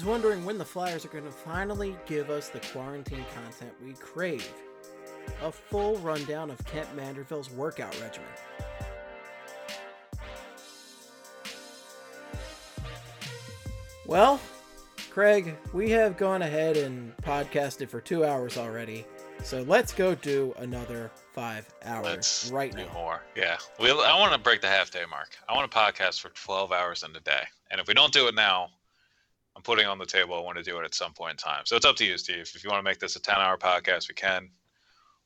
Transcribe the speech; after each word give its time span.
guys 0.00 0.06
wondering 0.06 0.46
when 0.46 0.56
the 0.56 0.64
Flyers 0.64 1.04
are 1.04 1.08
going 1.08 1.24
to 1.24 1.30
finally 1.30 1.94
give 2.06 2.30
us 2.30 2.48
the 2.48 2.60
quarantine 2.72 3.24
content 3.34 3.70
we 3.84 3.92
crave. 3.94 4.50
A 5.42 5.52
full 5.52 5.98
rundown 5.98 6.50
of 6.50 6.64
Kent 6.64 6.88
Manderville's 6.96 7.50
workout 7.50 7.94
regimen. 8.00 8.28
Well, 14.06 14.40
Craig, 15.10 15.56
we 15.74 15.90
have 15.90 16.16
gone 16.16 16.42
ahead 16.42 16.78
and 16.78 17.14
podcasted 17.18 17.90
for 17.90 18.00
two 18.00 18.24
hours 18.24 18.56
already. 18.56 19.04
So 19.42 19.62
let's 19.62 19.92
go 19.92 20.14
do 20.14 20.54
another 20.58 21.10
five 21.34 21.68
hours 21.84 22.04
Let's 22.06 22.50
right 22.50 22.72
do 22.72 22.84
now. 22.86 22.92
more. 22.94 23.22
Yeah, 23.36 23.58
we. 23.78 23.90
I 23.90 24.18
want 24.18 24.32
to 24.32 24.38
break 24.38 24.62
the 24.62 24.68
half 24.68 24.90
day 24.90 25.04
mark. 25.10 25.36
I 25.48 25.54
want 25.54 25.70
to 25.70 25.76
podcast 25.76 26.20
for 26.20 26.30
12 26.30 26.72
hours 26.72 27.02
in 27.02 27.14
a 27.14 27.20
day. 27.20 27.42
And 27.70 27.80
if 27.80 27.86
we 27.86 27.94
don't 27.94 28.12
do 28.12 28.26
it 28.28 28.34
now, 28.34 28.68
I'm 29.60 29.64
putting 29.64 29.86
on 29.86 29.98
the 29.98 30.06
table. 30.06 30.34
I 30.34 30.40
want 30.40 30.56
to 30.56 30.64
do 30.64 30.78
it 30.78 30.86
at 30.86 30.94
some 30.94 31.12
point 31.12 31.32
in 31.32 31.36
time. 31.36 31.66
So 31.66 31.76
it's 31.76 31.84
up 31.84 31.94
to 31.96 32.04
you, 32.06 32.16
Steve. 32.16 32.50
If 32.54 32.64
you 32.64 32.70
want 32.70 32.78
to 32.78 32.82
make 32.82 32.98
this 32.98 33.14
a 33.16 33.20
10 33.20 33.34
hour 33.36 33.58
podcast, 33.58 34.08
we 34.08 34.14
can. 34.14 34.48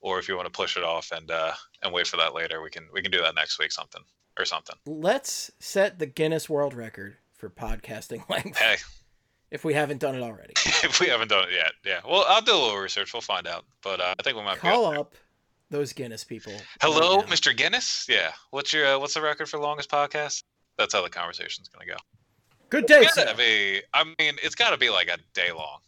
Or 0.00 0.18
if 0.18 0.28
you 0.28 0.34
want 0.34 0.46
to 0.46 0.50
push 0.50 0.76
it 0.76 0.82
off 0.82 1.12
and 1.12 1.30
uh, 1.30 1.52
and 1.84 1.92
wait 1.92 2.08
for 2.08 2.16
that 2.16 2.34
later, 2.34 2.60
we 2.60 2.68
can 2.68 2.88
we 2.92 3.00
can 3.00 3.12
do 3.12 3.22
that 3.22 3.36
next 3.36 3.60
week, 3.60 3.70
something 3.70 4.02
or 4.36 4.44
something. 4.44 4.74
Let's 4.86 5.52
set 5.60 6.00
the 6.00 6.06
Guinness 6.06 6.50
World 6.50 6.74
Record 6.74 7.16
for 7.32 7.48
podcasting 7.48 8.28
length 8.28 8.58
Hey, 8.58 8.74
if 9.52 9.64
we 9.64 9.72
haven't 9.72 10.00
done 10.00 10.16
it 10.16 10.22
already. 10.22 10.52
if 10.56 10.98
we 10.98 11.06
haven't 11.06 11.28
done 11.28 11.44
it 11.44 11.54
yet, 11.54 11.72
yeah. 11.86 12.00
Well, 12.04 12.24
I'll 12.26 12.42
do 12.42 12.52
a 12.52 12.58
little 12.58 12.78
research. 12.78 13.14
We'll 13.14 13.22
find 13.22 13.46
out. 13.46 13.64
But 13.82 14.00
uh, 14.00 14.14
I 14.18 14.22
think 14.24 14.36
we 14.36 14.42
might. 14.42 14.58
Call 14.58 14.86
up 14.86 15.14
those 15.70 15.92
Guinness 15.92 16.24
people. 16.24 16.54
Hello, 16.82 17.18
right. 17.18 17.26
Mr. 17.28 17.56
Guinness. 17.56 18.06
Yeah. 18.08 18.32
What's 18.50 18.72
your 18.72 18.96
uh, 18.96 18.98
what's 18.98 19.14
the 19.14 19.22
record 19.22 19.48
for 19.48 19.60
longest 19.60 19.90
podcast? 19.90 20.42
That's 20.76 20.92
how 20.92 21.02
the 21.02 21.08
conversation's 21.08 21.68
gonna 21.68 21.86
go. 21.86 21.96
Good 22.74 22.86
day, 22.86 23.00
It's 23.02 23.14
gotta 23.14 23.36
be. 23.36 23.82
I 23.92 24.02
mean, 24.04 24.34
it's 24.42 24.56
got 24.56 24.70
to 24.70 24.76
be 24.76 24.90
like 24.90 25.06
a 25.08 25.16
day 25.32 25.52
long, 25.52 25.78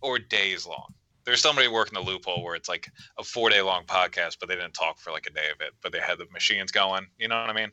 or 0.00 0.20
days 0.20 0.64
long. 0.64 0.94
There's 1.24 1.40
somebody 1.42 1.66
working 1.66 1.94
the 1.94 2.00
loophole 2.08 2.44
where 2.44 2.54
it's 2.54 2.68
like 2.68 2.88
a 3.18 3.24
four 3.24 3.50
day 3.50 3.60
long 3.62 3.82
podcast, 3.84 4.36
but 4.38 4.48
they 4.48 4.54
didn't 4.54 4.74
talk 4.74 5.00
for 5.00 5.10
like 5.10 5.26
a 5.26 5.32
day 5.32 5.50
of 5.52 5.60
it, 5.60 5.72
but 5.82 5.90
they 5.90 5.98
had 5.98 6.18
the 6.18 6.26
machines 6.32 6.70
going. 6.70 7.04
You 7.18 7.26
know 7.26 7.40
what 7.40 7.50
I 7.50 7.52
mean? 7.52 7.72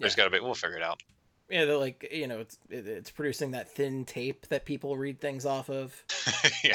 There's 0.00 0.14
Yeah. 0.16 0.24
got 0.24 0.24
to 0.24 0.30
be. 0.30 0.40
We'll 0.40 0.54
figure 0.54 0.78
it 0.78 0.82
out. 0.82 1.00
Yeah, 1.48 1.64
they're 1.66 1.76
like 1.76 2.08
you 2.10 2.26
know, 2.26 2.40
it's 2.40 2.58
it's 2.70 3.10
producing 3.12 3.52
that 3.52 3.70
thin 3.70 4.04
tape 4.04 4.48
that 4.48 4.64
people 4.64 4.96
read 4.96 5.20
things 5.20 5.46
off 5.46 5.70
of. 5.70 5.94
yeah. 6.64 6.74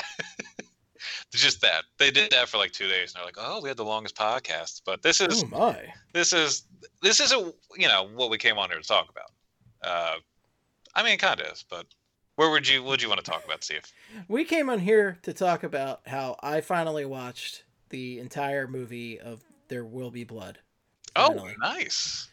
It's 1.34 1.44
just 1.44 1.60
that 1.62 1.84
they 1.98 2.10
did 2.10 2.32
that 2.32 2.48
for 2.48 2.58
like 2.58 2.72
two 2.72 2.88
days, 2.88 3.12
and 3.14 3.16
they're 3.20 3.26
like, 3.26 3.38
"Oh, 3.38 3.60
we 3.62 3.68
had 3.70 3.78
the 3.78 3.84
longest 3.84 4.16
podcast." 4.16 4.82
But 4.86 5.02
this 5.02 5.20
is 5.20 5.44
Oh 5.44 5.48
my! 5.48 5.94
this 6.14 6.32
is 6.32 6.64
this 7.02 7.20
isn't 7.20 7.54
you 7.78 7.88
know 7.90 8.08
what 8.16 8.30
we 8.30 8.38
came 8.38 8.58
on 8.58 8.70
here 8.70 8.80
to 8.80 8.88
talk 8.88 9.10
about. 9.10 9.32
Uh, 9.84 10.16
I 10.96 11.04
mean, 11.04 11.14
it 11.14 11.20
kind 11.20 11.40
of 11.40 11.48
is, 11.48 11.64
but 11.70 11.86
where 12.36 12.50
would 12.50 12.68
you 12.68 12.84
would 12.84 13.02
you 13.02 13.10
want 13.10 13.24
to 13.24 13.30
talk 13.30 13.44
about, 13.46 13.64
Steve? 13.64 13.84
We 14.28 14.46
came 14.46 14.70
on 14.70 14.80
here 14.80 15.18
to 15.24 15.34
talk 15.34 15.64
about 15.64 16.02
how 16.08 16.38
I 16.42 16.62
finally 16.62 17.06
watched 17.06 17.64
the 17.90 18.20
entire 18.20 18.68
movie 18.68 19.20
of 19.20 19.44
There 19.68 19.86
Will 19.86 20.12
Be 20.12 20.24
Blood. 20.24 20.60
Oh, 21.16 21.50
nice. 21.60 22.30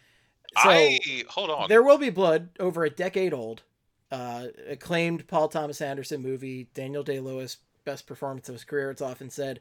So, 0.62 0.70
I 0.70 1.00
hold 1.28 1.50
on. 1.50 1.68
There 1.68 1.82
Will 1.82 1.98
Be 1.98 2.10
Blood, 2.10 2.50
over 2.61 2.84
a 2.84 2.90
decade 2.90 3.34
old, 3.34 3.62
uh, 4.11 4.46
acclaimed 4.68 5.27
Paul 5.27 5.48
Thomas 5.48 5.80
Anderson 5.80 6.22
movie, 6.22 6.68
Daniel 6.72 7.02
Day 7.02 7.20
Lewis, 7.20 7.58
best 7.84 8.06
performance 8.06 8.48
of 8.48 8.55
his 8.55 8.64
career, 8.64 8.90
it's 8.90 9.02
often 9.02 9.30
said. 9.30 9.61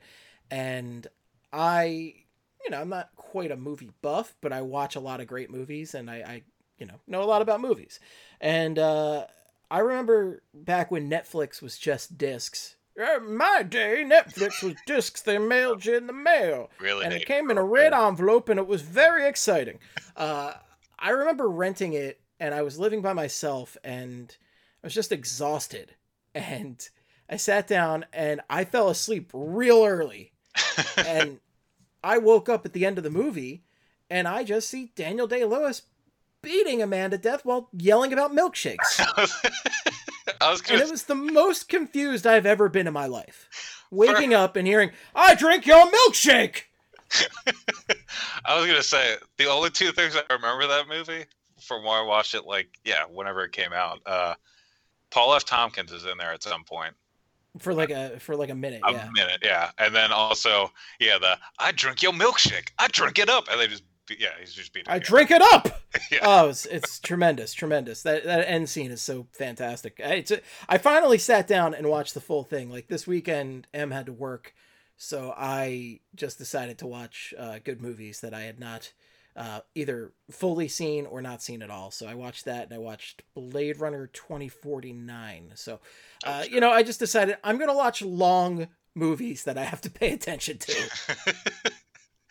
And 0.51 1.07
I, 1.51 2.13
you 2.63 2.69
know, 2.69 2.79
I'm 2.79 2.89
not 2.89 3.09
quite 3.16 3.51
a 3.51 3.57
movie 3.57 3.91
buff, 4.01 4.35
but 4.41 4.53
I 4.53 4.61
watch 4.61 4.95
a 4.95 5.00
lot 5.00 5.22
of 5.22 5.28
great 5.28 5.50
movies 5.50 5.95
and 5.95 6.09
I, 6.09 6.16
I 6.16 6.44
you 6.78 6.86
know, 6.86 7.00
know 7.08 7.24
a 7.24 7.25
lot 7.25 7.41
about 7.41 7.62
movies. 7.62 8.00
And 8.41 8.78
uh, 8.80 9.25
I 9.72 9.80
remember 9.80 10.44
back 10.53 10.91
when 10.91 11.09
Netflix 11.09 11.62
was 11.62 11.78
just 11.78 12.18
discs. 12.18 12.75
Uh, 13.00 13.19
My 13.19 13.63
day, 13.63 14.06
Netflix 14.08 14.63
was 14.63 14.75
discs. 14.85 15.22
They 15.22 15.38
mailed 15.38 15.85
you 15.85 15.96
in 15.97 16.08
the 16.08 16.14
mail 16.14 16.69
really, 16.80 17.06
and 17.06 17.14
it 17.14 17.25
came 17.25 17.50
in 17.52 17.58
a 17.58 17.64
red 17.64 17.94
envelope 17.94 18.50
and 18.50 18.59
it 18.59 18.68
was 18.68 18.81
very 18.81 19.28
exciting 19.28 19.80
uh, 20.16 20.53
i 20.97 21.09
remember 21.09 21.50
renting 21.50 21.91
it 21.94 22.22
and 22.40 22.53
i 22.53 22.62
was 22.62 22.80
living 22.80 23.02
by 23.02 23.12
myself 23.12 23.75
and 23.84 24.38
i 24.81 24.88
was 24.88 24.94
just 24.94 25.12
exhausted 25.12 25.94
and 26.34 26.88
i 27.30 27.35
sat 27.35 27.68
down 27.68 28.06
and 28.14 28.40
i 28.50 28.64
fell 28.64 28.88
asleep 28.90 29.30
real 29.34 29.84
early 29.84 30.31
and 30.97 31.40
i 32.03 32.18
woke 32.18 32.47
up 32.47 32.66
at 32.66 32.72
the 32.74 32.85
end 32.85 32.97
of 32.97 33.03
the 33.03 33.09
movie 33.09 33.64
and 34.09 34.25
i 34.28 34.41
just 34.44 34.69
see 34.69 34.91
daniel 34.96 35.28
day-lewis 35.28 35.81
beating 36.45 36.81
a 36.81 36.88
man 36.88 37.11
to 37.11 37.17
death 37.17 37.44
while 37.44 37.69
yelling 37.73 38.13
about 38.13 38.31
milkshakes. 38.31 38.78
I 40.41 40.51
was 40.51 40.59
and 40.61 40.69
gonna 40.69 40.83
it 40.83 40.91
was 40.91 41.03
the 41.03 41.16
most 41.16 41.67
confused 41.67 42.25
i've 42.25 42.45
ever 42.45 42.69
been 42.69 42.88
in 42.88 42.94
my 42.94 43.07
life. 43.07 43.83
Waking 43.91 44.33
up 44.33 44.55
and 44.55 44.67
hearing 44.67 44.91
i 45.13 45.35
drink 45.35 45.66
your 45.66 45.85
milkshake! 45.85 46.63
I 48.45 48.57
was 48.57 48.67
gonna 48.67 48.84
say 48.84 49.16
the 49.38 49.47
only 49.47 49.69
two 49.69 49.91
things 49.91 50.16
I 50.16 50.34
remember 50.34 50.67
that 50.67 50.88
movie 50.88 51.25
from 51.61 51.84
when 51.84 51.94
I 51.94 52.01
watched 52.01 52.35
it, 52.35 52.45
like 52.45 52.67
yeah, 52.84 53.03
whenever 53.11 53.44
it 53.44 53.51
came 53.51 53.73
out. 53.73 54.00
Uh, 54.05 54.35
Paul 55.11 55.34
F. 55.35 55.45
Tompkins 55.45 55.91
is 55.91 56.05
in 56.05 56.17
there 56.17 56.34
at 56.34 56.44
some 56.44 56.63
point, 56.63 56.94
for 57.59 57.73
like 57.73 57.89
a 57.89 58.19
for 58.19 58.35
like 58.35 58.50
a 58.50 58.55
minute 58.55 58.81
a 58.84 58.91
yeah. 58.91 59.09
minute, 59.13 59.39
yeah, 59.44 59.72
and 59.78 59.95
then 59.95 60.11
also 60.11 60.72
yeah, 61.00 61.17
the 61.19 61.38
I 61.59 61.72
drink 61.72 62.03
your 62.03 62.13
milkshake, 62.13 62.69
I 62.78 62.88
drink 62.88 63.19
it 63.19 63.29
up, 63.29 63.45
and 63.50 63.59
they 63.59 63.67
just 63.67 63.84
yeah, 64.09 64.29
he's 64.39 64.53
just 64.53 64.73
beating. 64.73 64.91
I 64.91 64.99
guy. 64.99 65.05
drink 65.05 65.31
it 65.31 65.41
up. 65.41 65.81
Yeah. 66.11 66.19
Oh, 66.23 66.49
it's, 66.49 66.66
it's 66.66 66.99
tremendous, 66.99 67.53
tremendous. 67.53 68.03
That 68.03 68.25
that 68.25 68.49
end 68.49 68.69
scene 68.69 68.91
is 68.91 69.01
so 69.01 69.27
fantastic. 69.31 70.01
I, 70.03 70.16
it's, 70.16 70.31
I 70.67 70.77
finally 70.77 71.17
sat 71.17 71.47
down 71.47 71.73
and 71.73 71.88
watched 71.88 72.13
the 72.13 72.19
full 72.19 72.43
thing. 72.43 72.69
Like 72.69 72.89
this 72.89 73.07
weekend, 73.07 73.66
M 73.73 73.91
had 73.91 74.05
to 74.07 74.13
work, 74.13 74.53
so 74.97 75.33
I 75.35 76.01
just 76.13 76.38
decided 76.38 76.77
to 76.79 76.85
watch 76.88 77.33
uh, 77.39 77.59
good 77.63 77.81
movies 77.81 78.19
that 78.19 78.33
I 78.33 78.41
had 78.41 78.59
not 78.59 78.91
uh, 79.38 79.61
either 79.73 80.11
fully 80.29 80.67
seen 80.67 81.05
or 81.05 81.22
not 81.22 81.41
seen 81.41 81.61
at 81.61 81.69
all. 81.69 81.91
So 81.91 82.07
I 82.07 82.13
watched 82.13 82.43
that, 82.45 82.66
and 82.66 82.73
I 82.73 82.77
watched 82.77 83.23
Blade 83.33 83.79
Runner 83.79 84.07
twenty 84.13 84.49
forty 84.49 84.91
nine. 84.93 85.51
So, 85.55 85.79
uh, 86.25 86.43
you 86.49 86.59
know, 86.59 86.72
I 86.72 86.83
just 86.83 86.99
decided 86.99 87.37
I'm 87.43 87.57
gonna 87.57 87.73
watch 87.73 88.01
long 88.01 88.67
movies 88.93 89.43
that 89.45 89.57
I 89.57 89.63
have 89.63 89.81
to 89.81 89.89
pay 89.89 90.11
attention 90.13 90.57
to. 90.57 90.89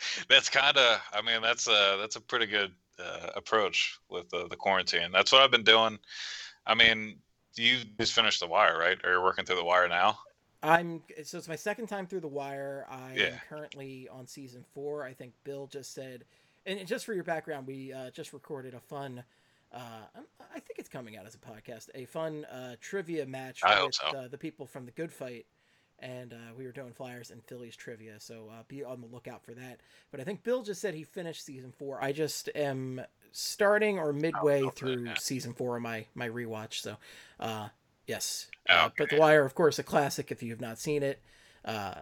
that's 0.28 0.48
kind 0.48 0.76
of 0.76 1.00
i 1.12 1.20
mean 1.22 1.40
that's 1.42 1.66
a 1.68 1.96
that's 2.00 2.16
a 2.16 2.20
pretty 2.20 2.46
good 2.46 2.72
uh, 2.98 3.30
approach 3.34 3.98
with 4.08 4.28
the, 4.30 4.46
the 4.48 4.56
quarantine 4.56 5.10
that's 5.12 5.32
what 5.32 5.42
i've 5.42 5.50
been 5.50 5.64
doing 5.64 5.98
i 6.66 6.74
mean 6.74 7.16
you 7.56 7.78
just 7.98 8.12
finished 8.12 8.40
the 8.40 8.46
wire 8.46 8.78
right 8.78 8.98
or 9.04 9.10
you're 9.10 9.22
working 9.22 9.44
through 9.44 9.56
the 9.56 9.64
wire 9.64 9.88
now 9.88 10.18
I'm 10.62 11.02
so 11.24 11.36
it's 11.36 11.46
my 11.46 11.56
second 11.56 11.88
time 11.88 12.06
through 12.06 12.20
the 12.20 12.26
wire. 12.26 12.86
I 12.88 13.10
am 13.10 13.16
Yeah. 13.18 13.38
currently 13.50 14.08
on 14.10 14.26
season 14.26 14.64
four. 14.72 15.04
I 15.04 15.12
think 15.12 15.34
Bill 15.44 15.66
just 15.66 15.92
said, 15.92 16.24
and 16.64 16.86
just 16.86 17.04
for 17.04 17.12
your 17.12 17.22
background, 17.22 17.66
we 17.66 17.92
uh, 17.92 18.08
just 18.12 18.32
recorded 18.32 18.72
a 18.72 18.80
fun. 18.80 19.22
Uh, 19.70 19.78
I'm- 20.14 20.24
think 20.74 20.78
it's 20.78 20.88
coming 20.88 21.16
out 21.16 21.26
as 21.26 21.34
a 21.34 21.38
podcast. 21.38 21.90
A 21.94 22.04
fun 22.06 22.44
uh, 22.46 22.76
trivia 22.80 23.26
match 23.26 23.60
I 23.62 23.84
with 23.84 23.94
so. 23.94 24.06
uh, 24.16 24.28
the 24.28 24.38
people 24.38 24.66
from 24.66 24.86
the 24.86 24.90
Good 24.92 25.12
Fight, 25.12 25.46
and 25.98 26.32
uh, 26.32 26.54
we 26.56 26.64
were 26.64 26.72
doing 26.72 26.92
Flyers 26.92 27.30
and 27.30 27.42
Phillies 27.44 27.76
trivia. 27.76 28.18
So 28.18 28.48
uh, 28.52 28.62
be 28.68 28.84
on 28.84 29.00
the 29.00 29.06
lookout 29.06 29.44
for 29.44 29.52
that. 29.52 29.80
But 30.10 30.20
I 30.20 30.24
think 30.24 30.42
Bill 30.42 30.62
just 30.62 30.80
said 30.80 30.94
he 30.94 31.04
finished 31.04 31.44
season 31.44 31.72
four. 31.72 32.02
I 32.02 32.12
just 32.12 32.48
am 32.54 33.00
starting 33.32 33.98
or 33.98 34.12
midway 34.12 34.62
okay, 34.62 34.74
through 34.74 35.04
yeah. 35.04 35.14
season 35.18 35.54
four 35.54 35.76
of 35.76 35.82
my 35.82 36.06
my 36.14 36.28
rewatch. 36.28 36.74
So, 36.74 36.96
uh, 37.40 37.68
yes. 38.06 38.48
Oh, 38.68 38.74
Uh, 38.74 38.90
but 38.96 39.10
The 39.10 39.18
Wire, 39.18 39.44
of 39.44 39.54
course, 39.54 39.78
a 39.78 39.82
classic. 39.82 40.30
If 40.30 40.42
you 40.42 40.50
have 40.50 40.60
not 40.60 40.78
seen 40.78 41.02
it, 41.02 41.22
uh, 41.64 41.94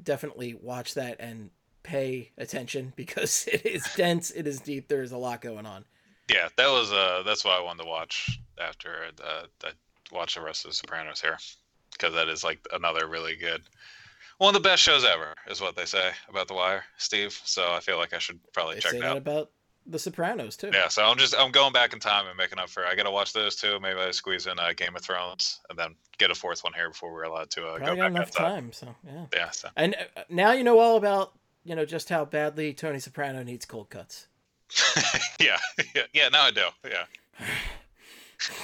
definitely 0.00 0.54
watch 0.54 0.94
that 0.94 1.16
and 1.20 1.50
pay 1.82 2.32
attention 2.38 2.92
because 2.96 3.48
it 3.52 3.66
is 3.66 3.86
dense. 3.96 4.30
It 4.30 4.46
is 4.46 4.60
deep. 4.60 4.88
There 4.88 5.02
is 5.02 5.12
a 5.12 5.18
lot 5.18 5.40
going 5.40 5.66
on. 5.66 5.84
Yeah, 6.30 6.48
that 6.56 6.68
was 6.68 6.90
uh 6.90 7.22
that's 7.26 7.44
what 7.44 7.60
I 7.60 7.62
wanted 7.62 7.82
to 7.82 7.88
watch 7.90 8.40
after 8.58 9.04
uh, 9.22 9.42
I 9.62 9.70
watched 10.10 10.36
the 10.36 10.40
rest 10.40 10.64
of 10.64 10.70
the 10.70 10.74
Sopranos 10.74 11.20
here 11.20 11.36
because 12.04 12.14
that 12.14 12.28
is 12.28 12.44
like 12.44 12.66
another 12.72 13.06
really 13.08 13.36
good 13.36 13.62
one 14.38 14.54
of 14.54 14.62
the 14.62 14.68
best 14.68 14.82
shows 14.82 15.04
ever 15.04 15.34
is 15.48 15.60
what 15.60 15.76
they 15.76 15.84
say 15.84 16.10
about 16.28 16.48
The 16.48 16.54
Wire, 16.54 16.84
Steve. 16.98 17.38
So 17.44 17.72
I 17.72 17.80
feel 17.80 17.98
like 17.98 18.12
I 18.12 18.18
should 18.18 18.40
probably 18.52 18.74
They 18.76 18.80
check 18.80 18.90
say 18.92 19.00
that 19.00 19.10
out. 19.10 19.16
about 19.16 19.50
The 19.86 19.98
Sopranos 19.98 20.56
too. 20.56 20.70
Yeah, 20.72 20.88
so 20.88 21.04
I'm 21.04 21.16
just 21.18 21.34
I'm 21.38 21.52
going 21.52 21.72
back 21.72 21.92
in 21.92 22.00
time 22.00 22.26
and 22.26 22.36
making 22.36 22.58
up 22.58 22.68
for. 22.68 22.84
I 22.84 22.94
got 22.94 23.04
to 23.04 23.10
watch 23.10 23.32
those 23.32 23.54
two. 23.56 23.78
Maybe 23.80 24.00
I 24.00 24.10
squeeze 24.10 24.46
in 24.46 24.58
uh, 24.58 24.72
Game 24.76 24.96
of 24.96 25.02
Thrones 25.02 25.60
and 25.70 25.78
then 25.78 25.94
get 26.18 26.30
a 26.30 26.34
fourth 26.34 26.64
one 26.64 26.72
here 26.72 26.88
before 26.88 27.12
we're 27.12 27.22
allowed 27.24 27.50
to 27.52 27.66
uh, 27.66 27.78
go 27.78 27.96
back 27.96 28.10
enough 28.10 28.28
outside. 28.28 28.42
time, 28.42 28.72
so 28.72 28.94
yeah. 29.06 29.26
Yeah, 29.32 29.50
so 29.50 29.68
And 29.76 29.94
uh, 30.16 30.22
now 30.28 30.52
you 30.52 30.64
know 30.64 30.78
all 30.78 30.96
about 30.96 31.32
you 31.64 31.76
know 31.76 31.84
just 31.84 32.08
how 32.08 32.24
badly 32.24 32.74
Tony 32.74 32.98
Soprano 32.98 33.42
needs 33.42 33.64
cold 33.64 33.90
cuts. 33.90 34.26
yeah, 35.40 35.58
yeah, 35.94 36.02
yeah. 36.12 36.28
Now 36.28 36.44
I 36.46 36.50
do. 36.50 36.66
Yeah. 36.84 37.04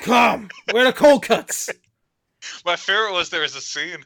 Come, 0.03 0.51
where 0.73 0.83
are 0.85 0.91
the 0.91 0.99
cold 0.99 1.23
cuts? 1.23 1.71
My 2.65 2.77
favorite 2.77 3.13
was 3.13 3.31
there 3.31 3.43
was 3.43 3.57
a 3.57 3.61
scene. 3.61 4.05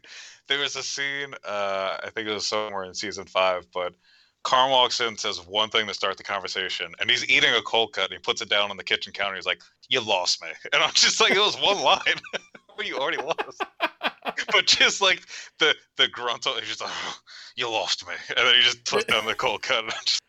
There 0.48 0.58
was 0.58 0.76
a 0.76 0.82
scene. 0.82 1.34
Uh, 1.44 1.96
I 2.02 2.10
think 2.10 2.28
it 2.28 2.32
was 2.32 2.46
somewhere 2.46 2.84
in 2.84 2.94
season 2.94 3.24
five, 3.24 3.66
but 3.72 3.94
Carm 4.44 4.70
walks 4.70 5.00
in, 5.00 5.16
says 5.16 5.38
one 5.46 5.70
thing 5.70 5.86
to 5.86 5.94
start 5.94 6.18
the 6.18 6.22
conversation, 6.22 6.92
and 7.00 7.10
he's 7.10 7.28
eating 7.28 7.54
a 7.54 7.62
cold 7.62 7.94
cut. 7.94 8.04
And 8.04 8.12
he 8.12 8.18
puts 8.18 8.42
it 8.42 8.50
down 8.50 8.70
on 8.70 8.76
the 8.76 8.84
kitchen 8.84 9.12
counter. 9.12 9.36
He's 9.36 9.46
like, 9.46 9.62
"You 9.88 10.00
lost 10.00 10.42
me," 10.42 10.48
and 10.72 10.82
I'm 10.82 10.92
just 10.92 11.20
like, 11.20 11.32
"It 11.32 11.38
was 11.38 11.56
one 11.56 11.80
line, 11.80 12.20
but 12.76 12.86
you 12.86 12.98
already 12.98 13.22
lost." 13.22 13.62
but 14.52 14.66
just 14.66 15.00
like 15.00 15.22
the 15.58 15.74
the 15.96 16.08
grunt, 16.08 16.44
he's 16.44 16.68
just 16.68 16.82
like, 16.82 16.90
oh, 16.92 17.16
"You 17.56 17.70
lost 17.70 18.06
me," 18.06 18.14
and 18.36 18.46
then 18.46 18.54
he 18.54 18.60
just 18.60 18.84
puts 18.84 19.06
down 19.06 19.24
the 19.24 19.34
cold 19.34 19.62
cut. 19.62 19.84
And 19.84 19.92
just, 20.04 20.20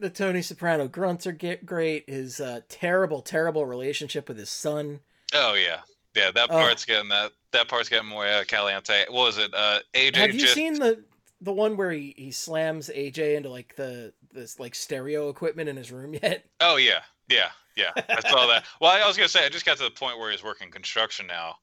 the 0.00 0.10
Tony 0.10 0.42
Soprano 0.42 0.88
grunts 0.88 1.28
are 1.28 1.32
get 1.32 1.64
great. 1.64 2.10
His 2.10 2.40
uh, 2.40 2.62
terrible, 2.68 3.22
terrible 3.22 3.64
relationship 3.64 4.28
with 4.28 4.38
his 4.38 4.50
son. 4.50 5.00
oh 5.34 5.54
yeah, 5.54 5.82
yeah. 6.14 6.30
That 6.30 6.50
Oh. 6.50 6.54
part's 6.54 6.84
getting 6.84 7.08
that. 7.10 7.32
That 7.52 7.68
part's 7.68 7.88
getting 7.88 8.08
more 8.08 8.26
uh, 8.26 8.44
caliente. 8.46 9.04
What 9.08 9.26
was 9.26 9.38
it? 9.38 9.52
Uh, 9.54 9.80
AJ 9.94 10.16
Have 10.16 10.34
you 10.34 10.40
just 10.40 10.54
seen 10.54 10.74
the 10.74 11.04
the 11.40 11.52
one 11.52 11.76
where 11.76 11.90
he, 11.90 12.14
he 12.16 12.30
slams 12.30 12.88
AJ 12.88 13.36
into 13.36 13.48
like 13.48 13.74
the 13.76 14.12
this 14.32 14.58
like 14.60 14.74
stereo 14.74 15.28
equipment 15.28 15.68
in 15.68 15.76
his 15.76 15.90
room 15.92 16.14
yet? 16.22 16.44
Oh 16.60 16.76
yeah, 16.76 17.00
yeah, 17.28 17.50
yeah. 17.76 17.90
I 17.96 18.20
saw 18.28 18.46
that. 18.46 18.64
Well, 18.80 18.90
I 18.90 19.06
was 19.06 19.16
gonna 19.16 19.28
say 19.28 19.44
I 19.44 19.48
just 19.48 19.66
got 19.66 19.76
to 19.78 19.84
the 19.84 19.90
point 19.90 20.18
where 20.18 20.30
he's 20.30 20.42
working 20.44 20.70
construction 20.70 21.26
now, 21.26 21.56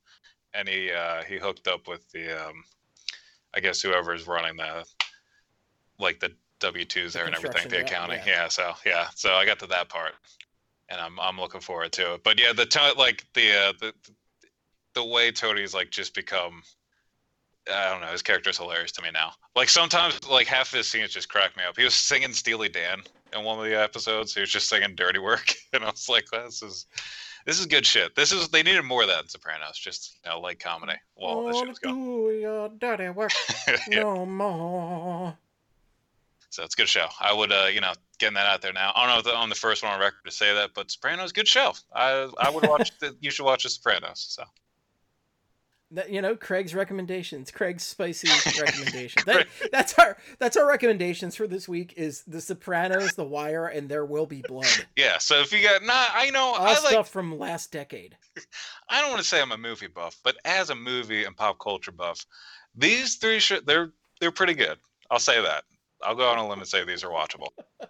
and 0.53 0.67
he 0.67 0.91
uh, 0.91 1.23
he 1.23 1.37
hooked 1.37 1.67
up 1.67 1.87
with 1.87 2.09
the 2.11 2.31
um, 2.47 2.63
I 3.53 3.59
guess 3.61 3.81
whoever 3.81 4.13
is 4.13 4.27
running 4.27 4.57
the 4.57 4.85
like 5.97 6.19
the 6.19 6.31
W 6.59 6.85
twos 6.85 7.13
The 7.13 7.19
there 7.19 7.25
and 7.25 7.35
everything, 7.35 7.69
the 7.69 7.77
construction, 7.77 7.87
yeah, 7.87 7.97
accounting. 8.15 8.27
Yeah. 8.27 8.47
So 8.49 8.73
yeah, 8.85 9.07
so 9.15 9.33
I 9.33 9.45
got 9.45 9.59
to 9.59 9.67
that 9.67 9.89
part, 9.89 10.13
and 10.89 10.99
I'm 10.99 11.19
I'm 11.19 11.39
looking 11.39 11.61
forward 11.61 11.91
to 11.93 12.15
it. 12.15 12.23
But 12.23 12.39
yeah, 12.39 12.53
the 12.53 12.65
to- 12.65 12.93
like 12.97 13.25
the 13.33 13.51
uh, 13.53 13.73
the 13.79 13.93
the 14.93 15.03
way 15.03 15.31
Tony's 15.31 15.73
like 15.73 15.89
just 15.91 16.13
become. 16.13 16.63
I 17.71 17.89
don't 17.91 18.01
know. 18.01 18.07
His 18.07 18.23
character's 18.23 18.57
hilarious 18.57 18.91
to 18.93 19.01
me 19.03 19.09
now. 19.13 19.33
Like 19.55 19.69
sometimes, 19.69 20.27
like 20.27 20.47
half 20.47 20.71
of 20.71 20.77
his 20.77 20.87
scenes 20.87 21.11
just 21.11 21.29
crack 21.29 21.55
me 21.55 21.63
up. 21.63 21.77
He 21.77 21.83
was 21.83 21.93
singing 21.93 22.33
Steely 22.33 22.69
Dan 22.69 23.01
in 23.33 23.43
one 23.43 23.59
of 23.59 23.65
the 23.65 23.79
episodes. 23.79 24.33
He 24.33 24.41
was 24.41 24.49
just 24.49 24.69
singing 24.69 24.95
"Dirty 24.95 25.19
Work," 25.19 25.53
and 25.73 25.83
I 25.83 25.91
was 25.91 26.09
like, 26.09 26.25
"This 26.31 26.63
is, 26.63 26.87
this 27.45 27.59
is 27.59 27.65
good 27.67 27.85
shit. 27.85 28.15
This 28.15 28.31
is 28.31 28.49
they 28.49 28.63
needed 28.63 28.83
more 28.83 29.03
of 29.03 29.07
that 29.09 29.23
in 29.23 29.29
Sopranos. 29.29 29.77
Just 29.77 30.17
you 30.25 30.31
know, 30.31 30.39
like 30.39 30.59
comedy 30.59 30.93
the 31.17 31.25
Wanna 31.25 31.53
show's 31.53 31.77
going. 31.79 31.95
do 31.95 32.31
your 32.39 32.69
dirty 32.69 33.09
work 33.09 33.31
Yeah, 33.87 34.01
no 34.01 34.25
more. 34.25 35.37
so 36.49 36.63
it's 36.63 36.73
a 36.73 36.77
good 36.77 36.89
show. 36.89 37.05
I 37.19 37.31
would, 37.33 37.51
uh, 37.51 37.67
you 37.71 37.81
know, 37.81 37.93
getting 38.17 38.35
that 38.35 38.47
out 38.47 38.61
there 38.63 38.73
now. 38.73 38.91
I 38.95 39.05
don't 39.05 39.25
know 39.25 39.31
if 39.31 39.37
I'm 39.37 39.49
the 39.49 39.55
first 39.55 39.83
one 39.83 39.91
on 39.93 39.99
record 39.99 40.25
to 40.25 40.31
say 40.31 40.53
that, 40.55 40.71
but 40.73 40.89
Sopranos, 40.89 41.31
good 41.31 41.47
show. 41.47 41.73
I 41.93 42.29
I 42.39 42.49
would 42.49 42.67
watch. 42.67 42.97
the, 42.99 43.15
you 43.19 43.29
should 43.29 43.45
watch 43.45 43.63
the 43.63 43.69
Sopranos. 43.69 44.25
So 44.29 44.43
That, 45.91 46.11
you 46.11 46.21
know, 46.21 46.35
Craig's 46.35 46.75
recommendations, 46.75 47.49
Craig's 47.49 47.83
spicy 47.83 48.27
recommendations. 48.61 49.25
That, 49.25 49.47
that's 49.71 49.97
our 49.97 50.17
that's 50.37 50.55
our 50.55 50.67
recommendations 50.67 51.35
for 51.35 51.47
this 51.47 51.67
week 51.67 51.95
is 51.97 52.23
The 52.27 52.41
Sopranos, 52.41 53.13
The 53.15 53.25
Wire, 53.25 53.65
and 53.65 53.89
There 53.89 54.05
Will 54.05 54.27
Be 54.27 54.43
Blood. 54.47 54.67
yeah. 54.95 55.17
So 55.17 55.39
if 55.39 55.51
you 55.51 55.63
got, 55.63 55.81
nah, 55.83 55.93
I 56.13 56.29
know 56.29 56.41
All 56.43 56.61
I 56.61 56.73
like. 56.73 56.77
stuff 56.89 57.09
from 57.09 57.39
last 57.39 57.71
decade. 57.71 58.15
I 58.89 59.01
don't 59.01 59.09
want 59.09 59.21
to 59.23 59.27
say 59.27 59.41
I'm 59.41 59.51
a 59.51 59.57
movie 59.57 59.87
buff, 59.87 60.19
but 60.23 60.35
as 60.45 60.69
a 60.69 60.75
movie 60.75 61.23
and 61.23 61.35
pop 61.35 61.57
culture 61.59 61.91
buff, 61.91 62.23
these 62.75 63.15
three 63.15 63.39
sh- 63.39 63.53
they're 63.65 63.91
they're 64.21 64.31
pretty 64.31 64.53
good. 64.53 64.77
I'll 65.09 65.17
say 65.17 65.41
that. 65.41 65.63
I'll 66.03 66.15
go 66.15 66.27
on 66.29 66.37
a 66.37 66.47
limb 66.47 66.59
and 66.59 66.67
say 66.67 66.83
these 66.85 67.03
are 67.03 67.09
watchable. 67.09 67.47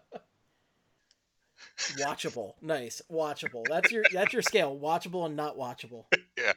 Watchable, 1.99 2.53
nice, 2.61 3.01
watchable. 3.11 3.63
That's 3.67 3.91
your 3.91 4.03
that's 4.11 4.33
your 4.33 4.41
scale. 4.41 4.77
Watchable 4.77 5.25
and 5.25 5.35
not 5.35 5.57
watchable. 5.57 6.05
yeah, 6.37 6.53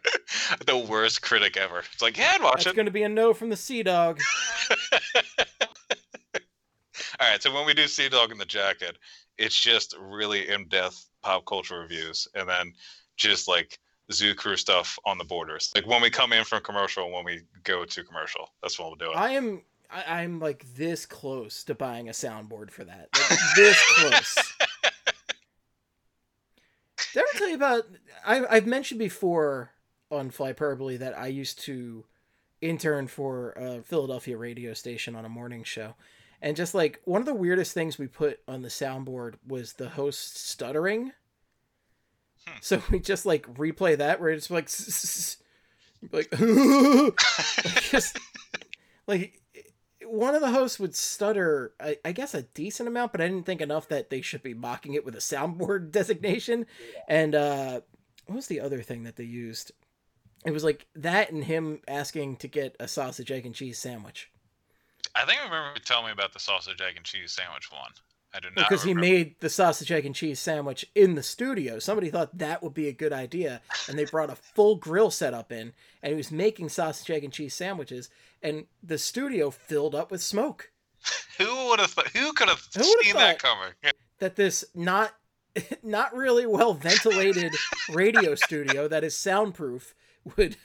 the 0.67 0.77
worst 0.77 1.23
critic 1.23 1.57
ever. 1.57 1.83
It's 1.93 2.03
like, 2.03 2.17
yeah, 2.17 2.33
I'd 2.35 2.43
watch 2.43 2.65
That's 2.65 2.75
it. 2.75 2.77
going 2.77 2.87
to 2.87 2.93
be 2.93 3.05
a 3.05 3.09
no 3.09 3.33
from 3.33 3.51
the 3.51 3.57
Sea 3.57 3.83
Dog. 3.83 4.21
All 7.21 7.31
right, 7.31 7.43
so 7.43 7.53
when 7.55 7.67
we 7.67 7.75
do 7.75 7.87
Sea 7.87 8.09
Dog 8.09 8.33
in 8.33 8.39
the 8.39 8.45
Jacket, 8.45 8.99
it's 9.39 9.59
just 9.59 9.95
really 10.01 10.49
in-depth 10.49 11.07
pop 11.23 11.45
culture 11.47 11.79
reviews, 11.79 12.27
and 12.35 12.49
then 12.49 12.73
just 13.17 13.47
like 13.47 13.79
Zoo 14.11 14.35
Crew 14.35 14.57
stuff 14.57 14.99
on 15.05 15.19
the 15.19 15.25
borders. 15.25 15.71
Like 15.75 15.87
when 15.87 16.03
we 16.03 16.11
come 16.11 16.33
in 16.33 16.45
from 16.45 16.63
commercial, 16.63 17.05
and 17.05 17.13
when 17.13 17.25
we 17.25 17.43
go 17.65 17.85
to 17.85 18.05
commercial, 18.05 18.49
that's 18.63 18.79
when 18.79 18.89
we'll 18.89 18.97
do. 18.97 19.13
I 19.13 19.31
am 19.31 19.63
I, 19.93 20.23
I'm 20.23 20.41
like 20.41 20.65
this 20.75 21.07
close 21.07 21.65
to 21.65 21.75
buying 21.75 22.09
a 22.09 22.13
soundboard 22.13 22.71
for 22.71 22.85
that. 22.85 23.09
Like, 23.15 23.39
this 23.57 23.83
close. 23.97 24.55
Did 27.13 27.21
I 27.21 27.27
ever 27.29 27.39
tell 27.39 27.49
you 27.49 27.55
about? 27.55 27.85
I, 28.25 28.45
I've 28.49 28.67
mentioned 28.67 28.99
before 28.99 29.73
on 30.11 30.31
Flyperbole 30.31 30.99
that 30.99 31.17
I 31.19 31.27
used 31.27 31.61
to 31.61 32.05
intern 32.61 33.07
for 33.07 33.53
a 33.53 33.83
Philadelphia 33.83 34.37
radio 34.37 34.73
station 34.73 35.15
on 35.15 35.25
a 35.25 35.29
morning 35.29 35.65
show, 35.65 35.95
and 36.41 36.57
just 36.57 36.75
like 36.75 37.01
one 37.05 37.21
of 37.21 37.27
the 37.27 37.35
weirdest 37.35 37.73
things 37.75 37.99
we 37.99 38.07
put 38.07 38.41
on 38.49 38.63
the 38.63 38.69
soundboard 38.69 39.35
was 39.47 39.75
the 39.75 39.91
host 39.91 40.37
stuttering. 40.37 41.13
Hmm. 42.47 42.59
So 42.61 42.83
we 42.91 42.99
just 42.99 43.27
like 43.27 43.47
replay 43.55 43.97
that 43.99 44.21
where 44.21 44.31
it's 44.31 44.51
like, 44.51 44.69
like, 46.13 46.33
like 46.41 47.19
just 47.91 48.19
like 49.07 49.42
one 50.07 50.35
of 50.35 50.41
the 50.41 50.51
hosts 50.51 50.79
would 50.79 50.95
stutter 50.95 51.73
I, 51.81 51.99
I 52.05 52.13
guess 52.13 52.35
a 52.35 52.43
decent 52.43 52.89
amount 52.89 53.13
but 53.13 53.21
i 53.21 53.29
didn't 53.29 53.47
think 53.47 53.61
enough 53.61 53.89
that 53.89 54.11
they 54.11 54.21
should 54.21 54.43
be 54.43 54.55
mocking 54.55 54.95
it 54.95 55.05
with 55.05 55.15
a 55.15 55.19
soundboard 55.19 55.91
designation. 55.93 56.67
And 57.09 57.35
uh 57.35 57.81
what 58.27 58.37
was 58.37 58.47
the 58.47 58.61
other 58.61 58.83
thing 58.83 59.03
that 59.03 59.17
they 59.17 59.25
used? 59.25 59.73
It 60.45 60.53
was 60.53 60.65
like 60.65 60.87
that 60.95 61.31
and 61.31 61.45
him 61.45 61.81
asking 61.87 62.37
to 62.37 62.49
get 62.49 62.77
a 62.81 62.89
sausage 62.89 63.31
egg 63.31 63.47
and 63.47 63.55
cheese 63.55 63.79
sandwich. 63.79 64.31
I 65.15 65.25
think 65.25 65.41
I 65.41 65.45
remember 65.45 65.73
you 65.75 65.81
telling 65.81 66.07
me 66.07 66.13
about 66.13 66.33
the 66.33 66.39
sausage, 66.39 66.81
egg, 66.81 66.97
and 66.97 67.05
cheese 67.05 67.33
sandwich 67.33 67.71
one. 67.71 67.91
I 68.35 68.41
do 68.41 68.49
not 68.57 68.69
because 68.69 68.83
he 68.83 68.95
made 68.95 69.39
the 69.41 69.51
sausage 69.51 69.93
egg 69.93 70.07
and 70.07 70.15
cheese 70.15 70.41
sandwich 70.41 70.87
in 70.95 71.17
the 71.17 71.23
studio. 71.23 71.79
Somebody 71.79 72.09
thought 72.09 72.39
that 72.39 72.63
would 72.63 72.73
be 72.73 72.89
a 72.89 72.93
good 72.93 73.13
idea 73.13 73.61
and 73.87 73.99
they 73.99 74.07
brought 74.07 74.31
a 74.31 74.37
full 74.37 74.77
grill 74.77 75.11
setup 75.11 75.53
in 75.53 75.75
and 76.03 76.13
he 76.13 76.17
was 76.17 76.33
making 76.33 76.71
sausage 76.71 77.11
egg 77.11 77.25
and 77.25 77.33
cheese 77.33 77.53
sandwiches 77.53 78.09
and 78.43 78.67
the 78.83 78.99
studio 78.99 79.51
filled 79.51 79.95
up 79.95 80.11
with 80.11 80.23
smoke 80.23 80.71
Who 81.39 81.69
would 81.69 81.81
have? 81.81 81.95
Th- 81.95 82.09
who 82.13 82.33
could 82.33 82.49
have 82.49 82.63
Who 82.77 82.83
seen 83.03 83.15
that 83.17 83.39
coming? 83.43 83.73
That 84.19 84.37
this 84.37 84.65
not 84.75 85.17
not 85.83 86.15
really 86.15 86.47
well 86.47 86.75
ventilated 86.75 87.53
radio 87.93 88.37
studio 88.37 88.87
that 88.87 89.03
is 89.03 89.19
soundproof 89.19 89.95
would 90.37 90.57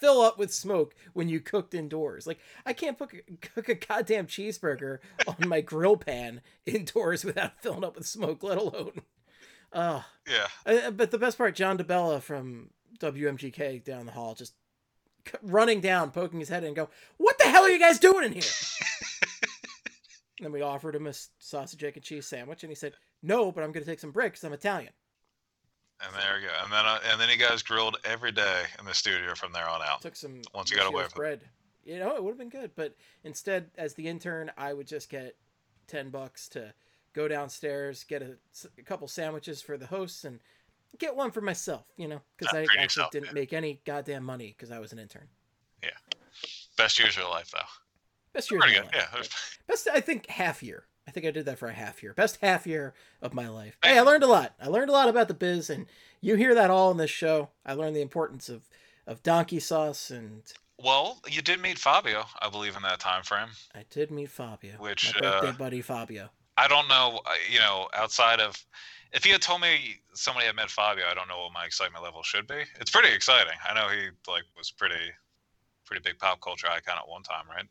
fill 0.00 0.22
up 0.22 0.38
with 0.38 0.52
smoke 0.52 0.94
when 1.12 1.28
you 1.28 1.40
cooked 1.40 1.74
indoors. 1.74 2.26
Like 2.26 2.38
I 2.64 2.72
can't 2.72 2.98
cook, 2.98 3.14
cook 3.54 3.68
a 3.68 3.74
goddamn 3.74 4.26
cheeseburger 4.28 4.98
on 5.26 5.46
my 5.48 5.60
grill 5.60 5.98
pan 5.98 6.40
indoors 6.64 7.22
without 7.24 7.60
filling 7.62 7.84
up 7.84 7.96
with 7.96 8.06
smoke, 8.06 8.42
let 8.42 8.56
alone. 8.56 8.92
Uh, 9.72 10.00
Yeah. 10.26 10.46
uh, 10.64 10.90
but 10.90 11.10
the 11.10 11.18
best 11.18 11.36
part, 11.36 11.54
John 11.54 11.76
DeBella 11.76 12.22
from 12.22 12.70
WMGK 12.98 13.84
down 13.84 14.06
the 14.06 14.12
hall, 14.12 14.34
just 14.34 14.54
running 15.42 15.80
down, 15.80 16.10
poking 16.10 16.40
his 16.40 16.48
head 16.48 16.62
in, 16.62 16.68
and 16.68 16.76
go, 16.76 16.88
"What 17.16 17.38
the 17.38 17.44
hell 17.44 17.62
are 17.62 17.70
you 17.70 17.78
guys 17.78 17.98
doing 17.98 18.24
in 18.24 18.32
here?" 18.32 18.42
and 20.38 20.44
then 20.44 20.52
we 20.52 20.62
offered 20.62 20.94
him 20.94 21.06
a 21.06 21.12
sausage, 21.38 21.82
egg, 21.84 21.96
and 21.96 22.04
cheese 22.04 22.26
sandwich, 22.26 22.62
and 22.62 22.70
he 22.70 22.74
said, 22.74 22.94
"No, 23.22 23.52
but 23.52 23.64
I'm 23.64 23.72
going 23.72 23.84
to 23.84 23.90
take 23.90 24.00
some 24.00 24.12
bricks. 24.12 24.44
I'm 24.44 24.52
Italian." 24.52 24.92
And 26.04 26.14
there 26.14 26.38
you 26.38 26.46
go. 26.46 26.52
And 26.62 26.72
then 26.72 26.84
uh, 26.84 26.98
and 27.10 27.20
then 27.20 27.28
you 27.30 27.36
guys 27.36 27.62
grilled 27.62 27.96
every 28.04 28.32
day 28.32 28.64
in 28.78 28.84
the 28.84 28.94
studio 28.94 29.34
from 29.34 29.52
there 29.52 29.68
on 29.68 29.80
out. 29.82 30.02
Took 30.02 30.16
some 30.16 30.42
Once 30.54 30.70
you 30.70 30.76
got 30.76 30.86
away 30.86 31.04
from 31.04 31.12
it. 31.12 31.14
bread. 31.16 31.40
You 31.84 31.98
know, 32.00 32.16
it 32.16 32.22
would 32.22 32.30
have 32.30 32.38
been 32.38 32.48
good, 32.48 32.72
but 32.74 32.96
instead, 33.22 33.70
as 33.78 33.94
the 33.94 34.08
intern, 34.08 34.50
I 34.58 34.72
would 34.72 34.88
just 34.88 35.08
get 35.08 35.36
ten 35.86 36.10
bucks 36.10 36.48
to 36.50 36.74
go 37.14 37.28
downstairs, 37.28 38.04
get 38.04 38.22
a 38.22 38.36
couple 38.82 39.08
sandwiches 39.08 39.62
for 39.62 39.78
the 39.78 39.86
hosts, 39.86 40.24
and 40.24 40.40
get 40.98 41.16
one 41.16 41.30
for 41.30 41.40
myself. 41.40 41.84
You 41.96 42.08
know, 42.08 42.20
because 42.36 42.54
I 42.54 42.62
actually 42.62 42.82
yourself, 42.82 43.10
didn't 43.10 43.26
yeah. 43.26 43.32
make 43.32 43.52
any 43.52 43.80
goddamn 43.84 44.24
money 44.24 44.54
because 44.56 44.70
I 44.70 44.78
was 44.78 44.92
an 44.92 44.98
intern. 44.98 45.28
Yeah, 45.82 45.90
best 46.76 46.98
years 46.98 47.16
of 47.16 47.22
your 47.22 47.30
life, 47.30 47.50
though. 47.50 47.58
Best 48.32 48.50
year. 48.50 48.60
Pretty 48.60 48.76
of 48.76 48.84
my 48.84 48.90
good. 48.90 48.98
life. 48.98 49.12
Yeah. 49.14 49.66
Best, 49.66 49.88
I 49.92 50.00
think, 50.00 50.26
half 50.26 50.62
year. 50.62 50.84
I 51.08 51.10
think 51.10 51.24
I 51.24 51.30
did 51.30 51.46
that 51.46 51.58
for 51.58 51.68
a 51.68 51.72
half 51.72 52.02
year. 52.02 52.12
Best 52.12 52.38
half 52.42 52.66
year 52.66 52.92
of 53.22 53.32
my 53.32 53.48
life. 53.48 53.78
Hey, 53.82 53.96
I 53.96 54.02
learned 54.02 54.24
a 54.24 54.26
lot. 54.26 54.54
I 54.60 54.68
learned 54.68 54.90
a 54.90 54.92
lot 54.92 55.08
about 55.08 55.28
the 55.28 55.34
biz, 55.34 55.70
and 55.70 55.86
you 56.20 56.34
hear 56.34 56.54
that 56.54 56.70
all 56.70 56.90
in 56.90 56.96
this 56.96 57.10
show. 57.10 57.50
I 57.64 57.72
learned 57.72 57.96
the 57.96 58.02
importance 58.02 58.48
of 58.48 58.68
of 59.06 59.22
donkey 59.22 59.60
sauce, 59.60 60.10
and 60.10 60.42
Well, 60.78 61.20
you 61.28 61.40
did 61.40 61.60
meet 61.60 61.78
Fabio, 61.78 62.24
I 62.40 62.50
believe, 62.50 62.76
in 62.76 62.82
that 62.82 62.98
time 62.98 63.22
frame. 63.22 63.48
I 63.74 63.84
did 63.88 64.10
meet 64.10 64.30
Fabio, 64.30 64.74
Which, 64.78 65.14
my 65.14 65.20
birthday 65.20 65.48
uh, 65.48 65.52
buddy 65.52 65.80
Fabio. 65.80 66.30
I 66.56 66.68
don't 66.68 66.88
know. 66.88 67.20
uh, 67.26 67.30
You 67.50 67.58
know, 67.58 67.88
outside 67.94 68.40
of 68.40 68.56
if 69.12 69.24
you 69.24 69.32
had 69.32 69.42
told 69.42 69.60
me 69.60 69.96
somebody 70.14 70.46
had 70.46 70.56
met 70.56 70.70
Fabio, 70.70 71.04
I 71.10 71.14
don't 71.14 71.28
know 71.28 71.38
what 71.44 71.52
my 71.52 71.64
excitement 71.64 72.02
level 72.04 72.22
should 72.22 72.46
be. 72.46 72.62
It's 72.80 72.90
pretty 72.90 73.14
exciting. 73.14 73.52
I 73.68 73.74
know 73.74 73.88
he 73.88 74.08
like 74.30 74.44
was 74.56 74.70
pretty, 74.70 75.10
pretty 75.84 76.02
big 76.02 76.18
pop 76.18 76.40
culture 76.40 76.68
icon 76.68 76.96
at 76.98 77.08
one 77.08 77.22
time, 77.22 77.44
right? 77.48 77.64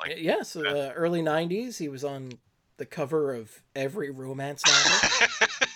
Like- 0.00 0.18
yeah, 0.18 0.42
so 0.42 0.62
uh, 0.66 0.92
early 0.94 1.22
'90s, 1.22 1.78
he 1.78 1.88
was 1.88 2.04
on 2.04 2.32
the 2.78 2.86
cover 2.86 3.34
of 3.34 3.62
every 3.76 4.10
romance 4.10 4.62
novel. 4.66 5.48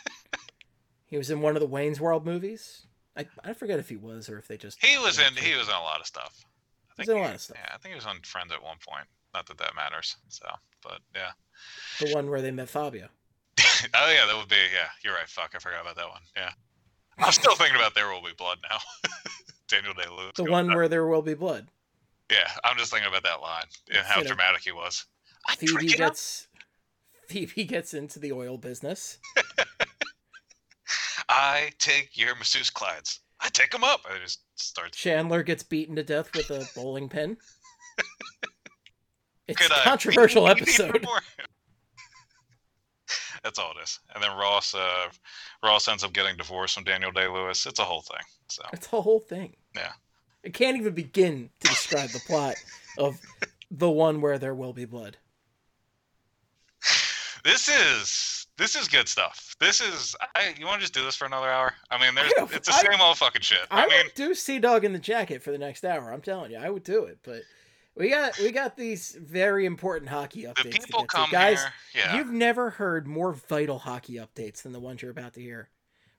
he 1.06 1.16
was 1.18 1.30
in 1.30 1.40
one 1.40 1.56
of 1.56 1.60
the 1.60 1.66
Wayne's 1.68 2.00
World 2.00 2.24
movies. 2.24 2.86
I, 3.16 3.26
I 3.44 3.52
forget 3.54 3.78
if 3.78 3.88
he 3.88 3.96
was 3.96 4.28
or 4.28 4.38
if 4.38 4.46
they 4.48 4.56
just 4.56 4.84
he 4.84 4.98
was 4.98 5.18
in. 5.18 5.34
He 5.36 5.54
was 5.56 5.68
in 5.68 5.74
a 5.74 5.80
lot 5.80 6.00
of 6.00 6.06
stuff. 6.06 6.44
I 6.98 7.02
He's 7.02 7.08
in 7.08 7.16
a 7.16 7.20
lot 7.20 7.34
of 7.34 7.40
stuff. 7.40 7.56
Yeah, 7.60 7.74
I 7.74 7.78
think 7.78 7.92
he 7.92 7.96
was 7.96 8.06
on 8.06 8.20
Friends 8.22 8.52
at 8.52 8.62
one 8.62 8.76
point. 8.86 9.06
Not 9.34 9.46
that 9.46 9.58
that 9.58 9.74
matters. 9.74 10.16
So, 10.28 10.46
but 10.86 11.00
yeah. 11.14 11.30
the 12.00 12.14
one 12.14 12.30
where 12.30 12.42
they 12.42 12.50
met 12.50 12.68
Fabio. 12.68 13.08
oh 13.58 14.12
yeah, 14.12 14.26
that 14.26 14.36
would 14.36 14.48
be. 14.48 14.56
Yeah, 14.72 14.88
you're 15.02 15.14
right. 15.14 15.28
Fuck, 15.28 15.52
I 15.54 15.58
forgot 15.58 15.82
about 15.82 15.96
that 15.96 16.08
one. 16.08 16.20
Yeah. 16.36 16.50
I'm 17.18 17.32
still 17.32 17.54
thinking 17.56 17.76
about 17.76 17.94
There 17.94 18.08
Will 18.08 18.22
Be 18.22 18.32
Blood 18.36 18.58
now. 18.68 18.78
Daniel 19.68 19.94
Day 19.94 20.08
Lewis. 20.08 20.32
The 20.36 20.44
one 20.44 20.72
where 20.72 20.88
there 20.88 21.06
will 21.06 21.22
be 21.22 21.34
blood. 21.34 21.66
Yeah, 22.30 22.48
I'm 22.64 22.76
just 22.76 22.92
thinking 22.92 23.08
about 23.08 23.24
that 23.24 23.40
line 23.40 23.64
and 23.88 24.04
how 24.06 24.22
dramatic 24.22 24.62
he 24.62 24.72
was. 24.72 25.06
I 25.48 25.56
Phoebe 25.56 25.72
drink 25.72 25.94
it 25.94 26.00
up. 26.00 26.10
gets 26.10 26.48
Phoebe 27.28 27.64
gets 27.64 27.94
into 27.94 28.18
the 28.18 28.32
oil 28.32 28.58
business. 28.58 29.18
I 31.28 31.72
take 31.78 32.16
your 32.16 32.36
masseuse 32.36 32.70
clients. 32.70 33.20
I 33.40 33.48
take 33.48 33.70
them 33.70 33.84
up. 33.84 34.00
I 34.08 34.18
just 34.22 34.40
start. 34.54 34.92
Chandler 34.92 35.42
gets 35.42 35.62
beaten 35.62 35.96
to 35.96 36.04
death 36.04 36.30
with 36.34 36.50
a 36.50 36.64
bowling 36.74 37.08
pin. 37.08 37.36
It's 39.48 39.60
Could 39.60 39.70
a 39.70 39.80
I 39.80 39.84
controversial 39.84 40.48
episode. 40.54 41.04
That's 43.42 43.58
all 43.58 43.70
it 43.78 43.82
is. 43.82 44.00
And 44.14 44.22
then 44.22 44.36
Ross, 44.36 44.74
uh, 44.74 45.08
Ross 45.62 45.86
ends 45.86 46.02
up 46.02 46.12
getting 46.12 46.36
divorced 46.36 46.74
from 46.74 46.84
Daniel 46.84 47.12
Day 47.12 47.28
Lewis. 47.28 47.64
It's 47.66 47.78
a 47.78 47.84
whole 47.84 48.00
thing. 48.02 48.18
So 48.48 48.62
It's 48.72 48.88
a 48.92 49.00
whole 49.00 49.20
thing. 49.20 49.54
Yeah. 49.76 49.92
I 50.44 50.48
can't 50.48 50.76
even 50.76 50.94
begin 50.94 51.50
to 51.60 51.68
describe 51.68 52.10
the 52.10 52.20
plot 52.26 52.54
of 52.98 53.20
the 53.70 53.90
one 53.90 54.20
where 54.20 54.38
there 54.38 54.54
will 54.54 54.72
be 54.72 54.84
blood. 54.84 55.16
this 57.44 57.68
is 57.68 58.46
this 58.58 58.74
is 58.74 58.88
good 58.88 59.06
stuff. 59.08 59.54
This 59.60 59.80
is. 59.80 60.16
I, 60.34 60.54
you 60.58 60.64
want 60.66 60.76
to 60.78 60.80
just 60.82 60.94
do 60.94 61.04
this 61.04 61.14
for 61.14 61.26
another 61.26 61.48
hour? 61.48 61.74
I 61.90 62.00
mean, 62.00 62.14
there's 62.14 62.32
don't- 62.32 62.52
it's 62.54 62.68
the 62.68 62.74
I- 62.74 62.82
same 62.90 63.00
old 63.00 63.18
fucking 63.18 63.42
shit. 63.42 63.60
I, 63.70 63.84
I, 63.84 63.86
mean, 63.88 63.98
would 64.04 64.14
do 64.14 64.34
Sea 64.34 64.58
Dog 64.58 64.84
in 64.84 64.92
the 64.92 64.98
Jacket 64.98 65.42
for 65.42 65.50
the 65.52 65.58
next 65.58 65.84
hour. 65.84 66.12
I'm 66.12 66.22
telling 66.22 66.50
you, 66.52 66.58
I 66.58 66.70
would 66.70 66.82
do 66.84 67.04
it. 67.04 67.18
But 67.22 67.42
we 67.96 68.10
got 68.10 68.38
we 68.38 68.50
got 68.52 68.76
these 68.76 69.16
very 69.20 69.64
important 69.66 70.08
hockey 70.10 70.42
updates. 70.44 70.62
the 70.62 70.70
people 70.80 71.04
come 71.04 71.28
guys. 71.30 71.62
here. 71.92 72.04
Yeah. 72.04 72.16
You've 72.16 72.30
never 72.30 72.70
heard 72.70 73.06
more 73.06 73.32
vital 73.32 73.78
hockey 73.78 74.14
updates 74.14 74.62
than 74.62 74.72
the 74.72 74.80
ones 74.80 75.02
you're 75.02 75.10
about 75.10 75.34
to 75.34 75.40
hear. 75.40 75.68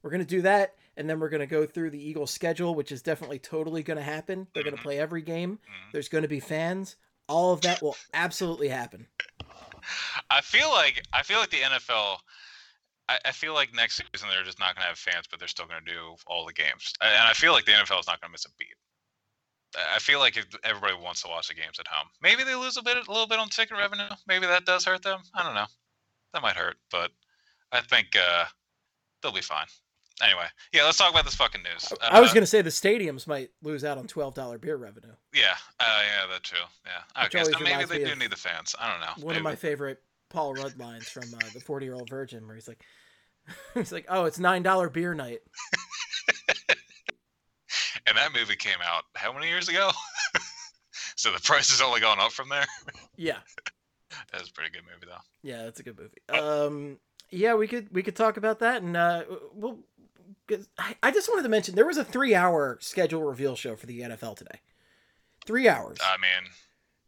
We're 0.04 0.12
gonna 0.12 0.26
do 0.26 0.42
that, 0.44 0.76
and 0.96 1.10
then 1.10 1.20
we're 1.20 1.30
gonna 1.30 1.48
go 1.48 1.66
through 1.66 1.90
the 1.92 2.02
Eagles' 2.02 2.32
schedule, 2.32 2.76
which 2.76 2.92
is 2.92 3.02
definitely 3.02 3.40
totally 3.40 3.84
gonna 3.84 4.02
happen. 4.02 4.48
They're 4.54 4.64
gonna 4.64 4.78
Mhm. 4.78 4.82
play 4.84 5.00
every 5.00 5.22
game. 5.22 5.60
Mhm. 5.68 5.92
There's 5.92 6.10
gonna 6.10 6.28
be 6.28 6.40
fans. 6.40 6.96
All 7.28 7.52
of 7.54 7.62
that 7.62 7.82
will 7.82 7.98
absolutely 8.14 8.70
happen. 8.70 9.08
I 10.30 10.42
feel 10.42 10.70
like 10.70 11.04
I 11.14 11.24
feel 11.24 11.40
like 11.40 11.50
the 11.50 11.62
NFL. 11.62 12.20
I, 13.10 13.20
I 13.26 13.32
feel 13.32 13.54
like 13.54 13.74
next 13.74 13.96
season 14.14 14.30
they're 14.30 14.44
just 14.44 14.60
not 14.60 14.76
going 14.76 14.82
to 14.84 14.90
have 14.90 15.00
fans, 15.00 15.28
but 15.30 15.40
they're 15.40 15.48
still 15.48 15.66
going 15.66 15.84
to 15.86 15.90
do 15.92 16.16
all 16.26 16.46
the 16.46 16.52
games. 16.52 16.92
And 17.02 17.24
I 17.26 17.32
feel 17.32 17.54
like 17.54 17.64
the 17.64 17.72
NFL 17.72 18.02
is 18.02 18.08
not 18.08 18.20
going 18.20 18.28
to 18.28 18.32
miss 18.34 18.44
a 18.46 18.50
beat. 18.60 18.76
I- 19.96 20.00
feel 20.00 20.20
like 20.20 20.38
everybody 20.64 20.96
wants 21.02 21.22
to 21.24 21.28
watch 21.28 21.48
the 21.48 21.54
games 21.54 21.80
at 21.80 21.88
home, 21.88 22.08
maybe 22.22 22.44
they 22.44 22.56
lose 22.56 22.78
a 22.78 22.82
bit, 22.84 22.98
a 22.98 23.12
little 23.12 23.28
bit 23.28 23.40
on 23.40 23.50
ticket 23.50 23.78
revenue. 23.78 24.08
Maybe 24.28 24.46
that 24.48 24.66
does 24.66 24.86
hurt 24.86 25.04
them. 25.04 25.20
I 25.34 25.44
don't 25.44 25.54
know. 25.56 25.66
That 26.34 26.42
might 26.42 26.56
hurt, 26.56 26.78
but 26.92 27.12
I 27.72 27.82
think 27.82 28.08
uh, 28.16 28.46
they'll 29.22 29.32
be 29.32 29.42
fine. 29.42 29.66
Anyway, 30.22 30.46
yeah, 30.74 30.84
let's 30.84 30.98
talk 30.98 31.12
about 31.12 31.26
this 31.26 31.36
fucking 31.36 31.62
news. 31.62 31.94
I 32.02 32.20
was 32.20 32.32
Uh, 32.32 32.34
gonna 32.34 32.48
say 32.48 32.64
the 32.64 32.72
stadiums 32.72 33.28
might 33.28 33.52
lose 33.62 33.84
out 33.86 34.00
on 34.00 34.08
twelve 34.08 34.34
dollar 34.34 34.58
beer 34.58 34.76
revenue. 34.76 35.14
Yeah, 35.32 35.56
uh, 35.80 36.02
yeah, 36.06 36.26
that's 36.28 36.50
true. 36.50 36.58
Yeah, 36.86 37.26
okay, 37.26 37.44
so 37.44 37.60
maybe 37.60 37.86
they 37.86 38.04
do 38.04 38.16
need 38.16 38.32
the 38.32 38.36
fans. 38.36 38.74
I 38.80 38.92
don't 38.92 39.00
know. 39.02 39.26
One 39.28 39.36
of 39.36 39.44
my 39.44 39.56
favorite 39.56 40.02
Paul 40.30 40.54
Rudd 40.56 40.78
lines 40.80 41.08
from 41.08 41.32
uh, 41.36 41.38
the 41.54 41.60
Forty 41.60 41.86
Year 41.86 41.94
Old 41.94 42.10
Virgin, 42.10 42.48
where 42.48 42.56
he's 42.56 42.68
like, 42.68 42.84
he's 43.76 43.92
like, 43.92 44.06
"Oh, 44.10 44.26
it's 44.26 44.40
nine 44.40 44.64
dollar 44.64 44.90
beer 44.90 45.14
night." 45.14 45.42
And 48.08 48.18
that 48.18 48.34
movie 48.34 48.56
came 48.56 48.78
out 48.84 49.04
how 49.16 49.34
many 49.34 49.48
years 49.48 49.68
ago? 49.68 49.92
so 51.16 51.32
the 51.32 51.42
price 51.42 51.70
has 51.72 51.82
only 51.82 52.00
gone 52.00 52.20
up 52.20 52.32
from 52.32 52.50
there. 52.50 52.66
Yeah, 53.18 53.38
That 54.32 54.40
was 54.42 54.50
a 54.50 54.54
pretty 54.54 54.72
good 54.72 54.84
movie 54.84 55.06
though. 55.06 55.22
yeah, 55.44 55.64
that's 55.64 55.80
a 55.80 55.84
good 55.84 55.98
movie. 56.00 56.22
Um, 56.30 56.98
yeah, 57.30 57.56
we 57.56 57.68
could 57.68 57.94
we 57.94 58.02
could 58.04 58.16
talk 58.16 58.38
about 58.38 58.60
that, 58.60 58.82
and 58.82 58.96
uh, 58.96 59.24
we'll. 59.54 59.80
I, 60.80 60.96
I 61.04 61.12
just 61.12 61.28
wanted 61.30 61.44
to 61.44 61.50
mention 61.50 61.76
there 61.76 61.86
was 61.86 61.98
a 61.98 62.06
three 62.06 62.34
hour 62.34 62.78
schedule 62.80 63.24
reveal 63.24 63.56
show 63.56 63.76
for 63.76 63.86
the 63.86 64.00
NFL 64.02 64.38
today. 64.38 64.62
Three 65.46 65.68
hours 65.68 65.98
I 66.02 66.16
mean, 66.18 66.52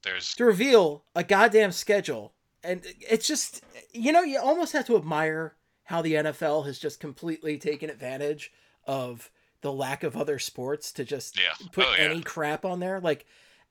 there's 0.03 0.35
to 0.35 0.45
reveal 0.45 1.05
a 1.15 1.23
goddamn 1.23 1.71
schedule, 1.71 2.33
and 2.63 2.81
it's 2.99 3.27
just 3.27 3.63
you 3.93 4.11
know 4.11 4.21
you 4.21 4.39
almost 4.39 4.73
have 4.73 4.85
to 4.87 4.97
admire 4.97 5.55
how 5.85 6.01
the 6.01 6.13
NFL 6.13 6.65
has 6.65 6.77
just 6.79 6.99
completely 6.99 7.57
taken 7.57 7.89
advantage 7.89 8.51
of 8.85 9.31
the 9.61 9.71
lack 9.71 10.03
of 10.03 10.15
other 10.15 10.39
sports 10.39 10.91
to 10.93 11.03
just 11.03 11.39
yeah. 11.39 11.53
put 11.71 11.85
oh 11.87 11.95
yeah. 11.97 12.05
any 12.05 12.21
crap 12.21 12.65
on 12.65 12.79
there. 12.79 12.99
Like 12.99 13.25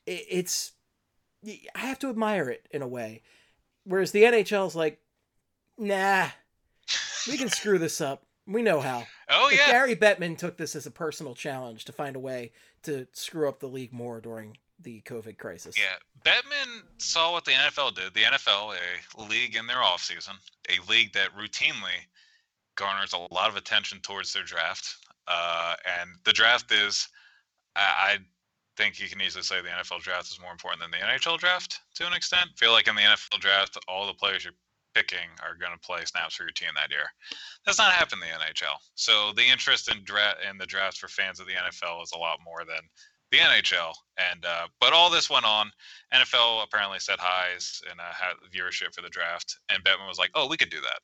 it, 0.07 0.25
it's, 0.29 0.73
I 1.47 1.81
have 1.81 1.99
to 2.01 2.09
admire 2.09 2.51
it 2.51 2.67
in 2.71 2.83
a 2.83 2.89
way. 2.89 3.23
Whereas 3.85 4.13
the 4.13 4.25
NHL's 4.25 4.75
like, 4.75 5.01
nah, 5.79 6.29
we 7.29 7.39
can 7.39 7.49
screw 7.49 7.79
this 7.79 8.01
up. 8.01 8.25
We 8.47 8.63
know 8.63 8.81
how. 8.81 9.05
oh 9.29 9.51
yeah. 9.51 9.71
Gary 9.71 9.97
Bettman 9.97 10.37
took 10.37 10.57
this 10.57 10.75
as 10.75 10.87
a 10.87 10.91
personal 10.91 11.35
challenge 11.35 11.85
to 11.87 11.93
find 11.93 12.17
a 12.17 12.21
way 12.21 12.53
to 12.83 13.07
screw 13.13 13.49
up 13.49 13.61
the 13.61 13.67
league 13.67 13.93
more 13.93 14.21
during 14.21 14.57
the 14.81 15.03
COVID 15.03 15.39
crisis. 15.39 15.77
Yeah, 15.79 15.97
Bettman 16.25 16.83
saw 16.99 17.33
what 17.33 17.45
the 17.45 17.53
NFL 17.53 17.95
did. 17.95 18.15
The 18.15 18.23
NFL, 18.23 18.75
a 19.19 19.23
league 19.23 19.57
in 19.57 19.67
their 19.67 19.79
offseason, 19.79 20.35
a 20.69 20.91
league 20.91 21.13
that 21.15 21.37
routinely 21.37 22.07
garners 22.77 23.13
a 23.13 23.35
lot 23.35 23.49
of 23.49 23.57
attention 23.57 23.99
towards 24.01 24.33
their 24.33 24.45
draft. 24.45 24.97
Uh, 25.29 25.75
and 26.01 26.11
the 26.25 26.33
draft 26.33 26.73
is, 26.73 27.09
I, 27.77 27.81
I 27.81 28.19
think 28.77 29.01
you 29.01 29.09
can 29.09 29.21
easily 29.21 29.43
say 29.43 29.61
the 29.61 29.69
NFL 29.69 30.03
draft 30.03 30.31
is 30.31 30.41
more 30.41 30.53
important 30.53 30.81
than 30.81 30.91
the 30.91 31.05
NHL 31.05 31.39
draft 31.39 31.81
to 31.97 32.07
an 32.07 32.13
extent. 32.13 32.51
feel 32.57 32.73
like 32.73 32.89
in 32.89 32.95
the 32.95 33.03
NFL 33.03 33.41
draft, 33.41 33.77
all 33.89 34.07
the 34.07 34.15
players 34.15 34.45
you're 34.45 34.55
picking 34.95 35.29
are 35.43 35.55
going 35.55 35.73
to 35.73 35.87
play 35.87 36.05
snaps 36.05 36.35
for 36.35 36.45
your 36.45 36.53
team 36.53 36.71
that 36.75 36.91
year. 36.91 37.07
That's 37.67 37.79
not 37.79 37.93
happened 37.93 38.23
in 38.23 38.29
the 38.29 38.45
NHL. 38.45 38.77
So 38.95 39.33
the 39.37 39.45
interest 39.45 39.91
in 39.91 40.03
draft 40.05 40.39
in 40.49 40.59
the 40.59 40.67
draft 40.67 40.99
for 40.99 41.09
fans 41.09 41.41
of 41.41 41.47
the 41.47 41.53
NFL 41.53 42.03
is 42.03 42.13
a 42.13 42.19
lot 42.19 42.39
more 42.45 42.65
than 42.65 42.81
the 43.31 43.39
NHL. 43.39 43.93
And 44.17 44.45
uh, 44.45 44.69
but 44.81 44.93
all 44.93 45.11
this 45.11 45.29
went 45.29 45.45
on. 45.45 45.71
NFL 46.15 46.65
apparently 46.65 46.99
set 46.99 47.21
highs 47.21 47.83
in 47.91 47.99
uh, 48.01 48.35
viewership 48.55 48.95
for 48.95 49.03
the 49.03 49.11
draft, 49.11 49.59
and 49.69 49.85
Bettman 49.85 50.09
was 50.09 50.19
like, 50.19 50.31
"Oh, 50.35 50.49
we 50.49 50.57
could 50.57 50.71
do 50.71 50.81
that." 50.81 51.01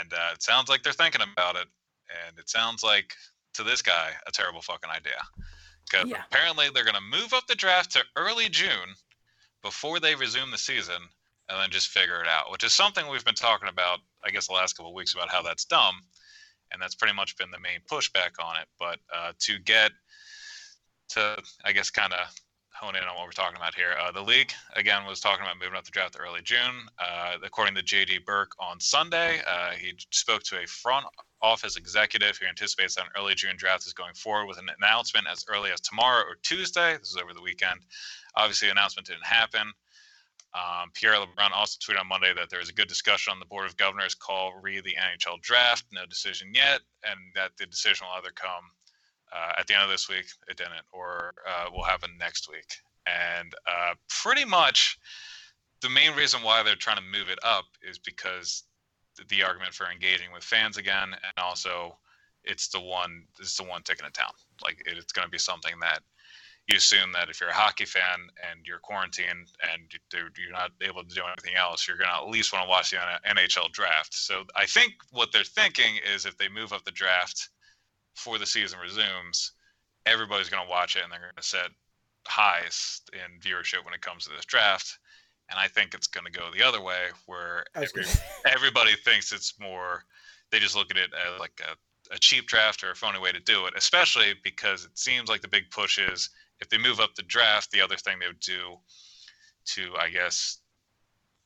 And 0.00 0.12
uh, 0.12 0.30
it 0.34 0.42
sounds 0.42 0.68
like 0.68 0.82
they're 0.82 0.92
thinking 0.92 1.22
about 1.32 1.56
it, 1.56 1.66
and 2.26 2.38
it 2.38 2.48
sounds 2.48 2.82
like 2.82 3.14
to 3.54 3.62
this 3.62 3.82
guy 3.82 4.10
a 4.26 4.32
terrible 4.32 4.62
fucking 4.62 4.90
idea. 4.90 5.20
Because 5.88 6.08
Yeah. 6.08 6.24
apparently 6.30 6.70
they're 6.70 6.84
going 6.84 6.94
to 6.94 7.00
move 7.00 7.32
up 7.32 7.46
the 7.46 7.54
draft 7.54 7.92
to 7.92 8.04
early 8.16 8.48
June 8.48 8.94
before 9.62 10.00
they 10.00 10.14
resume 10.14 10.50
the 10.50 10.58
season, 10.58 11.08
and 11.48 11.60
then 11.60 11.70
just 11.70 11.88
figure 11.88 12.20
it 12.22 12.28
out. 12.28 12.50
Which 12.50 12.64
is 12.64 12.74
something 12.74 13.06
we've 13.08 13.24
been 13.24 13.34
talking 13.34 13.68
about, 13.68 14.00
I 14.24 14.30
guess, 14.30 14.46
the 14.46 14.54
last 14.54 14.74
couple 14.76 14.90
of 14.90 14.94
weeks 14.94 15.14
about 15.14 15.30
how 15.30 15.42
that's 15.42 15.64
dumb, 15.64 16.00
and 16.72 16.80
that's 16.80 16.94
pretty 16.94 17.14
much 17.14 17.36
been 17.36 17.50
the 17.50 17.60
main 17.60 17.80
pushback 17.90 18.32
on 18.42 18.56
it. 18.56 18.68
But 18.78 18.98
uh, 19.14 19.32
to 19.40 19.58
get 19.58 19.92
to, 21.10 21.36
I 21.64 21.72
guess, 21.72 21.90
kind 21.90 22.12
of 22.12 22.26
hone 22.74 22.96
in 22.96 23.04
on 23.04 23.14
what 23.14 23.24
we're 23.24 23.30
talking 23.30 23.56
about 23.56 23.74
here. 23.74 23.94
Uh, 24.00 24.10
the 24.10 24.20
league 24.22 24.52
again 24.74 25.06
was 25.06 25.20
talking 25.20 25.42
about 25.44 25.58
moving 25.60 25.76
up 25.76 25.84
the 25.84 25.90
draft 25.92 26.14
to 26.14 26.18
early 26.18 26.40
June. 26.42 26.88
Uh, 26.98 27.34
according 27.44 27.74
to 27.76 27.82
JD 27.82 28.24
Burke 28.24 28.50
on 28.58 28.80
Sunday, 28.80 29.40
uh, 29.46 29.70
he 29.72 29.92
spoke 30.10 30.42
to 30.44 30.60
a 30.62 30.66
front 30.66 31.06
office 31.44 31.76
executive 31.76 32.38
who 32.38 32.46
anticipates 32.46 32.94
that 32.94 33.04
an 33.04 33.10
early 33.18 33.34
June 33.34 33.56
draft 33.56 33.86
is 33.86 33.92
going 33.92 34.14
forward 34.14 34.46
with 34.46 34.58
an 34.58 34.70
announcement 34.80 35.26
as 35.30 35.44
early 35.48 35.70
as 35.70 35.80
tomorrow 35.80 36.22
or 36.22 36.36
Tuesday. 36.42 36.96
This 36.96 37.10
is 37.10 37.18
over 37.22 37.34
the 37.34 37.42
weekend. 37.42 37.80
Obviously, 38.34 38.68
the 38.68 38.72
announcement 38.72 39.06
didn't 39.06 39.26
happen. 39.26 39.70
Um, 40.54 40.90
Pierre 40.94 41.14
LeBrun 41.14 41.50
also 41.52 41.78
tweeted 41.78 42.00
on 42.00 42.08
Monday 42.08 42.32
that 42.34 42.48
there 42.48 42.60
was 42.60 42.70
a 42.70 42.74
good 42.74 42.88
discussion 42.88 43.32
on 43.32 43.40
the 43.40 43.46
Board 43.46 43.66
of 43.66 43.76
Governors 43.76 44.14
call 44.14 44.54
re 44.62 44.80
the 44.80 44.96
NHL 44.96 45.42
draft. 45.42 45.84
No 45.92 46.06
decision 46.06 46.52
yet, 46.54 46.80
and 47.02 47.18
that 47.34 47.50
the 47.58 47.66
decision 47.66 48.06
will 48.06 48.14
either 48.18 48.32
come 48.34 48.64
uh, 49.34 49.52
at 49.58 49.66
the 49.66 49.74
end 49.74 49.82
of 49.82 49.90
this 49.90 50.08
week. 50.08 50.26
It 50.48 50.56
didn't, 50.56 50.86
or 50.92 51.34
uh, 51.46 51.70
will 51.72 51.82
happen 51.82 52.10
next 52.18 52.48
week. 52.48 52.72
And 53.06 53.52
uh, 53.66 53.94
pretty 54.08 54.46
much, 54.46 54.98
the 55.82 55.90
main 55.90 56.16
reason 56.16 56.42
why 56.42 56.62
they're 56.62 56.76
trying 56.76 56.96
to 56.96 57.18
move 57.18 57.28
it 57.28 57.38
up 57.42 57.66
is 57.82 57.98
because 57.98 58.62
the 59.28 59.42
argument 59.42 59.74
for 59.74 59.90
engaging 59.90 60.32
with 60.32 60.44
fans 60.44 60.76
again, 60.76 61.12
and 61.12 61.32
also 61.38 61.96
it's 62.44 62.68
the 62.68 62.80
one 62.80 63.24
it's 63.40 63.56
the 63.56 63.64
one 63.64 63.82
ticket 63.82 64.06
in 64.06 64.12
town. 64.12 64.32
Like 64.62 64.82
it, 64.86 64.98
it's 64.98 65.12
going 65.12 65.26
to 65.26 65.30
be 65.30 65.38
something 65.38 65.74
that 65.80 66.00
you 66.66 66.76
assume 66.76 67.12
that 67.12 67.28
if 67.28 67.40
you're 67.40 67.50
a 67.50 67.54
hockey 67.54 67.84
fan 67.84 68.28
and 68.50 68.66
you're 68.66 68.78
quarantined 68.78 69.48
and 69.70 69.92
you- 69.92 70.30
you're 70.38 70.52
not 70.52 70.72
able 70.80 71.04
to 71.04 71.14
do 71.14 71.24
anything 71.26 71.56
else, 71.56 71.86
you're 71.86 71.98
going 71.98 72.08
to 72.08 72.16
at 72.16 72.28
least 72.28 72.52
want 72.52 72.64
to 72.64 72.68
watch 72.68 72.90
the 72.90 72.96
NHL 73.26 73.68
draft. 73.72 74.14
So 74.14 74.44
I 74.56 74.64
think 74.66 74.94
what 75.10 75.30
they're 75.30 75.44
thinking 75.44 75.96
is 75.98 76.24
if 76.24 76.38
they 76.38 76.48
move 76.48 76.72
up 76.72 76.84
the 76.84 76.90
draft 76.90 77.50
before 78.14 78.38
the 78.38 78.46
season 78.46 78.78
resumes, 78.78 79.52
everybody's 80.06 80.48
going 80.48 80.64
to 80.64 80.70
watch 80.70 80.96
it 80.96 81.02
and 81.02 81.12
they're 81.12 81.20
going 81.20 81.34
to 81.36 81.42
set 81.42 81.68
highs 82.26 83.02
in 83.12 83.40
viewership 83.40 83.84
when 83.84 83.94
it 83.94 84.00
comes 84.00 84.24
to 84.24 84.30
this 84.30 84.46
draft. 84.46 84.98
And 85.54 85.60
I 85.62 85.68
think 85.68 85.94
it's 85.94 86.08
going 86.08 86.26
to 86.26 86.32
go 86.32 86.48
the 86.52 86.66
other 86.66 86.80
way, 86.80 87.06
where 87.26 87.64
every, 87.76 88.04
everybody 88.46 88.96
thinks 88.96 89.30
it's 89.30 89.54
more. 89.60 90.02
They 90.50 90.58
just 90.58 90.74
look 90.74 90.90
at 90.90 90.96
it 90.96 91.10
as 91.14 91.38
like 91.38 91.60
a, 91.62 92.14
a 92.14 92.18
cheap 92.18 92.48
draft 92.48 92.82
or 92.82 92.90
a 92.90 92.94
phony 92.96 93.20
way 93.20 93.30
to 93.30 93.38
do 93.38 93.66
it, 93.66 93.74
especially 93.76 94.34
because 94.42 94.84
it 94.84 94.98
seems 94.98 95.28
like 95.28 95.42
the 95.42 95.48
big 95.48 95.70
push 95.70 95.98
is 95.98 96.30
if 96.60 96.68
they 96.68 96.78
move 96.78 96.98
up 96.98 97.14
the 97.14 97.22
draft, 97.22 97.70
the 97.70 97.80
other 97.80 97.96
thing 97.96 98.18
they 98.18 98.26
would 98.26 98.40
do 98.40 98.76
to, 99.66 99.92
I 99.96 100.08
guess, 100.08 100.58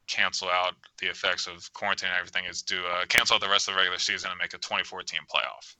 cancel 0.07 0.49
out 0.49 0.73
the 1.03 1.09
effects 1.09 1.47
of 1.47 1.71
quarantine 1.75 2.09
and 2.09 2.17
everything 2.19 2.47
is 2.49 2.62
to 2.62 2.79
uh, 2.87 3.05
cancel 3.11 3.35
out 3.35 3.43
the 3.43 3.49
rest 3.49 3.69
of 3.69 3.75
the 3.75 3.79
regular 3.79 3.99
season 3.99 4.31
and 4.31 4.38
make 4.38 4.55
a 4.55 4.59
2014 4.59 5.21
playoff. 5.31 5.77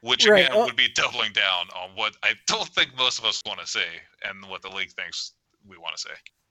Which 0.00 0.26
Right, 0.26 0.46
again 0.46 0.56
well- 0.56 0.64
would 0.64 0.76
be 0.76 0.88
doubling 0.88 1.34
down 1.34 1.68
on 1.76 1.90
what 1.94 2.16
I 2.22 2.32
don't 2.46 2.68
think 2.70 2.96
most 2.96 3.18
of 3.18 3.26
us 3.26 3.42
want 3.44 3.60
to 3.60 3.66
see 3.66 3.84
and 4.24 4.48
what 4.48 4.62
the 4.62 4.70
league 4.70 4.92
thinks 4.92 5.32
we 5.68 5.76
want 5.76 5.94
to 5.96 6.00
see. 6.00 6.08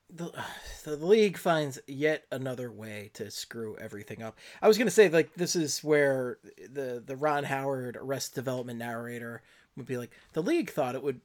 The, 0.09 0.31
the 0.85 0.95
league 0.95 1.37
finds 1.37 1.79
yet 1.87 2.25
another 2.31 2.71
way 2.71 3.11
to 3.13 3.29
screw 3.31 3.77
everything 3.77 4.21
up. 4.21 4.37
I 4.61 4.67
was 4.67 4.77
gonna 4.77 4.89
say 4.91 5.09
like 5.09 5.33
this 5.35 5.55
is 5.55 5.83
where 5.83 6.37
the 6.71 7.01
the 7.05 7.15
Ron 7.15 7.43
Howard 7.43 7.97
Arrested 7.97 8.35
Development 8.35 8.79
narrator 8.79 9.41
would 9.77 9.85
be 9.85 9.97
like 9.97 10.11
the 10.33 10.41
league 10.43 10.69
thought 10.71 10.95
it 10.95 11.03
would 11.03 11.21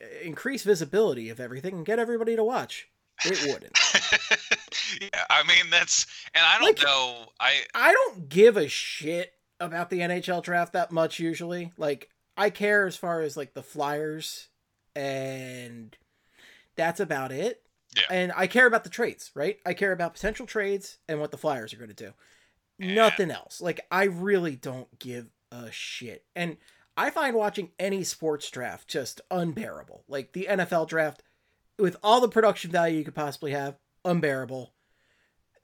eh, 0.00 0.04
increase 0.24 0.62
visibility 0.62 1.28
of 1.28 1.40
everything 1.40 1.74
and 1.74 1.86
get 1.86 1.98
everybody 1.98 2.36
to 2.36 2.44
watch. 2.44 2.88
It 3.24 3.42
wouldn't. 3.52 3.78
yeah, 5.00 5.24
I 5.28 5.42
mean 5.46 5.70
that's, 5.70 6.06
and 6.34 6.42
I 6.44 6.54
don't 6.58 6.64
Like- 6.68 6.82
know. 6.82 7.26
I 7.38 7.60
I 7.74 7.92
don't 7.92 8.28
give 8.28 8.56
a 8.56 8.68
shit 8.68 9.34
about 9.58 9.90
the 9.90 9.98
NHL 10.00 10.42
draft 10.42 10.72
that 10.72 10.90
much 10.90 11.18
usually. 11.18 11.72
Like 11.76 12.08
I 12.36 12.48
care 12.48 12.86
as 12.86 12.96
far 12.96 13.20
as 13.20 13.36
like 13.36 13.52
the 13.52 13.62
Flyers 13.62 14.48
and 14.96 15.94
that's 16.76 17.00
about 17.00 17.30
it. 17.32 17.62
Yeah. 17.96 18.02
And 18.10 18.32
I 18.36 18.46
care 18.46 18.66
about 18.66 18.84
the 18.84 18.90
trades, 18.90 19.30
right? 19.34 19.58
I 19.66 19.74
care 19.74 19.92
about 19.92 20.14
potential 20.14 20.46
trades 20.46 20.98
and 21.08 21.20
what 21.20 21.30
the 21.30 21.36
Flyers 21.36 21.72
are 21.74 21.76
going 21.78 21.88
to 21.88 21.94
do. 21.94 22.12
Yeah. 22.78 22.94
Nothing 22.94 23.30
else. 23.30 23.60
Like 23.60 23.80
I 23.90 24.04
really 24.04 24.56
don't 24.56 24.98
give 24.98 25.26
a 25.50 25.70
shit. 25.72 26.24
And 26.36 26.56
I 26.96 27.10
find 27.10 27.34
watching 27.34 27.70
any 27.78 28.04
sports 28.04 28.50
draft 28.50 28.88
just 28.88 29.20
unbearable. 29.30 30.04
Like 30.08 30.32
the 30.32 30.46
NFL 30.50 30.88
draft 30.88 31.22
with 31.78 31.96
all 32.02 32.20
the 32.20 32.28
production 32.28 32.70
value 32.70 32.98
you 32.98 33.04
could 33.04 33.14
possibly 33.14 33.52
have, 33.52 33.76
unbearable. 34.04 34.72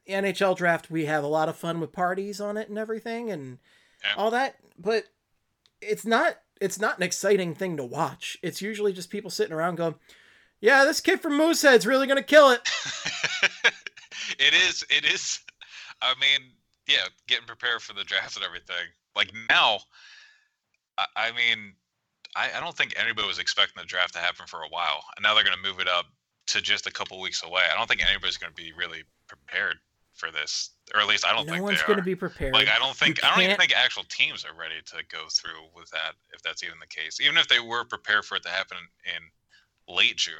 The 0.06 0.14
NHL 0.14 0.56
draft, 0.56 0.90
we 0.90 1.06
have 1.06 1.24
a 1.24 1.28
lot 1.28 1.48
of 1.48 1.56
fun 1.56 1.78
with 1.80 1.92
parties 1.92 2.40
on 2.40 2.56
it 2.56 2.68
and 2.68 2.78
everything 2.78 3.30
and 3.30 3.58
Yeah. 4.02 4.14
all 4.16 4.30
that, 4.32 4.56
but 4.78 5.04
it's 5.80 6.04
not 6.06 6.38
it's 6.60 6.80
not 6.80 6.96
an 6.96 7.02
exciting 7.02 7.54
thing 7.54 7.76
to 7.76 7.84
watch. 7.84 8.38
It's 8.42 8.62
usually 8.62 8.94
just 8.94 9.10
people 9.10 9.30
sitting 9.30 9.52
around 9.52 9.76
going, 9.76 9.94
"Yeah, 10.60 10.84
this 10.84 11.00
kid 11.00 11.20
from 11.20 11.36
Moosehead's 11.36 11.86
really 11.86 12.06
going 12.06 12.18
to 12.18 12.22
kill 12.22 12.50
it." 12.50 12.60
it 14.38 14.54
is. 14.54 14.84
It 14.90 15.04
is. 15.04 15.40
I 16.02 16.14
mean, 16.20 16.50
yeah, 16.86 17.06
getting 17.26 17.46
prepared 17.46 17.82
for 17.82 17.94
the 17.94 18.04
draft 18.04 18.36
and 18.36 18.44
everything. 18.44 18.86
Like 19.14 19.32
now, 19.48 19.80
I, 20.98 21.06
I 21.16 21.30
mean, 21.32 21.74
I, 22.34 22.50
I 22.56 22.60
don't 22.60 22.76
think 22.76 22.94
anybody 22.96 23.26
was 23.26 23.38
expecting 23.38 23.80
the 23.80 23.86
draft 23.86 24.14
to 24.14 24.20
happen 24.20 24.46
for 24.46 24.60
a 24.60 24.68
while, 24.68 25.02
and 25.16 25.22
now 25.22 25.34
they're 25.34 25.44
going 25.44 25.56
to 25.56 25.68
move 25.68 25.80
it 25.80 25.88
up 25.88 26.06
to 26.48 26.60
just 26.60 26.86
a 26.86 26.92
couple 26.92 27.20
weeks 27.20 27.42
away. 27.42 27.62
I 27.72 27.76
don't 27.76 27.88
think 27.88 28.06
anybody's 28.06 28.36
going 28.36 28.52
to 28.52 28.62
be 28.62 28.72
really 28.76 29.02
prepared 29.26 29.76
for 30.14 30.30
this, 30.30 30.70
or 30.94 31.00
at 31.00 31.06
least 31.06 31.26
I 31.26 31.34
don't 31.34 31.46
no 31.46 31.52
think 31.52 31.64
one's 31.64 31.80
they 31.80 31.86
going 31.86 31.96
to 31.98 32.02
are. 32.02 32.04
be 32.04 32.14
prepared. 32.14 32.54
Like 32.54 32.68
I 32.68 32.78
don't 32.78 32.96
think 32.96 33.22
I 33.24 33.34
don't 33.34 33.44
even 33.44 33.56
think 33.56 33.76
actual 33.76 34.04
teams 34.08 34.44
are 34.44 34.58
ready 34.58 34.80
to 34.86 34.96
go 35.10 35.26
through 35.30 35.68
with 35.74 35.90
that 35.90 36.14
if 36.32 36.42
that's 36.42 36.62
even 36.62 36.76
the 36.80 36.86
case. 36.86 37.20
Even 37.20 37.36
if 37.36 37.48
they 37.48 37.60
were 37.60 37.84
prepared 37.84 38.24
for 38.24 38.36
it 38.36 38.42
to 38.44 38.48
happen 38.48 38.78
in 39.04 39.22
late 39.88 40.16
June, 40.16 40.34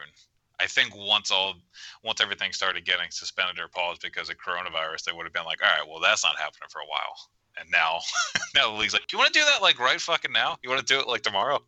I 0.60 0.66
think 0.66 0.94
once 0.96 1.30
all 1.30 1.54
once 2.02 2.20
everything 2.20 2.52
started 2.52 2.84
getting 2.84 3.10
suspended 3.10 3.58
or 3.58 3.68
paused 3.68 4.02
because 4.02 4.30
of 4.30 4.36
coronavirus, 4.38 5.04
they 5.04 5.12
would 5.12 5.24
have 5.24 5.32
been 5.32 5.44
like, 5.44 5.60
all 5.62 5.68
right, 5.78 5.88
well 5.88 6.00
that's 6.00 6.24
not 6.24 6.36
happening 6.38 6.68
for 6.70 6.80
a 6.80 6.86
while. 6.86 7.14
And 7.58 7.70
now, 7.70 8.00
now 8.54 8.70
the 8.72 8.78
league's 8.78 8.92
like, 8.92 9.10
you 9.12 9.18
want 9.18 9.32
to 9.32 9.38
do 9.38 9.44
that 9.46 9.62
like 9.62 9.78
right 9.78 10.00
fucking 10.00 10.32
now? 10.32 10.56
You 10.62 10.68
want 10.70 10.86
to 10.86 10.94
do 10.94 11.00
it 11.00 11.06
like 11.08 11.22
tomorrow? 11.22 11.62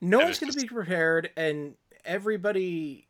no 0.00 0.20
It 0.20 0.24
one's 0.24 0.38
going 0.38 0.52
to 0.52 0.58
just- 0.58 0.68
be 0.68 0.74
prepared 0.74 1.30
and 1.36 1.74
everybody 2.04 3.06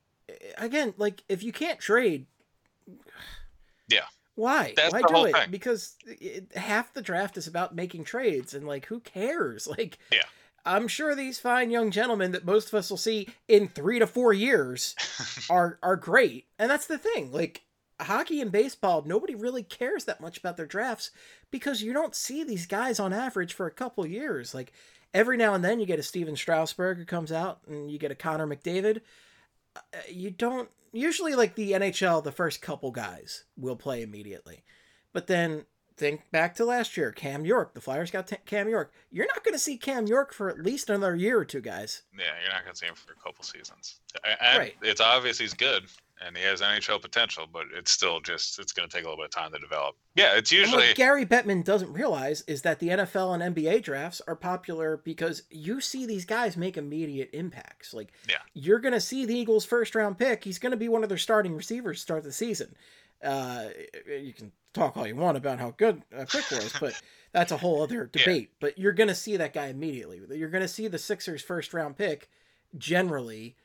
again 0.59 0.95
like 0.97 1.23
if 1.29 1.43
you 1.43 1.53
can't 1.53 1.79
trade 1.79 2.27
Yeah. 3.89 4.01
why 4.35 4.73
That's 4.77 4.93
why 4.93 5.03
do 5.03 5.25
it 5.27 5.33
thing. 5.35 5.51
because 5.51 5.97
it, 6.07 6.53
half 6.57 6.93
the 6.95 7.03
draft 7.03 7.37
is 7.37 7.47
about 7.47 7.75
making 7.75 8.05
trades 8.05 8.55
and 8.55 8.67
like 8.67 8.87
who 8.87 9.01
cares 9.01 9.67
like 9.79 9.99
Yeah. 10.13 10.23
I'm 10.67 10.89
sure 10.89 11.15
these 11.15 11.39
fine 11.39 11.71
young 11.71 11.93
gentlemen 11.93 12.33
that 12.33 12.45
most 12.45 12.69
of 12.69 12.75
us 12.75 12.91
will 12.91 12.97
see 12.97 13.29
in 13.47 13.69
three 13.69 14.01
to 14.01 14.07
four 14.07 14.33
years 14.33 14.97
are 15.51 15.79
are 15.83 15.97
great. 15.97 16.47
And 16.59 16.69
that's 16.69 16.87
the 16.87 16.99
thing 16.99 17.31
like 17.33 17.63
hockey 17.99 18.43
and 18.43 18.53
baseball 18.53 19.03
nobody 19.07 19.35
really 19.35 19.63
cares 19.63 20.05
that 20.05 20.21
much 20.21 20.37
about 20.37 20.59
their 20.59 20.67
drafts 20.67 21.13
because 21.51 21.81
you 21.81 21.95
don't 21.95 22.15
see 22.15 22.45
these 22.45 22.67
guys 22.67 23.01
on 23.01 23.13
average 23.13 23.55
for 23.55 23.67
a 23.67 23.71
couple 23.71 24.05
years. 24.05 24.55
Like 24.55 24.73
every 25.15 25.37
now 25.37 25.55
and 25.55 25.65
then 25.65 25.79
you 25.79 25.87
get 25.87 26.01
a 26.01 26.03
stephen 26.03 26.37
strasburg 26.37 26.99
who 26.99 27.05
comes 27.05 27.31
out 27.31 27.61
and 27.69 27.91
you 27.91 27.99
get 27.99 28.11
a 28.11 28.17
connor 28.17 28.47
mcdavid. 28.47 29.01
Uh, 29.77 29.81
you 30.11 30.31
don't 30.31 30.69
usually 30.93 31.37
like 31.37 31.55
the 31.55 31.73
nhl 31.73 32.25
the 32.25 32.33
first 32.33 32.61
couple 32.61 32.91
guys 32.91 33.45
will 33.57 33.77
play 33.77 34.03
immediately. 34.03 34.65
But 35.13 35.29
then 35.29 35.65
think 35.97 36.23
back 36.31 36.55
to 36.55 36.65
last 36.65 36.97
year 36.97 37.11
cam 37.11 37.45
york 37.47 37.73
the 37.75 37.81
flyers 37.81 38.11
got 38.11 38.27
t- 38.27 38.37
cam 38.45 38.69
york 38.69 38.93
you're 39.11 39.27
not 39.27 39.43
going 39.43 39.55
to 39.55 39.59
see 39.59 39.77
cam 39.77 40.07
york 40.07 40.33
for 40.35 40.49
at 40.51 40.61
least 40.61 40.91
another 40.91 41.17
year 41.17 41.39
or 41.39 41.45
two 41.45 41.61
guys 41.61 42.03
Yeah, 42.17 42.25
you're 42.43 42.53
not 42.53 42.65
gonna 42.65 42.77
see 42.77 42.87
him 42.87 42.95
for 42.95 43.13
a 43.13 43.17
couple 43.17 43.45
seasons. 43.45 43.97
And 44.25 44.59
Right. 44.59 44.75
it's 44.83 45.01
obvious 45.01 45.39
he's 45.39 45.55
good 45.55 45.85
and 46.25 46.35
he 46.35 46.43
has 46.45 46.63
NHL 46.63 47.01
potential, 47.03 47.47
but 47.53 47.67
it's 47.75 47.91
still 47.91 48.21
just 48.21 48.59
it's 48.59 48.73
gonna 48.73 48.89
take 48.89 49.03
a 49.05 49.09
little 49.09 49.17
bit 49.23 49.27
of 49.27 49.31
time 49.31 49.53
to 49.53 49.59
develop. 49.59 49.97
Yeah, 50.15 50.35
it's 50.37 50.51
usually 50.51 50.87
what 50.89 50.97
Gary 50.97 51.27
Bettman 51.27 51.63
doesn't 51.65 51.93
realize 51.93 52.43
is 52.47 52.63
that 52.63 52.79
the 52.79 52.89
NFL 52.89 53.35
and 53.35 53.55
NBA 53.55 53.83
drafts 53.83 54.23
are 54.27 54.37
popular 54.37 54.97
because 54.99 55.43
you 55.51 55.81
see 55.83 56.07
these 56.07 56.25
guys 56.25 56.57
make 56.57 56.77
immediate 56.79 57.29
impacts. 57.35 57.93
Like, 57.93 58.13
Yeah. 58.29 58.37
you're 58.55 58.79
going 58.79 58.95
to 58.95 59.01
see 59.01 59.27
the 59.27 59.37
Eagles' 59.37 59.67
first 59.67 59.95
round 59.95 60.17
pick. 60.17 60.45
He's 60.45 60.59
going 60.59 60.71
to 60.71 60.77
be 60.79 60.89
one 60.89 61.03
of 61.03 61.11
their 61.11 61.19
starting 61.19 61.55
receivers 61.55 61.99
to 61.99 62.03
start 62.03 62.23
the 62.25 62.33
season. 62.33 62.75
Uh, 63.25 63.67
you 64.07 64.33
can 64.33 64.53
talk 64.75 64.97
all 64.97 65.07
you 65.07 65.17
want 65.17 65.37
about 65.37 65.59
how 65.59 65.71
good 65.77 66.03
uh, 66.17 66.25
Quick 66.27 66.51
was, 66.51 66.73
but 66.79 67.01
that's 67.33 67.53
a 67.53 67.57
whole 67.57 67.83
other 67.83 68.11
Yeah. 68.15 68.21
debate. 68.25 68.51
But 68.61 68.79
you're 68.79 68.93
going 68.93 69.09
to 69.09 69.15
see 69.15 69.37
that 69.39 69.53
guy 69.55 69.67
immediately. 69.69 70.21
You're 70.37 70.51
going 70.51 70.63
to 70.63 70.69
see 70.69 70.87
the 70.89 70.99
Sixers' 70.99 71.43
first 71.43 71.73
round 71.75 71.97
pick 71.97 72.29
generally 72.77 73.57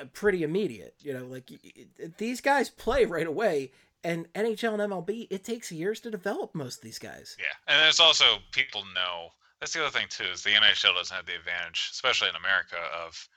uh, 0.00 0.04
pretty 0.12 0.42
immediate. 0.42 0.94
You 1.00 1.14
know, 1.14 1.26
like 1.26 1.48
y- 1.50 1.58
y- 1.76 2.10
these 2.18 2.40
guys 2.40 2.70
play 2.70 3.04
right 3.04 3.26
away. 3.26 3.72
And 4.04 4.32
NHL 4.34 4.78
and 4.80 4.92
MLB, 4.92 5.26
it 5.28 5.42
takes 5.42 5.72
years 5.72 5.98
to 6.00 6.10
develop 6.10 6.54
most 6.54 6.76
of 6.76 6.82
these 6.82 7.00
guys. 7.00 7.36
Yeah, 7.38 7.46
and 7.66 7.82
there's 7.84 7.98
also 7.98 8.24
people 8.52 8.84
know. 8.94 9.30
That's 9.58 9.72
the 9.72 9.80
other 9.84 9.90
thing 9.90 10.06
too 10.08 10.22
is 10.32 10.44
the 10.44 10.50
NHL 10.50 10.94
doesn't 10.94 11.14
have 11.16 11.26
the 11.26 11.34
advantage, 11.34 11.88
especially 11.90 12.28
in 12.28 12.36
America, 12.36 12.76
of 13.04 13.28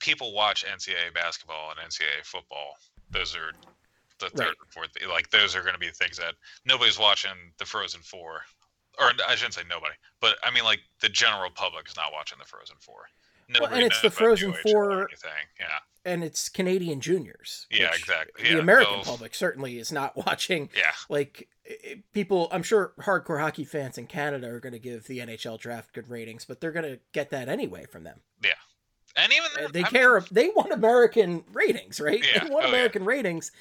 people 0.00 0.34
watch 0.34 0.66
NCAA 0.66 1.14
basketball 1.14 1.70
and 1.70 1.80
NCAA 1.90 2.24
football. 2.24 2.74
Those 3.10 3.34
are 3.34 3.52
the 4.22 4.30
third 4.30 4.38
Right. 4.46 4.54
and 4.60 4.70
fourth. 4.72 4.90
Like 5.08 5.30
those 5.30 5.54
are 5.54 5.60
going 5.62 5.74
to 5.74 5.78
be 5.78 5.90
things 5.90 6.16
that 6.18 6.34
nobody's 6.64 6.98
watching. 6.98 7.32
The 7.58 7.64
Frozen 7.66 8.00
Four, 8.02 8.42
or 8.98 9.12
I 9.28 9.34
shouldn't 9.34 9.54
say 9.54 9.62
nobody, 9.68 9.94
but 10.20 10.36
I 10.42 10.50
mean 10.50 10.64
like 10.64 10.80
the 11.00 11.08
general 11.08 11.50
public 11.50 11.88
is 11.88 11.96
not 11.96 12.12
watching 12.12 12.38
the 12.38 12.44
Frozen 12.46 12.76
Four. 12.80 13.04
Nobody 13.48 13.74
and 13.74 13.84
it's 13.84 14.00
the 14.00 14.10
Frozen 14.10 14.54
Four- 14.54 15.08
anything. 15.08 15.30
Yeah, 15.60 15.66
And 16.04 16.24
it's 16.24 16.48
Canadian 16.48 17.00
juniors. 17.00 17.66
Yeah, 17.70 17.90
exactly. 17.94 18.50
The 18.50 18.58
American 18.60 19.02
so- 19.04 19.10
public 19.10 19.34
certainly 19.34 19.78
is 19.78 19.92
not 19.92 20.16
watching. 20.26 20.70
yeah. 20.76 20.92
Like 21.08 21.48
people, 22.12 22.48
I'm 22.52 22.62
sure 22.62 22.92
hardcore 23.00 23.40
hockey 23.40 23.64
fans 23.64 23.98
in 23.98 24.06
Canada 24.06 24.48
are 24.48 24.60
going 24.60 24.72
to 24.72 24.78
give 24.78 25.06
the 25.06 25.18
NHL 25.18 25.58
draft 25.58 25.92
good 25.92 26.08
ratings, 26.08 26.44
but 26.44 26.60
they're 26.60 26.72
going 26.72 26.84
to 26.90 26.98
get 27.12 27.30
that 27.30 27.48
anyway 27.48 27.84
from 27.90 28.04
them. 28.04 28.20
Yeah 28.42 28.50
and 29.14 29.30
even 29.30 29.44
Uh, 29.62 29.68
They 29.70 29.80
I 29.80 29.82
mean, 29.82 29.90
care. 29.92 30.24
they 30.30 30.48
want 30.48 30.72
American 30.72 31.44
ratings, 31.52 32.00
right? 32.00 32.24
Yeah. 32.34 32.44
They 32.44 32.50
want 32.50 32.64
Oh, 32.64 32.68
yeah. 32.68 32.74
American 32.74 33.04
ratings, 33.04 33.52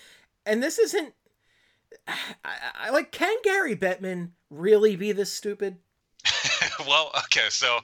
and 0.45 0.61
this 0.61 0.79
isn't. 0.79 1.13
I, 2.07 2.55
I, 2.85 2.89
like. 2.91 3.11
Can 3.11 3.35
Gary 3.43 3.75
Bettman 3.75 4.31
really 4.49 4.95
be 4.95 5.11
this 5.11 5.31
stupid? 5.31 5.77
well, 6.87 7.11
okay, 7.25 7.49
so 7.49 7.79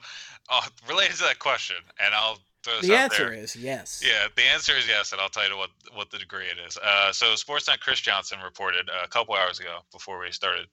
uh, 0.48 0.62
related 0.88 1.16
to 1.16 1.24
that 1.24 1.38
question, 1.38 1.76
and 2.04 2.14
I'll 2.14 2.38
throw 2.62 2.76
this 2.76 2.88
The 2.88 2.96
answer 2.96 3.30
there. 3.30 3.32
is 3.34 3.56
yes. 3.56 4.02
Yeah, 4.04 4.28
the 4.34 4.42
answer 4.42 4.72
is 4.76 4.88
yes, 4.88 5.12
and 5.12 5.20
I'll 5.20 5.28
tell 5.28 5.48
you 5.48 5.56
what 5.56 5.70
what 5.94 6.10
the 6.10 6.18
degree 6.18 6.46
it 6.46 6.58
is. 6.66 6.76
Uh, 6.78 7.12
so 7.12 7.26
Sportsnet 7.34 7.80
Chris 7.80 8.00
Johnston 8.00 8.38
reported 8.40 8.88
a 9.04 9.08
couple 9.08 9.34
hours 9.34 9.60
ago 9.60 9.78
before 9.92 10.20
we 10.20 10.32
started 10.32 10.66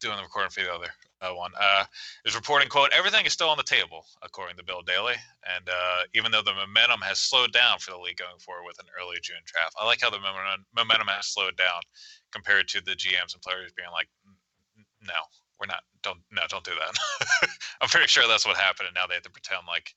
doing 0.00 0.16
the 0.16 0.22
recording 0.22 0.50
for 0.50 0.60
the 0.60 0.72
other 0.72 0.88
one, 1.20 1.52
uh, 1.58 1.84
is 2.24 2.34
reporting, 2.34 2.68
quote, 2.68 2.90
everything 2.92 3.26
is 3.26 3.32
still 3.32 3.48
on 3.48 3.56
the 3.56 3.62
table, 3.62 4.04
according 4.22 4.56
to 4.56 4.64
Bill 4.64 4.82
Daly. 4.82 5.14
And 5.56 5.68
uh, 5.68 6.02
even 6.14 6.30
though 6.30 6.42
the 6.42 6.54
momentum 6.54 7.00
has 7.02 7.18
slowed 7.18 7.52
down 7.52 7.78
for 7.78 7.90
the 7.90 7.98
league 7.98 8.18
going 8.18 8.38
forward 8.38 8.64
with 8.66 8.78
an 8.78 8.86
early 9.00 9.18
June 9.22 9.42
draft, 9.44 9.74
I 9.80 9.84
like 9.84 10.00
how 10.00 10.10
the 10.10 10.20
momentum 10.20 11.08
has 11.08 11.26
slowed 11.26 11.56
down 11.56 11.80
compared 12.32 12.68
to 12.68 12.80
the 12.80 12.92
GMs 12.92 13.34
and 13.34 13.42
players 13.42 13.72
being 13.76 13.90
like, 13.92 14.08
no, 15.02 15.18
we're 15.60 15.66
not, 15.66 15.82
don't, 16.02 16.20
no, 16.30 16.42
don't 16.48 16.64
do 16.64 16.72
that. 16.78 17.48
I'm 17.80 17.88
pretty 17.88 18.08
sure 18.08 18.28
that's 18.28 18.46
what 18.46 18.56
happened. 18.56 18.88
And 18.88 18.94
now 18.94 19.06
they 19.06 19.14
have 19.14 19.24
to 19.24 19.30
pretend 19.30 19.62
like 19.66 19.94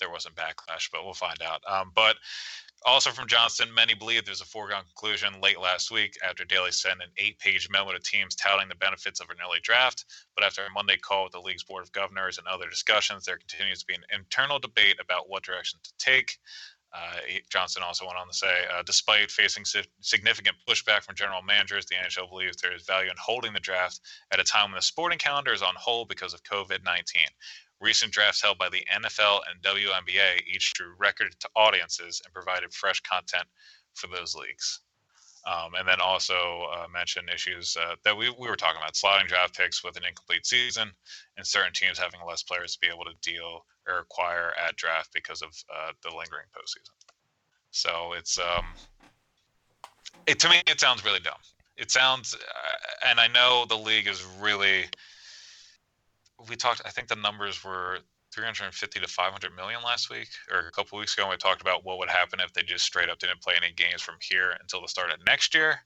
there 0.00 0.10
wasn't 0.10 0.34
backlash, 0.34 0.90
but 0.92 1.04
we'll 1.04 1.14
find 1.14 1.40
out. 1.42 1.62
Um, 1.66 1.92
but 1.94 2.16
also 2.84 3.10
from 3.10 3.26
Johnston, 3.26 3.72
many 3.74 3.94
believe 3.94 4.24
there's 4.24 4.40
a 4.40 4.46
foregone 4.46 4.84
conclusion 4.84 5.40
late 5.40 5.60
last 5.60 5.90
week 5.90 6.16
after 6.28 6.44
Daly 6.44 6.72
sent 6.72 7.02
an 7.02 7.08
eight 7.18 7.38
page 7.38 7.68
memo 7.70 7.92
to 7.92 7.98
teams 7.98 8.36
touting 8.36 8.68
the 8.68 8.74
benefits 8.74 9.20
of 9.20 9.30
an 9.30 9.36
early 9.44 9.58
draft. 9.62 10.04
But 10.34 10.44
after 10.44 10.62
a 10.62 10.70
Monday 10.70 10.96
call 10.96 11.24
with 11.24 11.32
the 11.32 11.40
league's 11.40 11.64
board 11.64 11.84
of 11.84 11.92
governors 11.92 12.38
and 12.38 12.46
other 12.46 12.68
discussions, 12.68 13.24
there 13.24 13.38
continues 13.38 13.80
to 13.80 13.86
be 13.86 13.94
an 13.94 14.04
internal 14.12 14.58
debate 14.58 14.96
about 15.00 15.28
what 15.28 15.42
direction 15.42 15.80
to 15.82 15.92
take. 15.98 16.38
Uh, 16.92 17.18
Johnston 17.50 17.82
also 17.82 18.06
went 18.06 18.16
on 18.16 18.28
to 18.28 18.32
say, 18.32 18.64
uh, 18.72 18.82
despite 18.82 19.30
facing 19.30 19.64
si- 19.64 19.84
significant 20.00 20.56
pushback 20.68 21.02
from 21.02 21.14
general 21.14 21.42
managers, 21.42 21.84
the 21.86 21.96
NHL 21.96 22.30
believes 22.30 22.56
there 22.56 22.74
is 22.74 22.84
value 22.86 23.10
in 23.10 23.16
holding 23.18 23.52
the 23.52 23.60
draft 23.60 24.00
at 24.30 24.40
a 24.40 24.44
time 24.44 24.70
when 24.70 24.78
the 24.78 24.82
sporting 24.82 25.18
calendar 25.18 25.52
is 25.52 25.62
on 25.62 25.74
hold 25.76 26.08
because 26.08 26.32
of 26.32 26.42
COVID 26.44 26.84
19. 26.84 27.22
Recent 27.80 28.12
drafts 28.12 28.42
held 28.42 28.58
by 28.58 28.68
the 28.68 28.84
NFL 28.94 29.40
and 29.50 29.62
WNBA 29.62 30.46
each 30.46 30.72
drew 30.74 30.94
record 30.98 31.34
to 31.40 31.48
audiences 31.56 32.22
and 32.24 32.32
provided 32.32 32.72
fresh 32.72 33.00
content 33.00 33.44
for 33.94 34.06
those 34.06 34.34
leagues. 34.34 34.80
Um, 35.46 35.74
and 35.78 35.86
then 35.86 36.00
also 36.00 36.66
uh, 36.74 36.86
issues 37.32 37.76
uh, 37.80 37.94
that 38.04 38.16
we, 38.16 38.30
we 38.30 38.48
were 38.48 38.56
talking 38.56 38.80
about 38.80 38.96
sliding 38.96 39.28
draft 39.28 39.56
picks 39.56 39.84
with 39.84 39.96
an 39.96 40.02
incomplete 40.04 40.44
season 40.44 40.90
and 41.36 41.46
certain 41.46 41.72
teams 41.72 41.98
having 41.98 42.20
less 42.26 42.42
players 42.42 42.72
to 42.72 42.80
be 42.80 42.88
able 42.88 43.04
to 43.04 43.14
deal 43.22 43.64
or 43.86 44.00
acquire 44.00 44.52
at 44.58 44.74
draft 44.74 45.10
because 45.12 45.42
of 45.42 45.50
uh, 45.72 45.92
the 46.02 46.08
lingering 46.08 46.46
postseason. 46.52 46.90
So 47.70 48.14
it's 48.16 48.38
um, 48.38 48.64
it 50.26 50.38
to 50.40 50.48
me 50.48 50.62
it 50.66 50.80
sounds 50.80 51.04
really 51.04 51.20
dumb. 51.20 51.38
It 51.76 51.90
sounds, 51.90 52.34
uh, 52.34 53.08
and 53.08 53.20
I 53.20 53.28
know 53.28 53.66
the 53.68 53.76
league 53.76 54.08
is 54.08 54.24
really 54.40 54.86
we 56.48 56.56
talked. 56.56 56.82
I 56.84 56.90
think 56.90 57.08
the 57.08 57.16
numbers 57.16 57.64
were 57.64 57.98
350 58.34 59.00
to 59.00 59.06
500 59.06 59.56
million 59.56 59.82
last 59.82 60.10
week 60.10 60.28
or 60.52 60.66
a 60.66 60.70
couple 60.70 60.98
weeks 60.98 61.14
ago. 61.14 61.24
And 61.24 61.30
We 61.30 61.36
talked 61.36 61.62
about 61.62 61.84
what 61.84 61.98
would 61.98 62.10
happen 62.10 62.40
if 62.40 62.52
they 62.52 62.62
just 62.62 62.84
straight 62.84 63.08
up 63.08 63.18
didn't 63.18 63.40
play 63.40 63.54
any 63.56 63.72
games 63.72 64.02
from 64.02 64.16
here 64.20 64.54
until 64.60 64.82
the 64.82 64.88
start 64.88 65.10
of 65.10 65.24
next 65.26 65.54
year. 65.54 65.80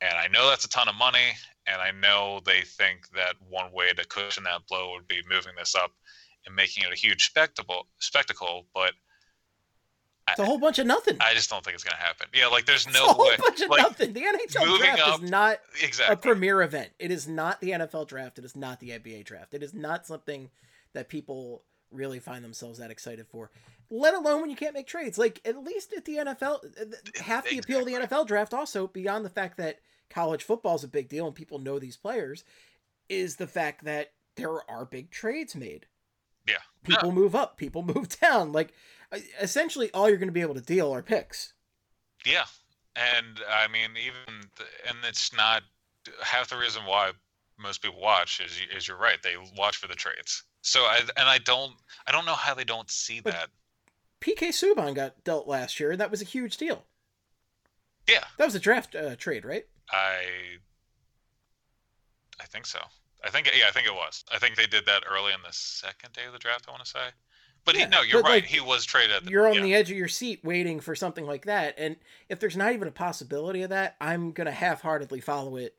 And 0.00 0.12
I 0.12 0.28
know 0.28 0.48
that's 0.48 0.66
a 0.66 0.68
ton 0.68 0.88
of 0.88 0.94
money, 0.94 1.32
and 1.66 1.80
I 1.80 1.90
know 1.90 2.40
they 2.44 2.60
think 2.60 3.08
that 3.14 3.36
one 3.48 3.72
way 3.72 3.92
to 3.92 4.06
cushion 4.06 4.44
that 4.44 4.66
blow 4.68 4.92
would 4.92 5.08
be 5.08 5.22
moving 5.28 5.54
this 5.56 5.74
up 5.74 5.90
and 6.44 6.54
making 6.54 6.84
it 6.84 6.92
a 6.92 6.96
huge 6.96 7.24
spectacle. 7.24 7.86
Spectacle, 7.98 8.66
but 8.74 8.92
it's 10.28 10.40
a 10.40 10.44
whole 10.44 10.58
bunch 10.58 10.78
of 10.78 10.86
nothing. 10.86 11.16
I 11.20 11.34
just 11.34 11.48
don't 11.50 11.64
think 11.64 11.74
it's 11.74 11.84
gonna 11.84 12.02
happen. 12.02 12.26
Yeah, 12.34 12.48
like 12.48 12.66
there's 12.66 12.86
no 12.86 12.92
it's 12.92 13.00
a 13.00 13.12
whole 13.12 13.26
way. 13.26 13.36
bunch 13.38 13.60
of 13.60 13.70
like, 13.70 13.82
nothing. 13.82 14.12
The 14.12 14.22
NHL 14.22 14.78
draft 14.78 15.00
up, 15.00 15.22
is 15.22 15.30
not 15.30 15.60
exactly. 15.82 16.14
a 16.14 16.16
premier 16.16 16.62
event. 16.62 16.90
It 16.98 17.10
is 17.10 17.28
not 17.28 17.60
the 17.60 17.70
NFL 17.70 18.08
draft. 18.08 18.38
It 18.38 18.44
is 18.44 18.56
not 18.56 18.80
the 18.80 18.90
NBA 18.90 19.24
draft. 19.24 19.54
It 19.54 19.62
is 19.62 19.72
not 19.72 20.06
something 20.06 20.50
that 20.94 21.08
people 21.08 21.62
really 21.92 22.18
find 22.18 22.44
themselves 22.44 22.78
that 22.78 22.90
excited 22.90 23.26
for. 23.28 23.50
Let 23.88 24.14
alone 24.14 24.40
when 24.40 24.50
you 24.50 24.56
can't 24.56 24.74
make 24.74 24.86
trades. 24.86 25.16
Like 25.16 25.40
at 25.44 25.62
least 25.62 25.92
at 25.92 26.04
the 26.04 26.16
NFL, 26.16 26.64
uh, 26.80 27.22
half 27.22 27.48
the 27.48 27.58
appeal 27.58 27.80
of 27.80 27.86
the 27.86 27.92
NFL 27.92 28.26
draft 28.26 28.52
also 28.52 28.88
beyond 28.88 29.24
the 29.24 29.30
fact 29.30 29.56
that 29.58 29.78
college 30.10 30.42
football 30.42 30.74
is 30.74 30.84
a 30.84 30.88
big 30.88 31.08
deal 31.08 31.26
and 31.26 31.34
people 31.34 31.58
know 31.58 31.78
these 31.78 31.96
players 31.96 32.44
is 33.08 33.36
the 33.36 33.46
fact 33.46 33.84
that 33.84 34.12
there 34.36 34.68
are 34.68 34.84
big 34.84 35.10
trades 35.10 35.54
made. 35.54 35.86
Yeah. 36.48 36.56
People 36.84 37.12
move 37.12 37.34
up, 37.34 37.56
people 37.56 37.82
move 37.94 38.20
down. 38.20 38.52
Like 38.52 38.72
essentially 39.40 39.90
all 39.92 40.08
you're 40.08 40.18
going 40.18 40.28
to 40.28 40.32
be 40.32 40.40
able 40.40 40.54
to 40.54 40.60
deal 40.60 40.94
are 40.94 41.02
picks. 41.02 41.52
Yeah, 42.24 42.44
and 42.94 43.40
I 43.48 43.68
mean 43.68 43.90
even 43.96 44.48
and 44.88 44.98
it's 45.04 45.34
not 45.34 45.62
half 46.22 46.48
the 46.48 46.56
reason 46.56 46.82
why 46.84 47.12
most 47.58 47.82
people 47.82 48.00
watch 48.00 48.40
is 48.40 48.60
is 48.74 48.88
you're 48.88 48.96
right 48.96 49.22
they 49.22 49.34
watch 49.56 49.76
for 49.76 49.88
the 49.88 49.94
trades. 49.94 50.42
So 50.62 50.80
I 50.80 51.00
and 51.16 51.28
I 51.28 51.38
don't 51.38 51.72
I 52.06 52.12
don't 52.12 52.26
know 52.26 52.34
how 52.34 52.54
they 52.54 52.64
don't 52.64 52.90
see 52.90 53.20
but 53.20 53.32
that. 53.32 53.48
PK 54.20 54.48
Subban 54.48 54.94
got 54.94 55.22
dealt 55.24 55.46
last 55.46 55.78
year, 55.78 55.90
and 55.90 56.00
that 56.00 56.10
was 56.10 56.22
a 56.22 56.24
huge 56.24 56.56
deal. 56.56 56.84
Yeah, 58.08 58.24
that 58.38 58.44
was 58.44 58.54
a 58.54 58.60
draft 58.60 58.94
uh, 58.94 59.16
trade, 59.16 59.44
right? 59.44 59.66
I 59.92 60.58
I 62.40 62.44
think 62.44 62.66
so. 62.66 62.80
I 63.24 63.30
think 63.30 63.50
yeah, 63.56 63.66
I 63.68 63.72
think 63.72 63.86
it 63.86 63.94
was. 63.94 64.24
I 64.32 64.38
think 64.38 64.56
they 64.56 64.66
did 64.66 64.86
that 64.86 65.04
early 65.08 65.32
in 65.32 65.40
the 65.42 65.52
second 65.52 66.12
day 66.12 66.24
of 66.26 66.32
the 66.32 66.38
draft. 66.38 66.66
I 66.68 66.72
want 66.72 66.84
to 66.84 66.90
say. 66.90 67.08
But 67.66 67.74
yeah, 67.76 67.84
he, 67.84 67.90
no, 67.90 68.00
you're 68.00 68.22
right. 68.22 68.42
Like, 68.42 68.46
he 68.46 68.60
was 68.60 68.86
traded. 68.86 69.26
The, 69.26 69.30
you're 69.30 69.46
on 69.46 69.54
yeah. 69.54 69.62
the 69.62 69.74
edge 69.74 69.90
of 69.90 69.96
your 69.98 70.08
seat 70.08 70.40
waiting 70.42 70.80
for 70.80 70.94
something 70.94 71.26
like 71.26 71.44
that, 71.44 71.74
and 71.76 71.96
if 72.30 72.40
there's 72.40 72.56
not 72.56 72.72
even 72.72 72.88
a 72.88 72.92
possibility 72.92 73.62
of 73.62 73.70
that, 73.70 73.96
I'm 74.00 74.32
gonna 74.32 74.52
half-heartedly 74.52 75.20
follow 75.20 75.56
it 75.56 75.74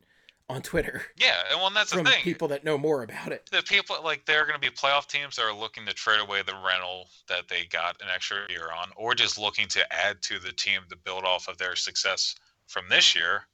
on 0.49 0.61
Twitter. 0.61 1.01
Yeah, 1.17 1.35
and 1.51 1.59
well, 1.59 1.71
that's 1.71 1.91
the 1.91 2.03
thing. 2.03 2.21
People 2.21 2.47
that 2.49 2.63
know 2.63 2.77
more 2.77 3.03
about 3.03 3.31
it. 3.31 3.49
The 3.51 3.63
people 3.63 3.95
like 4.03 4.25
there 4.25 4.41
are 4.41 4.45
going 4.45 4.59
to 4.59 4.61
be 4.61 4.73
playoff 4.73 5.07
teams 5.07 5.35
that 5.37 5.43
are 5.43 5.53
looking 5.53 5.85
to 5.87 5.93
trade 5.93 6.19
away 6.19 6.41
the 6.43 6.53
rental 6.53 7.07
that 7.27 7.47
they 7.47 7.65
got 7.65 7.99
an 8.01 8.07
extra 8.13 8.39
year 8.49 8.69
on, 8.77 8.89
or 8.95 9.15
just 9.15 9.39
looking 9.39 9.67
to 9.69 9.93
add 9.93 10.21
to 10.23 10.39
the 10.39 10.51
team 10.51 10.81
to 10.89 10.95
build 10.95 11.23
off 11.23 11.47
of 11.47 11.57
their 11.57 11.75
success 11.75 12.35
from 12.67 12.85
this 12.89 13.15
year. 13.15 13.47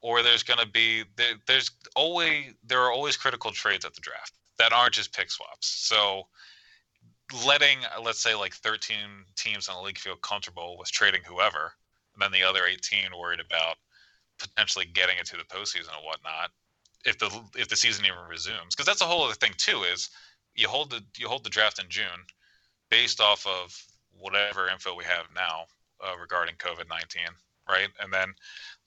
Or 0.00 0.22
there's 0.22 0.42
going 0.42 0.58
to 0.58 0.66
be 0.66 1.04
there, 1.16 1.34
there's 1.46 1.70
always 1.94 2.52
there 2.66 2.80
are 2.80 2.92
always 2.92 3.16
critical 3.16 3.52
trades 3.52 3.84
at 3.84 3.94
the 3.94 4.00
draft 4.00 4.32
that 4.58 4.72
aren't 4.72 4.94
just 4.94 5.14
pick 5.16 5.30
swaps. 5.30 5.66
So 5.66 6.26
letting 7.46 7.78
let's 8.02 8.20
say 8.20 8.34
like 8.34 8.54
13 8.54 8.96
teams 9.36 9.68
in 9.68 9.74
the 9.74 9.80
league 9.80 9.98
feel 9.98 10.16
comfortable 10.16 10.76
with 10.78 10.90
trading 10.90 11.22
whoever, 11.26 11.72
and 12.14 12.22
then 12.22 12.32
the 12.32 12.42
other 12.42 12.64
18 12.66 13.10
worried 13.18 13.40
about 13.40 13.76
potentially 14.38 14.86
getting 14.86 15.18
into 15.18 15.36
the 15.36 15.44
postseason 15.44 15.94
and 15.94 16.04
whatnot. 16.04 16.50
If 17.04 17.18
the 17.18 17.30
if 17.56 17.68
the 17.68 17.76
season 17.76 18.04
even 18.04 18.18
resumes, 18.28 18.74
because 18.74 18.86
that's 18.86 19.02
a 19.02 19.06
whole 19.06 19.24
other 19.24 19.34
thing 19.34 19.52
too. 19.56 19.82
Is 19.82 20.10
you 20.54 20.68
hold 20.68 20.90
the 20.90 21.02
you 21.16 21.28
hold 21.28 21.44
the 21.44 21.50
draft 21.50 21.78
in 21.78 21.88
June, 21.88 22.24
based 22.90 23.20
off 23.20 23.46
of 23.46 23.76
whatever 24.18 24.68
info 24.68 24.94
we 24.94 25.04
have 25.04 25.26
now 25.34 25.64
uh, 26.04 26.16
regarding 26.18 26.54
COVID 26.56 26.88
19, 26.88 27.22
right? 27.68 27.88
And 28.00 28.12
then 28.12 28.34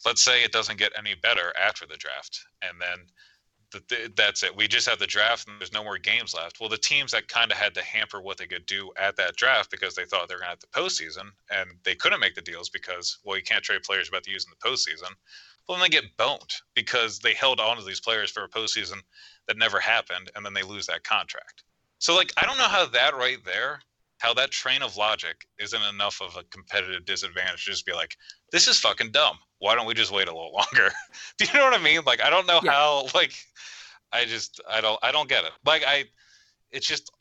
let's 0.06 0.24
say 0.24 0.44
it 0.44 0.52
doesn't 0.52 0.80
get 0.80 0.94
any 0.98 1.16
better 1.16 1.54
after 1.62 1.86
the 1.86 1.98
draft, 1.98 2.40
and 2.62 2.80
then 2.82 3.06
that's 4.16 4.44
it. 4.44 4.56
We 4.56 4.68
just 4.68 4.88
have 4.88 5.00
the 5.00 5.08
draft 5.08 5.48
and 5.48 5.60
there's 5.60 5.74
no 5.74 5.84
more 5.84 5.98
games 5.98 6.34
left. 6.34 6.60
Well, 6.60 6.70
the 6.70 6.78
teams 6.78 7.12
that 7.12 7.28
kind 7.28 7.52
of 7.52 7.58
had 7.58 7.74
to 7.76 7.84
hamper 7.84 8.22
what 8.22 8.38
they 8.38 8.48
could 8.48 8.66
do 8.66 8.92
at 8.98 9.16
that 9.18 9.36
draft 9.36 9.72
because 9.72 9.96
they 9.96 10.06
thought 10.06 10.30
they 10.30 10.36
were 10.36 10.40
going 10.40 10.58
to 10.58 10.58
have 10.58 10.60
the 10.60 10.68
postseason 10.68 11.30
and 11.52 11.72
they 11.84 11.96
couldn't 11.96 12.20
make 12.20 12.36
the 12.36 12.42
deals 12.42 12.70
because, 12.70 13.18
well, 13.24 13.36
you 13.36 13.44
can't 13.44 13.64
trade 13.64 13.84
players 13.84 14.08
about 14.08 14.24
to 14.24 14.32
use 14.32 14.46
in 14.46 14.52
the 14.52 14.70
postseason. 14.70 15.12
Well, 15.68 15.78
then 15.78 15.84
they 15.84 15.90
get 15.90 16.16
boned 16.18 16.54
because 16.76 17.20
they 17.20 17.34
held 17.34 17.60
on 17.60 17.78
to 17.78 17.84
these 17.84 18.00
players 18.00 18.32
for 18.32 18.44
a 18.44 18.50
postseason 18.50 19.02
that 19.48 19.58
never 19.58 19.80
happened 19.80 20.32
and 20.36 20.46
then 20.46 20.54
they 20.54 20.64
lose 20.64 20.88
that 20.88 21.04
contract. 21.04 21.64
So, 22.00 22.16
like, 22.16 22.32
I 22.38 22.46
don't 22.46 22.58
know 22.58 22.64
how 22.64 22.86
that 22.86 23.16
right 23.16 23.44
there, 23.44 23.82
how 24.20 24.34
that 24.34 24.52
train 24.52 24.82
of 24.82 24.98
logic 24.98 25.48
isn't 25.60 25.82
enough 25.94 26.22
of 26.22 26.36
a 26.38 26.44
competitive 26.46 27.06
disadvantage 27.06 27.66
to 27.66 27.72
just 27.72 27.86
be 27.86 27.94
like, 27.94 28.18
this 28.52 28.68
is 28.68 28.80
fucking 28.80 29.12
dumb. 29.12 29.38
Why 29.60 29.76
don't 29.76 29.86
we 29.86 29.94
just 29.94 30.12
wait 30.12 30.28
a 30.28 30.34
little 30.34 30.54
longer? 30.74 30.92
Do 31.38 31.46
you 31.46 31.54
know 31.54 31.66
what 31.66 31.80
I 31.80 31.84
mean? 31.84 32.02
Like, 32.06 32.22
I 32.22 32.30
don't 32.30 32.48
know 32.48 32.60
yeah. 32.64 32.72
how, 32.72 33.08
like, 33.14 33.34
I 34.12 34.26
just 34.26 34.62
I 34.70 34.82
don't 34.82 35.00
I 35.04 35.12
don't 35.12 35.30
get 35.30 35.44
it. 35.44 35.52
Like 35.66 35.84
I, 35.86 36.06
it's 36.72 36.88
just 36.88 37.12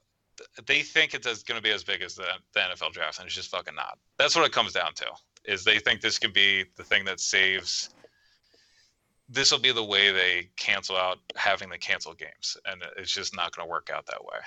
they 0.67 0.83
think 0.83 1.15
it's 1.15 1.43
going 1.43 1.57
to 1.57 1.63
be 1.63 1.71
as 1.71 1.83
big 1.83 2.03
as 2.03 2.15
the, 2.15 2.27
the 2.53 2.61
NFL 2.61 2.93
draft, 2.93 3.19
and 3.19 3.27
it's 3.27 3.35
just 3.35 3.51
fucking 3.51 3.75
not. 3.75 3.99
That's 4.19 4.37
what 4.37 4.45
it 4.45 4.53
comes 4.53 4.73
down 4.73 4.93
to. 4.95 5.07
Is 5.45 5.65
they 5.65 5.79
think 5.79 6.01
this 6.01 6.19
could 6.19 6.33
be 6.33 6.65
the 6.77 6.85
thing 6.85 7.05
that 7.07 7.21
saves. 7.21 7.91
This 9.29 9.51
will 9.51 9.59
be 9.59 9.73
the 9.73 9.85
way 9.85 10.13
they 10.13 10.51
cancel 10.57 10.97
out 10.97 11.19
having 11.35 11.69
the 11.69 11.79
cancel 11.79 12.15
games, 12.15 12.57
and 12.67 12.83
it's 12.97 13.13
just 13.13 13.35
not 13.35 13.55
going 13.57 13.67
to 13.67 13.71
work 13.71 13.91
out 13.93 14.07
that 14.07 14.23
way. 14.23 14.39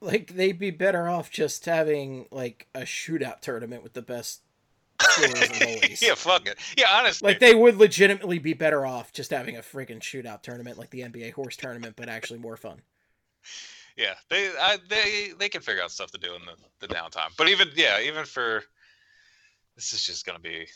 Like 0.00 0.34
they'd 0.34 0.58
be 0.58 0.70
better 0.70 1.08
off 1.08 1.30
just 1.30 1.64
having 1.64 2.26
like 2.30 2.68
a 2.74 2.80
shootout 2.80 3.40
tournament 3.40 3.82
with 3.82 3.94
the 3.94 4.02
best 4.02 4.42
yeah, 6.00 6.14
fuck 6.14 6.46
it. 6.46 6.58
Yeah, 6.76 6.86
honestly. 6.90 7.28
Like 7.30 7.40
they 7.40 7.54
would 7.54 7.76
legitimately 7.76 8.38
be 8.38 8.54
better 8.54 8.86
off 8.86 9.12
just 9.12 9.30
having 9.30 9.56
a 9.56 9.60
freaking 9.60 10.00
shootout 10.00 10.42
tournament 10.42 10.78
like 10.78 10.90
the 10.90 11.00
NBA 11.00 11.32
horse 11.32 11.56
tournament, 11.56 11.96
but 11.96 12.08
actually 12.08 12.38
more 12.38 12.56
fun. 12.56 12.80
Yeah, 13.96 14.14
they 14.28 14.48
I, 14.48 14.78
they 14.88 15.32
they 15.38 15.48
can 15.48 15.62
figure 15.62 15.82
out 15.82 15.90
stuff 15.90 16.10
to 16.12 16.18
do 16.18 16.34
in 16.34 16.42
the, 16.44 16.86
the 16.86 16.94
downtime. 16.94 17.36
But 17.36 17.48
even 17.48 17.68
yeah, 17.74 18.00
even 18.00 18.24
for 18.24 18.62
this 19.74 19.92
is 19.92 20.04
just 20.04 20.26
gonna 20.26 20.38
be. 20.38 20.66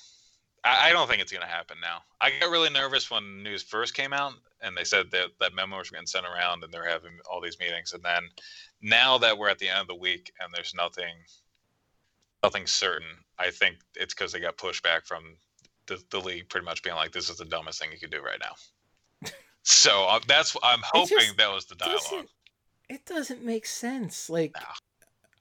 I, 0.64 0.88
I 0.88 0.92
don't 0.92 1.08
think 1.08 1.22
it's 1.22 1.32
gonna 1.32 1.46
happen 1.46 1.78
now. 1.80 2.02
I 2.20 2.30
got 2.38 2.50
really 2.50 2.70
nervous 2.70 3.10
when 3.10 3.42
news 3.42 3.62
first 3.62 3.94
came 3.94 4.12
out, 4.12 4.34
and 4.60 4.76
they 4.76 4.84
said 4.84 5.10
that 5.12 5.30
that 5.40 5.54
memo 5.54 5.78
was 5.78 5.90
getting 5.90 6.06
sent 6.06 6.26
around, 6.26 6.64
and 6.64 6.72
they're 6.72 6.88
having 6.88 7.12
all 7.30 7.40
these 7.40 7.58
meetings. 7.58 7.92
And 7.92 8.02
then 8.02 8.28
now 8.82 9.18
that 9.18 9.36
we're 9.36 9.48
at 9.48 9.58
the 9.58 9.68
end 9.68 9.80
of 9.80 9.88
the 9.88 9.94
week 9.94 10.32
and 10.40 10.52
there's 10.54 10.74
nothing 10.74 11.14
nothing 12.42 12.66
certain. 12.66 13.08
I 13.38 13.50
think 13.50 13.76
it's 13.96 14.14
because 14.14 14.32
they 14.32 14.40
got 14.40 14.56
pushback 14.56 15.06
from 15.06 15.36
the, 15.86 16.02
the 16.10 16.18
league 16.18 16.48
pretty 16.48 16.64
much 16.64 16.82
being 16.82 16.96
like, 16.96 17.12
this 17.12 17.28
is 17.28 17.36
the 17.36 17.44
dumbest 17.44 17.80
thing 17.80 17.90
you 17.92 17.98
could 17.98 18.10
do 18.10 18.22
right 18.22 18.40
now. 18.40 19.30
So 19.62 20.06
uh, 20.06 20.20
that's 20.26 20.56
I'm 20.62 20.80
hoping 20.82 21.18
just 21.18 21.36
that 21.36 21.52
was 21.52 21.66
the 21.66 21.74
dialogue. 21.74 22.00
doesn't 22.00 22.28
it 22.88 23.04
doesn't 23.04 23.44
make 23.44 23.66
sense 23.66 24.30
like 24.30 24.54
No. 24.56 24.66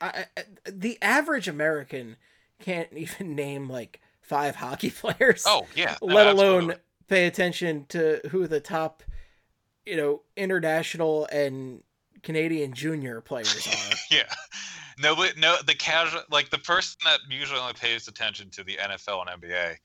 I, 0.01 0.25
I, 0.38 0.43
the 0.69 0.97
average 1.01 1.47
american 1.47 2.17
can't 2.62 2.91
even 2.95 3.34
name 3.34 3.69
like 3.69 4.01
five 4.30 4.56
hockey 4.56 4.89
players 5.02 5.44
Oh 5.46 5.65
yeah, 5.76 5.98
no, 6.02 6.13
let 6.13 6.28
alone 6.28 6.56
absolutely. 6.56 6.84
pay 7.08 7.28
attention 7.28 7.86
to 7.89 8.22
who 8.30 8.48
the 8.48 8.60
top 8.62 9.04
you 9.86 9.98
know 9.98 10.22
international 10.38 11.28
and 11.32 11.84
canadian 12.22 12.74
junior 12.74 13.22
players 13.22 13.68
are 13.92 13.96
Yeah. 14.12 14.24
No, 15.02 15.15
but 15.15 15.38
no, 15.38 15.56
the 15.65 15.76
casual, 15.76 16.22
like 16.30 16.50
the 16.50 16.58
person 16.58 16.98
that 17.06 17.20
usually 17.30 17.60
only 17.60 17.74
pays 17.74 18.10
attention 18.10 18.50
to 18.52 18.65
the 18.65 18.76
NFL 18.76 19.26
and 19.26 19.42
NBA 19.42 19.78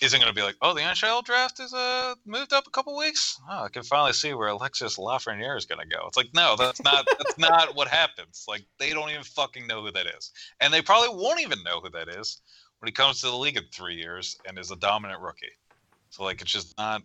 isn't 0.00 0.18
going 0.18 0.32
to 0.32 0.34
be 0.34 0.42
like, 0.42 0.56
oh, 0.62 0.74
the 0.74 0.80
NHL 0.80 1.24
draft 1.24 1.60
is 1.60 1.74
uh, 1.74 2.14
moved 2.24 2.52
up 2.52 2.66
a 2.66 2.70
couple 2.70 2.96
weeks. 2.96 3.38
Oh, 3.50 3.64
I 3.64 3.68
can 3.68 3.82
finally 3.82 4.12
see 4.12 4.32
where 4.32 4.48
Alexis 4.48 4.96
Lafreniere 4.96 5.58
is 5.58 5.66
going 5.66 5.80
to 5.80 5.86
go. 5.86 6.06
It's 6.06 6.16
like, 6.16 6.30
no, 6.34 6.54
that's 6.56 6.82
not 6.82 7.06
that's 7.18 7.38
not 7.38 7.74
what 7.74 7.88
happens. 7.88 8.44
Like 8.48 8.64
they 8.78 8.90
don't 8.90 9.10
even 9.10 9.24
fucking 9.24 9.66
know 9.66 9.82
who 9.82 9.90
that 9.92 10.06
is, 10.06 10.30
and 10.60 10.72
they 10.72 10.82
probably 10.82 11.10
won't 11.10 11.40
even 11.40 11.58
know 11.64 11.80
who 11.80 11.90
that 11.90 12.08
is 12.08 12.40
when 12.80 12.88
he 12.88 12.92
comes 12.92 13.20
to 13.20 13.26
the 13.26 13.36
league 13.36 13.56
in 13.56 13.64
three 13.72 13.94
years 13.94 14.36
and 14.46 14.58
is 14.58 14.70
a 14.70 14.76
dominant 14.76 15.20
rookie. 15.20 15.52
So 16.10 16.24
like, 16.24 16.42
it's 16.42 16.50
just 16.50 16.76
not. 16.76 17.02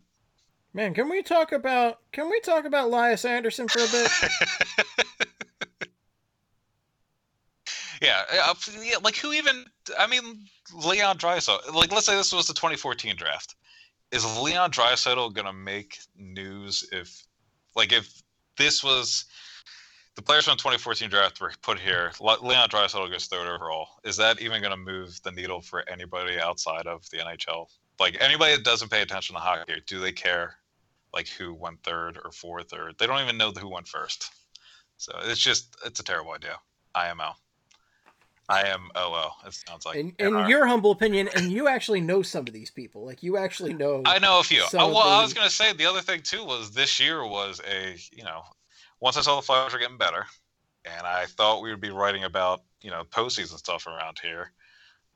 man 0.73 0.93
can 0.93 1.09
we 1.09 1.21
talk 1.21 1.51
about 1.51 1.99
can 2.11 2.29
we 2.29 2.39
talk 2.41 2.65
about 2.65 2.89
Lias 2.89 3.23
Andersson 3.23 3.67
for 3.67 3.79
a 3.79 3.87
bit 3.87 4.11
Yeah, 8.01 8.23
uh, 8.43 8.53
yeah, 8.81 8.97
like 9.03 9.15
who 9.15 9.33
even? 9.33 9.65
I 9.97 10.07
mean, 10.07 10.45
Leon 10.73 11.17
Draisaitl. 11.17 11.73
Like, 11.73 11.91
let's 11.91 12.05
say 12.05 12.15
this 12.15 12.33
was 12.33 12.47
the 12.47 12.53
2014 12.53 13.15
draft. 13.15 13.55
Is 14.11 14.25
Leon 14.39 14.71
Draisaitl 14.71 15.33
gonna 15.33 15.53
make 15.53 15.97
news 16.15 16.87
if, 16.91 17.25
like, 17.75 17.91
if 17.91 18.21
this 18.57 18.83
was 18.83 19.25
the 20.15 20.21
players 20.21 20.45
from 20.45 20.53
the 20.53 20.63
2014 20.63 21.09
draft 21.09 21.41
were 21.41 21.51
put 21.61 21.79
here? 21.79 22.11
Le- 22.19 22.41
Leon 22.41 22.69
Draisaitl 22.69 23.11
goes 23.11 23.27
third 23.27 23.47
overall. 23.47 23.87
Is 24.03 24.17
that 24.17 24.41
even 24.41 24.61
gonna 24.61 24.77
move 24.77 25.21
the 25.23 25.31
needle 25.31 25.61
for 25.61 25.87
anybody 25.89 26.39
outside 26.39 26.87
of 26.87 27.09
the 27.09 27.17
NHL? 27.17 27.67
Like 27.99 28.17
anybody 28.19 28.55
that 28.55 28.63
doesn't 28.63 28.91
pay 28.91 29.01
attention 29.01 29.35
to 29.35 29.41
hockey, 29.41 29.81
do 29.87 29.99
they 29.99 30.11
care? 30.11 30.55
Like 31.13 31.27
who 31.27 31.53
went 31.53 31.83
third 31.83 32.17
or 32.23 32.31
fourth 32.31 32.73
or 32.73 32.91
they 32.97 33.07
don't 33.07 33.21
even 33.21 33.37
know 33.37 33.51
who 33.51 33.69
went 33.69 33.87
first. 33.87 34.33
So 34.97 35.13
it's 35.23 35.39
just 35.39 35.75
it's 35.85 35.99
a 35.99 36.03
terrible 36.03 36.31
idea. 36.31 36.57
IMO. 36.93 37.33
IMOO. 38.49 39.31
It 39.45 39.53
sounds 39.53 39.85
like 39.85 39.95
in, 39.97 40.13
in 40.19 40.47
your 40.47 40.65
humble 40.65 40.91
opinion 40.91 41.29
and 41.35 41.51
you 41.51 41.67
actually 41.67 41.99
know 41.99 42.21
some 42.21 42.47
of 42.47 42.53
these 42.53 42.69
people 42.69 43.05
like 43.05 43.23
you 43.23 43.37
actually 43.37 43.73
know 43.73 44.01
I 44.05 44.19
know 44.19 44.39
a 44.39 44.43
few. 44.43 44.63
well, 44.71 44.97
I 44.97 45.21
was 45.21 45.33
gonna 45.33 45.49
say 45.49 45.73
the 45.73 45.85
other 45.85 46.01
thing 46.01 46.21
too 46.21 46.45
was 46.45 46.71
this 46.71 46.99
year 46.99 47.25
was 47.25 47.59
a 47.69 47.97
you 48.11 48.23
know 48.23 48.43
once 48.99 49.17
I 49.17 49.21
saw 49.21 49.35
the 49.35 49.41
Flyers 49.41 49.73
were 49.73 49.79
getting 49.79 49.97
better, 49.97 50.25
and 50.85 51.05
I 51.05 51.25
thought 51.25 51.61
we 51.61 51.71
would 51.71 51.81
be 51.81 51.89
writing 51.89 52.23
about 52.23 52.61
you 52.81 52.91
know 52.91 53.03
postseason 53.03 53.57
stuff 53.57 53.87
around 53.87 54.19
here. 54.21 54.51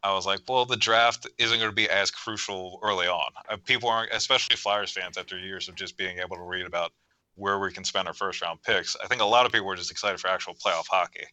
I 0.01 0.13
was 0.13 0.25
like, 0.25 0.39
well, 0.47 0.65
the 0.65 0.77
draft 0.77 1.27
isn't 1.37 1.59
going 1.59 1.69
to 1.69 1.75
be 1.75 1.89
as 1.89 2.09
crucial 2.09 2.79
early 2.81 3.07
on. 3.07 3.31
Uh, 3.49 3.57
people 3.65 3.89
aren't, 3.89 4.13
especially 4.13 4.55
Flyers 4.55 4.91
fans, 4.91 5.17
after 5.17 5.37
years 5.37 5.67
of 5.67 5.75
just 5.75 5.97
being 5.97 6.19
able 6.19 6.37
to 6.37 6.41
read 6.41 6.65
about 6.65 6.93
where 7.35 7.59
we 7.59 7.71
can 7.71 7.83
spend 7.83 8.07
our 8.07 8.13
first 8.13 8.41
round 8.41 8.61
picks. 8.63 8.95
I 9.03 9.07
think 9.07 9.21
a 9.21 9.25
lot 9.25 9.45
of 9.45 9.51
people 9.51 9.67
were 9.67 9.75
just 9.75 9.91
excited 9.91 10.19
for 10.19 10.29
actual 10.29 10.53
playoff 10.53 10.87
hockey. 10.89 11.25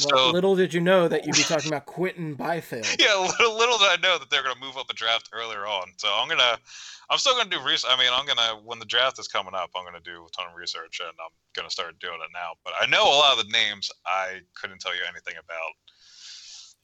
Well, 0.00 0.08
So 0.26 0.30
little 0.32 0.56
did 0.56 0.74
you 0.74 0.80
know 0.80 1.06
that 1.06 1.24
you'd 1.24 1.36
be 1.36 1.42
talking 1.42 1.68
about 1.68 1.86
Quinton 1.86 2.34
Byfield. 2.34 2.84
yeah, 2.98 3.14
little, 3.16 3.56
little 3.56 3.78
did 3.78 3.88
I 3.90 3.96
know 4.02 4.18
that 4.18 4.28
they're 4.28 4.42
going 4.42 4.56
to 4.56 4.60
move 4.60 4.76
up 4.76 4.88
the 4.88 4.94
draft 4.94 5.30
earlier 5.32 5.66
on. 5.66 5.92
So 5.98 6.08
I'm 6.12 6.28
gonna, 6.28 6.58
I'm 7.10 7.18
still 7.18 7.34
going 7.34 7.48
to 7.48 7.56
do 7.58 7.62
research. 7.64 7.90
I 7.92 7.98
mean, 7.98 8.10
I'm 8.12 8.26
gonna 8.26 8.60
when 8.64 8.80
the 8.80 8.86
draft 8.86 9.18
is 9.20 9.28
coming 9.28 9.54
up, 9.54 9.70
I'm 9.76 9.84
going 9.84 9.94
to 9.94 10.00
do 10.10 10.24
a 10.26 10.30
ton 10.30 10.46
of 10.50 10.56
research, 10.56 10.98
and 11.00 11.10
I'm 11.10 11.30
going 11.54 11.68
to 11.68 11.72
start 11.72 11.98
doing 12.00 12.14
it 12.24 12.30
now. 12.32 12.52
But 12.64 12.74
I 12.80 12.86
know 12.86 13.04
a 13.04 13.14
lot 13.16 13.38
of 13.38 13.46
the 13.46 13.52
names 13.52 13.90
I 14.04 14.40
couldn't 14.60 14.80
tell 14.80 14.94
you 14.94 15.02
anything 15.08 15.34
about. 15.38 15.72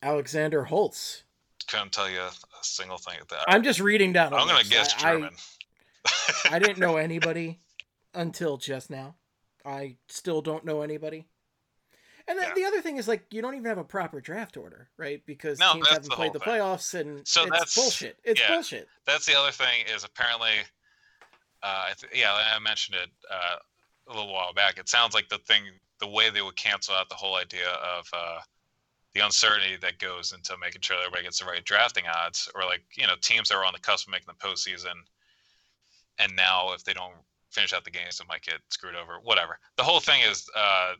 Alexander 0.03 0.65
Holtz. 0.65 1.25
Couldn't 1.69 1.93
tell 1.93 2.09
you 2.11 2.21
a 2.21 2.31
single 2.63 2.99
thing 2.99 3.15
at 3.21 3.29
that. 3.29 3.45
I'm 3.49 3.63
just 3.63 3.81
reading 3.81 4.13
down. 4.13 4.33
I'm 4.35 4.47
going 4.47 4.63
to 4.63 4.71
guess 4.71 4.95
I- 5.03 5.09
I- 5.09 5.13
German. 5.15 5.35
I 6.51 6.59
didn't 6.59 6.79
know 6.79 6.97
anybody 6.97 7.59
until 8.15 8.57
just 8.57 8.89
now. 8.89 9.17
I 9.65 9.97
still 10.09 10.41
don't 10.43 10.65
know 10.65 10.81
anybody. 10.83 11.27
And 12.29 12.39
then 12.39 12.49
Yeah. 12.49 12.55
the 12.55 12.65
other 12.65 12.81
thing 12.83 12.97
is 12.97 13.07
like 13.09 13.25
you 13.31 13.43
don't 13.43 13.55
even 13.55 13.67
have 13.67 13.79
a 13.79 13.85
proper 13.85 14.21
draft 14.21 14.57
order, 14.57 14.91
right? 14.97 15.25
Because 15.27 15.59
No, 15.59 15.73
teams 15.75 15.89
haven't 15.89 16.09
the 16.09 16.17
played 16.17 16.33
the 16.33 16.39
thing. 16.41 16.49
playoffs, 16.55 16.95
and 16.99 17.27
So 17.27 17.43
it's 17.43 17.51
that's- 17.51 17.75
bullshit. 17.75 18.19
It's 18.25 18.41
yeah. 18.41 18.49
bullshit. 18.49 18.89
That's 19.05 19.27
the 19.27 19.35
other 19.39 19.53
thing 19.53 19.87
is 19.87 20.05
apparently, 20.05 20.59
uh, 21.63 21.87
I 21.91 21.95
th- 21.95 22.13
yeah, 22.15 22.33
I 22.33 22.59
mentioned 22.59 22.97
it 22.97 23.11
uh, 23.31 23.57
a 24.09 24.13
little 24.13 24.33
while 24.33 24.53
back. 24.53 24.79
It 24.79 24.89
sounds 24.89 25.15
like 25.15 25.29
the 25.29 25.39
thing, 25.39 25.79
the 25.99 26.09
way 26.09 26.31
they 26.31 26.43
would 26.43 26.57
cancel 26.57 26.95
out 26.95 27.09
the 27.09 27.15
whole 27.15 27.37
idea 27.37 27.69
of 27.71 28.09
uh, 28.13 28.41
the 29.13 29.21
uncertainty 29.21 29.77
that 29.77 29.99
goes 29.99 30.33
into 30.33 30.57
making 30.59 30.83
sure 30.83 30.97
that 30.97 31.03
everybody 31.03 31.25
gets 31.25 31.39
the 31.41 31.45
right 31.45 31.65
drafting 31.65 32.07
odds, 32.07 32.49
or 32.55 32.65
like 32.65 32.83
you 32.97 33.07
know 33.07 33.17
teams 33.21 33.49
that 33.49 33.57
are 33.57 33.65
on 33.65 33.73
the 33.73 33.81
cusp 33.81 34.07
of 34.09 34.13
making 34.13 34.29
the 34.29 34.47
postseason, 34.49 34.95
and 36.19 36.35
now 36.37 36.73
if 36.73 36.85
they 36.85 36.93
don't 36.95 37.15
finish 37.51 37.73
out 37.73 37.85
the 37.85 37.91
games, 37.91 38.19
they 38.19 38.25
might 38.27 38.43
get 38.43 38.61
screwed 38.71 38.95
over. 38.95 39.19
Whatever. 39.21 39.59
The 39.77 39.85
whole 39.85 40.01
thing 40.01 40.23
is. 40.23 40.49
Uh, 40.55 40.95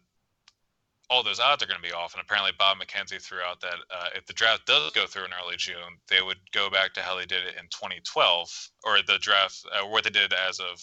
all 1.11 1.25
those 1.25 1.41
odds 1.41 1.63
are 1.63 1.67
going 1.67 1.81
to 1.81 1.87
be 1.87 1.93
off. 1.93 2.15
And 2.15 2.23
apparently, 2.23 2.53
Bob 2.57 2.79
McKenzie 2.79 3.21
threw 3.21 3.41
out 3.41 3.61
that 3.61 3.75
uh, 3.91 4.07
if 4.15 4.25
the 4.27 4.33
draft 4.33 4.65
does 4.67 4.93
go 4.93 5.07
through 5.07 5.25
in 5.25 5.33
early 5.43 5.57
June, 5.57 5.99
they 6.09 6.23
would 6.23 6.39
go 6.53 6.71
back 6.71 6.95
to 6.95 7.03
how 7.03 7.17
they 7.17 7.27
did 7.27 7.43
it 7.43 7.57
in 7.59 7.67
2012, 7.71 8.71
or 8.85 8.99
the 9.03 9.19
draft, 9.19 9.67
uh, 9.73 9.87
what 9.87 10.05
they 10.05 10.11
did 10.11 10.33
as 10.33 10.61
of 10.61 10.81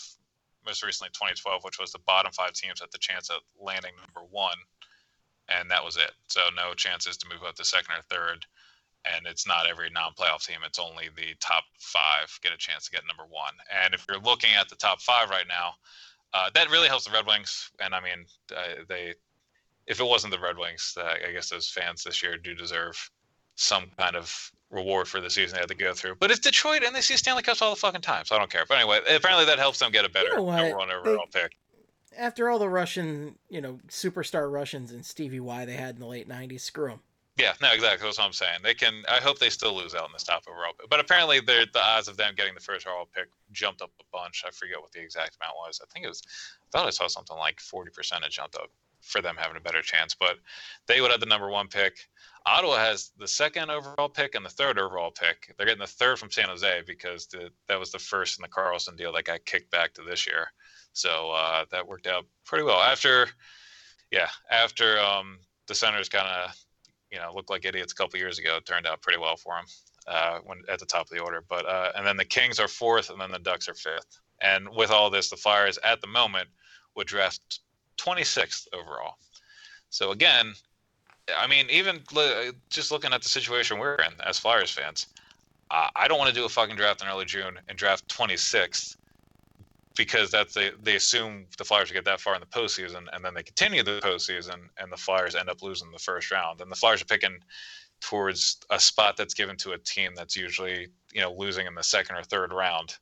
most 0.66 0.84
recently 0.84 1.10
2012, 1.12 1.64
which 1.64 1.80
was 1.80 1.94
the 1.94 2.00
bottom 2.06 2.32
five 2.34 2.52
teams 2.52 2.82
had 2.82 2.90
the 2.92 2.98
chance 2.98 3.30
at 3.30 3.40
landing 3.58 3.94
number 3.96 4.28
one, 4.30 4.58
and 5.48 5.72
that 5.72 5.84
was 5.84 5.96
it. 5.96 6.12
So 6.28 6.42
no 6.56 6.74
chances 6.74 7.16
to 7.18 7.30
move 7.30 7.48
up 7.48 7.56
to 7.56 7.64
second 7.64 7.96
or 7.96 8.04
third. 8.04 8.46
And 9.16 9.26
it's 9.26 9.48
not 9.48 9.70
every 9.70 9.90
non-playoff 9.90 10.46
team; 10.46 10.58
it's 10.66 10.80
only 10.80 11.08
the 11.16 11.34
top 11.40 11.64
five 11.80 12.28
get 12.44 12.52
a 12.52 12.58
chance 12.58 12.86
to 12.86 12.92
get 12.92 13.08
number 13.08 13.24
one. 13.32 13.54
And 13.72 13.94
if 13.94 14.06
you're 14.10 14.20
looking 14.20 14.50
at 14.60 14.68
the 14.68 14.76
top 14.76 15.00
five 15.00 15.30
right 15.30 15.48
now, 15.48 15.76
uh, 16.34 16.50
that 16.54 16.70
really 16.70 16.90
helps 16.90 17.06
the 17.06 17.12
Red 17.12 17.26
Wings. 17.26 17.72
And 17.80 17.96
I 17.96 18.02
mean, 18.02 18.26
uh, 18.54 18.84
they 18.90 19.14
if 19.88 20.00
it 20.00 20.06
wasn't 20.06 20.34
the 20.34 20.40
Red 20.40 20.58
Wings, 20.58 20.96
uh, 21.00 21.14
I 21.28 21.32
guess 21.32 21.50
those 21.50 21.70
fans 21.70 22.04
this 22.04 22.22
year 22.22 22.38
do 22.38 22.54
deserve 22.54 23.10
some 23.56 23.86
kind 23.98 24.16
of 24.16 24.52
reward 24.70 25.08
for 25.08 25.22
the 25.22 25.30
season 25.30 25.56
they 25.56 25.62
had 25.62 25.70
to 25.70 25.76
go 25.76 25.94
through. 25.94 26.16
But 26.16 26.30
it's 26.30 26.40
Detroit, 26.40 26.84
and 26.84 26.96
they 26.96 27.02
see 27.02 27.18
Stanley 27.18 27.42
Cups 27.42 27.62
all 27.62 27.72
the 27.72 27.80
fucking 27.80 28.02
time, 28.02 28.26
so 28.26 28.36
I 28.36 28.40
don't 28.40 28.52
care. 28.52 28.66
But 28.68 28.78
anyway, 28.78 29.00
apparently 29.10 29.46
that 29.46 29.60
helps 29.60 29.80
them 29.80 29.92
get 29.92 30.06
a 30.06 30.10
better 30.10 30.36
know 30.36 30.46
number 30.46 30.78
one 30.78 30.92
overall 30.92 31.26
pick. 31.32 31.58
After 32.18 32.50
all 32.50 32.60
the 32.60 32.70
Russian, 32.70 33.36
you 33.50 33.62
know, 33.62 33.80
superstar 33.88 34.52
Russians 34.52 34.92
and 34.92 35.06
Stevie 35.06 35.40
Y 35.40 35.66
they 35.66 35.74
had 35.74 35.96
in 35.96 36.02
the 36.02 36.08
late 36.08 36.28
'90s, 36.28 36.62
screw 36.62 36.90
them. 36.90 37.00
Yeah, 37.38 37.54
no, 37.62 37.72
exactly. 37.72 38.08
That's 38.08 38.18
what 38.18 38.26
I'm 38.26 38.34
saying. 38.34 38.60
They 38.64 38.74
can. 38.74 39.04
I 39.08 39.18
hope 39.18 39.38
they 39.38 39.52
still 39.52 39.76
lose 39.76 39.94
out 39.94 40.06
in 40.06 40.12
this 40.12 40.24
top 40.24 40.44
overall. 40.50 40.74
Pick. 40.78 40.90
But 40.90 41.00
apparently, 41.00 41.40
the 41.40 41.68
odds 41.76 42.08
of 42.08 42.18
them 42.18 42.34
getting 42.36 42.56
the 42.56 42.60
first 42.60 42.88
overall 42.88 43.08
pick 43.14 43.28
jumped 43.52 43.84
up 43.84 43.92
a 44.02 44.04
bunch. 44.12 44.44
I 44.46 44.50
forget 44.50 44.82
what 44.82 44.92
the 44.92 45.02
exact 45.02 45.38
amount 45.40 45.56
was. 45.56 45.80
I 45.82 45.86
think 45.94 46.06
it 46.06 46.10
was. 46.10 46.24
I 46.26 46.78
thought 46.78 46.88
I 46.88 46.90
saw 46.90 47.08
something 47.08 47.38
like 47.38 47.60
40 47.60 47.92
percent 47.92 48.26
it 48.26 48.32
jumped 48.32 48.56
up 48.56 48.72
for 49.08 49.22
them 49.22 49.36
having 49.38 49.58
a 49.58 49.62
better 49.62 49.82
chance. 49.82 50.16
But 50.16 50.38
they 50.88 51.02
would 51.02 51.12
have 51.12 51.20
the 51.20 51.26
number 51.26 51.50
one 51.50 51.68
pick. 51.68 51.98
Ottawa 52.46 52.78
has 52.78 53.12
the 53.18 53.28
second 53.28 53.70
overall 53.70 54.08
pick 54.10 54.36
and 54.36 54.46
the 54.46 54.50
third 54.50 54.80
overall 54.80 55.12
pick. 55.12 55.54
They're 55.58 55.66
getting 55.66 55.82
the 55.82 55.88
third 55.88 56.18
from 56.18 56.32
San 56.32 56.48
Jose 56.48 56.84
because 56.88 57.28
the, 57.28 57.50
that 57.68 57.80
was 57.80 57.92
the 57.92 58.00
first 58.00 58.40
in 58.40 58.42
the 58.42 58.48
Karlsson 58.48 58.98
deal 58.98 59.12
that 59.14 59.26
got 59.26 59.46
kicked 59.46 59.72
back 59.72 59.94
to 59.96 60.04
this 60.04 60.26
year. 60.26 60.48
So 60.94 61.32
uh, 61.32 61.66
that 61.72 61.88
worked 61.88 62.08
out 62.08 62.26
pretty 62.46 62.64
well. 62.64 62.80
After, 62.80 63.28
yeah, 64.12 64.30
after 64.50 65.00
um, 65.00 65.40
the 65.68 65.76
Senators 65.76 66.10
kind 66.10 66.28
of, 66.28 66.56
you 67.12 67.20
know, 67.20 67.32
looked 67.34 67.50
like 67.50 67.66
idiots 67.66 67.94
a 67.94 67.96
couple 67.96 68.20
years 68.20 68.40
ago, 68.40 68.58
it 68.58 68.66
turned 68.66 68.88
out 68.88 69.02
pretty 69.02 69.20
well 69.20 69.36
for 69.36 69.56
them 69.56 69.66
uh, 70.08 70.40
when 70.46 70.60
at 70.70 70.80
the 70.80 70.86
top 70.86 71.06
of 71.06 71.10
the 71.10 71.20
order. 71.20 71.44
But 71.48 71.66
uh, 71.66 71.92
and 71.96 72.06
then 72.06 72.18
the 72.18 72.26
Kings 72.26 72.60
are 72.60 72.68
fourth, 72.68 73.10
and 73.10 73.20
then 73.20 73.32
the 73.32 73.40
Ducks 73.40 73.68
are 73.68 73.74
fifth. 73.74 74.20
And 74.42 74.68
with 74.70 74.92
all 74.92 75.10
this, 75.10 75.30
the 75.30 75.36
Flyers 75.36 75.78
at 75.84 76.02
the 76.02 76.08
moment 76.08 76.50
would 76.96 77.08
draft 77.08 77.60
26th 77.98 78.68
overall. 78.74 79.16
So 79.90 80.12
again, 80.12 80.54
I 81.38 81.48
mean, 81.48 81.68
even 81.70 82.02
just 82.70 82.92
looking 82.92 83.14
at 83.14 83.22
the 83.22 83.30
situation 83.30 83.80
we're 83.80 83.96
in 83.96 84.14
as 84.26 84.40
Flyers 84.40 84.72
fans, 84.72 85.08
uh, 85.72 85.90
I 85.96 86.08
don't 86.08 86.18
want 86.18 86.30
to 86.30 86.36
do 86.36 86.46
a 86.46 86.50
fucking 86.50 86.76
draft 86.76 87.02
in 87.02 87.08
early 87.08 87.26
June 87.26 87.60
and 87.68 87.78
draft 87.78 88.08
26th 88.08 88.96
because 89.98 90.30
that's 90.32 90.54
they 90.54 90.72
they 90.82 90.96
assume 90.96 91.46
the 91.58 91.66
Flyers 91.66 91.92
get 91.92 92.06
that 92.06 92.22
far 92.22 92.36
in 92.36 92.40
the 92.40 92.46
postseason, 92.46 93.08
and 93.12 93.26
then 93.26 93.34
they 93.34 93.44
continue 93.44 93.84
the 93.84 94.00
postseason, 94.04 94.70
and 94.78 94.92
the 94.92 94.98
Flyers 94.98 95.36
end 95.36 95.50
up 95.50 95.62
losing 95.62 95.92
the 95.92 96.00
first 96.00 96.32
round, 96.32 96.62
and 96.62 96.72
the 96.72 96.76
Flyers 96.76 97.02
are 97.02 97.06
picking 97.06 97.40
towards 98.00 98.60
a 98.70 98.80
spot 98.80 99.18
that's 99.18 99.34
given 99.34 99.58
to 99.58 99.72
a 99.72 99.78
team 99.80 100.12
that's 100.16 100.36
usually 100.36 100.88
you 101.12 101.22
know 101.22 101.34
losing 101.34 101.66
in 101.66 101.76
the 101.76 101.84
second 101.84 102.16
or 102.16 102.24
third 102.24 102.54
round, 102.54 102.96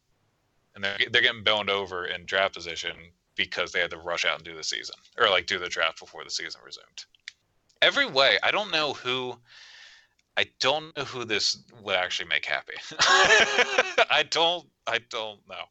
and 0.73 0.83
they're 0.83 0.97
they're 1.11 1.21
getting 1.21 1.43
boned 1.43 1.69
over 1.69 2.05
in 2.05 2.25
draft 2.25 2.55
position 2.55 2.95
because 3.35 3.71
they 3.71 3.79
had 3.79 3.91
to 3.91 3.97
rush 3.97 4.25
out 4.25 4.35
and 4.37 4.43
do 4.43 4.55
the 4.55 4.63
season 4.63 4.95
or 5.17 5.29
like 5.29 5.45
do 5.45 5.59
the 5.59 5.69
draft 5.69 5.99
before 5.99 6.23
the 6.23 6.29
season 6.29 6.61
resumed. 6.65 7.05
Every 7.81 8.05
way, 8.05 8.37
I 8.43 8.51
don't 8.51 8.71
know 8.71 8.93
who. 8.93 9.35
I 10.37 10.47
don't 10.59 10.95
know 10.97 11.03
who 11.05 11.23
this 11.23 11.63
would 11.81 11.95
actually 11.95 12.27
make 12.27 12.45
happy. 12.45 12.73
I 12.99 14.25
don't. 14.29 14.65
I 14.87 14.99
don't 15.09 15.39
know. 15.47 15.63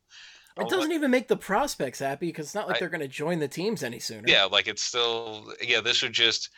It 0.57 0.69
doesn't 0.69 0.93
even 0.93 1.11
make 1.11 1.27
the 1.29 1.37
prospects 1.37 1.99
happy 1.99 2.27
because 2.27 2.47
it's 2.47 2.55
not 2.55 2.69
like 2.69 2.77
I- 2.77 2.79
they're 2.79 2.89
going 2.89 3.01
to 3.01 3.09
join 3.09 3.41
the 3.41 3.49
teams 3.49 3.83
any 3.83 3.99
sooner. 3.99 4.23
Yeah, 4.27 4.45
like 4.45 4.69
it's 4.69 4.83
still 4.83 5.53
yeah. 5.61 5.81
This 5.81 6.03
would 6.03 6.13
just 6.13 6.51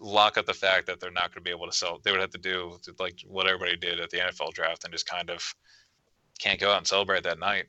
lock 0.00 0.36
up 0.38 0.46
the 0.46 0.54
fact 0.54 0.86
that 0.86 1.00
they're 1.00 1.10
not 1.10 1.30
going 1.34 1.42
to 1.44 1.48
be 1.48 1.50
able 1.50 1.66
to 1.66 1.72
sell. 1.72 2.00
They 2.02 2.10
would 2.12 2.20
have 2.20 2.30
to 2.30 2.38
do 2.38 2.78
like 2.98 3.20
what 3.26 3.46
everybody 3.46 3.76
did 3.76 4.00
at 4.00 4.10
the 4.10 4.18
NFL 4.18 4.52
draft 4.52 4.84
and 4.84 4.92
just 4.92 5.06
kind 5.06 5.30
of 5.30 5.42
can't 6.38 6.60
go 6.60 6.70
out 6.70 6.78
and 6.78 6.86
celebrate 6.86 7.22
that 7.24 7.38
night 7.38 7.66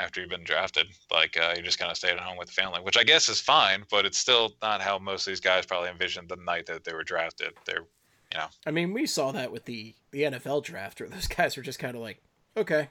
after 0.00 0.20
you've 0.20 0.30
been 0.30 0.44
drafted. 0.44 0.86
Like 1.10 1.36
uh, 1.36 1.54
you 1.56 1.62
just 1.62 1.78
kind 1.78 1.90
of 1.90 1.96
stayed 1.96 2.12
at 2.12 2.20
home 2.20 2.38
with 2.38 2.48
the 2.48 2.54
family, 2.54 2.80
which 2.80 2.96
I 2.96 3.04
guess 3.04 3.28
is 3.28 3.40
fine, 3.40 3.84
but 3.90 4.04
it's 4.04 4.18
still 4.18 4.52
not 4.62 4.80
how 4.80 4.98
most 4.98 5.26
of 5.26 5.30
these 5.30 5.40
guys 5.40 5.66
probably 5.66 5.90
envisioned 5.90 6.28
the 6.28 6.36
night 6.36 6.66
that 6.66 6.84
they 6.84 6.92
were 6.92 7.04
drafted. 7.04 7.52
They're 7.66 7.86
you 8.32 8.38
know. 8.38 8.46
I 8.66 8.70
mean, 8.70 8.92
we 8.92 9.06
saw 9.06 9.32
that 9.32 9.52
with 9.52 9.64
the 9.64 9.94
the 10.10 10.22
NFL 10.22 10.64
draft, 10.64 11.00
where 11.00 11.08
those 11.08 11.26
guys 11.36 11.56
were 11.56 11.62
just 11.62 11.78
kind 11.78 11.94
of 11.94 12.02
like, 12.02 12.20
okay, 12.56 12.88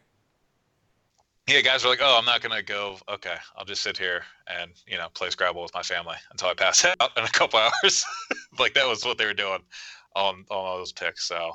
yeah, 1.50 1.62
guys 1.62 1.84
were 1.84 1.90
like, 1.90 2.00
oh, 2.02 2.16
I'm 2.18 2.26
not 2.26 2.42
gonna 2.42 2.62
go. 2.62 2.98
Okay, 3.10 3.36
I'll 3.56 3.66
just 3.66 3.82
sit 3.82 3.98
here 3.98 4.22
and 4.48 4.72
you 4.86 4.98
know 4.98 5.08
play 5.16 5.32
Scrabble 5.32 5.64
with 5.64 5.74
my 5.74 5.82
family 5.82 6.16
until 6.32 6.50
I 6.50 6.54
pass 6.54 6.86
out 7.00 7.18
in 7.18 7.24
a 7.24 7.30
couple 7.30 7.60
hours. 7.84 8.06
like 8.60 8.76
that 8.76 8.88
was 8.88 9.04
what 9.04 9.18
they 9.18 9.26
were 9.26 9.34
doing 9.34 9.60
on 10.16 10.46
on 10.46 10.46
all 10.52 10.78
those 10.78 10.92
picks. 10.92 11.28
So 11.28 11.54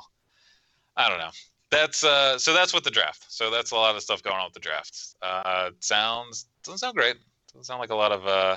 I 0.97 1.07
don't 1.07 1.19
know. 1.19 1.31
That's 1.75 2.05
uh, 2.05 2.39
so 2.39 2.53
that's 2.53 2.73
what 2.73 2.85
the 2.85 2.89
draft. 2.89 3.25
So 3.27 3.51
that's 3.51 3.71
a 3.71 3.75
lot 3.75 3.97
of 3.97 4.01
stuff 4.01 4.23
going 4.23 4.37
on 4.37 4.45
with 4.45 4.53
the 4.53 4.61
draft. 4.61 4.97
Uh, 5.21 5.71
sounds 5.81 6.45
doesn't 6.63 6.77
sound 6.77 6.95
great. 6.95 7.17
Doesn't 7.51 7.65
sound 7.65 7.81
like 7.81 7.89
a 7.89 7.95
lot 7.95 8.13
of 8.13 8.25
uh, 8.25 8.55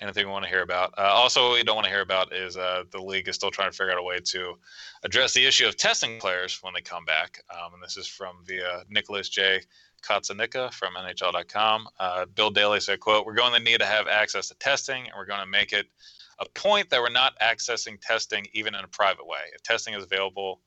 anything 0.00 0.24
we 0.24 0.32
want 0.32 0.46
to 0.46 0.48
hear 0.48 0.62
about. 0.62 0.94
Uh, 0.96 1.02
also, 1.02 1.48
what 1.48 1.58
we 1.58 1.62
don't 1.62 1.74
want 1.74 1.84
to 1.84 1.90
hear 1.90 2.00
about 2.00 2.32
is 2.32 2.56
uh, 2.56 2.84
the 2.90 3.02
league 3.02 3.28
is 3.28 3.34
still 3.34 3.50
trying 3.50 3.70
to 3.70 3.76
figure 3.76 3.92
out 3.92 3.98
a 3.98 4.02
way 4.02 4.20
to 4.24 4.54
address 5.04 5.34
the 5.34 5.44
issue 5.44 5.66
of 5.66 5.76
testing 5.76 6.18
players 6.20 6.58
when 6.62 6.72
they 6.72 6.80
come 6.80 7.04
back. 7.04 7.38
Um, 7.50 7.74
and 7.74 7.82
this 7.82 7.98
is 7.98 8.06
from 8.06 8.36
the 8.46 8.82
Nicholas 8.88 9.28
J. 9.28 9.60
Cotsonika 10.02 10.72
from 10.72 10.94
NHL.com. 10.94 11.86
Uh, 12.00 12.24
Bill 12.34 12.50
Daly 12.50 12.80
said, 12.80 13.00
"quote 13.00 13.26
We're 13.26 13.34
going 13.34 13.52
to 13.52 13.60
need 13.60 13.80
to 13.80 13.86
have 13.86 14.08
access 14.08 14.48
to 14.48 14.54
testing, 14.54 15.02
and 15.02 15.12
we're 15.18 15.26
going 15.26 15.40
to 15.40 15.46
make 15.46 15.74
it 15.74 15.86
a 16.38 16.48
point 16.54 16.88
that 16.88 17.02
we're 17.02 17.10
not 17.10 17.38
accessing 17.40 18.00
testing 18.00 18.46
even 18.54 18.74
in 18.74 18.84
a 18.86 18.88
private 18.88 19.26
way. 19.26 19.40
If 19.54 19.62
testing 19.62 19.92
is 19.92 20.02
available." 20.02 20.62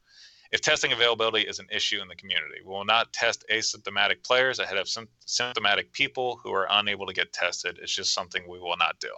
If 0.51 0.59
testing 0.59 0.91
availability 0.91 1.47
is 1.47 1.59
an 1.59 1.67
issue 1.71 2.01
in 2.01 2.09
the 2.09 2.15
community, 2.15 2.55
we 2.65 2.71
will 2.71 2.83
not 2.83 3.13
test 3.13 3.45
asymptomatic 3.49 4.23
players 4.23 4.59
ahead 4.59 4.77
of 4.77 4.89
symptomatic 5.25 5.93
people 5.93 6.41
who 6.43 6.51
are 6.51 6.67
unable 6.69 7.05
to 7.05 7.13
get 7.13 7.31
tested. 7.31 7.79
It's 7.81 7.95
just 7.95 8.13
something 8.13 8.43
we 8.47 8.59
will 8.59 8.75
not 8.77 8.99
do. 8.99 9.11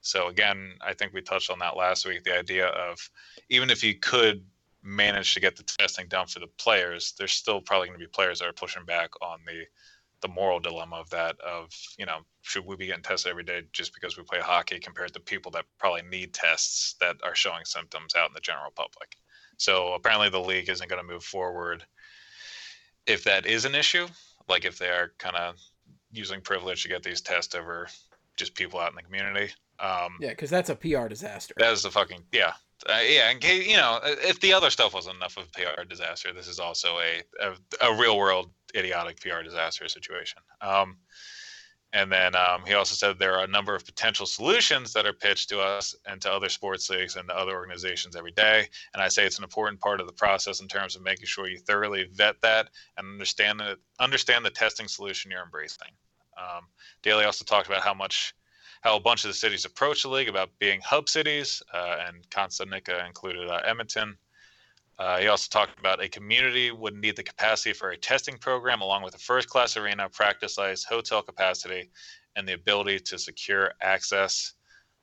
So 0.00 0.28
again, 0.28 0.74
I 0.80 0.94
think 0.94 1.12
we 1.12 1.20
touched 1.20 1.50
on 1.50 1.58
that 1.58 1.76
last 1.76 2.06
week. 2.06 2.22
The 2.22 2.38
idea 2.38 2.68
of 2.68 2.98
even 3.48 3.70
if 3.70 3.82
you 3.82 3.94
could 3.96 4.44
manage 4.82 5.34
to 5.34 5.40
get 5.40 5.56
the 5.56 5.64
testing 5.64 6.06
done 6.06 6.28
for 6.28 6.38
the 6.38 6.46
players, 6.58 7.12
there's 7.18 7.32
still 7.32 7.60
probably 7.60 7.88
going 7.88 7.98
to 7.98 8.06
be 8.06 8.10
players 8.10 8.38
that 8.38 8.48
are 8.48 8.52
pushing 8.52 8.84
back 8.84 9.10
on 9.20 9.40
the 9.46 9.64
the 10.20 10.28
moral 10.28 10.58
dilemma 10.58 10.96
of 10.96 11.08
that 11.10 11.36
of 11.40 11.70
you 11.96 12.04
know 12.04 12.18
should 12.42 12.66
we 12.66 12.74
be 12.74 12.86
getting 12.86 13.02
tested 13.02 13.30
every 13.30 13.44
day 13.44 13.62
just 13.72 13.94
because 13.94 14.16
we 14.16 14.24
play 14.24 14.40
hockey 14.40 14.80
compared 14.80 15.12
to 15.14 15.20
people 15.20 15.52
that 15.52 15.64
probably 15.78 16.02
need 16.02 16.34
tests 16.34 16.96
that 17.00 17.16
are 17.22 17.36
showing 17.36 17.64
symptoms 17.64 18.14
out 18.16 18.28
in 18.28 18.34
the 18.34 18.40
general 18.40 18.72
public. 18.74 19.14
So 19.58 19.92
apparently 19.92 20.30
the 20.30 20.40
league 20.40 20.68
isn't 20.68 20.88
going 20.88 21.02
to 21.02 21.06
move 21.06 21.24
forward 21.24 21.84
if 23.06 23.24
that 23.24 23.46
is 23.46 23.64
an 23.64 23.74
issue, 23.74 24.06
like 24.48 24.64
if 24.64 24.78
they 24.78 24.88
are 24.88 25.12
kind 25.18 25.36
of 25.36 25.56
using 26.10 26.40
privilege 26.40 26.82
to 26.82 26.88
get 26.88 27.02
these 27.02 27.20
tests 27.20 27.54
over 27.54 27.88
just 28.36 28.54
people 28.54 28.80
out 28.80 28.90
in 28.90 28.96
the 28.96 29.02
community. 29.02 29.52
Um, 29.80 30.16
yeah, 30.20 30.30
because 30.30 30.50
that's 30.50 30.70
a 30.70 30.76
PR 30.76 31.08
disaster. 31.08 31.54
that 31.58 31.72
is 31.72 31.82
the 31.82 31.90
fucking 31.90 32.22
yeah, 32.32 32.52
uh, 32.88 33.00
yeah. 33.08 33.30
In 33.30 33.38
case 33.38 33.66
you 33.66 33.76
know, 33.76 34.00
if 34.02 34.40
the 34.40 34.52
other 34.52 34.70
stuff 34.70 34.94
wasn't 34.94 35.16
enough 35.16 35.36
of 35.36 35.44
a 35.44 35.50
PR 35.50 35.84
disaster, 35.84 36.32
this 36.32 36.48
is 36.48 36.58
also 36.58 36.96
a 36.98 37.22
a, 37.40 37.88
a 37.88 37.94
real 37.94 38.16
world 38.16 38.50
idiotic 38.74 39.20
PR 39.20 39.42
disaster 39.42 39.88
situation. 39.88 40.40
Um, 40.60 40.96
and 41.92 42.12
then 42.12 42.34
um, 42.36 42.62
he 42.66 42.74
also 42.74 42.94
said 42.94 43.18
there 43.18 43.36
are 43.36 43.44
a 43.44 43.48
number 43.48 43.74
of 43.74 43.84
potential 43.84 44.26
solutions 44.26 44.92
that 44.92 45.06
are 45.06 45.12
pitched 45.12 45.48
to 45.48 45.60
us 45.60 45.94
and 46.06 46.20
to 46.20 46.30
other 46.30 46.50
sports 46.50 46.90
leagues 46.90 47.16
and 47.16 47.28
to 47.28 47.36
other 47.36 47.54
organizations 47.54 48.14
every 48.14 48.32
day. 48.32 48.66
And 48.92 49.02
I 49.02 49.08
say 49.08 49.24
it's 49.24 49.38
an 49.38 49.44
important 49.44 49.80
part 49.80 50.00
of 50.00 50.06
the 50.06 50.12
process 50.12 50.60
in 50.60 50.68
terms 50.68 50.96
of 50.96 51.02
making 51.02 51.26
sure 51.26 51.48
you 51.48 51.58
thoroughly 51.58 52.08
vet 52.12 52.40
that 52.42 52.68
and 52.98 53.06
understand 53.06 53.60
the 53.60 53.78
understand 53.98 54.44
the 54.44 54.50
testing 54.50 54.86
solution 54.86 55.30
you're 55.30 55.42
embracing. 55.42 55.88
Um, 56.36 56.66
Daly 57.02 57.24
also 57.24 57.44
talked 57.44 57.68
about 57.68 57.82
how 57.82 57.94
much 57.94 58.34
how 58.82 58.96
a 58.96 59.00
bunch 59.00 59.24
of 59.24 59.30
the 59.30 59.34
cities 59.34 59.64
approach 59.64 60.02
the 60.02 60.08
league 60.08 60.28
about 60.28 60.50
being 60.58 60.80
hub 60.84 61.08
cities, 61.08 61.62
uh, 61.72 61.96
and 62.06 62.28
Cotsonika 62.30 63.06
included 63.06 63.48
uh, 63.48 63.60
Edmonton. 63.64 64.16
Uh, 64.98 65.18
he 65.18 65.28
also 65.28 65.48
talked 65.48 65.78
about 65.78 66.02
a 66.02 66.08
community 66.08 66.72
would 66.72 66.96
need 66.96 67.14
the 67.14 67.22
capacity 67.22 67.72
for 67.72 67.90
a 67.90 67.96
testing 67.96 68.36
program, 68.36 68.80
along 68.80 69.02
with 69.02 69.14
a 69.14 69.18
first-class 69.18 69.76
arena, 69.76 70.08
practice 70.08 70.58
ice, 70.58 70.82
hotel 70.82 71.22
capacity, 71.22 71.88
and 72.34 72.48
the 72.48 72.54
ability 72.54 72.98
to 72.98 73.18
secure 73.18 73.72
access. 73.80 74.54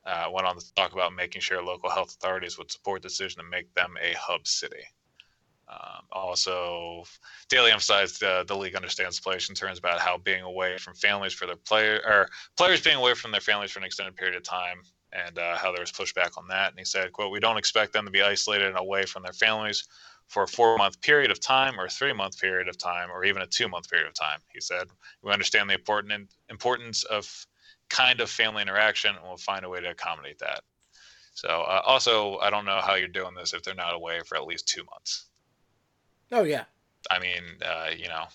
Uh, 0.05 0.27
went 0.31 0.45
on 0.45 0.57
to 0.57 0.73
talk 0.75 0.93
about 0.93 1.15
making 1.15 1.41
sure 1.41 1.63
local 1.63 1.89
health 1.89 2.15
authorities 2.15 2.57
would 2.57 2.71
support 2.71 3.01
the 3.01 3.07
decision 3.07 3.41
to 3.41 3.49
make 3.49 3.73
them 3.73 3.95
a 4.01 4.13
hub 4.13 4.45
city. 4.45 4.83
Um, 5.67 6.03
also, 6.11 7.05
Daly 7.49 7.71
emphasized 7.71 8.21
uh, 8.21 8.43
the 8.43 8.55
league 8.55 8.75
understands 8.75 9.19
players' 9.19 9.47
concerns 9.47 9.79
about 9.79 9.99
how 9.99 10.17
being 10.17 10.43
away 10.43 10.77
from 10.77 10.93
families 10.93 11.33
for 11.33 11.47
their 11.47 11.55
player 11.55 12.01
or 12.05 12.29
players 12.55 12.81
being 12.81 12.97
away 12.97 13.15
from 13.15 13.31
their 13.31 13.41
families 13.41 13.71
for 13.71 13.79
an 13.79 13.85
extended 13.85 14.15
period 14.15 14.35
of 14.35 14.43
time 14.43 14.81
and 15.15 15.37
uh, 15.37 15.57
how 15.57 15.71
there 15.71 15.81
was 15.81 15.91
pushback 15.91 16.37
on 16.37 16.47
that. 16.49 16.71
And 16.71 16.79
he 16.79 16.85
said, 16.85 17.13
"quote 17.13 17.31
We 17.31 17.39
don't 17.39 17.57
expect 17.57 17.93
them 17.93 18.05
to 18.05 18.11
be 18.11 18.21
isolated 18.21 18.67
and 18.67 18.77
away 18.77 19.05
from 19.05 19.23
their 19.23 19.33
families 19.33 19.87
for 20.27 20.43
a 20.43 20.47
four-month 20.47 21.01
period 21.01 21.29
of 21.29 21.39
time, 21.39 21.79
or 21.79 21.85
a 21.85 21.89
three-month 21.89 22.39
period 22.39 22.67
of 22.67 22.77
time, 22.77 23.09
or 23.11 23.23
even 23.23 23.41
a 23.41 23.47
two-month 23.47 23.89
period 23.89 24.07
of 24.07 24.13
time." 24.13 24.39
He 24.53 24.61
said, 24.61 24.87
"We 25.21 25.31
understand 25.31 25.69
the 25.69 25.75
important 25.75 26.29
importance 26.49 27.03
of 27.03 27.47
kind 27.89 28.19
of 28.19 28.29
family 28.29 28.61
interaction, 28.61 29.15
and 29.15 29.23
we'll 29.23 29.37
find 29.37 29.63
a 29.63 29.69
way 29.69 29.81
to 29.81 29.89
accommodate 29.91 30.39
that." 30.39 30.61
So, 31.33 31.49
uh, 31.49 31.81
also, 31.85 32.37
I 32.37 32.49
don't 32.49 32.65
know 32.65 32.79
how 32.81 32.95
you're 32.95 33.09
doing 33.09 33.35
this 33.35 33.53
if 33.53 33.61
they're 33.61 33.75
not 33.75 33.93
away 33.93 34.21
for 34.25 34.37
at 34.37 34.45
least 34.45 34.67
two 34.67 34.83
months. 34.85 35.25
Oh 36.31 36.43
yeah, 36.43 36.63
I 37.11 37.19
mean, 37.19 37.43
uh, 37.63 37.89
you 37.95 38.07
know, 38.07 38.25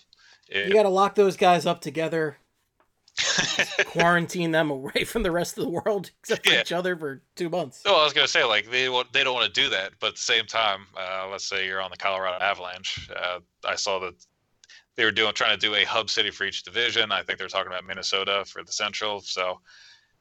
it, 0.47 0.67
you 0.67 0.73
got 0.73 0.83
to 0.83 0.89
lock 0.89 1.15
those 1.15 1.35
guys 1.35 1.65
up 1.65 1.81
together, 1.81 2.37
quarantine 3.85 4.51
them 4.51 4.71
away 4.71 5.03
from 5.05 5.23
the 5.23 5.31
rest 5.31 5.57
of 5.57 5.63
the 5.63 5.69
world 5.69 6.11
except 6.19 6.45
for 6.45 6.53
Yeah. 6.53 6.61
each 6.61 6.71
other 6.71 6.95
for 6.95 7.21
two 7.35 7.49
months. 7.49 7.81
Well, 7.85 7.95
I 7.97 8.03
was 8.03 8.13
gonna 8.13 8.27
say 8.27 8.43
like 8.43 8.69
they 8.69 8.85
they 9.11 9.23
don't 9.23 9.33
want 9.33 9.53
to 9.53 9.61
do 9.61 9.69
that, 9.69 9.93
but 9.99 10.07
at 10.07 10.15
the 10.15 10.21
same 10.21 10.45
time, 10.45 10.85
uh, 10.97 11.27
let's 11.29 11.45
say 11.45 11.65
you're 11.67 11.81
on 11.81 11.91
the 11.91 11.97
Colorado 11.97 12.43
Avalanche. 12.43 13.09
Uh, 13.15 13.39
I 13.65 13.75
saw 13.75 13.99
that 13.99 14.13
they 14.95 15.05
were 15.05 15.11
doing 15.11 15.33
trying 15.33 15.57
to 15.57 15.67
do 15.67 15.75
a 15.75 15.83
hub 15.83 16.09
city 16.09 16.31
for 16.31 16.43
each 16.45 16.63
division. 16.63 17.11
I 17.11 17.23
think 17.23 17.39
they're 17.39 17.47
talking 17.47 17.71
about 17.71 17.85
Minnesota 17.85 18.43
for 18.45 18.63
the 18.63 18.71
Central. 18.71 19.21
So 19.21 19.59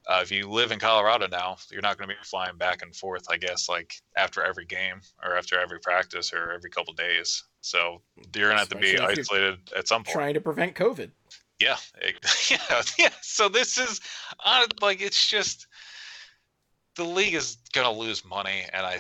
uh, 0.08 0.20
if 0.22 0.30
you 0.30 0.48
live 0.48 0.72
in 0.72 0.78
Colorado 0.78 1.26
now, 1.26 1.56
you're 1.70 1.82
not 1.82 1.98
going 1.98 2.08
to 2.08 2.14
be 2.14 2.18
flying 2.24 2.56
back 2.56 2.82
and 2.82 2.94
forth. 2.94 3.24
I 3.30 3.36
guess 3.36 3.68
like 3.68 3.94
after 4.16 4.42
every 4.42 4.64
game 4.64 5.00
or 5.24 5.36
after 5.36 5.58
every 5.60 5.80
practice 5.80 6.32
or 6.32 6.52
every 6.52 6.70
couple 6.70 6.94
days. 6.94 7.44
So 7.60 8.00
you're 8.34 8.48
gonna 8.48 8.60
have 8.60 8.68
to 8.70 8.76
be 8.76 8.94
Especially 8.94 9.22
isolated 9.22 9.58
at 9.76 9.88
some 9.88 10.04
point. 10.04 10.14
Trying 10.14 10.34
to 10.34 10.40
prevent 10.40 10.74
COVID. 10.74 11.10
Yeah, 11.60 11.76
yeah, 12.50 12.82
yeah. 12.98 13.10
So 13.22 13.48
this 13.48 13.76
is 13.78 14.00
uh, 14.44 14.66
like 14.80 15.00
it's 15.02 15.28
just 15.28 15.66
the 16.96 17.04
league 17.04 17.34
is 17.34 17.58
gonna 17.72 17.92
lose 17.92 18.24
money, 18.24 18.64
and 18.72 18.86
I 18.86 18.98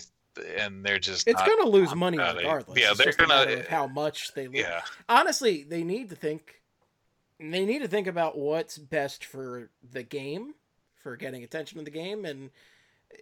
and 0.58 0.84
they're 0.84 0.98
just 0.98 1.26
It's 1.26 1.42
to 1.42 1.64
lose 1.64 1.94
money 1.94 2.16
about 2.16 2.36
it. 2.36 2.40
regardless. 2.40 2.78
Yeah, 2.78 2.90
It's 2.90 2.98
they're 3.02 3.12
gonna- 3.14 3.64
how 3.68 3.86
much 3.86 4.32
they 4.34 4.46
lose. 4.46 4.60
yeah 4.60 4.82
Honestly, 5.08 5.64
they 5.64 5.82
need 5.82 6.10
to 6.10 6.16
think. 6.16 6.60
They 7.38 7.64
need 7.64 7.80
to 7.80 7.88
think 7.88 8.06
about 8.06 8.36
what's 8.36 8.76
best 8.76 9.24
for 9.24 9.70
the 9.92 10.02
game, 10.02 10.54
for 11.02 11.16
getting 11.16 11.42
attention 11.42 11.78
to 11.78 11.84
the 11.84 11.90
game, 11.90 12.26
and 12.26 12.50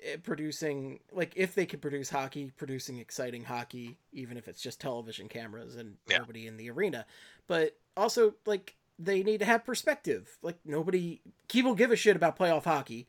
eh, 0.03 0.17
producing 0.23 0.99
like 1.13 1.33
if 1.37 1.55
they 1.55 1.65
could 1.67 1.81
produce 1.81 2.11
hockey, 2.11 2.51
producing 2.57 2.99
exciting 2.99 3.45
hockey, 3.45 3.97
even 4.13 4.37
if 4.37 4.49
it's 4.49 4.61
just 4.61 4.81
television 4.81 5.29
cameras 5.29 5.77
and 5.77 5.97
Yeah. 6.09 6.19
nobody 6.19 6.47
in 6.49 6.57
the 6.57 6.69
arena. 6.71 7.07
But 7.47 7.77
also, 7.97 8.35
like 8.45 8.75
they 8.99 9.23
need 9.23 9.39
to 9.39 9.45
have 9.45 9.65
perspective. 9.65 10.39
Like 10.43 10.59
nobody, 10.65 11.21
people 11.49 11.75
give 11.75 11.91
a 11.91 11.97
shit 11.97 12.17
about 12.17 12.39
playoff 12.39 12.65
hockey. 12.65 13.09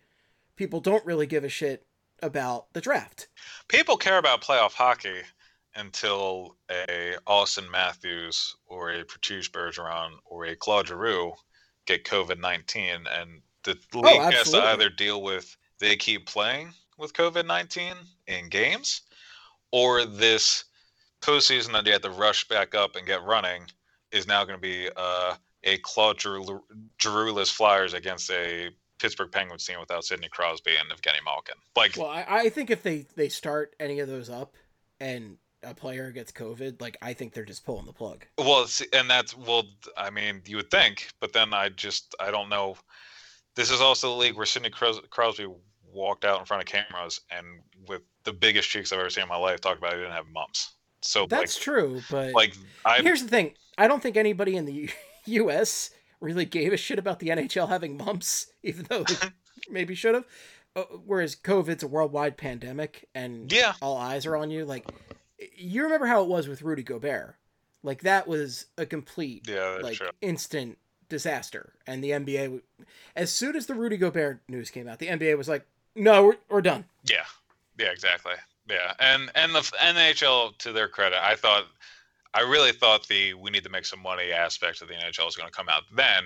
People 0.55 0.79
don't 0.81 1.05
really 1.05 1.25
give 1.27 1.43
a 1.43 1.49
shit 1.49 1.85
about 2.21 2.71
the 2.73 2.81
draft. 2.81 3.27
people 3.69 3.97
care 3.97 4.17
about 4.17 4.41
playoff 4.41 4.73
hockey 4.73 5.21
until 5.75 6.55
a 6.69 7.15
Auston 7.27 7.71
Matthews 7.71 8.55
or 8.67 8.91
a 8.91 9.05
Patrice 9.05 9.47
Bergeron 9.47 10.11
or 10.25 10.45
a 10.45 10.55
Claude 10.55 10.87
Giroux 10.87 11.33
get 11.85 12.03
COVID 12.03 12.39
nineteen, 12.39 13.05
and 13.19 13.41
the 13.63 13.77
league 13.93 14.21
has 14.33 14.51
to 14.51 14.61
either 14.61 14.89
deal 14.89 15.21
with 15.21 15.55
they 15.79 15.95
keep 15.95 16.25
playing 16.25 16.73
with 16.97 17.13
COVID 17.13 17.45
nineteen 17.45 17.95
in 18.27 18.49
games, 18.49 19.01
or 19.71 20.05
this 20.05 20.65
postseason 21.21 21.71
that 21.73 21.85
you 21.85 21.93
have 21.93 22.01
to 22.01 22.09
rush 22.09 22.47
back 22.47 22.75
up 22.75 22.95
and 22.95 23.07
get 23.07 23.23
running 23.23 23.63
is 24.11 24.27
now 24.27 24.43
going 24.43 24.57
to 24.57 24.61
be 24.61 24.89
uh, 24.97 25.35
a 25.63 25.77
Claude 25.79 26.19
Giroux- 26.19 26.63
Giroux-less 27.01 27.49
Flyers 27.49 27.93
against 27.93 28.29
a 28.31 28.69
Pittsburgh 28.99 29.31
Penguins 29.31 29.65
team 29.65 29.79
without 29.79 30.05
Sidney 30.05 30.29
Crosby 30.29 30.71
and 30.75 30.89
Evgeny 30.89 31.23
Malkin. 31.25 31.55
Like, 31.75 31.95
Well, 31.97 32.07
I, 32.09 32.25
I 32.27 32.49
think 32.49 32.69
if 32.69 32.83
they 32.83 33.05
they 33.15 33.29
start 33.29 33.75
any 33.79 33.99
of 33.99 34.07
those 34.07 34.29
up 34.29 34.55
and 34.99 35.37
a 35.63 35.73
player 35.73 36.11
gets 36.11 36.31
COVID, 36.31 36.81
like 36.81 36.97
I 37.01 37.13
think 37.13 37.33
they're 37.33 37.45
just 37.45 37.65
pulling 37.65 37.85
the 37.85 37.93
plug. 37.93 38.25
Well, 38.37 38.67
see, 38.67 38.87
and 38.93 39.09
that's 39.09 39.35
well, 39.35 39.63
I 39.97 40.09
mean, 40.09 40.41
you 40.45 40.57
would 40.57 40.71
think, 40.71 41.09
but 41.19 41.33
then 41.33 41.53
I 41.53 41.69
just 41.69 42.15
I 42.19 42.31
don't 42.31 42.49
know. 42.49 42.75
This 43.55 43.71
is 43.71 43.81
also 43.81 44.09
the 44.09 44.15
league 44.17 44.35
where 44.35 44.45
Sidney 44.45 44.69
Cros- 44.69 45.01
Crosby 45.09 45.47
walked 45.91 46.23
out 46.23 46.39
in 46.39 46.45
front 46.45 46.61
of 46.61 46.67
cameras 46.67 47.19
and 47.31 47.45
with 47.87 48.03
the 48.23 48.31
biggest 48.31 48.69
cheeks 48.69 48.93
I've 48.93 48.99
ever 48.99 49.09
seen 49.09 49.23
in 49.23 49.29
my 49.29 49.37
life 49.37 49.59
talked 49.59 49.79
about 49.79 49.93
he 49.93 49.99
didn't 49.99 50.13
have 50.13 50.27
mumps. 50.27 50.75
So 51.01 51.25
That's 51.25 51.55
like, 51.55 51.63
true, 51.63 52.01
but 52.09 52.33
like 52.33 52.55
I 52.85 53.01
here's 53.01 53.23
the 53.23 53.29
thing: 53.29 53.53
I 53.77 53.87
don't 53.87 54.03
think 54.03 54.17
anybody 54.17 54.55
in 54.55 54.65
the 54.65 54.91
U.S. 55.25 55.91
really 56.19 56.45
gave 56.45 56.73
a 56.73 56.77
shit 56.77 56.99
about 56.99 57.19
the 57.19 57.29
NHL 57.29 57.69
having 57.69 57.97
mumps, 57.97 58.47
even 58.63 58.85
though 58.89 59.03
they 59.03 59.15
maybe 59.69 59.95
should 59.95 60.15
have. 60.15 60.25
Uh, 60.75 60.83
whereas 61.05 61.35
COVID's 61.35 61.83
a 61.83 61.87
worldwide 61.87 62.37
pandemic, 62.37 63.07
and 63.15 63.51
yeah, 63.51 63.73
all 63.81 63.97
eyes 63.97 64.25
are 64.25 64.35
on 64.35 64.51
you. 64.51 64.65
Like, 64.65 64.85
you 65.55 65.83
remember 65.83 66.05
how 66.05 66.21
it 66.21 66.29
was 66.29 66.47
with 66.47 66.61
Rudy 66.61 66.83
Gobert? 66.83 67.35
Like 67.83 68.01
that 68.01 68.27
was 68.27 68.65
a 68.77 68.85
complete 68.85 69.47
yeah, 69.47 69.79
like 69.81 69.97
true. 69.97 70.09
instant 70.21 70.77
disaster. 71.07 71.73
And 71.87 72.03
the 72.03 72.11
NBA, 72.11 72.61
as 73.15 73.31
soon 73.31 73.55
as 73.55 73.65
the 73.65 73.73
Rudy 73.73 73.97
Gobert 73.97 74.41
news 74.47 74.69
came 74.69 74.87
out, 74.87 74.99
the 74.99 75.07
NBA 75.07 75.37
was 75.37 75.47
like, 75.49 75.65
"No, 75.95 76.25
we're, 76.25 76.37
we're 76.49 76.61
done." 76.61 76.85
Yeah, 77.05 77.25
yeah, 77.77 77.91
exactly. 77.91 78.33
Yeah, 78.69 78.93
and 78.99 79.31
and 79.33 79.53
the 79.55 79.61
NHL, 79.61 80.57
to 80.59 80.71
their 80.71 80.87
credit, 80.87 81.19
I 81.21 81.35
thought, 81.35 81.65
I 82.33 82.41
really 82.41 82.71
thought 82.71 83.07
the 83.07 83.33
we 83.33 83.49
need 83.51 83.63
to 83.63 83.69
make 83.69 83.85
some 83.85 84.01
money 84.01 84.31
aspect 84.31 84.81
of 84.81 84.87
the 84.87 84.93
NHL 84.93 85.25
was 85.25 85.35
going 85.35 85.49
to 85.49 85.55
come 85.55 85.69
out 85.69 85.83
then, 85.95 86.25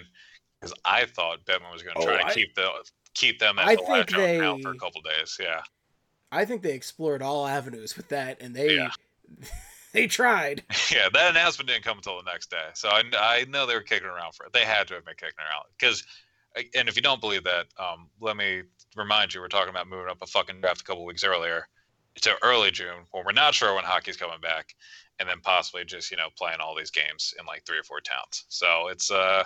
because 0.60 0.74
I 0.86 1.06
thought 1.06 1.46
Bettman 1.46 1.72
was 1.72 1.82
going 1.84 1.96
to 1.96 2.02
try 2.04 2.16
Oh, 2.16 2.18
to 2.18 2.26
I- 2.26 2.34
keep 2.34 2.56
the 2.56 2.70
keep 3.14 3.40
them 3.40 3.60
as 3.60 3.68
I 3.68 3.76
the 3.76 3.82
think 3.84 4.12
out 4.44 4.62
for 4.62 4.70
a 4.70 4.74
they- 4.74 4.78
couple 4.80 5.02
days. 5.02 5.38
Yeah, 5.40 5.62
I 6.32 6.46
think 6.46 6.62
they 6.62 6.74
explored 6.74 7.22
all 7.22 7.48
avenues 7.48 7.96
with 7.96 8.10
that, 8.10 8.42
and 8.42 8.56
they 8.56 8.76
Yeah. 8.76 8.90
they 9.94 10.08
tried. 10.08 10.64
yeah. 10.92 11.08
That 11.14 11.32
announcement 11.32 11.70
didn't 11.70 11.84
come 11.84 11.98
until 11.98 12.18
the 12.22 12.30
next 12.32 12.50
day, 12.50 12.68
so 12.74 12.90
I 12.90 13.04
I 13.18 13.46
know 13.46 13.66
they 13.66 13.76
were 13.76 13.82
kicking 13.82 14.08
around 14.08 14.34
for 14.36 14.46
it. 14.46 14.54
They 14.54 14.66
had 14.66 14.88
to 14.90 14.96
have 14.96 15.06
been 15.06 15.16
kicking 15.16 15.40
around 15.40 15.66
because, 15.80 16.04
and 16.76 16.90
if 16.90 16.96
you 16.96 17.02
don't 17.02 17.22
believe 17.22 17.44
that, 17.46 17.68
um, 17.80 18.10
let 18.20 18.36
me 18.36 18.64
remind 18.96 19.34
you, 19.34 19.40
we're 19.42 19.48
talking 19.48 19.70
about 19.70 19.88
moving 19.88 20.10
up 20.10 20.18
a 20.22 20.28
fucking 20.28 20.60
draft 20.60 20.82
a 20.82 20.84
couple 20.84 21.06
weeks 21.06 21.24
earlier 21.24 21.68
to 22.22 22.36
early 22.44 22.70
June 22.72 23.06
when 23.12 23.24
we're 23.26 23.32
not 23.32 23.56
sure 23.56 23.74
when 23.74 23.84
hockey's 23.84 24.18
coming 24.18 24.40
back, 24.40 24.76
and 25.20 25.30
then 25.30 25.40
possibly 25.42 25.86
just 25.86 26.12
you 26.12 26.18
know 26.18 26.28
playing 26.38 26.60
all 26.60 26.76
these 26.76 26.92
games 26.92 27.34
in 27.40 27.46
like 27.46 27.66
three 27.66 27.78
or 27.78 27.84
four 27.84 28.02
towns. 28.02 28.46
So 28.50 28.88
it's 28.90 29.12
uh, 29.12 29.44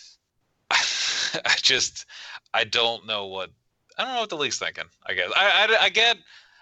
I 0.70 1.54
just 1.62 2.06
I 2.54 2.64
don't 2.64 3.06
know 3.06 3.26
what 3.26 3.50
I 3.96 4.04
don't 4.04 4.14
know 4.14 4.20
what 4.20 4.30
the 4.30 4.36
league's 4.36 4.58
thinking. 4.58 4.84
I 5.06 5.14
guess 5.14 5.30
I 5.36 5.66
I, 5.68 5.84
I 5.84 5.88
get 5.88 6.16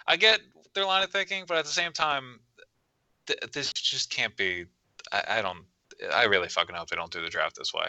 I 0.06 0.16
get 0.16 0.40
their 0.74 0.84
line 0.84 1.02
of 1.02 1.10
thinking, 1.10 1.44
but 1.46 1.56
at 1.56 1.64
the 1.64 1.70
same 1.70 1.92
time, 1.92 2.40
th- 3.26 3.40
this 3.52 3.72
just 3.72 4.10
can't 4.10 4.36
be. 4.36 4.66
I, 5.12 5.24
I 5.28 5.42
don't. 5.42 5.64
I 6.12 6.24
really 6.24 6.48
fucking 6.48 6.76
hope 6.76 6.88
they 6.88 6.96
don't 6.96 7.10
do 7.10 7.22
the 7.22 7.28
draft 7.28 7.56
this 7.56 7.72
way. 7.72 7.86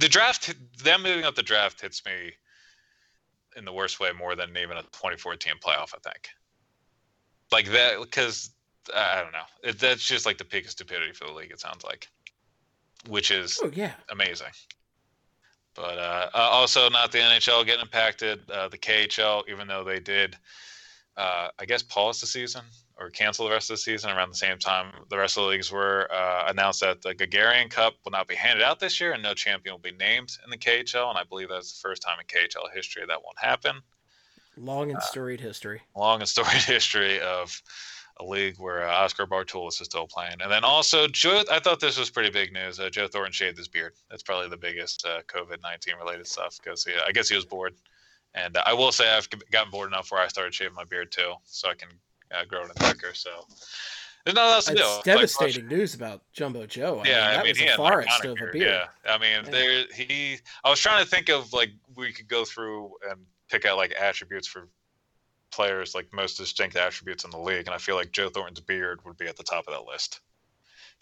The 0.00 0.08
draft, 0.08 0.52
them 0.82 1.02
moving 1.02 1.24
up 1.24 1.36
the 1.36 1.42
draft 1.42 1.80
hits 1.80 2.04
me 2.04 2.32
in 3.56 3.64
the 3.64 3.72
worst 3.72 4.00
way 4.00 4.10
more 4.12 4.34
than 4.34 4.50
even 4.56 4.76
a 4.76 4.82
2014 4.82 5.54
playoff. 5.64 5.94
I 5.94 6.10
think, 6.10 6.28
like 7.52 7.66
that, 7.70 8.00
because 8.00 8.50
I 8.94 9.22
don't 9.22 9.32
know. 9.32 9.68
It, 9.68 9.78
that's 9.78 10.06
just 10.06 10.26
like 10.26 10.38
the 10.38 10.44
peak 10.44 10.64
of 10.64 10.70
stupidity 10.70 11.12
for 11.12 11.26
the 11.26 11.32
league. 11.32 11.50
It 11.50 11.60
sounds 11.60 11.84
like, 11.84 12.08
which 13.08 13.30
is 13.30 13.60
Oh 13.62 13.70
yeah, 13.74 13.92
amazing. 14.10 14.52
But 15.74 15.98
uh, 15.98 16.30
uh, 16.34 16.38
also, 16.38 16.88
not 16.88 17.10
the 17.10 17.18
NHL 17.18 17.66
getting 17.66 17.82
impacted. 17.82 18.48
Uh, 18.50 18.68
the 18.68 18.78
KHL, 18.78 19.42
even 19.48 19.66
though 19.66 19.82
they 19.82 19.98
did, 19.98 20.36
uh, 21.16 21.48
I 21.58 21.64
guess, 21.64 21.82
pause 21.82 22.20
the 22.20 22.26
season 22.26 22.62
or 22.96 23.10
cancel 23.10 23.46
the 23.46 23.50
rest 23.50 23.70
of 23.70 23.74
the 23.74 23.78
season 23.78 24.10
around 24.10 24.30
the 24.30 24.36
same 24.36 24.58
time 24.58 24.92
the 25.10 25.18
rest 25.18 25.36
of 25.36 25.42
the 25.42 25.48
leagues 25.48 25.72
were 25.72 26.08
uh, 26.12 26.44
announced 26.48 26.80
that 26.80 27.02
the 27.02 27.14
Gagarin 27.14 27.68
Cup 27.68 27.94
will 28.04 28.12
not 28.12 28.28
be 28.28 28.34
handed 28.36 28.62
out 28.62 28.78
this 28.78 29.00
year 29.00 29.12
and 29.12 29.22
no 29.22 29.34
champion 29.34 29.74
will 29.74 29.80
be 29.80 29.92
named 29.92 30.36
in 30.44 30.50
the 30.50 30.56
KHL. 30.56 31.10
And 31.10 31.18
I 31.18 31.24
believe 31.24 31.48
that's 31.48 31.72
the 31.72 31.88
first 31.88 32.02
time 32.02 32.18
in 32.20 32.26
KHL 32.26 32.72
history 32.72 33.02
that 33.06 33.22
won't 33.22 33.38
happen. 33.38 33.76
long 34.56 34.90
Uh, 34.90 34.94
and 34.94 35.02
storied 35.02 35.40
history. 35.40 35.82
Long 35.96 36.20
and 36.20 36.28
storied 36.28 36.48
history 36.62 37.20
of 37.20 37.60
a 38.18 38.24
league 38.24 38.56
where 38.58 38.86
uh, 38.88 38.92
Oscar 38.92 39.26
Bartulis 39.26 39.80
is 39.80 39.86
still 39.86 40.06
playing. 40.06 40.36
And 40.40 40.50
then 40.50 40.62
also, 40.64 41.08
Joe, 41.08 41.42
I 41.50 41.58
thought 41.58 41.80
this 41.80 41.98
was 41.98 42.10
pretty 42.10 42.30
big 42.30 42.52
news. 42.52 42.78
Uh, 42.78 42.88
Joe 42.88 43.08
Thornton 43.08 43.32
shaved 43.32 43.58
his 43.58 43.66
beard. 43.68 43.94
That's 44.08 44.22
probably 44.22 44.48
the 44.48 44.56
biggest 44.56 45.04
uh, 45.04 45.22
COVID 45.26 45.60
19 45.62 45.96
related 45.96 46.26
stuff 46.26 46.56
because 46.62 46.86
I 47.06 47.10
guess 47.12 47.28
he 47.28 47.34
was 47.34 47.44
bored. 47.44 47.74
And 48.34 48.56
uh, 48.56 48.62
I 48.66 48.72
will 48.72 48.92
say 48.92 49.10
I've 49.10 49.28
gotten 49.50 49.70
bored 49.70 49.88
enough 49.88 50.10
where 50.10 50.20
I 50.20 50.28
started 50.28 50.54
shaving 50.54 50.74
my 50.74 50.84
beard 50.84 51.10
too, 51.12 51.34
so 51.44 51.68
I 51.68 51.74
can 51.74 51.88
uh, 52.32 52.44
grow 52.44 52.62
it 52.64 52.70
in 52.70 52.74
thicker. 52.74 53.14
So 53.14 53.30
there's 54.24 54.34
nothing 54.34 54.54
else 54.54 54.64
to 54.66 54.74
do. 54.74 54.78
It's 54.80 54.96
Like, 54.96 55.04
devastating 55.04 55.68
news 55.68 55.94
about 55.94 56.22
Jumbo 56.32 56.66
Joe. 56.66 57.00
I 57.04 57.08
yeah, 57.08 57.14
mean, 57.14 57.24
I 57.24 57.30
that 57.36 57.44
mean, 57.44 57.50
was 57.50 57.58
he 57.58 57.66
a 57.66 57.76
forest 57.76 58.24
of 58.24 58.30
a 58.30 58.34
beard, 58.34 58.52
beard. 58.52 58.66
Yeah, 59.04 59.12
I 59.12 59.18
mean, 59.18 59.44
Yeah. 59.44 59.50
there 59.50 59.84
he. 59.94 60.38
I 60.64 60.70
was 60.70 60.80
trying 60.80 61.02
to 61.04 61.08
think 61.08 61.28
of 61.28 61.52
like 61.52 61.70
we 61.96 62.12
could 62.12 62.28
go 62.28 62.44
through 62.44 62.92
and 63.10 63.20
pick 63.50 63.64
out 63.66 63.76
like 63.76 63.92
attributes 64.00 64.48
for 64.48 64.68
players, 65.54 65.94
like 65.94 66.12
most 66.12 66.36
distinct 66.36 66.76
attributes 66.76 67.24
in 67.24 67.30
the 67.30 67.38
league, 67.38 67.66
and 67.66 67.74
I 67.74 67.78
feel 67.78 67.96
like 67.96 68.12
Joe 68.12 68.28
Thornton's 68.28 68.60
beard 68.60 69.00
would 69.04 69.16
be 69.16 69.26
at 69.26 69.36
the 69.36 69.42
top 69.42 69.66
of 69.66 69.74
that 69.74 69.90
list. 69.90 70.20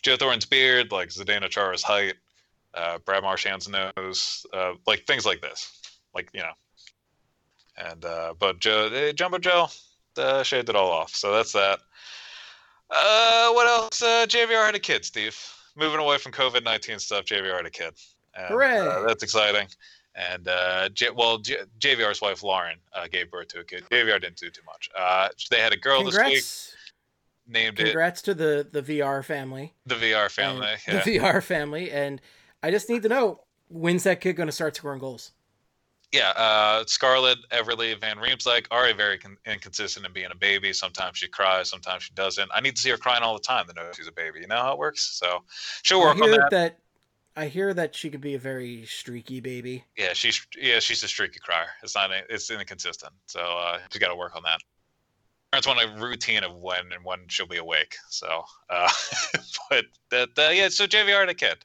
Joe 0.02 0.16
Thornton's 0.16 0.46
beard, 0.46 0.92
like 0.92 1.08
Zdeno 1.08 1.48
Chara's 1.48 1.82
height, 1.82 2.14
uh, 2.74 2.98
Brad 2.98 3.22
Marchand's 3.22 3.68
nose, 3.68 4.44
uh, 4.52 4.72
like 4.86 5.06
things 5.06 5.26
like 5.26 5.40
this, 5.40 5.80
like 6.14 6.28
you 6.32 6.40
know. 6.40 6.52
And 7.76 8.04
uh, 8.04 8.34
but 8.38 8.58
Joe, 8.58 8.88
eh, 8.92 9.12
Jumbo 9.12 9.38
Joe, 9.38 9.68
uh, 10.16 10.42
shaved 10.42 10.68
it 10.68 10.76
all 10.76 10.90
off, 10.90 11.14
so 11.14 11.32
that's 11.32 11.52
that. 11.52 11.80
Uh, 12.90 13.52
what 13.52 13.66
else? 13.66 14.02
Uh, 14.02 14.26
JVR 14.28 14.66
had 14.66 14.74
a 14.74 14.80
kid, 14.80 15.04
Steve. 15.04 15.38
Moving 15.74 16.00
away 16.00 16.18
from 16.18 16.32
COVID 16.32 16.64
nineteen 16.64 16.98
stuff, 16.98 17.24
JVR 17.24 17.56
had 17.56 17.66
a 17.66 17.70
kid. 17.70 17.94
And, 18.34 18.48
Hooray. 18.48 18.78
Uh, 18.78 19.06
that's 19.06 19.22
exciting. 19.22 19.68
And 20.14 20.46
uh, 20.48 20.88
J- 20.90 21.10
well, 21.10 21.38
J- 21.38 21.62
JVR's 21.78 22.20
wife 22.20 22.42
Lauren 22.42 22.78
uh, 22.94 23.06
gave 23.10 23.30
birth 23.30 23.48
to 23.48 23.60
a 23.60 23.64
kid. 23.64 23.84
JVR 23.90 24.20
didn't 24.20 24.36
do 24.36 24.50
too 24.50 24.62
much. 24.66 24.90
Uh, 24.98 25.28
they 25.50 25.60
had 25.60 25.72
a 25.72 25.76
girl 25.76 26.04
this 26.04 26.14
week. 26.16 26.24
Congrats, 26.24 26.76
Named 27.48 27.80
it 27.80 27.84
congrats 27.86 28.22
to 28.22 28.34
the 28.34 28.68
the 28.70 28.82
VR 28.82 29.24
family. 29.24 29.74
the 29.86 29.96
VR 29.96 30.30
family. 30.30 30.68
Yeah. 30.86 31.02
The 31.02 31.18
VR 31.18 31.42
family, 31.42 31.90
and 31.90 32.20
I 32.62 32.70
just 32.70 32.88
need 32.88 33.02
to 33.02 33.08
know 33.08 33.40
when's 33.68 34.04
that 34.04 34.20
kid 34.20 34.34
going 34.34 34.46
to 34.46 34.52
start 34.52 34.76
scoring 34.76 35.00
goals? 35.00 35.32
yeah, 36.12 36.30
uh, 36.36 36.84
Scarlett 36.86 37.38
Everly 37.50 37.98
Van 37.98 38.18
Riemsdyk 38.18 38.66
already 38.70 38.92
very 38.92 39.16
con- 39.16 39.38
inconsistent 39.46 40.04
in 40.04 40.12
being 40.12 40.30
a 40.30 40.34
baby. 40.36 40.72
Sometimes 40.72 41.16
she 41.16 41.26
cries, 41.26 41.70
sometimes 41.70 42.02
she 42.02 42.12
doesn't. 42.12 42.50
I 42.54 42.60
need 42.60 42.76
to 42.76 42.82
see 42.82 42.90
her 42.90 42.98
crying 42.98 43.22
all 43.22 43.32
the 43.32 43.40
time 43.40 43.66
to 43.66 43.72
know 43.72 43.90
she's 43.96 44.08
a 44.08 44.12
baby. 44.12 44.40
You 44.40 44.46
know 44.46 44.56
how 44.56 44.72
it 44.74 44.78
works. 44.78 45.02
So 45.18 45.42
she'll 45.82 46.02
I 46.02 46.04
work 46.04 46.20
on 46.20 46.28
hear 46.28 46.46
that. 46.50 46.78
I 47.36 47.46
hear 47.46 47.72
that 47.74 47.94
she 47.94 48.10
could 48.10 48.20
be 48.20 48.34
a 48.34 48.38
very 48.38 48.84
streaky 48.86 49.40
baby. 49.40 49.84
Yeah, 49.96 50.12
she's 50.12 50.46
yeah 50.58 50.80
she's 50.80 51.02
a 51.02 51.08
streaky 51.08 51.40
crier. 51.40 51.68
It's 51.82 51.94
not 51.94 52.10
it's 52.28 52.50
inconsistent. 52.50 53.12
So 53.26 53.40
uh, 53.40 53.78
she's 53.90 54.00
got 54.00 54.08
to 54.08 54.16
work 54.16 54.36
on 54.36 54.42
that. 54.42 54.60
Parents 55.50 55.66
want 55.66 55.80
a 55.80 56.00
routine 56.00 56.44
of 56.44 56.56
when 56.56 56.92
and 56.94 57.04
when 57.04 57.20
she'll 57.28 57.46
be 57.46 57.58
awake. 57.58 57.96
So, 58.08 58.42
uh, 58.70 58.90
but 59.70 59.84
that 60.10 60.28
uh, 60.38 60.50
yeah. 60.50 60.68
So 60.68 60.86
JVR 60.86 61.20
had 61.20 61.28
a 61.30 61.34
kid, 61.34 61.58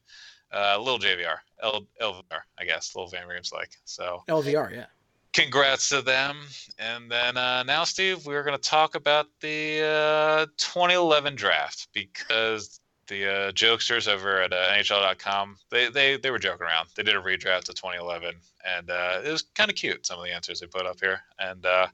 uh, 0.53 0.77
little 0.77 0.99
JVR, 0.99 1.37
L 1.61 1.85
LVR, 2.01 2.41
I 2.57 2.65
guess, 2.65 2.95
little 2.95 3.09
Van 3.09 3.27
Riemsdyk. 3.27 3.75
So 3.83 4.23
LVR, 4.29 4.73
yeah. 4.73 4.85
congrats 5.33 5.89
to 5.89 6.01
them. 6.01 6.37
And 6.79 7.11
then 7.11 7.35
uh, 7.35 7.63
now, 7.63 7.83
Steve, 7.83 8.25
we're 8.25 8.43
going 8.43 8.57
to 8.57 8.69
talk 8.69 8.95
about 8.95 9.27
the 9.41 9.83
uh, 9.83 10.45
2011 10.57 11.35
draft 11.35 11.89
because 11.93 12.79
the 13.07 13.25
uh, 13.25 13.51
jokesters 13.51 14.07
over 14.07 14.41
at 14.41 14.53
uh, 14.53 14.73
NHL.com 14.73 15.57
they, 15.71 15.89
they 15.89 16.17
they 16.17 16.31
were 16.31 16.39
joking 16.39 16.67
around. 16.67 16.89
They 16.95 17.03
did 17.03 17.15
a 17.15 17.21
redraft 17.21 17.69
of 17.69 17.75
2011, 17.75 18.35
and 18.77 18.89
uh, 18.89 19.21
it 19.23 19.31
was 19.31 19.43
kind 19.55 19.69
of 19.69 19.75
cute. 19.75 20.05
Some 20.05 20.19
of 20.19 20.25
the 20.25 20.33
answers 20.33 20.59
they 20.59 20.67
put 20.67 20.85
up 20.85 20.99
here. 20.99 21.21
And 21.39 21.65
uh, 21.65 21.87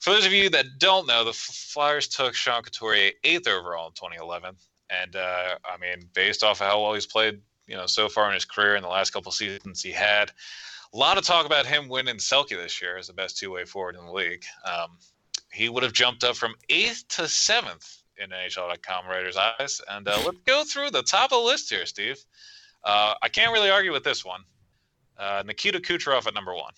for 0.00 0.10
those 0.10 0.26
of 0.26 0.32
you 0.32 0.50
that 0.50 0.78
don't 0.78 1.06
know, 1.06 1.24
the 1.24 1.32
Flyers 1.32 2.08
took 2.08 2.34
Sean 2.34 2.62
Couturier 2.62 3.12
eighth 3.24 3.48
overall 3.48 3.88
in 3.88 3.92
2011, 3.94 4.54
and 4.90 5.16
uh, 5.16 5.56
I 5.64 5.76
mean, 5.78 6.08
based 6.14 6.42
off 6.42 6.60
of 6.60 6.66
how 6.66 6.82
well 6.82 6.94
he's 6.94 7.06
played, 7.06 7.40
you 7.66 7.76
know, 7.76 7.86
so 7.86 8.08
far 8.08 8.28
in 8.28 8.34
his 8.34 8.44
career 8.44 8.76
in 8.76 8.82
the 8.82 8.88
last 8.88 9.10
couple 9.10 9.32
seasons 9.32 9.82
he 9.82 9.92
had. 9.92 10.32
A 10.92 10.96
lot 10.96 11.18
of 11.18 11.24
talk 11.24 11.46
about 11.46 11.66
him 11.66 11.88
winning 11.88 12.16
Selke 12.16 12.48
this 12.48 12.82
year 12.82 12.96
as 12.96 13.06
the 13.06 13.12
best 13.12 13.38
two-way 13.38 13.64
forward 13.64 13.94
in 13.94 14.04
the 14.04 14.12
league. 14.12 14.42
Um, 14.64 14.98
he 15.52 15.68
would 15.68 15.84
have 15.84 15.92
jumped 15.92 16.24
up 16.24 16.36
from 16.36 16.54
eighth 16.68 17.06
to 17.08 17.28
seventh 17.28 17.99
in 18.22 18.30
NHL.com 18.30 19.06
Raiders' 19.08 19.36
eyes. 19.36 19.80
And 19.88 20.06
uh, 20.08 20.18
let's 20.24 20.38
go 20.46 20.64
through 20.64 20.90
the 20.90 21.02
top 21.02 21.32
of 21.32 21.40
the 21.42 21.46
list 21.46 21.70
here, 21.70 21.86
Steve. 21.86 22.18
Uh, 22.84 23.14
I 23.22 23.28
can't 23.28 23.52
really 23.52 23.70
argue 23.70 23.92
with 23.92 24.04
this 24.04 24.24
one. 24.24 24.42
Uh, 25.18 25.42
Nikita 25.46 25.80
Kucherov 25.80 26.26
at 26.26 26.34
number 26.34 26.54
one. 26.54 26.72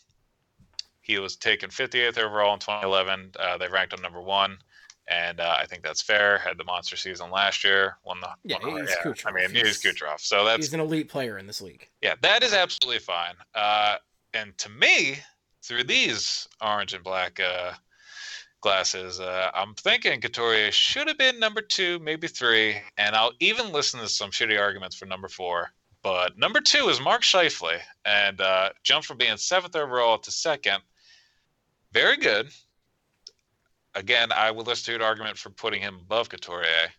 He 1.00 1.18
was 1.18 1.36
taken 1.36 1.70
58th 1.70 2.18
overall 2.18 2.54
in 2.54 2.60
2011. 2.60 3.32
Uh, 3.38 3.58
they 3.58 3.68
ranked 3.68 3.92
him 3.92 4.02
number 4.02 4.20
one, 4.20 4.56
and 5.08 5.40
uh, 5.40 5.56
I 5.58 5.66
think 5.66 5.82
that's 5.82 6.00
fair. 6.00 6.38
Had 6.38 6.58
the 6.58 6.64
monster 6.64 6.96
season 6.96 7.30
last 7.30 7.64
year. 7.64 7.96
Won 8.04 8.20
the 8.20 8.28
Yeah, 8.44 8.58
won 8.62 8.80
he's 8.80 8.90
I 8.96 9.02
Kucherov. 9.08 9.34
mean, 9.34 9.50
he's 9.50 9.80
He's- 9.82 9.96
Kucherov. 9.96 10.20
So 10.20 10.44
that's 10.44 10.58
He's 10.66 10.74
an 10.74 10.80
elite 10.80 11.08
player 11.08 11.38
in 11.38 11.46
this 11.46 11.60
league. 11.60 11.88
yeah, 12.02 12.14
that 12.22 12.42
is 12.44 12.52
absolutely 12.52 13.00
fine. 13.00 13.34
Uh, 13.54 13.96
and 14.34 14.56
to 14.58 14.68
me, 14.70 15.16
through 15.64 15.84
these 15.84 16.48
orange 16.60 16.94
and 16.94 17.02
black 17.04 17.38
uh, 17.40 17.72
glasses. 18.62 19.20
Uh, 19.20 19.50
I'm 19.52 19.74
thinking 19.74 20.20
Couturier 20.20 20.72
should 20.72 21.08
have 21.08 21.18
been 21.18 21.38
number 21.38 21.60
two, 21.60 21.98
maybe 21.98 22.28
three, 22.28 22.76
and 22.96 23.14
I'll 23.14 23.32
even 23.40 23.72
listen 23.72 24.00
to 24.00 24.08
some 24.08 24.30
shitty 24.30 24.58
arguments 24.58 24.96
for 24.96 25.04
number 25.04 25.28
four. 25.28 25.70
But 26.02 26.38
number 26.38 26.60
two 26.60 26.88
is 26.88 27.00
Mark 27.00 27.22
Scheifele, 27.22 27.78
and 28.04 28.40
uh, 28.40 28.70
jumped 28.82 29.06
from 29.06 29.18
being 29.18 29.36
seventh 29.36 29.76
overall 29.76 30.18
to 30.18 30.30
second. 30.30 30.78
Very 31.92 32.16
good. 32.16 32.48
Again, 33.94 34.32
I 34.32 34.50
would 34.50 34.66
listen 34.66 34.92
to 34.92 34.96
an 34.96 35.02
argument 35.02 35.36
for 35.36 35.50
putting 35.50 35.82
him 35.82 35.98
above 36.00 36.30
Couturier, 36.30 36.90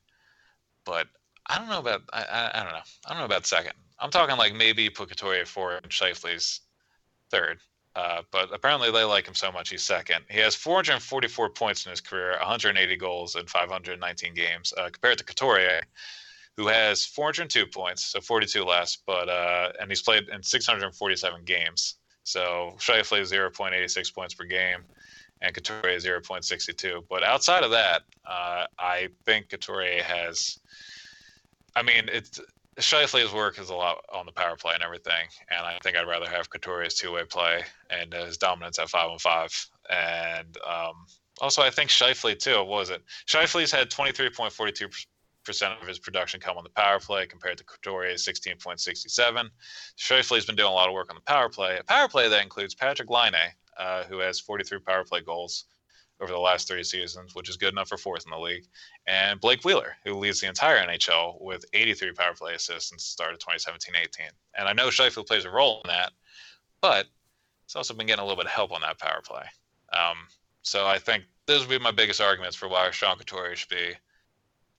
but 0.86 1.08
I 1.48 1.58
don't 1.58 1.68
know 1.70 1.80
about 1.80 2.04
I, 2.14 2.24
I, 2.24 2.52
I 2.54 2.64
don't 2.64 2.74
know 2.74 2.80
I 3.08 3.10
don't 3.10 3.20
know 3.20 3.26
about 3.26 3.46
second. 3.46 3.74
I'm 4.00 4.12
talking 4.12 4.38
like 4.38 4.54
maybe 4.54 4.90
put 4.90 5.10
Couturier 5.10 5.46
four 5.46 5.74
and 5.74 5.90
Scheifele's 5.90 6.62
third. 7.32 7.60
Uh, 7.96 8.24
but 8.32 8.50
apparently 8.52 8.92
they 8.92 9.04
like 9.04 9.28
him 9.28 9.36
so 9.36 9.52
much 9.52 9.70
he's 9.70 9.84
second. 9.84 10.26
He 10.30 10.40
has 10.40 10.56
444 10.56 11.50
points 11.50 11.86
in 11.86 11.92
his 11.92 12.02
career, 12.02 12.32
180 12.40 12.96
goals 12.96 13.36
in 13.36 13.46
519 13.46 14.34
games, 14.34 14.74
uh, 14.78 14.90
compared 14.92 15.20
to 15.20 15.24
Couturier, 15.24 15.82
who 16.58 16.68
has 16.68 17.06
402 17.06 17.68
points, 17.68 18.06
so 18.06 18.20
42 18.20 18.64
less, 18.64 18.98
but 19.06 19.30
uh, 19.30 19.72
and 19.80 19.90
he's 19.90 20.02
played 20.02 20.28
in 20.30 20.42
647 20.42 21.44
games. 21.46 21.96
So 22.24 22.74
Scheifele 22.78 23.22
0.86 23.22 24.14
points 24.14 24.34
per 24.34 24.46
game, 24.46 24.84
and 25.42 25.54
Couturier 25.54 26.00
0.62. 26.00 27.04
But 27.10 27.24
outside 27.24 27.64
of 27.64 27.72
that, 27.72 28.04
uh, 28.26 28.66
I 28.80 29.10
think 29.26 29.50
Couturier 29.50 30.02
has. 30.04 30.60
I 31.76 31.82
mean, 31.82 32.08
it's 32.08 32.40
Scheifele's 32.80 33.34
work 33.34 33.60
is 33.60 33.70
a 33.70 33.76
lot 33.76 34.04
on 34.12 34.26
the 34.26 34.32
power 34.32 34.56
play 34.56 34.74
and 34.74 34.84
everything, 34.84 35.28
and 35.50 35.66
I 35.66 35.78
think 35.84 35.96
I'd 35.96 36.08
rather 36.08 36.30
have 36.30 36.50
Couturier's 36.50 36.96
two-way 36.96 37.24
play 37.26 37.64
and 37.90 38.14
his 38.14 38.38
dominance 38.38 38.80
at 38.80 38.90
five 38.90 39.10
on 39.10 39.20
five. 39.20 39.52
And 39.90 40.58
um, 40.68 41.06
also, 41.42 41.62
I 41.62 41.70
think 41.70 41.90
Scheifele 41.90 42.38
too. 42.38 42.58
What 42.58 42.68
was 42.68 42.90
it? 42.90 43.04
Scheifele's 43.28 43.72
had 43.72 43.90
twenty 43.90 44.12
three 44.12 44.30
point 44.30 44.54
forty 44.54 44.72
two 44.72 44.88
percent 45.44 45.74
of 45.82 45.88
his 45.88 46.00
production 46.00 46.40
come 46.40 46.58
on 46.58 46.64
the 46.64 46.70
power 46.70 47.00
play 47.00 47.26
compared 47.26 47.58
to 47.58 47.64
Couturier's 47.66 48.24
sixteen 48.24 48.58
point 48.58 48.80
sixty 48.80 49.10
seven. 49.10 49.50
Scheifele's 49.98 50.46
been 50.46 50.56
doing 50.56 50.72
a 50.72 50.74
lot 50.74 50.88
of 50.88 50.94
work 50.94 51.10
on 51.10 51.16
the 51.16 51.22
power 51.22 51.50
play. 51.50 51.78
A 51.78 51.84
power 51.84 52.08
play 52.08 52.30
that 52.30 52.44
includes 52.44 52.74
Patrik 52.74 53.10
Laine, 53.10 53.52
uh, 53.78 54.04
who 54.06 54.20
has 54.20 54.40
forty 54.40 54.64
three 54.64 54.80
power 54.80 55.04
play 55.04 55.22
goals 55.22 55.66
over 56.22 56.32
the 56.32 56.40
last 56.40 56.68
three 56.68 56.84
seasons, 56.84 57.36
which 57.36 57.50
is 57.50 57.58
good 57.58 57.74
enough 57.74 57.90
for 57.90 57.98
fourth 57.98 58.26
in 58.26 58.32
the 58.32 58.38
league, 58.38 58.66
and 59.08 59.40
Blake 59.42 59.64
Wheeler, 59.66 59.96
who 60.06 60.14
leads 60.14 60.40
the 60.40 60.48
entire 60.48 60.86
NHL 60.86 61.42
with 61.42 61.66
83 61.74 62.14
power 62.14 62.34
play 62.34 62.56
assists 62.56 62.90
since 62.90 63.04
the 63.04 63.12
start 63.12 63.34
of 63.34 63.40
2017-18. 63.40 64.30
And 64.58 64.68
I 64.68 64.74
know 64.74 64.88
Scheifele 64.88 65.28
plays 65.28 65.46
a 65.46 65.50
role 65.50 65.82
in 65.84 65.90
that, 65.90 66.12
but 66.82 67.08
he's 67.66 67.76
also 67.76 67.94
been 67.94 68.08
getting 68.08 68.22
a 68.22 68.26
little 68.26 68.38
bit 68.38 68.46
of 68.46 68.52
help 68.52 68.72
on 68.72 68.82
that 68.82 69.00
power 69.00 69.22
play. 69.24 69.44
Um, 69.92 70.18
so 70.62 70.88
I 70.88 70.98
think 70.98 71.26
those 71.46 71.62
would 71.62 71.70
be 71.70 71.84
my 71.84 71.92
biggest 71.92 72.22
arguments 72.22 72.56
for 72.56 72.68
why 72.68 72.90
Sean 72.92 73.18
Couturier 73.18 73.56
should 73.56 73.70
be 73.70 73.94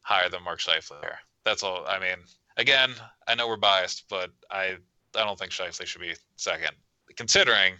higher 0.00 0.28
than 0.28 0.42
Mark 0.42 0.60
Scheifele 0.60 1.00
here. 1.00 1.18
That's 1.44 1.62
all. 1.62 1.84
I 1.86 1.98
mean, 1.98 2.16
again, 2.56 2.94
I 3.28 3.34
know 3.34 3.48
we're 3.48 3.56
biased, 3.56 4.04
but 4.08 4.30
I 4.50 4.76
I 5.14 5.24
don't 5.24 5.38
think 5.38 5.52
Scheifele 5.52 5.86
should 5.86 6.00
be 6.00 6.14
second, 6.36 6.72
considering 7.16 7.74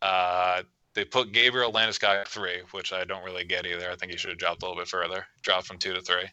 uh, 0.00 0.62
they 0.94 1.04
put 1.04 1.32
Gabriel 1.32 1.72
Landeskog 1.72 2.26
three, 2.28 2.62
which 2.72 2.92
I 2.92 3.04
don't 3.04 3.24
really 3.24 3.44
get 3.44 3.66
either. 3.66 3.90
I 3.90 3.96
think 3.96 4.12
he 4.12 4.18
should 4.18 4.30
have 4.30 4.38
dropped 4.38 4.62
a 4.62 4.66
little 4.66 4.80
bit 4.80 4.88
further, 4.88 5.26
dropped 5.42 5.66
from 5.66 5.78
two 5.78 5.94
to 5.94 6.00
three. 6.02 6.28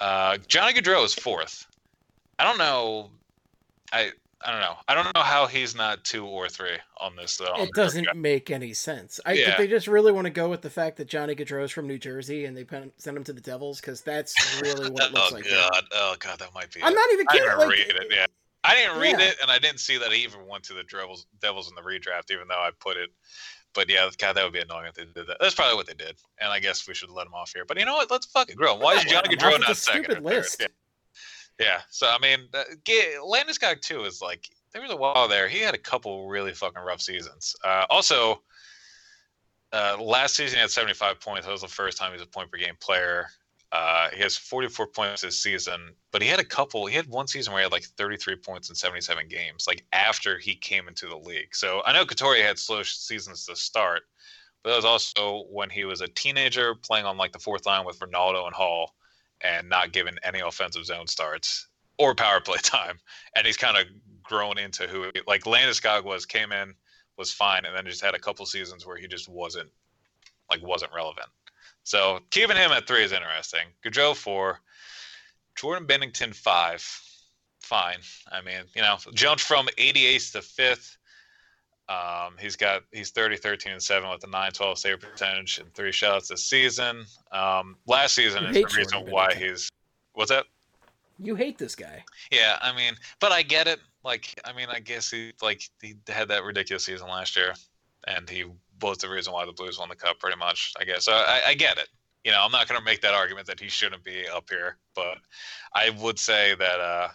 Uh, 0.00 0.38
Johnny 0.48 0.72
Gaudreau 0.72 1.04
is 1.04 1.14
fourth. 1.14 1.66
I 2.38 2.44
don't 2.44 2.58
know. 2.58 3.10
I 3.92 4.10
I 4.44 4.52
don't 4.52 4.60
know. 4.60 4.74
I 4.86 4.94
don't 4.94 5.14
know 5.14 5.22
how 5.22 5.46
he's 5.46 5.74
not 5.74 6.04
two 6.04 6.26
or 6.26 6.48
three 6.48 6.76
on 7.00 7.16
this 7.16 7.36
though. 7.38 7.54
It 7.58 7.72
doesn't 7.72 8.14
make 8.14 8.50
any 8.50 8.74
sense. 8.74 9.18
I 9.24 9.32
Yeah. 9.32 9.46
think 9.46 9.56
they 9.58 9.66
just 9.68 9.86
really 9.88 10.12
want 10.12 10.26
to 10.26 10.30
go 10.30 10.48
with 10.50 10.60
the 10.60 10.70
fact 10.70 10.98
that 10.98 11.08
Johnny 11.08 11.34
Gaudreau 11.34 11.64
is 11.64 11.70
from 11.70 11.86
New 11.86 11.98
Jersey 11.98 12.44
and 12.44 12.54
they 12.56 12.66
send 12.98 13.16
him 13.16 13.24
to 13.24 13.32
the 13.32 13.40
Devils 13.40 13.80
because 13.80 14.02
that's 14.02 14.34
really 14.62 14.90
what 14.90 15.04
it 15.04 15.12
looks 15.14 15.32
oh 15.32 15.34
like. 15.34 15.48
god, 15.48 15.84
oh 15.92 16.16
god, 16.18 16.38
that 16.40 16.52
might 16.54 16.72
be. 16.72 16.82
I'm 16.82 16.92
it. 16.92 16.96
not 16.96 17.12
even 17.12 17.26
kidding. 17.28 17.48
I 17.48 17.52
didn't 17.54 17.68
Like, 17.68 17.78
read 17.78 17.96
it. 17.96 18.06
Yeah, 18.10 18.26
I 18.62 18.74
didn't 18.74 19.00
read 19.00 19.18
Yeah. 19.18 19.28
it, 19.28 19.36
and 19.40 19.50
I 19.50 19.58
didn't 19.58 19.80
see 19.80 19.96
that 19.96 20.12
he 20.12 20.22
even 20.22 20.46
went 20.46 20.64
to 20.64 20.74
the 20.74 20.84
Devils, 20.84 21.26
Devils 21.40 21.70
in 21.70 21.74
the 21.74 21.82
redraft, 21.82 22.30
even 22.30 22.46
though 22.46 22.54
I 22.60 22.70
put 22.78 22.98
it. 22.98 23.10
But 23.76 23.88
yeah, 23.88 24.08
God, 24.18 24.32
that 24.32 24.42
would 24.42 24.52
be 24.52 24.60
annoying 24.60 24.86
if 24.86 24.94
they 24.94 25.04
did 25.04 25.28
that. 25.28 25.36
That's 25.38 25.54
probably 25.54 25.76
what 25.76 25.86
they 25.86 25.94
did, 25.94 26.16
and 26.40 26.50
I 26.50 26.58
guess 26.58 26.88
we 26.88 26.94
should 26.94 27.10
let 27.10 27.24
them 27.24 27.34
off 27.34 27.52
here. 27.54 27.64
But 27.64 27.78
you 27.78 27.84
know 27.84 27.94
what? 27.94 28.10
Let's 28.10 28.26
fucking 28.26 28.56
grow. 28.56 28.74
Why 28.74 28.94
is 28.94 29.04
Yeah, 29.04 29.10
Johnny 29.22 29.36
let 29.36 29.42
him. 29.42 29.60
Gaudreau 29.60 29.60
not 29.68 29.76
second? 29.76 30.04
stupid 30.04 30.24
list. 30.24 30.56
Yeah. 30.60 30.66
yeah. 31.60 31.80
So 31.90 32.08
I 32.08 32.18
mean, 32.18 32.48
uh, 32.54 32.64
Landeskog 33.22 33.82
too 33.82 34.04
is 34.04 34.20
like 34.20 34.48
there 34.72 34.82
was 34.82 34.90
a 34.90 34.96
while 34.96 35.28
there. 35.28 35.46
He 35.48 35.60
had 35.60 35.74
a 35.74 35.78
couple 35.78 36.28
really 36.28 36.52
fucking 36.52 36.82
rough 36.82 37.00
seasons. 37.00 37.54
Uh, 37.64 37.84
also, 37.90 38.42
uh, 39.72 39.96
last 40.00 40.36
season 40.36 40.56
he 40.56 40.60
had 40.60 40.70
75 40.70 41.20
points. 41.20 41.46
That 41.46 41.52
was 41.52 41.60
the 41.62 41.68
first 41.68 41.98
time 41.98 42.10
he 42.10 42.14
was 42.14 42.22
a 42.22 42.26
point 42.26 42.50
per 42.50 42.58
game 42.58 42.76
player. 42.80 43.28
Uh, 43.76 44.08
he 44.14 44.22
has 44.22 44.38
44 44.38 44.86
points 44.86 45.20
this 45.20 45.38
season, 45.38 45.90
but 46.10 46.22
he 46.22 46.28
had 46.28 46.40
a 46.40 46.44
couple. 46.44 46.86
He 46.86 46.96
had 46.96 47.06
one 47.08 47.26
season 47.26 47.52
where 47.52 47.60
he 47.60 47.64
had 47.64 47.72
like 47.72 47.84
33 47.84 48.36
points 48.36 48.70
in 48.70 48.74
77 48.74 49.28
games, 49.28 49.66
like 49.66 49.84
after 49.92 50.38
he 50.38 50.54
came 50.54 50.88
into 50.88 51.06
the 51.06 51.16
league. 51.16 51.54
So 51.54 51.82
I 51.84 51.92
know 51.92 52.06
Couturier 52.06 52.46
had 52.46 52.58
slow 52.58 52.82
seasons 52.82 53.44
to 53.44 53.54
start, 53.54 54.04
but 54.62 54.70
that 54.70 54.76
was 54.76 54.86
also 54.86 55.44
when 55.50 55.68
he 55.68 55.84
was 55.84 56.00
a 56.00 56.08
teenager 56.08 56.74
playing 56.74 57.04
on 57.04 57.18
like 57.18 57.32
the 57.32 57.38
fourth 57.38 57.66
line 57.66 57.84
with 57.84 58.00
Rinaldo 58.00 58.46
and 58.46 58.54
Hall, 58.54 58.94
and 59.42 59.68
not 59.68 59.92
given 59.92 60.18
any 60.22 60.40
offensive 60.40 60.86
zone 60.86 61.06
starts 61.06 61.66
or 61.98 62.14
power 62.14 62.40
play 62.40 62.56
time. 62.62 62.98
And 63.34 63.46
he's 63.46 63.58
kind 63.58 63.76
of 63.76 63.84
grown 64.22 64.56
into 64.56 64.86
who 64.86 65.10
like 65.26 65.42
Landeskog 65.42 66.04
was. 66.04 66.24
Came 66.24 66.50
in, 66.50 66.72
was 67.18 67.30
fine, 67.30 67.66
and 67.66 67.76
then 67.76 67.84
just 67.84 68.02
had 68.02 68.14
a 68.14 68.18
couple 68.18 68.46
seasons 68.46 68.86
where 68.86 68.96
he 68.96 69.06
just 69.06 69.28
wasn't 69.28 69.68
like 70.50 70.62
wasn't 70.62 70.92
relevant. 70.94 71.28
So 71.86 72.18
keeping 72.30 72.56
him 72.56 72.72
at 72.72 72.88
three 72.88 73.04
is 73.04 73.12
interesting. 73.12 73.60
Gaudreau 73.84 74.16
four, 74.16 74.58
Jordan 75.54 75.86
Binnington 75.86 76.34
five, 76.34 76.82
fine. 77.60 77.98
I 78.32 78.42
mean, 78.42 78.64
you 78.74 78.82
know, 78.82 78.96
jumped 79.14 79.44
from 79.44 79.68
88th 79.78 80.32
to 80.32 80.42
fifth. 80.42 80.98
Um, 81.88 82.34
he's 82.40 82.56
got 82.56 82.82
he's 82.92 83.10
30, 83.10 83.36
13, 83.36 83.70
and 83.70 83.80
seven 83.80 84.10
with 84.10 84.24
a 84.24 84.26
9-12 84.26 84.78
save 84.78 84.98
percentage 84.98 85.58
and 85.58 85.72
three 85.74 85.92
shots 85.92 86.26
this 86.26 86.42
season. 86.42 87.04
Um, 87.30 87.76
last 87.86 88.16
season 88.16 88.42
You 88.42 88.48
is 88.48 88.54
the 88.54 88.78
reason 88.78 88.90
Jordan 88.90 89.12
why 89.12 89.34
he's 89.34 89.70
what's 90.14 90.30
that? 90.30 90.46
You 91.20 91.36
hate 91.36 91.56
this 91.56 91.76
guy. 91.76 92.04
Yeah, 92.32 92.58
I 92.60 92.74
mean, 92.74 92.94
but 93.20 93.30
I 93.30 93.42
get 93.42 93.68
it. 93.68 93.78
Like, 94.02 94.34
I 94.44 94.52
mean, 94.52 94.66
I 94.72 94.80
guess 94.80 95.08
he 95.08 95.34
like 95.40 95.62
he 95.80 95.94
had 96.08 96.26
that 96.28 96.42
ridiculous 96.42 96.84
season 96.84 97.06
last 97.06 97.36
year, 97.36 97.54
and 98.08 98.28
he 98.28 98.44
was 98.80 98.98
the 98.98 99.08
reason 99.08 99.32
why 99.32 99.46
the 99.46 99.52
Blues 99.52 99.78
won 99.78 99.88
the 99.88 99.96
cup, 99.96 100.18
pretty 100.18 100.36
much. 100.36 100.72
I 100.78 100.84
guess 100.84 101.04
so. 101.04 101.12
I, 101.12 101.40
I 101.48 101.54
get 101.54 101.78
it. 101.78 101.88
You 102.24 102.32
know, 102.32 102.40
I'm 102.42 102.52
not 102.52 102.68
going 102.68 102.78
to 102.78 102.84
make 102.84 103.00
that 103.02 103.14
argument 103.14 103.46
that 103.46 103.60
he 103.60 103.68
shouldn't 103.68 104.02
be 104.02 104.26
up 104.28 104.50
here, 104.50 104.78
but 104.94 105.18
I 105.74 105.90
would 105.90 106.18
say 106.18 106.54
that, 106.56 106.80
uh, 106.80 107.08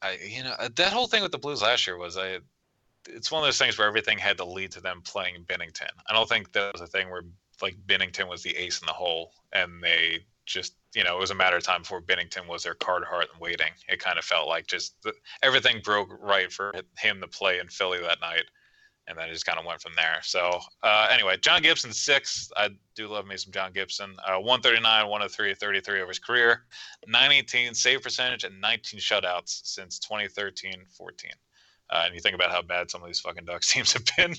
I 0.00 0.18
you 0.26 0.42
know, 0.42 0.54
that 0.74 0.92
whole 0.92 1.06
thing 1.06 1.22
with 1.22 1.32
the 1.32 1.38
Blues 1.38 1.62
last 1.62 1.86
year 1.86 1.98
was 1.98 2.16
I. 2.16 2.38
It's 3.06 3.30
one 3.30 3.42
of 3.42 3.46
those 3.46 3.58
things 3.58 3.76
where 3.76 3.86
everything 3.86 4.16
had 4.16 4.38
to 4.38 4.46
lead 4.46 4.72
to 4.72 4.80
them 4.80 5.02
playing 5.04 5.44
Binnington. 5.44 5.90
I 6.08 6.14
don't 6.14 6.26
think 6.26 6.52
that 6.52 6.72
was 6.72 6.80
a 6.80 6.86
thing 6.86 7.10
where 7.10 7.24
like 7.60 7.76
Binnington 7.86 8.28
was 8.28 8.42
the 8.42 8.56
ace 8.56 8.80
in 8.80 8.86
the 8.86 8.92
hole, 8.92 9.32
and 9.52 9.82
they 9.82 10.24
just 10.46 10.74
you 10.94 11.02
know 11.04 11.16
it 11.16 11.20
was 11.20 11.30
a 11.30 11.34
matter 11.34 11.56
of 11.56 11.62
time 11.62 11.82
before 11.82 12.00
Binnington 12.00 12.46
was 12.46 12.62
their 12.62 12.74
card 12.74 13.04
heart 13.04 13.28
and 13.32 13.40
waiting. 13.40 13.72
It 13.88 14.00
kind 14.00 14.18
of 14.18 14.24
felt 14.24 14.48
like 14.48 14.66
just 14.66 15.00
the, 15.02 15.12
everything 15.42 15.80
broke 15.82 16.10
right 16.20 16.52
for 16.52 16.72
him 16.98 17.20
to 17.20 17.28
play 17.28 17.58
in 17.58 17.68
Philly 17.68 18.00
that 18.00 18.20
night, 18.20 18.44
and 19.06 19.18
then 19.18 19.28
it 19.28 19.32
just 19.32 19.44
kind 19.46 19.58
of 19.58 19.64
went 19.66 19.80
from 19.80 19.92
there. 19.96 20.18
So 20.22 20.58
uh, 20.82 21.08
anyway, 21.10 21.36
John 21.40 21.62
Gibson 21.62 21.92
six. 21.92 22.50
I 22.56 22.70
do 22.94 23.08
love 23.08 23.26
me 23.26 23.36
some 23.36 23.52
John 23.52 23.72
Gibson. 23.72 24.16
Uh, 24.26 24.38
139, 24.40 25.08
103, 25.08 25.54
33 25.54 26.00
over 26.00 26.08
his 26.08 26.18
career, 26.18 26.62
918 27.06 27.74
save 27.74 28.02
percentage, 28.02 28.44
and 28.44 28.60
19 28.60 29.00
shutouts 29.00 29.60
since 29.64 29.98
2013, 29.98 30.72
14. 30.96 31.30
Uh, 31.90 32.02
and 32.06 32.14
you 32.14 32.20
think 32.20 32.34
about 32.34 32.50
how 32.50 32.62
bad 32.62 32.90
some 32.90 33.02
of 33.02 33.06
these 33.08 33.20
fucking 33.20 33.44
Ducks 33.44 33.66
teams 33.72 33.92
have 33.92 34.04
been. 34.16 34.34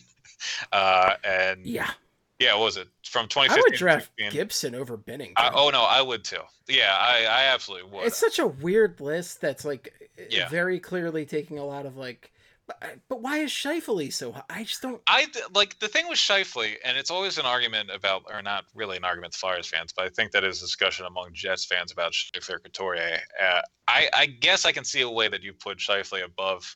Uh, 0.71 1.13
and 1.23 1.65
Yeah. 1.65 1.91
yeah, 2.39 2.53
what 2.55 2.63
was 2.65 2.77
it 2.77 2.87
from 3.05 3.25
I 3.25 3.27
2015? 3.27 3.63
would 3.71 3.77
draft 3.77 4.11
Gibson 4.31 4.75
over 4.75 4.97
Binnington. 4.97 5.33
I, 5.37 5.51
oh 5.53 5.69
no, 5.69 5.83
I 5.83 6.01
would 6.01 6.23
too. 6.23 6.41
Yeah, 6.67 6.95
I, 6.99 7.19
I 7.25 7.43
absolutely 7.53 7.91
would. 7.91 8.07
it's 8.07 8.17
such 8.17 8.39
a 8.39 8.47
weird 8.47 8.99
list 8.99 9.41
that's 9.41 9.63
like 9.63 9.93
Yeah. 10.29 10.49
very 10.49 10.79
clearly 10.79 11.25
taking 11.25 11.59
a 11.59 11.65
lot 11.65 11.85
of 11.85 11.95
like 11.97 12.31
but, 12.67 12.81
but 13.09 13.21
why 13.21 13.39
is 13.39 13.51
Scheifele 13.51 14.11
so 14.11 14.31
high? 14.31 14.43
I 14.49 14.63
just 14.63 14.81
don't 14.81 15.01
I 15.07 15.27
like 15.53 15.77
the 15.79 15.87
thing 15.87 16.07
with 16.07 16.17
Scheifele, 16.17 16.75
and 16.83 16.97
it's 16.97 17.11
always 17.11 17.37
an 17.37 17.45
argument 17.45 17.89
about, 17.93 18.23
or 18.31 18.41
not 18.41 18.65
really 18.73 18.97
an 18.97 19.03
argument 19.03 19.33
with 19.33 19.37
Flyers 19.37 19.67
fans, 19.67 19.93
but 19.95 20.05
I 20.05 20.09
think 20.09 20.31
that 20.31 20.43
is 20.43 20.59
a 20.59 20.65
discussion 20.65 21.05
among 21.05 21.29
Jets 21.33 21.65
fans 21.65 21.91
about 21.91 22.13
Scheifele 22.13 22.55
or 22.55 22.59
Couturier. 22.59 23.19
Uh, 23.41 23.61
I, 23.87 24.09
I 24.13 24.25
guess 24.25 24.65
I 24.65 24.71
can 24.71 24.83
see 24.83 25.01
a 25.01 25.09
way 25.09 25.27
that 25.27 25.43
you 25.43 25.53
put 25.53 25.77
Scheifele 25.77 26.23
above 26.23 26.75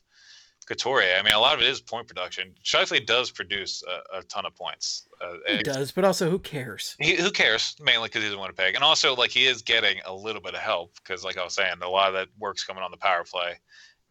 Couturier. 0.66 1.16
I 1.18 1.22
mean, 1.22 1.32
a 1.32 1.40
lot 1.40 1.54
of 1.54 1.60
it 1.60 1.66
is 1.66 1.80
point 1.80 2.06
production. 2.06 2.54
Scheifele 2.64 3.04
does 3.04 3.32
produce 3.32 3.82
a, 3.82 4.18
a 4.18 4.22
ton 4.24 4.46
of 4.46 4.54
points. 4.54 5.08
Uh, 5.20 5.34
he 5.48 5.62
does, 5.64 5.90
but 5.90 6.04
also 6.04 6.30
who 6.30 6.38
cares? 6.38 6.94
he, 7.00 7.16
who 7.16 7.32
cares? 7.32 7.74
Mainly 7.80 8.08
because 8.08 8.22
he's 8.22 8.32
in 8.32 8.38
Winnipeg, 8.38 8.76
and 8.76 8.84
also 8.84 9.16
like 9.16 9.30
he 9.30 9.46
is 9.46 9.62
getting 9.62 9.98
a 10.06 10.14
little 10.14 10.40
bit 10.40 10.54
of 10.54 10.60
help 10.60 10.94
because, 10.94 11.24
like 11.24 11.36
I 11.36 11.42
was 11.42 11.54
saying, 11.54 11.74
a 11.82 11.88
lot 11.88 12.08
of 12.08 12.14
that 12.14 12.28
work's 12.38 12.64
coming 12.64 12.84
on 12.84 12.92
the 12.92 12.96
power 12.96 13.24
play, 13.24 13.54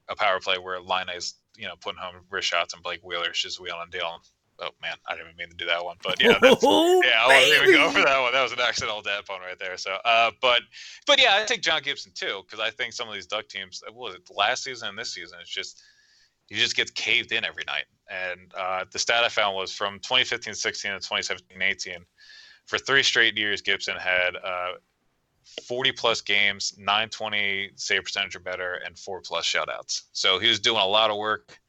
a 0.09 0.15
power 0.15 0.41
play 0.41 0.57
where 0.57 0.82
Laine 0.82 1.07
is 1.15 1.36
you 1.60 1.68
know 1.68 1.76
putting 1.82 1.99
home 1.99 2.16
wrist 2.30 2.47
shots 2.47 2.74
and 2.74 2.82
Blake 2.82 3.01
Wheeler's 3.03 3.39
just 3.39 3.60
wheeling 3.60 3.82
and 3.84 3.91
dealing. 3.91 4.20
Oh 4.62 4.70
man, 4.82 4.95
I 5.07 5.14
didn't 5.14 5.28
even 5.28 5.38
mean 5.38 5.49
to 5.49 5.55
do 5.55 5.66
that 5.68 5.84
one, 5.84 5.97
but 6.03 6.22
yeah, 6.22 6.38
that's, 6.41 6.64
Oh, 6.64 7.01
yeah, 7.05 7.24
I 7.24 7.28
wasn't 7.28 7.64
even 7.64 7.76
going 7.76 7.93
for 7.93 8.01
that 8.01 8.22
one. 8.22 8.34
That 8.34 8.43
was 8.43 8.51
an 8.51 8.60
accidental 8.60 9.01
dad 9.01 9.26
pun 9.26 9.39
right 9.39 9.57
there. 9.57 9.78
So, 9.78 9.97
uh, 10.03 10.32
but 10.41 10.62
but 11.05 11.22
yeah, 11.22 11.38
I 11.39 11.45
take 11.45 11.62
John 11.62 11.82
Gibson 11.82 12.12
too 12.16 12.41
because 12.45 12.60
I 12.60 12.70
think 12.70 12.93
some 12.93 13.07
of 13.07 13.14
these 13.14 13.28
Duck 13.28 13.47
teams, 13.47 13.82
uh, 13.88 13.91
what 13.93 14.12
was 14.12 14.16
it 14.16 14.30
last 14.36 14.64
season 14.64 14.89
and 14.89 14.97
this 14.97 15.14
season, 15.14 15.38
it's 15.41 15.49
just 15.49 15.82
he 16.47 16.55
just 16.55 16.76
gets 16.76 16.91
caved 16.91 17.32
in 17.32 17.45
every 17.45 17.64
night. 17.68 17.86
And 18.10 18.51
uh, 18.57 18.86
the 18.91 18.99
stat 18.99 19.24
I 19.24 19.30
found 19.30 19.55
was 19.55 19.72
from 19.72 19.99
2015-16 19.99 20.99
to 20.99 21.36
2017-18. 21.57 21.97
For 22.66 22.80
three 22.80 23.03
straight 23.03 23.38
years, 23.38 23.62
Gibson 23.62 23.97
had 23.97 24.36
uh, 24.36 24.72
40 25.68 25.91
plus 25.93 26.22
games, 26.22 26.74
920 26.78 27.72
save 27.76 28.04
percentage 28.04 28.36
or 28.36 28.39
better, 28.39 28.80
and 28.86 28.97
four 28.97 29.22
plus 29.22 29.45
shutouts. 29.45 30.04
So 30.14 30.39
he 30.39 30.47
was 30.47 30.60
doing 30.60 30.82
a 30.82 30.86
lot 30.88 31.10
of 31.10 31.18
work 31.18 31.60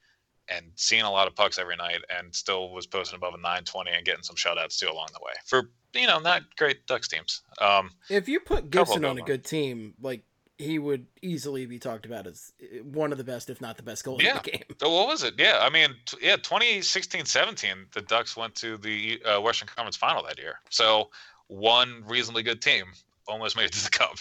and 0.48 0.66
seeing 0.74 1.02
a 1.02 1.10
lot 1.10 1.28
of 1.28 1.34
pucks 1.36 1.58
every 1.58 1.76
night, 1.76 2.00
and 2.16 2.34
still 2.34 2.70
was 2.72 2.86
posting 2.86 3.16
above 3.16 3.34
a 3.34 3.38
920 3.38 3.90
and 3.92 4.04
getting 4.04 4.22
some 4.22 4.36
shutouts 4.36 4.78
too 4.78 4.88
along 4.88 5.08
the 5.12 5.20
way 5.24 5.32
for 5.46 5.70
you 5.94 6.06
know 6.06 6.18
not 6.18 6.42
great 6.56 6.86
Ducks 6.86 7.08
teams. 7.08 7.42
Um, 7.60 7.90
If 8.08 8.28
you 8.28 8.40
put 8.40 8.70
Gibson 8.70 9.04
on 9.04 9.18
a 9.18 9.22
good 9.22 9.44
team, 9.44 9.94
like 10.00 10.22
he 10.58 10.78
would 10.78 11.06
easily 11.22 11.64
be 11.66 11.78
talked 11.78 12.04
about 12.04 12.26
as 12.26 12.52
one 12.82 13.12
of 13.12 13.18
the 13.18 13.24
best, 13.24 13.48
if 13.48 13.60
not 13.62 13.76
the 13.78 13.82
best 13.82 14.04
goalie 14.04 14.22
Yeah. 14.22 14.36
in 14.36 14.42
the 14.44 14.50
game. 14.50 14.64
So 14.78 14.90
what 14.94 15.06
was 15.06 15.22
it? 15.22 15.34
Yeah, 15.38 15.58
I 15.62 15.70
mean, 15.70 15.94
t- 16.04 16.18
yeah, 16.20 16.36
2016-17, 16.36 17.92
the 17.92 18.02
Ducks 18.02 18.36
went 18.36 18.54
to 18.56 18.76
the 18.76 19.22
uh, 19.24 19.40
Western 19.40 19.68
Conference 19.68 19.96
Final 19.96 20.22
that 20.24 20.38
year. 20.38 20.60
So 20.68 21.10
one 21.46 22.04
reasonably 22.06 22.42
good 22.42 22.60
team 22.60 22.84
almost 23.30 23.56
made 23.56 23.66
it 23.66 23.72
to 23.72 23.84
the 23.84 23.90
Cup. 23.98 24.16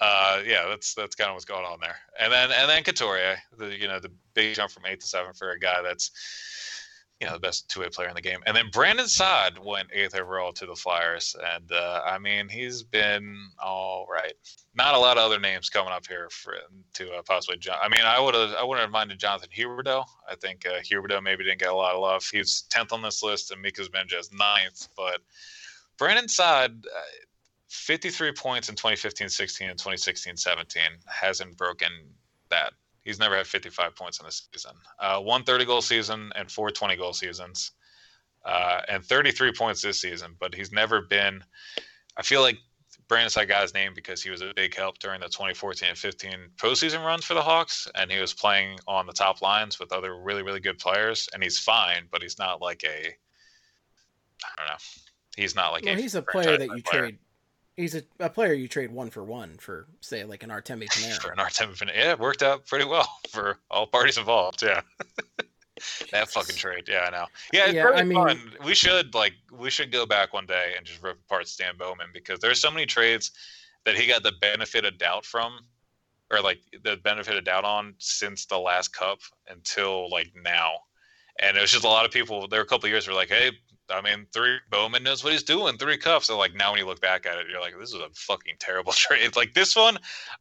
uh, 0.00 0.40
yeah, 0.46 0.66
that's 0.68 0.94
that's 0.94 1.14
kind 1.14 1.30
of 1.30 1.34
what's 1.34 1.44
going 1.44 1.64
on 1.64 1.78
there. 1.80 1.96
And 2.20 2.32
then 2.32 2.50
and 2.52 2.68
then 2.68 2.82
Couturier, 2.82 3.38
the 3.56 3.76
you 3.78 3.88
know 3.88 4.00
the 4.00 4.10
big 4.34 4.54
jump 4.54 4.70
from 4.70 4.86
eight 4.86 5.00
to 5.00 5.06
seven 5.06 5.32
for 5.32 5.50
a 5.50 5.58
guy 5.58 5.82
that's 5.82 6.10
you 7.20 7.26
know 7.26 7.34
the 7.34 7.40
best 7.40 7.68
two-way 7.70 7.88
player 7.88 8.08
in 8.08 8.14
the 8.14 8.20
game. 8.20 8.40
And 8.46 8.56
then 8.56 8.70
Brandon 8.72 9.06
Saad 9.06 9.58
went 9.58 9.88
eighth 9.92 10.14
overall 10.14 10.52
to 10.52 10.66
the 10.66 10.74
Flyers, 10.74 11.36
and 11.56 11.70
uh, 11.72 12.02
I 12.04 12.18
mean 12.18 12.48
he's 12.48 12.82
been 12.82 13.36
all 13.62 14.06
right. 14.10 14.34
Not 14.74 14.94
a 14.94 14.98
lot 14.98 15.16
of 15.16 15.22
other 15.22 15.38
names 15.38 15.70
coming 15.70 15.92
up 15.92 16.06
here 16.06 16.28
for 16.30 16.56
to 16.94 17.12
uh, 17.12 17.22
possibly 17.22 17.56
John. 17.58 17.78
I 17.82 17.88
mean 17.88 18.04
I 18.04 18.18
would 18.18 18.34
have 18.34 18.54
I 18.54 18.64
wouldn't 18.64 18.82
have 18.82 18.90
minded 18.90 19.18
Jonathan 19.18 19.50
Huberdeau. 19.56 20.04
I 20.28 20.34
think 20.34 20.66
uh, 20.66 20.80
Huberdeau 20.80 21.22
maybe 21.22 21.44
didn't 21.44 21.60
get 21.60 21.70
a 21.70 21.74
lot 21.74 21.94
of 21.94 22.00
love. 22.00 22.28
He's 22.30 22.62
tenth 22.62 22.92
on 22.92 23.02
this 23.02 23.22
list, 23.22 23.52
and 23.52 23.62
Mika 23.62 23.82
Zibanejad 23.82 24.36
ninth, 24.36 24.88
but 24.96 25.20
Brandon 25.98 26.28
Saad. 26.28 26.84
Uh, 27.74 27.92
53 27.92 28.32
points 28.32 28.68
in 28.68 28.74
2015-16 28.74 29.70
and 29.70 29.78
2016-17 29.78 30.78
hasn't 31.06 31.56
broken 31.56 31.90
that 32.50 32.72
He's 33.04 33.18
never 33.18 33.36
had 33.36 33.46
55 33.46 33.94
points 33.94 34.18
in 34.18 34.26
a 34.26 34.32
season. 34.32 34.72
Uh, 34.98 35.20
one 35.20 35.44
30 35.44 35.66
goal 35.66 35.82
season 35.82 36.32
and 36.36 36.50
four 36.50 36.70
20 36.70 36.96
goal 36.96 37.12
seasons, 37.12 37.72
uh, 38.46 38.80
and 38.88 39.04
33 39.04 39.52
points 39.52 39.82
this 39.82 40.00
season. 40.00 40.34
But 40.40 40.54
he's 40.54 40.72
never 40.72 41.02
been. 41.02 41.44
I 42.16 42.22
feel 42.22 42.40
like 42.40 42.56
Brandon 43.06 43.28
Saad 43.28 43.48
got 43.48 43.60
his 43.60 43.74
name 43.74 43.92
because 43.94 44.22
he 44.22 44.30
was 44.30 44.40
a 44.40 44.52
big 44.56 44.74
help 44.74 44.98
during 45.00 45.20
the 45.20 45.28
2014 45.28 45.90
and 45.90 45.98
15 45.98 46.32
postseason 46.56 47.04
runs 47.04 47.26
for 47.26 47.34
the 47.34 47.42
Hawks, 47.42 47.86
and 47.94 48.10
he 48.10 48.18
was 48.18 48.32
playing 48.32 48.78
on 48.88 49.06
the 49.06 49.12
top 49.12 49.42
lines 49.42 49.78
with 49.78 49.92
other 49.92 50.18
really 50.18 50.42
really 50.42 50.60
good 50.60 50.78
players. 50.78 51.28
And 51.34 51.42
he's 51.42 51.58
fine, 51.58 52.08
but 52.10 52.22
he's 52.22 52.38
not 52.38 52.62
like 52.62 52.84
a. 52.84 53.08
I 54.44 54.52
don't 54.56 54.66
know. 54.66 54.76
He's 55.36 55.54
not 55.54 55.72
like 55.72 55.84
Well, 55.84 55.98
a. 55.98 56.00
he's 56.00 56.14
a 56.14 56.22
player 56.22 56.56
that 56.56 56.68
you 56.74 56.82
player. 56.82 57.02
trade. 57.02 57.18
He's 57.76 57.94
a, 57.96 58.02
a 58.20 58.30
player 58.30 58.52
you 58.52 58.68
trade 58.68 58.92
one 58.92 59.10
for 59.10 59.24
one 59.24 59.56
for, 59.58 59.86
say, 60.00 60.24
like 60.24 60.42
an 60.42 60.50
Artemi 60.50 60.92
for 61.20 61.32
an 61.32 61.40
Artem 61.40 61.70
Panarin. 61.74 61.94
Yeah, 61.96 62.12
it 62.12 62.18
worked 62.20 62.42
out 62.42 62.66
pretty 62.66 62.84
well 62.84 63.08
for 63.30 63.58
all 63.70 63.86
parties 63.86 64.16
involved. 64.18 64.62
Yeah. 64.62 64.80
that 66.12 66.30
fucking 66.30 66.56
trade. 66.56 66.84
Yeah, 66.88 67.00
I 67.06 67.10
know. 67.10 67.26
Yeah, 67.52 67.64
it's 67.66 67.74
Yeah, 67.74 67.82
really 67.84 67.96
I 68.00 68.02
mean- 68.04 68.16
fun. 68.26 68.52
We 68.64 68.74
should 68.74 69.14
like 69.14 69.32
we 69.52 69.70
should 69.70 69.90
go 69.90 70.06
back 70.06 70.32
one 70.32 70.46
day 70.46 70.74
and 70.76 70.86
just 70.86 71.02
rip 71.02 71.18
apart 71.26 71.48
Stan 71.48 71.76
Bowman 71.76 72.06
because 72.14 72.38
there's 72.40 72.60
so 72.60 72.70
many 72.70 72.86
trades 72.86 73.32
that 73.84 73.96
he 73.96 74.06
got 74.06 74.22
the 74.22 74.32
benefit 74.40 74.84
of 74.84 74.96
doubt 74.98 75.26
from 75.26 75.58
or 76.30 76.40
like 76.40 76.60
the 76.84 76.96
benefit 76.98 77.36
of 77.36 77.44
doubt 77.44 77.64
on 77.64 77.94
since 77.98 78.46
the 78.46 78.58
last 78.58 78.94
cup 78.96 79.18
until 79.48 80.08
like 80.10 80.32
now. 80.42 80.70
And 81.40 81.56
it 81.56 81.60
was 81.60 81.72
just 81.72 81.84
a 81.84 81.88
lot 81.88 82.04
of 82.06 82.12
people 82.12 82.46
there 82.46 82.60
were 82.60 82.64
a 82.64 82.68
couple 82.68 82.86
of 82.86 82.90
years 82.92 83.08
were 83.08 83.14
like, 83.14 83.28
hey, 83.28 83.50
I 83.90 84.00
mean, 84.00 84.26
three 84.32 84.58
Bowman 84.70 85.02
knows 85.02 85.22
what 85.22 85.32
he's 85.32 85.42
doing, 85.42 85.76
three 85.76 85.98
cuffs. 85.98 86.26
So 86.26 86.38
like 86.38 86.54
now 86.54 86.70
when 86.70 86.80
you 86.80 86.86
look 86.86 87.00
back 87.00 87.26
at 87.26 87.36
it, 87.38 87.46
you're 87.50 87.60
like, 87.60 87.78
this 87.78 87.90
is 87.90 88.00
a 88.00 88.08
fucking 88.14 88.56
terrible 88.58 88.92
trade. 88.94 89.36
Like 89.36 89.54
this 89.54 89.76
one, 89.76 89.98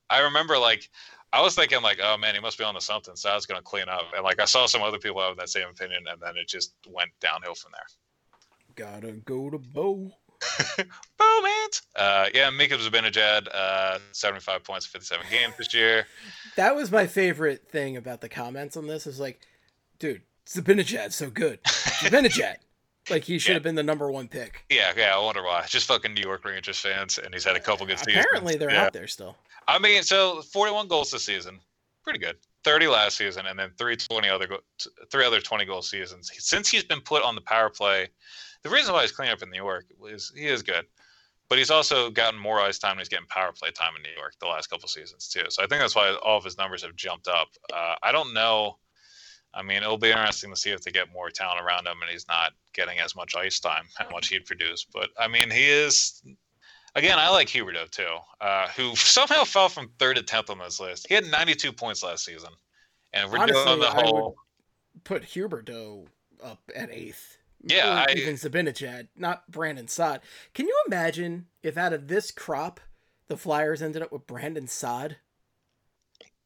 I 0.10 0.20
remember 0.20 0.58
like 0.58 0.90
I 1.32 1.42
was 1.42 1.56
thinking 1.56 1.82
like, 1.82 2.00
oh 2.02 2.18
man, 2.18 2.36
he 2.36 2.42
must 2.42 2.58
be 2.58 2.64
onto 2.64 2.80
something. 2.80 3.16
So 3.16 3.30
I 3.30 3.36
was 3.36 3.46
gonna 3.46 3.62
clean 3.62 3.90
up. 3.90 4.04
And 4.16 4.24
like 4.24 4.40
I 4.40 4.46
saw 4.46 4.66
some 4.66 4.82
other 4.82 5.00
people 5.00 5.22
have 5.22 5.38
that 5.38 5.50
same 5.50 5.68
opinion, 5.68 6.04
and 6.10 6.22
then 6.22 6.38
it 6.38 6.48
just 6.48 6.74
went 6.88 7.10
downhill 7.20 7.56
from 7.56 7.72
there. 7.74 8.86
Gotta 8.88 9.14
go 9.14 9.50
to 9.50 9.58
Bo. 9.58 10.12
Bowman. 11.18 11.70
Uh, 11.96 12.26
yeah, 12.34 12.50
Mika 12.50 12.78
Zibanejad, 12.78 13.48
uh, 13.54 14.00
75 14.12 14.64
points, 14.64 14.86
57 14.86 15.26
games 15.30 15.54
this 15.58 15.74
year. 15.74 16.06
That 16.56 16.76
was 16.76 16.92
my 16.92 17.08
favorite 17.08 17.68
thing 17.72 17.98
about 17.98 18.22
the 18.22 18.30
comments 18.30 18.78
on 18.78 18.86
this. 18.86 19.08
Is 19.08 19.20
like, 19.20 19.42
dude, 19.98 20.22
Zabinajad's 20.46 21.16
so 21.16 21.32
good. 21.32 21.64
Zabinajad. 21.64 22.58
Like 23.10 23.24
he 23.24 23.38
should 23.40 23.50
Yeah. 23.50 23.54
have 23.56 23.64
been 23.64 23.76
the 23.76 23.84
number 23.84 24.10
one 24.12 24.28
pick. 24.28 24.66
Yeah, 24.70 24.94
yeah, 24.96 25.16
I 25.16 25.20
wonder 25.20 25.44
why. 25.44 25.66
Just 25.68 25.88
fucking 25.88 26.14
New 26.14 26.22
York 26.22 26.46
Rangers 26.46 26.80
fans, 26.80 27.18
and 27.18 27.34
he's 27.34 27.44
had 27.44 27.56
a 27.56 27.60
couple 27.60 27.86
good 27.86 28.00
seasons. 28.00 28.26
Apparently 28.26 28.56
they're 28.58 28.72
yeah. 28.72 28.86
out 28.86 28.94
there 28.94 29.08
still. 29.08 29.36
I 29.68 29.80
mean, 29.80 30.04
so 30.04 30.42
41 30.42 30.88
goals 30.88 31.12
this 31.12 31.24
season, 31.24 31.60
pretty 32.04 32.20
good. 32.20 32.38
30 32.64 32.88
last 32.88 33.18
season, 33.18 33.46
and 33.46 33.60
then 33.60 33.72
three 33.78 33.96
20 33.98 34.30
other 34.30 34.48
go- 34.48 34.64
three 35.12 35.26
other 35.26 35.42
20 35.42 35.66
goal 35.66 35.82
seasons. 35.82 36.32
Since 36.38 36.70
he's 36.70 36.84
been 36.84 37.02
put 37.02 37.24
on 37.24 37.36
the 37.36 37.42
power 37.42 37.70
play, 37.70 38.08
the 38.62 38.70
reason 38.70 38.94
why 38.94 39.02
he's 39.02 39.12
cleaning 39.12 39.34
up 39.34 39.42
in 39.44 39.50
New 39.50 39.58
York 39.58 39.86
is 40.08 40.32
he 40.34 40.48
is 40.48 40.64
good, 40.64 40.86
but 41.50 41.58
he's 41.58 41.70
also 41.70 42.10
gotten 42.10 42.40
more 42.40 42.62
ice 42.62 42.80
time. 42.80 42.92
and 42.92 43.00
He's 43.02 43.10
getting 43.10 43.28
power 43.28 43.52
play 43.52 43.72
time 43.72 43.96
in 43.98 44.02
New 44.02 44.16
York 44.18 44.36
the 44.40 44.48
last 44.48 44.68
couple 44.70 44.88
seasons 44.88 45.28
too. 45.28 45.44
So 45.50 45.62
I 45.62 45.68
think 45.68 45.82
that's 45.82 45.96
why 45.96 46.16
all 46.24 46.38
of 46.38 46.44
his 46.46 46.58
numbers 46.58 46.84
have 46.84 46.96
jumped 46.96 47.28
up. 47.28 47.50
Uh, 47.74 47.96
I 48.02 48.14
don't 48.14 48.34
know. 48.34 48.78
I 49.54 49.62
mean, 49.62 49.78
it'll 49.78 49.98
be 49.98 50.10
interesting 50.10 50.50
to 50.50 50.56
see 50.56 50.72
if 50.72 50.82
they 50.82 50.92
get 50.92 51.14
more 51.14 51.30
talent 51.30 51.62
around 51.62 51.86
him 51.86 52.02
and 52.02 52.10
he's 52.10 52.28
not 52.28 52.54
getting 52.74 53.00
as 53.00 53.16
much 53.16 53.36
ice 53.36 53.60
time, 53.60 53.86
how 53.96 54.10
much 54.10 54.30
he'd 54.30 54.46
produce. 54.46 54.86
But 54.92 55.10
I 55.20 55.28
mean, 55.28 55.52
he 55.52 55.70
is 55.70 56.24
Again, 56.96 57.18
I 57.18 57.30
like 57.30 57.48
Huberdeau 57.48 57.90
too, 57.90 58.18
uh, 58.40 58.68
who 58.70 58.96
somehow 58.96 59.44
fell 59.44 59.70
from 59.70 59.90
third 59.98 60.18
to 60.18 60.24
tenth 60.24 60.50
on 60.50 60.60
this 60.60 60.80
list. 60.80 61.08
He 61.08 61.16
had 61.16 61.26
92 61.26 61.72
points 61.72 62.04
last 62.04 62.26
season, 62.26 62.52
and 63.14 63.32
we're 63.32 63.40
Honestly, 63.40 63.64
doing 63.64 63.80
the 63.80 63.88
whole. 63.88 64.36
Put 65.04 65.24
Huberdeau 65.24 66.08
up 66.42 66.62
at 66.76 66.92
eighth. 66.92 67.38
Yeah, 67.64 68.06
I- 68.08 68.14
even 68.14 68.36
Zabinajad, 68.36 69.08
not 69.16 69.50
Brandon 69.50 69.88
Saad. 69.88 70.22
Can 70.54 70.68
you 70.68 70.84
imagine 70.86 71.48
if 71.64 71.78
out 71.78 71.94
of 71.94 72.08
this 72.08 72.30
crop, 72.30 72.80
the 73.28 73.38
Flyers 73.38 73.82
ended 73.82 74.02
up 74.02 74.12
with 74.12 74.28
Brandon 74.28 74.68
Saad? 74.68 75.18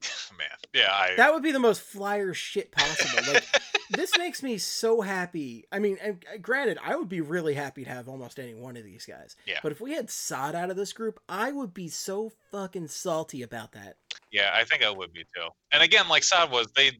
Man, 0.38 0.48
yeah, 0.74 0.92
I. 0.92 1.16
That 1.18 1.34
would 1.34 1.44
be 1.44 1.52
the 1.52 1.60
most 1.60 1.82
Flyer 1.82 2.34
shit 2.34 2.72
possible. 2.72 3.34
Like 3.34 3.44
this 3.90 4.18
makes 4.18 4.44
me 4.44 4.58
so 4.58 5.02
happy. 5.02 5.66
I 5.72 5.80
mean, 5.80 5.98
and 6.02 6.24
uh, 6.32 6.38
granted, 6.38 6.78
I 6.84 6.96
would 6.96 7.10
be 7.10 7.22
really 7.22 7.54
happy 7.54 7.84
to 7.84 7.90
have 7.90 8.08
almost 8.08 8.40
any 8.40 8.54
one 8.54 8.78
of 8.78 8.84
these 8.84 9.06
guys. 9.06 9.36
Yeah. 9.46 9.60
But 9.64 9.72
if 9.72 9.82
we 9.82 9.94
had 9.94 10.10
Saad 10.10 10.56
out 10.56 10.70
of 10.70 10.76
this 10.76 10.94
group, 10.94 11.20
I 11.28 11.52
would 11.52 11.74
be 11.74 11.88
so 11.88 12.32
fucking 12.52 12.88
salty 12.90 13.44
about 13.44 13.72
that. 13.74 13.98
Yeah, 14.32 14.52
I 14.54 14.64
think 14.64 14.84
I 14.84 14.92
would 14.92 15.14
be 15.14 15.24
too. 15.24 15.48
And 15.72 15.82
again, 15.82 16.08
like 16.08 16.24
Saad 16.24 16.52
was, 16.52 16.68
they 16.76 16.92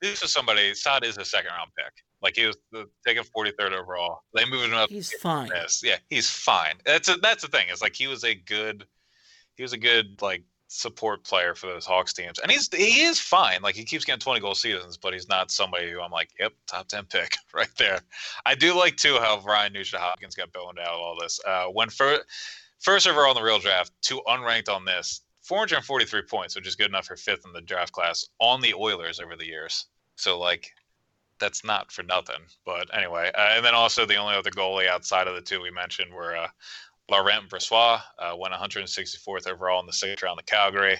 this 0.00 0.22
is 0.22 0.32
somebody. 0.32 0.74
Saad 0.74 1.04
is 1.04 1.18
a 1.18 1.24
second 1.24 1.50
round 1.50 1.70
pick. 1.76 1.92
Like 2.22 2.36
he 2.36 2.46
was 2.46 2.56
the, 2.72 2.86
taken 3.06 3.24
43rd 3.36 3.72
overall. 3.72 4.20
They 4.34 4.44
moved 4.44 4.64
him 4.64 4.74
up. 4.74 4.90
He's 4.90 5.12
fine. 5.12 5.50
Yes, 5.54 5.82
yeah, 5.84 5.96
he's 6.08 6.30
fine. 6.30 6.74
That's 6.84 7.08
a, 7.08 7.16
that's 7.16 7.42
the 7.42 7.48
thing. 7.48 7.66
It's 7.70 7.82
like 7.82 7.94
he 7.94 8.06
was 8.06 8.24
a 8.24 8.34
good, 8.34 8.86
he 9.56 9.62
was 9.62 9.72
a 9.72 9.78
good 9.78 10.20
like 10.20 10.42
support 10.72 11.24
player 11.24 11.52
for 11.52 11.66
those 11.66 11.84
Hawks 11.84 12.12
teams, 12.12 12.38
and 12.38 12.50
he's 12.50 12.72
he 12.72 13.02
is 13.02 13.18
fine. 13.18 13.60
Like 13.60 13.74
he 13.74 13.84
keeps 13.84 14.04
getting 14.04 14.20
20 14.20 14.40
goal 14.40 14.54
seasons, 14.54 14.96
but 14.96 15.12
he's 15.12 15.28
not 15.28 15.50
somebody 15.50 15.90
who 15.90 16.00
I'm 16.00 16.12
like, 16.12 16.30
yep, 16.38 16.52
top 16.66 16.86
10 16.86 17.06
pick 17.06 17.36
right 17.54 17.70
there. 17.76 18.00
I 18.46 18.54
do 18.54 18.76
like 18.76 18.96
too 18.96 19.18
how 19.18 19.40
Ryan 19.44 19.72
Nugent 19.72 20.00
Hopkins 20.00 20.36
got 20.36 20.52
boned 20.52 20.78
out 20.78 20.94
of 20.94 21.00
all 21.00 21.18
this. 21.20 21.40
Uh, 21.46 21.66
when 21.66 21.90
first 21.90 22.22
first 22.78 23.08
overall 23.08 23.32
in 23.32 23.34
the 23.34 23.42
real 23.42 23.58
draft, 23.58 23.90
two 24.00 24.22
unranked 24.28 24.68
on 24.68 24.84
this, 24.84 25.22
443 25.42 26.22
points, 26.22 26.54
which 26.54 26.68
is 26.68 26.76
good 26.76 26.88
enough 26.88 27.06
for 27.06 27.16
fifth 27.16 27.44
in 27.44 27.52
the 27.52 27.60
draft 27.60 27.92
class 27.92 28.28
on 28.38 28.60
the 28.60 28.74
Oilers 28.74 29.18
over 29.18 29.34
the 29.34 29.46
years. 29.46 29.86
So 30.14 30.38
like 30.38 30.72
that's 31.40 31.64
not 31.64 31.90
for 31.90 32.04
nothing. 32.04 32.42
But 32.64 32.96
anyway, 32.96 33.32
uh, 33.34 33.54
and 33.56 33.64
then 33.64 33.74
also 33.74 34.06
the 34.06 34.16
only 34.16 34.36
other 34.36 34.50
goalie 34.50 34.88
outside 34.88 35.26
of 35.26 35.34
the 35.34 35.40
two 35.40 35.60
we 35.60 35.72
mentioned 35.72 36.12
were 36.12 36.36
uh, 36.36 36.48
Laurent 37.10 37.48
Brossoit, 37.48 38.00
uh, 38.18 38.34
went 38.36 38.54
164th 38.54 39.48
overall 39.48 39.80
in 39.80 39.86
the 39.86 39.92
sixth 39.92 40.22
round 40.22 40.38
of 40.38 40.46
Calgary, 40.46 40.96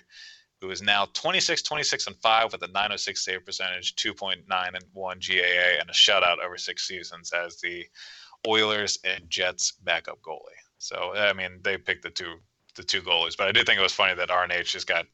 who 0.61 0.71
is 0.71 0.83
now 0.83 1.07
26, 1.15 1.63
26, 1.63 2.07
and 2.09 2.17
5 2.17 2.53
with 2.53 2.63
a 2.63 2.67
906 2.69 3.25
save 3.25 3.45
percentage, 3.47 3.95
2.9 3.97 4.39
and 4.49 4.85
1 4.93 5.19
GAA, 5.21 5.81
and 5.81 5.89
a 5.89 5.93
shutout 5.93 6.39
over 6.45 6.59
six 6.59 6.87
seasons 6.87 7.33
as 7.33 7.61
the 7.61 7.87
Oilers 8.47 8.99
and 9.05 9.29
Jets 9.31 9.73
backup 9.85 10.21
goalie. 10.23 10.59
So, 10.79 11.13
I 11.15 11.33
mean, 11.33 11.61
they 11.63 11.77
picked 11.79 12.03
the 12.03 12.11
two 12.11 12.37
the 12.77 12.83
two 12.85 13.03
goalies, 13.03 13.37
but 13.37 13.49
I 13.49 13.53
did 13.53 13.67
think 13.67 13.79
it 13.79 13.83
was 13.83 13.93
funny 13.93 14.15
that 14.15 14.29
RNH 14.29 14.71
just 14.71 14.87
got 14.87 15.05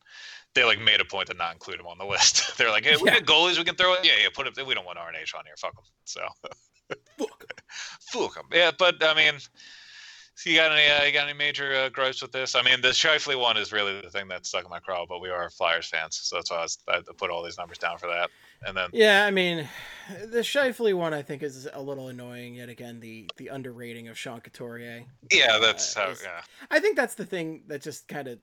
they 0.55 0.63
like 0.65 0.79
made 0.79 1.01
a 1.01 1.05
point 1.05 1.27
to 1.29 1.35
not 1.35 1.53
include 1.55 1.81
him 1.81 1.87
on 1.87 1.99
the 1.99 2.05
list. 2.15 2.57
They're 2.59 2.71
like, 2.71 2.85
hey, 2.85 2.97
we 3.03 3.09
Yeah. 3.11 3.19
got 3.21 3.25
goalies 3.25 3.59
we 3.59 3.65
can 3.65 3.75
throw 3.75 3.95
it. 3.95 4.01
Yeah, 4.05 4.13
yeah, 4.23 4.29
put 4.33 4.47
it. 4.47 4.67
We 4.67 4.75
don't 4.75 4.85
want 4.87 4.99
RNH 4.99 5.35
on 5.37 5.45
here. 5.45 5.57
Fuck 5.59 5.75
them. 5.75 5.85
So 6.05 6.21
Fuck. 7.19 7.53
Fuck 8.13 8.37
'em. 8.39 8.45
Yeah, 8.53 8.71
but 8.79 9.03
I 9.03 9.15
mean, 9.15 9.35
so 10.37 10.51
you 10.51 10.57
got 10.57 10.70
any 10.70 10.87
uh, 10.89 11.05
you 11.05 11.12
got 11.12 11.28
any 11.28 11.37
major 11.37 11.74
uh, 11.74 11.89
gripes 11.89 12.20
with 12.22 12.30
this? 12.30 12.55
I 12.55 12.62
mean, 12.62 12.80
the 12.82 12.89
Scheifele 12.89 13.41
one 13.41 13.57
is 13.57 13.72
really 13.72 14.01
the 14.01 14.11
thing 14.11 14.28
that 14.28 14.47
stuck 14.47 14.64
in 14.64 14.70
my 14.70 14.80
craw, 14.80 15.07
but 15.07 15.20
we 15.20 15.30
are 15.30 15.49
Flyers 15.51 15.87
fans, 15.87 16.16
so 16.22 16.37
that's 16.37 16.51
why 16.51 16.59
I, 16.59 16.62
was, 16.62 16.78
I 16.89 17.01
put 17.16 17.30
all 17.30 17.43
these 17.43 17.59
numbers 17.59 17.78
down 17.78 17.99
for 17.99 18.07
that. 18.07 18.30
And 18.66 18.76
then 18.76 18.91
Yeah, 18.93 19.24
I 19.24 19.30
mean, 19.30 19.68
the 20.26 20.41
Scheifele 20.41 20.95
one 20.95 21.14
I 21.14 21.22
think 21.22 21.43
is 21.43 21.68
a 21.72 21.80
little 21.80 22.09
annoying. 22.09 22.55
Yet 22.57 22.68
again, 22.68 23.01
the 23.01 23.28
the 23.37 23.49
underrating 23.49 24.09
of 24.09 24.18
Sean 24.18 24.41
Couturier. 24.41 25.05
yeah, 25.32 25.59
that's 25.59 25.97
Uh, 25.97 26.01
how. 26.01 26.09
Yeah, 26.22 26.41
I 26.70 26.80
think 26.80 26.97
that's 26.97 27.14
the 27.14 27.26
thing 27.26 27.62
that 27.68 27.82
just 27.82 28.07
kind 28.09 28.28
of 28.28 28.39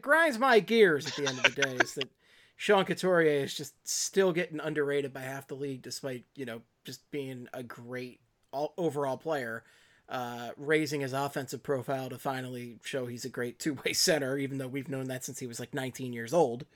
grinds 0.00 0.38
my 0.38 0.60
gears 0.60 1.06
at 1.06 1.16
the 1.16 1.26
end 1.26 1.38
of 1.38 1.54
the 1.54 1.62
day 1.62 1.76
is 1.76 1.94
that 1.94 2.08
Sean 2.56 2.84
Couturier 2.84 3.44
is 3.44 3.54
just 3.54 3.74
still 3.88 4.32
getting 4.32 4.60
underrated 4.60 5.12
by 5.12 5.22
half 5.22 5.48
the 5.48 5.54
league, 5.54 5.82
despite 5.82 6.24
you 6.34 6.44
know 6.44 6.62
just 6.84 7.10
being 7.10 7.48
a 7.52 7.62
great 7.62 8.20
all, 8.52 8.74
overall 8.76 9.16
player. 9.16 9.64
Uh, 10.10 10.50
raising 10.56 11.02
his 11.02 11.12
offensive 11.12 11.62
profile 11.62 12.08
to 12.10 12.18
finally 12.18 12.80
show 12.82 13.06
he's 13.06 13.24
a 13.24 13.28
great 13.28 13.60
two 13.60 13.74
way 13.84 13.92
center, 13.92 14.36
even 14.36 14.58
though 14.58 14.66
we've 14.66 14.88
known 14.88 15.04
that 15.04 15.24
since 15.24 15.38
he 15.38 15.46
was 15.46 15.60
like 15.60 15.72
19 15.72 16.12
years 16.12 16.34
old. 16.34 16.66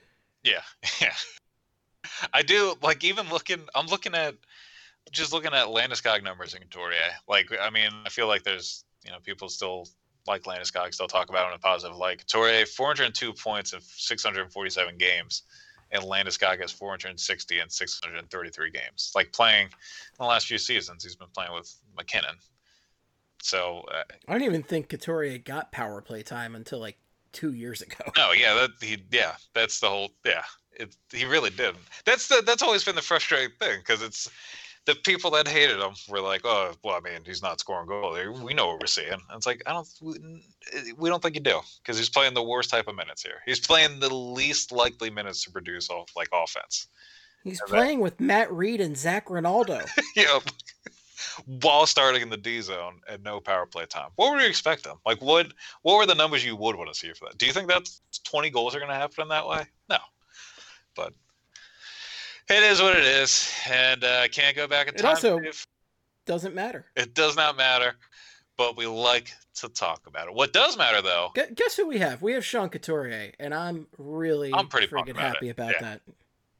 yeah, 0.43 0.61
yeah. 1.01 1.13
I 2.33 2.43
do 2.43 2.75
like 2.81 3.03
even 3.03 3.29
looking. 3.29 3.61
I'm 3.75 3.87
looking 3.87 4.15
at 4.15 4.35
just 5.11 5.33
looking 5.33 5.53
at 5.53 5.67
Landeskog 5.67 6.23
numbers 6.23 6.53
in 6.53 6.61
Couturier. 6.61 7.11
Like, 7.27 7.49
I 7.61 7.69
mean, 7.69 7.89
I 8.05 8.09
feel 8.09 8.27
like 8.27 8.43
there's 8.43 8.85
you 9.03 9.11
know 9.11 9.17
people 9.21 9.49
still 9.49 9.87
like 10.27 10.43
Landeskog, 10.43 10.93
still 10.93 11.07
talk 11.07 11.29
about 11.29 11.45
him 11.45 11.51
in 11.51 11.55
a 11.55 11.59
positive 11.59 11.97
light. 11.97 12.19
Couturier 12.19 12.65
402 12.65 13.33
points 13.33 13.73
in 13.73 13.79
647 13.81 14.97
games, 14.97 15.43
and 15.91 16.03
Landeskog 16.03 16.61
has 16.61 16.71
460 16.71 17.59
and 17.59 17.71
633 17.71 18.71
games. 18.71 19.11
Like 19.13 19.31
playing 19.31 19.65
in 19.65 19.71
the 20.19 20.25
last 20.25 20.47
few 20.47 20.57
seasons, 20.57 21.03
he's 21.03 21.15
been 21.15 21.27
playing 21.33 21.53
with 21.53 21.73
MacKinnon. 21.95 22.35
So 23.41 23.85
uh, 23.93 24.03
I 24.27 24.33
don't 24.33 24.43
even 24.43 24.63
think 24.63 24.89
Couturier 24.89 25.37
got 25.37 25.71
power 25.71 26.01
play 26.01 26.23
time 26.23 26.55
until 26.55 26.79
like 26.79 26.97
two 27.31 27.53
years 27.53 27.81
ago. 27.81 27.97
No, 28.17 28.31
yeah, 28.31 28.53
that 28.53 28.71
he, 28.81 28.97
yeah, 29.11 29.35
that's 29.53 29.79
the 29.79 29.89
whole, 29.89 30.09
yeah, 30.25 30.43
it, 30.73 30.95
he 31.11 31.25
really 31.25 31.49
didn't. 31.49 31.77
That's 32.05 32.27
the, 32.27 32.41
that's 32.45 32.63
always 32.63 32.83
been 32.83 32.95
the 32.95 33.01
frustrating 33.01 33.55
thing 33.59 33.79
because 33.79 34.01
it's 34.01 34.29
the 34.85 34.95
people 34.95 35.31
that 35.31 35.47
hated 35.47 35.79
him 35.79 35.93
were 36.07 36.21
like, 36.21 36.41
oh, 36.43 36.73
well, 36.83 36.95
I 36.95 36.99
mean, 36.99 37.21
he's 37.25 37.41
not 37.41 37.59
scoring 37.59 37.87
goals. 37.87 38.17
We 38.41 38.53
know 38.53 38.67
what 38.67 38.79
we're 38.79 38.87
seeing. 38.87 39.11
And 39.11 39.21
it's 39.33 39.47
like, 39.47 39.61
I 39.65 39.73
don't, 39.73 39.87
we, 40.01 40.93
we 40.97 41.09
don't 41.09 41.21
think 41.21 41.35
you 41.35 41.41
do 41.41 41.59
because 41.83 41.97
he's 41.97 42.09
playing 42.09 42.35
the 42.35 42.43
worst 42.43 42.69
type 42.69 42.87
of 42.87 42.95
minutes 42.95 43.23
here. 43.23 43.41
He's 43.45 43.59
playing 43.59 43.99
the 43.99 44.13
least 44.13 44.71
likely 44.71 45.09
minutes 45.09 45.43
to 45.43 45.51
produce 45.51 45.89
off 45.89 46.09
like 46.15 46.29
offense. 46.31 46.87
He's 47.43 47.59
that- 47.59 47.67
playing 47.67 47.99
with 47.99 48.19
Matt 48.19 48.51
Read 48.51 48.79
and 48.79 48.97
Zach 48.97 49.29
Rinaldo. 49.29 49.81
know, 50.23 50.41
while 51.45 51.85
starting 51.85 52.21
in 52.21 52.29
the 52.29 52.37
D 52.37 52.61
zone 52.61 52.99
and 53.09 53.23
no 53.23 53.39
power 53.39 53.65
play 53.65 53.85
time. 53.85 54.09
What 54.15 54.31
would 54.33 54.41
you 54.41 54.47
expect 54.47 54.83
them? 54.83 54.97
Like, 55.05 55.21
what 55.21 55.47
what 55.81 55.97
were 55.97 56.05
the 56.05 56.15
numbers 56.15 56.43
you 56.45 56.55
would 56.55 56.75
want 56.75 56.91
to 56.93 56.97
see 56.99 57.11
for 57.13 57.25
that? 57.25 57.37
Do 57.37 57.45
you 57.45 57.53
think 57.53 57.67
that 57.69 57.89
20 58.23 58.49
goals 58.49 58.75
are 58.75 58.79
going 58.79 58.89
to 58.91 58.95
happen 58.95 59.21
in 59.23 59.27
that 59.29 59.47
way? 59.47 59.65
No, 59.89 59.97
but 60.95 61.13
it 62.49 62.63
is 62.63 62.81
what 62.81 62.95
it 62.97 63.03
is, 63.05 63.51
and 63.69 64.03
uh, 64.03 64.27
can't 64.29 64.55
go 64.55 64.67
back 64.67 64.87
in 64.87 64.93
time. 64.95 64.99
It 65.05 65.09
also- 65.09 65.39
Dave. 65.39 65.65
Doesn't 66.27 66.55
matter. 66.55 66.85
it 66.95 67.13
does 67.13 67.35
not 67.35 67.55
matter, 67.55 67.93
but 68.57 68.75
we 68.75 68.87
like 68.87 69.31
to 69.57 69.69
talk 69.69 70.07
about 70.07 70.27
it. 70.27 70.33
What 70.33 70.53
does 70.53 70.75
matter 70.75 70.99
though? 71.03 71.31
Guess 71.53 71.75
who 71.77 71.85
we 71.87 71.99
have? 71.99 72.23
We 72.23 72.33
have 72.33 72.43
Sean 72.43 72.69
Couturier, 72.69 73.31
and 73.39 73.53
I'm 73.53 73.85
really 73.99 74.51
I'm 74.51 74.67
pretty 74.67 74.87
about 74.87 75.17
happy 75.17 75.49
about 75.49 75.73
Yeah. 75.73 75.81
that. 75.81 76.01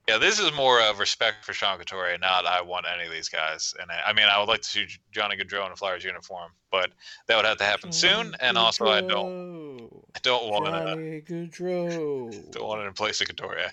Yeah, 0.07 0.19
this 0.19 0.39
is 0.39 0.53
more 0.53 0.81
of 0.81 0.99
respect 0.99 1.43
for 1.43 1.53
Sean 1.53 1.79
Couturier, 1.79 2.17
not 2.19 2.45
I 2.45 2.61
want 2.61 2.85
any 2.93 3.07
of 3.07 3.11
these 3.11 3.27
guys. 3.27 3.73
And 3.81 3.89
I, 3.89 4.09
I 4.09 4.13
mean, 4.13 4.25
I 4.25 4.37
would 4.37 4.47
like 4.47 4.61
to 4.61 4.69
see 4.69 4.85
Johnny 5.11 5.35
Gaudreau 5.35 5.65
in 5.65 5.71
a 5.71 5.75
Flyers 5.75 6.03
uniform, 6.03 6.51
but 6.69 6.91
that 7.27 7.35
would 7.35 7.45
have 7.45 7.57
to 7.57 7.63
happen 7.63 7.91
soon. 7.91 8.35
And 8.39 8.55
also, 8.55 8.85
I 8.85 9.01
don't, 9.01 9.89
I 10.13 10.19
don't 10.21 10.51
want 10.51 10.65
to, 10.65 10.71
Johnny 10.71 11.21
Gaudreau. 11.21 12.51
don't 12.51 12.67
want 12.67 12.81
it 12.81 12.85
in 12.85 12.93
place 12.93 13.19
of 13.21 13.27
Couturier. 13.29 13.71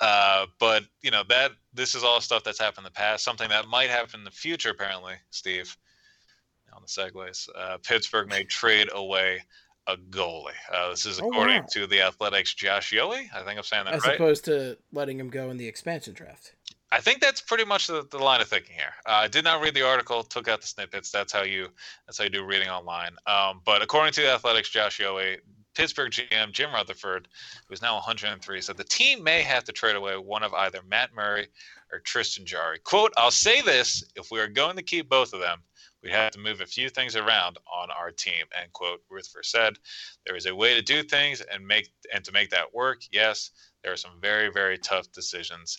Uh, 0.00 0.46
but 0.58 0.84
you 1.02 1.10
know 1.10 1.22
that 1.28 1.52
this 1.74 1.94
is 1.94 2.02
all 2.02 2.20
stuff 2.20 2.42
that's 2.42 2.58
happened 2.58 2.84
in 2.84 2.84
the 2.84 2.90
past. 2.90 3.22
Something 3.22 3.50
that 3.50 3.68
might 3.68 3.90
happen 3.90 4.20
in 4.20 4.24
the 4.24 4.30
future, 4.30 4.70
apparently. 4.70 5.14
Steve, 5.30 5.76
on 6.72 6.82
the 6.82 6.88
segues, 6.88 7.48
uh, 7.56 7.76
Pittsburgh 7.82 8.28
may 8.28 8.44
trade 8.44 8.88
away 8.92 9.42
a 9.86 9.96
goalie. 9.96 10.52
Uh, 10.72 10.90
this 10.90 11.06
is 11.06 11.20
Oh, 11.20 11.28
according 11.28 11.60
wow. 11.62 11.66
to 11.72 11.86
the 11.86 12.00
Athletic's 12.02 12.54
Josh 12.54 12.92
Yohe. 12.92 13.26
I 13.34 13.42
think 13.42 13.58
I'm 13.58 13.62
saying 13.64 13.84
that 13.86 13.94
As 13.94 14.02
right. 14.02 14.10
As 14.12 14.16
opposed 14.16 14.44
to 14.46 14.78
letting 14.92 15.18
him 15.18 15.28
go 15.30 15.50
in 15.50 15.56
the 15.56 15.66
expansion 15.66 16.14
draft. 16.14 16.54
I 16.92 17.00
think 17.00 17.20
that's 17.20 17.40
pretty 17.40 17.64
much 17.64 17.86
the, 17.86 18.04
the 18.10 18.18
line 18.18 18.40
of 18.40 18.48
thinking 18.48 18.74
here. 18.74 18.92
Uh, 19.06 19.12
I 19.12 19.28
did 19.28 19.44
not 19.44 19.62
read 19.62 19.74
the 19.74 19.86
article, 19.86 20.22
took 20.24 20.48
out 20.48 20.60
the 20.60 20.66
snippets. 20.66 21.10
That's 21.10 21.32
how 21.32 21.42
you 21.42 21.68
that's 22.06 22.18
how 22.18 22.24
you 22.24 22.30
do 22.30 22.44
reading 22.44 22.68
online. 22.68 23.12
Um, 23.26 23.60
but 23.64 23.80
according 23.80 24.12
to 24.14 24.22
the 24.22 24.32
Athletic's, 24.32 24.68
Josh 24.70 24.98
Yohe, 24.98 25.38
Pittsburgh 25.74 26.10
GM 26.10 26.50
Jim 26.50 26.72
Rutherford, 26.72 27.28
who's 27.68 27.80
now 27.80 27.94
103, 27.94 28.60
said 28.60 28.76
the 28.76 28.82
team 28.84 29.22
may 29.22 29.40
have 29.42 29.62
to 29.64 29.72
trade 29.72 29.94
away 29.94 30.16
one 30.16 30.42
of 30.42 30.52
either 30.52 30.80
Matt 30.88 31.14
Murray 31.14 31.46
or 31.92 32.00
Tristan 32.00 32.44
Jarry. 32.44 32.80
"Quote: 32.80 33.12
I'll 33.16 33.30
say 33.30 33.62
this: 33.62 34.02
if 34.16 34.32
we 34.32 34.40
are 34.40 34.48
going 34.48 34.74
to 34.76 34.82
keep 34.82 35.08
both 35.08 35.32
of 35.32 35.40
them, 35.40 35.62
we 36.02 36.10
have 36.10 36.32
to 36.32 36.38
move 36.38 36.60
a 36.60 36.66
few 36.66 36.88
things 36.88 37.16
around 37.16 37.58
on 37.66 37.90
our 37.90 38.10
team." 38.10 38.46
End 38.60 38.72
quote. 38.72 39.02
Rutherford 39.08 39.46
said, 39.46 39.78
"There 40.26 40.36
is 40.36 40.46
a 40.46 40.54
way 40.54 40.74
to 40.74 40.82
do 40.82 41.02
things 41.02 41.40
and 41.40 41.66
make 41.66 41.90
and 42.12 42.24
to 42.24 42.32
make 42.32 42.50
that 42.50 42.72
work. 42.74 43.02
Yes, 43.10 43.50
there 43.82 43.92
are 43.92 43.96
some 43.96 44.20
very 44.20 44.50
very 44.50 44.78
tough 44.78 45.10
decisions." 45.12 45.78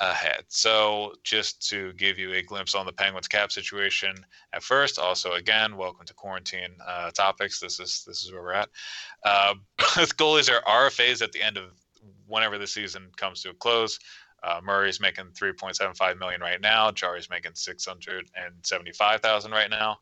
ahead. 0.00 0.44
So, 0.48 1.14
just 1.22 1.66
to 1.68 1.92
give 1.94 2.18
you 2.18 2.32
a 2.32 2.42
glimpse 2.42 2.74
on 2.74 2.86
the 2.86 2.92
Penguins 2.92 3.28
cap 3.28 3.52
situation 3.52 4.14
at 4.52 4.62
first. 4.62 4.98
Also, 4.98 5.32
again, 5.32 5.76
welcome 5.76 6.06
to 6.06 6.14
quarantine 6.14 6.70
uh, 6.86 7.10
topics. 7.12 7.60
This 7.60 7.78
is 7.80 8.04
this 8.06 8.24
is 8.24 8.32
where 8.32 8.42
we're 8.42 8.52
at. 8.52 8.68
Uh, 9.24 9.54
both 9.78 10.16
goalies 10.16 10.50
are 10.50 10.62
RFAs 10.62 11.22
at 11.22 11.32
the 11.32 11.42
end 11.42 11.56
of 11.56 11.70
whenever 12.26 12.58
the 12.58 12.66
season 12.66 13.10
comes 13.16 13.42
to 13.42 13.50
a 13.50 13.54
close. 13.54 13.98
Uh, 14.44 14.60
Murray's 14.62 15.00
making 15.00 15.26
3.75 15.26 16.18
million 16.18 16.40
right 16.40 16.60
now. 16.60 16.90
Jarry's 16.90 17.30
making 17.30 17.54
675,000 17.54 19.50
right 19.50 19.70
now. 19.70 19.98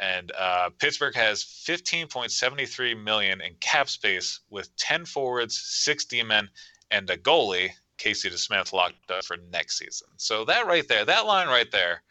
And 0.00 0.32
uh, 0.36 0.70
Pittsburgh 0.78 1.14
has 1.14 1.44
15.73 1.44 3.02
million 3.02 3.40
in 3.40 3.54
cap 3.60 3.88
space 3.88 4.40
with 4.50 4.74
10 4.76 5.04
forwards, 5.04 5.56
six 5.62 6.04
D 6.04 6.22
men, 6.22 6.48
and 6.90 7.08
a 7.10 7.16
goalie. 7.16 7.70
Casey 7.98 8.30
DeSmith 8.30 8.72
locked 8.72 9.10
up 9.10 9.24
for 9.24 9.36
next 9.52 9.78
season. 9.78 10.08
So 10.16 10.44
that 10.46 10.66
right 10.66 10.88
there, 10.88 11.04
that 11.04 11.26
line 11.26 11.48
right 11.48 11.70
there 11.70 12.02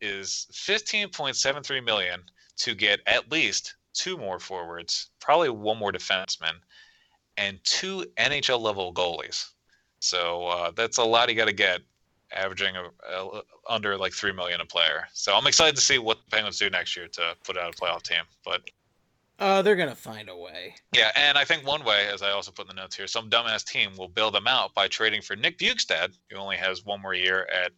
is 0.00 0.46
15.73 0.52 1.84
million 1.84 2.22
to 2.56 2.74
get 2.74 3.00
at 3.06 3.30
least 3.30 3.74
two 3.92 4.16
more 4.16 4.38
forwards, 4.38 5.10
probably 5.20 5.50
one 5.50 5.78
more 5.78 5.92
defenseman, 5.92 6.54
and 7.36 7.62
two 7.64 8.06
NHL 8.16 8.60
level 8.60 8.94
goalies. 8.94 9.50
So 10.00 10.46
uh, 10.46 10.72
that's 10.74 10.98
a 10.98 11.04
lot 11.04 11.28
you 11.28 11.34
got 11.36 11.46
to 11.46 11.52
get, 11.52 11.80
averaging 12.32 12.74
a, 12.76 12.90
a, 13.08 13.42
under 13.68 13.96
like 13.96 14.12
three 14.12 14.32
million 14.32 14.60
a 14.60 14.66
player. 14.66 15.06
So 15.12 15.34
I'm 15.34 15.46
excited 15.46 15.76
to 15.76 15.82
see 15.82 15.98
what 15.98 16.18
the 16.24 16.30
Penguins 16.34 16.58
do 16.58 16.68
next 16.70 16.96
year 16.96 17.06
to 17.08 17.34
put 17.44 17.56
out 17.56 17.74
a 17.74 17.76
playoff 17.76 18.02
team. 18.02 18.22
But 18.44 18.62
Uh, 19.38 19.62
they're 19.62 19.76
gonna 19.76 19.94
find 19.94 20.28
a 20.28 20.36
way. 20.36 20.74
yeah, 20.92 21.12
and 21.16 21.38
I 21.38 21.44
think 21.44 21.66
one 21.66 21.84
way, 21.84 22.08
as 22.12 22.22
I 22.22 22.30
also 22.30 22.50
put 22.50 22.68
in 22.68 22.76
the 22.76 22.82
notes 22.82 22.96
here, 22.96 23.06
some 23.06 23.30
dumbass 23.30 23.64
team 23.64 23.96
will 23.96 24.08
bail 24.08 24.30
them 24.30 24.46
out 24.46 24.74
by 24.74 24.88
trading 24.88 25.22
for 25.22 25.36
Nick 25.36 25.58
Bjugstad, 25.58 26.16
who 26.30 26.36
only 26.36 26.56
has 26.56 26.84
one 26.84 27.00
more 27.00 27.14
year 27.14 27.46
at 27.46 27.72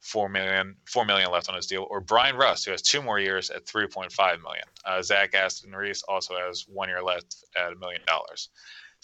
four 0.00 0.28
million, 0.28 0.76
four 0.84 1.04
million 1.04 1.30
left 1.30 1.48
on 1.48 1.56
his 1.56 1.66
deal, 1.66 1.86
or 1.90 2.00
Bryan 2.00 2.36
Rust, 2.36 2.64
who 2.64 2.70
has 2.70 2.82
two 2.82 3.02
more 3.02 3.18
years 3.18 3.50
at 3.50 3.66
three 3.66 3.86
point 3.86 4.12
five 4.12 4.40
million. 4.40 4.64
Uh, 4.84 5.02
Zach 5.02 5.34
Aston 5.34 5.72
Reese 5.72 6.02
also 6.04 6.36
has 6.36 6.64
one 6.68 6.88
year 6.88 7.02
left 7.02 7.44
at 7.56 7.72
a 7.72 7.76
million 7.76 8.02
dollars. 8.06 8.50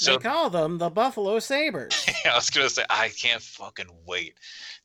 So 0.02 0.12
they 0.12 0.18
call 0.18 0.50
them 0.50 0.78
the 0.78 0.90
Buffalo 0.90 1.38
Sabres. 1.38 2.06
I 2.24 2.34
was 2.34 2.50
gonna 2.50 2.68
say 2.68 2.84
I 2.90 3.10
can't 3.10 3.40
fucking 3.40 3.86
wait 4.06 4.34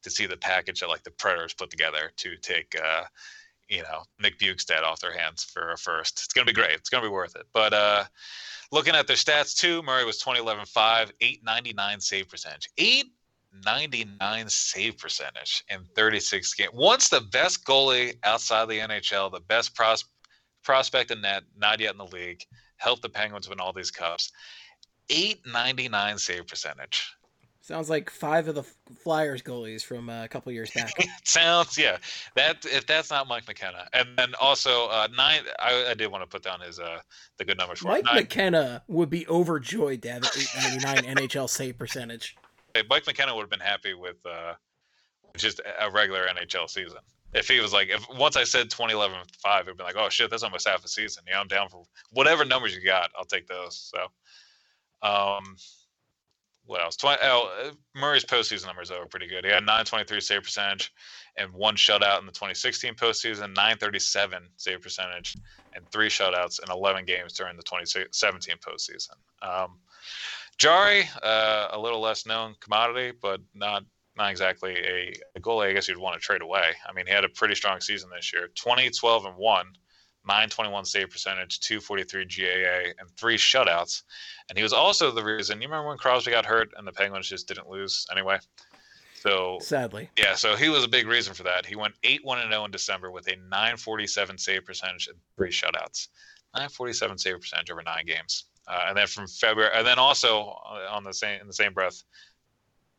to 0.03 0.11
see 0.11 0.27
the 0.27 0.37
package 0.37 0.81
that 0.81 0.89
like 0.89 1.03
the 1.03 1.11
Predators 1.11 1.53
put 1.53 1.71
together 1.71 2.11
to 2.17 2.37
take 2.37 2.75
uh 2.79 3.03
you 3.67 3.81
know 3.81 4.03
Nick 4.19 4.37
Bjugstad 4.37 4.83
off 4.83 4.99
their 4.99 5.17
hands 5.17 5.43
for 5.43 5.71
a 5.71 5.77
first. 5.77 6.21
It's 6.23 6.33
gonna 6.33 6.45
be 6.45 6.53
great. 6.53 6.71
It's 6.71 6.89
gonna 6.89 7.05
be 7.07 7.09
worth 7.09 7.35
it. 7.35 7.47
But 7.51 7.73
uh 7.73 8.03
looking 8.71 8.93
at 8.93 9.07
their 9.07 9.15
stats 9.15 9.57
too, 9.57 9.81
Murray 9.81 10.05
was 10.05 10.19
2011 10.19 10.65
5, 10.65 11.11
899 11.19 11.99
save 11.99 12.29
percentage. 12.29 12.69
899 12.77 14.49
save 14.49 14.97
percentage 14.99 15.63
in 15.69 15.79
36 15.95 16.53
games. 16.53 16.71
Once 16.73 17.09
the 17.09 17.21
best 17.21 17.65
goalie 17.65 18.15
outside 18.23 18.67
the 18.67 18.79
NHL, 18.79 19.31
the 19.31 19.39
best 19.39 19.73
pros- 19.75 20.05
prospect 20.63 21.09
in 21.09 21.21
net, 21.21 21.43
not 21.57 21.79
yet 21.79 21.93
in 21.93 21.97
the 21.97 22.05
league, 22.05 22.43
helped 22.77 23.01
the 23.01 23.09
Penguins 23.09 23.49
win 23.49 23.59
all 23.59 23.73
these 23.73 23.89
cups. 23.89 24.31
899 25.09 26.17
save 26.17 26.47
percentage. 26.47 27.17
Sounds 27.67 27.89
like 27.89 28.09
five 28.09 28.47
of 28.47 28.55
the 28.55 28.63
Flyers 28.63 29.41
goalies 29.41 29.83
from 29.83 30.09
uh, 30.09 30.23
a 30.23 30.27
couple 30.29 30.53
years 30.53 30.71
back. 30.71 30.93
Sounds 31.25 31.77
yeah. 31.77 31.97
That 32.35 32.65
if 32.65 32.85
that's 32.85 33.09
not 33.09 33.27
Mike 33.27 33.45
McKenna, 33.45 33.89
and 33.91 34.07
then 34.17 34.33
also 34.39 34.87
uh, 34.87 35.09
nine. 35.13 35.41
I, 35.59 35.87
I 35.89 35.93
did 35.93 36.07
want 36.09 36.23
to 36.23 36.29
put 36.29 36.43
down 36.43 36.61
his 36.61 36.79
uh 36.79 36.99
the 37.37 37.43
good 37.43 37.57
numbers 37.57 37.79
for 37.79 37.89
Mike. 37.89 38.05
Nine, 38.05 38.15
McKenna 38.15 38.83
would 38.87 39.09
be 39.09 39.27
overjoyed 39.27 40.01
to 40.03 40.11
have 40.13 40.23
an 40.23 40.29
899 40.77 41.15
NHL 41.17 41.49
save 41.49 41.77
percentage. 41.77 42.37
Hey, 42.73 42.83
Mike 42.89 43.05
McKenna 43.05 43.35
would 43.35 43.41
have 43.41 43.49
been 43.49 43.59
happy 43.59 43.93
with 43.93 44.25
uh 44.25 44.53
just 45.35 45.59
a 45.59 45.91
regular 45.91 46.25
NHL 46.27 46.69
season. 46.69 46.99
If 47.33 47.49
he 47.49 47.59
was 47.59 47.73
like, 47.73 47.89
if 47.89 48.07
once 48.17 48.37
I 48.37 48.45
said 48.45 48.69
2011 48.69 49.17
five, 49.43 49.63
it'd 49.65 49.77
be 49.77 49.83
like, 49.83 49.97
oh 49.97 50.07
shit, 50.07 50.29
that's 50.29 50.43
almost 50.43 50.67
half 50.67 50.85
a 50.85 50.87
season. 50.87 51.23
Yeah, 51.27 51.41
I'm 51.41 51.47
down 51.47 51.67
for 51.67 51.83
whatever 52.11 52.45
numbers 52.45 52.73
you 52.73 52.81
got. 52.81 53.09
I'll 53.17 53.25
take 53.25 53.47
those. 53.47 53.91
So, 53.93 54.07
um, 55.01 55.55
what 56.65 56.83
else? 56.83 56.97
20, 56.97 57.19
oh, 57.23 57.67
uh, 57.67 57.71
Murray's 57.95 58.25
postseason 58.25 58.67
numbers 58.67 58.89
though, 58.89 58.99
were 58.99 59.05
pretty 59.05 59.27
good. 59.27 59.45
He 59.45 59.51
had 59.51 59.61
923 59.61 60.19
save 60.19 60.43
percentage 60.43 60.93
and 61.37 61.51
one 61.53 61.75
shutout 61.75 62.19
in 62.19 62.25
the 62.25 62.31
2016 62.31 62.93
postseason, 62.95 63.55
937 63.55 64.43
save 64.57 64.81
percentage, 64.81 65.37
and 65.73 65.89
three 65.89 66.09
shutouts 66.09 66.61
in 66.61 66.71
11 66.71 67.05
games 67.05 67.33
during 67.33 67.55
the 67.55 67.63
2017 67.63 68.55
postseason. 68.57 69.13
Um, 69.41 69.79
Jarry, 70.57 71.07
uh, 71.23 71.67
a 71.71 71.79
little 71.79 72.01
less 72.01 72.25
known 72.25 72.55
commodity, 72.59 73.17
but 73.21 73.39
not 73.53 73.83
not 74.17 74.31
exactly 74.31 74.75
a, 74.77 75.13
a 75.35 75.39
goalie 75.39 75.69
I 75.69 75.73
guess 75.73 75.87
you'd 75.87 75.99
want 75.99 76.19
to 76.19 76.19
trade 76.19 76.41
away. 76.41 76.71
I 76.87 76.91
mean, 76.91 77.05
he 77.05 77.13
had 77.13 77.23
a 77.23 77.29
pretty 77.29 77.53
strong 77.53 77.79
season 77.79 78.09
this 78.13 78.33
year 78.33 78.49
20, 78.55 78.89
12, 78.89 79.25
and 79.25 79.35
1, 79.37 79.65
921 80.27 80.85
save 80.85 81.09
percentage, 81.09 81.59
243 81.61 82.25
GAA, 82.25 82.91
and 82.99 83.09
three 83.17 83.37
shutouts. 83.37 84.03
And 84.49 84.57
he 84.57 84.63
was 84.63 84.73
also 84.73 85.11
the 85.11 85.23
reason, 85.23 85.61
you 85.61 85.67
remember 85.67 85.89
when 85.89 85.97
Crosby 85.97 86.31
got 86.31 86.45
hurt 86.45 86.69
and 86.77 86.85
the 86.85 86.91
Penguins 86.91 87.27
just 87.27 87.47
didn't 87.47 87.69
lose 87.69 88.05
anyway? 88.11 88.39
So 89.19 89.57
sadly, 89.61 90.09
yeah. 90.17 90.35
So 90.35 90.55
he 90.55 90.69
was 90.69 90.83
a 90.83 90.87
big 90.87 91.07
reason 91.07 91.33
for 91.33 91.43
that. 91.43 91.65
He 91.65 91.75
went 91.75 91.95
eight 92.03 92.23
one 92.23 92.39
and 92.39 92.51
zero 92.51 92.65
in 92.65 92.71
December 92.71 93.09
with 93.11 93.27
a 93.27 93.35
947 93.35 94.37
save 94.37 94.63
percentage 94.63 95.07
and 95.07 95.17
three 95.35 95.49
shutouts. 95.49 96.09
947 96.53 97.17
save 97.17 97.39
percentage 97.41 97.71
over 97.71 97.81
nine 97.83 98.05
games. 98.05 98.45
Uh, 98.67 98.85
and 98.89 98.97
then 98.97 99.07
from 99.07 99.27
February, 99.27 99.71
and 99.73 99.87
then 99.87 99.97
also 99.97 100.57
uh, 100.69 100.87
on 100.91 101.03
the 101.03 101.13
same 101.13 101.41
in 101.41 101.47
the 101.47 101.53
same 101.53 101.73
breath, 101.73 102.03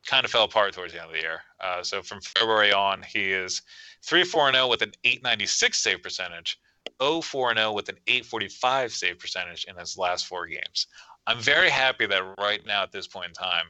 kind 0.06 0.24
of 0.24 0.30
fell 0.30 0.44
apart 0.44 0.72
towards 0.72 0.92
the 0.92 1.00
end 1.00 1.08
of 1.08 1.14
the 1.14 1.20
year. 1.20 1.40
Uh, 1.60 1.82
so 1.82 2.02
from 2.02 2.20
February 2.20 2.72
on, 2.72 3.02
he 3.02 3.30
is 3.32 3.62
three 4.02 4.24
four 4.24 4.50
zero 4.50 4.66
with 4.66 4.82
an 4.82 4.92
896 5.04 5.78
save 5.78 6.02
percentage, 6.02 6.58
0 7.02 7.20
4 7.20 7.54
0 7.54 7.72
with 7.72 7.88
an 7.88 7.96
845 8.06 8.92
save 8.92 9.18
percentage 9.18 9.64
in 9.64 9.76
his 9.76 9.98
last 9.98 10.26
four 10.26 10.46
games. 10.46 10.86
I'm 11.26 11.40
very 11.40 11.70
happy 11.70 12.06
that 12.06 12.22
right 12.38 12.64
now 12.66 12.82
at 12.82 12.92
this 12.92 13.06
point 13.06 13.28
in 13.28 13.32
time, 13.34 13.66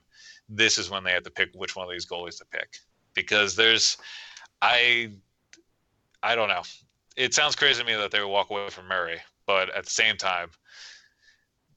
this 0.49 0.79
is 0.79 0.91
when 0.91 1.05
they 1.05 1.11
have 1.13 1.25
to 1.25 1.31
pick 1.31 1.51
which 1.55 1.77
one 1.77 1.87
of 1.87 1.93
these 1.93 2.07
goalies 2.07 2.39
to 2.39 2.45
pick 2.45 2.79
because 3.15 3.57
there's, 3.57 3.99
I, 4.63 5.11
I 6.23 6.35
don't 6.37 6.49
know. 6.49 6.63
It 7.17 7.35
sounds 7.35 7.57
crazy 7.57 7.81
to 7.81 7.87
me 7.87 7.95
that 7.97 8.13
they 8.13 8.21
would 8.21 8.29
walk 8.29 8.51
away 8.51 8.71
from 8.71 8.87
Murray, 8.87 9.19
but 9.47 9.75
at 9.75 9.85
the 9.85 9.91
same 9.91 10.17
time, 10.17 10.51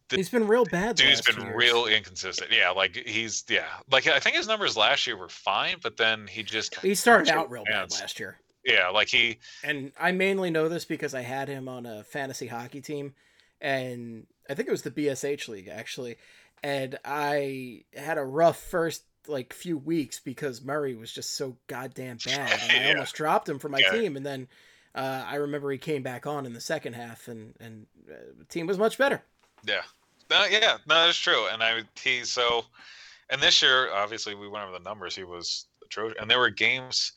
he's 0.10 0.30
been 0.30 0.48
real 0.48 0.66
bad. 0.66 0.96
Dude's 0.96 1.22
been 1.22 1.48
real 1.48 1.88
inconsistent. 1.88 2.52
Yeah, 2.52 2.70
like 2.72 2.96
he's 2.96 3.44
yeah, 3.50 3.66
like 3.92 4.08
I 4.08 4.20
think 4.20 4.36
his 4.36 4.48
numbers 4.48 4.78
last 4.78 5.08
year 5.08 5.18
were 5.18 5.30
fine, 5.30 5.78
but 5.82 5.98
then 5.98 6.28
he 6.28 6.44
just 6.44 6.76
he 6.82 6.96
started 6.96 7.30
out 7.30 7.50
real 7.50 7.64
bad 7.64 7.92
last 7.92 8.20
year. 8.20 8.38
Yeah, 8.64 8.90
like 8.90 9.10
he 9.10 9.40
and 9.64 9.92
I 10.00 10.12
mainly 10.12 10.52
know 10.52 10.70
this 10.70 10.86
because 10.86 11.16
I 11.16 11.22
had 11.22 11.48
him 11.48 11.68
on 11.68 11.86
a 11.86 12.04
fantasy 12.04 12.48
hockey 12.48 12.82
team, 12.82 13.14
and 13.60 14.28
I 14.50 14.54
think 14.54 14.68
it 14.68 14.72
was 14.72 14.84
the 14.84 14.92
BSH 14.92 15.48
league 15.48 15.68
actually, 15.68 16.18
and 16.62 17.00
I 17.04 17.86
had 17.96 18.18
a 18.18 18.24
rough 18.24 18.60
first 18.60 19.04
like 19.28 19.54
few 19.54 19.78
weeks 19.78 20.20
because 20.20 20.64
Murray 20.64 20.96
was 20.96 21.12
just 21.12 21.36
so 21.36 21.58
goddamn 21.68 22.18
bad. 22.24 22.60
And 22.64 22.72
I 22.72 22.84
yeah. 22.84 22.90
almost 22.94 23.16
dropped 23.16 23.50
him 23.50 23.60
for 23.60 23.70
my 23.70 23.80
yeah. 23.80 23.92
team, 23.92 24.16
and 24.16 24.26
then 24.26 24.48
uh, 24.94 25.24
I 25.28 25.36
remember 25.36 25.72
he 25.72 25.78
came 25.78 26.04
back 26.04 26.28
on 26.28 26.46
in 26.46 26.54
the 26.54 26.62
second 26.62 26.94
half, 26.94 27.28
and 27.28 27.56
and 27.60 27.88
uh, 28.10 28.16
the 28.38 28.46
team 28.46 28.68
was 28.68 28.78
much 28.78 28.98
better. 28.98 29.24
Yeah, 29.66 29.82
no, 30.30 30.46
yeah, 30.46 30.78
no, 30.88 31.06
that's 31.06 31.18
true. 31.18 31.48
And 31.52 31.64
I 31.64 31.82
he 32.02 32.24
so, 32.24 32.66
and 33.30 33.42
this 33.42 33.62
year 33.62 33.92
obviously 33.94 34.36
we 34.36 34.48
went 34.48 34.66
over 34.66 34.78
the 34.78 34.84
numbers. 34.84 35.16
He 35.16 35.24
was 35.24 35.66
atrocious, 35.86 36.18
and 36.20 36.30
there 36.30 36.40
were 36.40 36.50
games. 36.50 37.14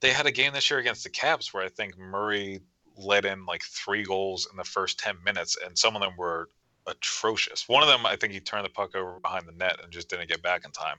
They 0.00 0.10
had 0.10 0.26
a 0.26 0.32
game 0.32 0.52
this 0.52 0.70
year 0.70 0.80
against 0.80 1.04
the 1.04 1.10
Caps 1.10 1.52
where 1.52 1.64
I 1.64 1.68
think 1.68 1.96
Murray 1.98 2.60
let 2.96 3.24
in 3.24 3.46
like 3.46 3.62
three 3.62 4.04
goals 4.04 4.48
in 4.50 4.56
the 4.56 4.64
first 4.64 4.98
ten 4.98 5.16
minutes, 5.24 5.56
and 5.64 5.76
some 5.76 5.96
of 5.96 6.02
them 6.02 6.14
were 6.16 6.48
atrocious. 6.86 7.68
One 7.68 7.82
of 7.82 7.88
them, 7.88 8.06
I 8.06 8.16
think 8.16 8.32
he 8.32 8.40
turned 8.40 8.64
the 8.64 8.70
puck 8.70 8.94
over 8.94 9.18
behind 9.20 9.46
the 9.46 9.52
net 9.52 9.78
and 9.82 9.92
just 9.92 10.08
didn't 10.08 10.28
get 10.28 10.42
back 10.42 10.64
in 10.64 10.70
time. 10.70 10.98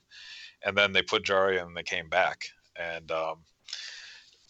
And 0.63 0.75
then 0.75 0.93
they 0.93 1.01
put 1.01 1.23
Jarry 1.23 1.59
and 1.59 1.75
they 1.75 1.83
came 1.83 2.09
back. 2.09 2.45
And 2.75 3.11
um, 3.11 3.37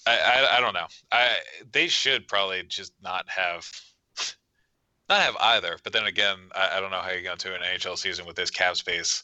I, 0.07 0.17
I, 0.17 0.57
I 0.57 0.61
don't 0.61 0.73
know. 0.73 0.87
I 1.11 1.37
they 1.71 1.87
should 1.87 2.27
probably 2.27 2.63
just 2.63 2.93
not 3.01 3.27
have 3.29 3.69
not 5.09 5.21
have 5.21 5.35
either. 5.39 5.77
But 5.83 5.93
then 5.93 6.05
again, 6.05 6.37
I, 6.53 6.77
I 6.77 6.79
don't 6.79 6.91
know 6.91 7.01
how 7.01 7.11
you 7.11 7.21
go 7.21 7.33
into 7.33 7.53
an 7.53 7.61
NHL 7.61 7.97
season 7.97 8.25
with 8.25 8.35
this 8.35 8.49
cap 8.49 8.75
space 8.75 9.23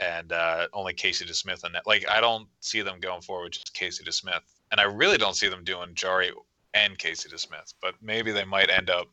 and 0.00 0.32
uh, 0.32 0.68
only 0.72 0.92
Casey 0.92 1.24
DeSmith 1.24 1.64
and 1.64 1.76
like 1.86 2.08
I 2.08 2.20
don't 2.20 2.48
see 2.60 2.82
them 2.82 3.00
going 3.00 3.22
forward 3.22 3.52
just 3.52 3.74
Casey 3.74 4.04
DeSmith, 4.04 4.42
and 4.70 4.80
I 4.80 4.84
really 4.84 5.18
don't 5.18 5.36
see 5.36 5.48
them 5.48 5.64
doing 5.64 5.94
Jarry 5.94 6.32
and 6.74 6.98
Casey 6.98 7.28
DeSmith. 7.28 7.74
But 7.80 7.94
maybe 8.02 8.32
they 8.32 8.44
might 8.44 8.70
end 8.70 8.90
up 8.90 9.08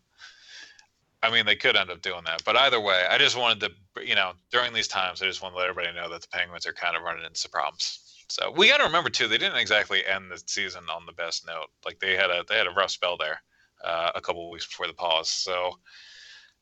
I 1.24 1.32
mean, 1.32 1.46
they 1.46 1.56
could 1.56 1.78
end 1.78 1.90
up 1.90 2.02
doing 2.02 2.26
that, 2.26 2.44
but 2.44 2.58
either 2.58 2.82
way, 2.82 3.06
I 3.10 3.18
just 3.18 3.38
wanted 3.38 3.62
to, 3.62 4.06
you 4.06 4.14
know, 4.14 4.34
during 4.52 4.74
these 4.74 4.90
times, 4.90 5.22
I 5.22 5.26
just 5.26 5.42
want 5.42 5.56
to 5.56 5.60
let 5.60 5.70
everybody 5.70 5.96
know 5.96 6.10
that 6.10 6.22
the 6.22 6.28
Penguins 6.28 6.68
are 6.68 6.74
kind 6.74 6.98
of 6.98 7.04
running 7.04 7.24
into 7.24 7.50
problems. 7.50 8.26
So 8.28 8.52
we 8.52 8.68
got 8.68 8.80
to 8.80 8.84
remember 8.84 9.10
too, 9.10 9.30
they 9.30 9.38
didn't 9.38 9.58
exactly 9.58 10.06
end 10.06 10.30
the 10.30 10.42
season 10.46 10.84
on 10.94 11.06
the 11.06 11.14
best 11.14 11.48
note. 11.48 11.68
Like 11.86 12.00
they 12.00 12.18
had 12.18 12.30
a 12.30 12.44
they 12.50 12.58
had 12.58 12.68
a 12.68 12.72
rough 12.72 12.92
spell 12.92 13.16
there, 13.16 13.42
uh, 13.86 14.12
a 14.16 14.20
couple 14.20 14.50
weeks 14.52 14.68
before 14.68 14.88
the 14.88 14.94
pause. 14.94 15.30
So 15.30 15.78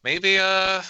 maybe, 0.04 0.38
uh, 0.38 0.84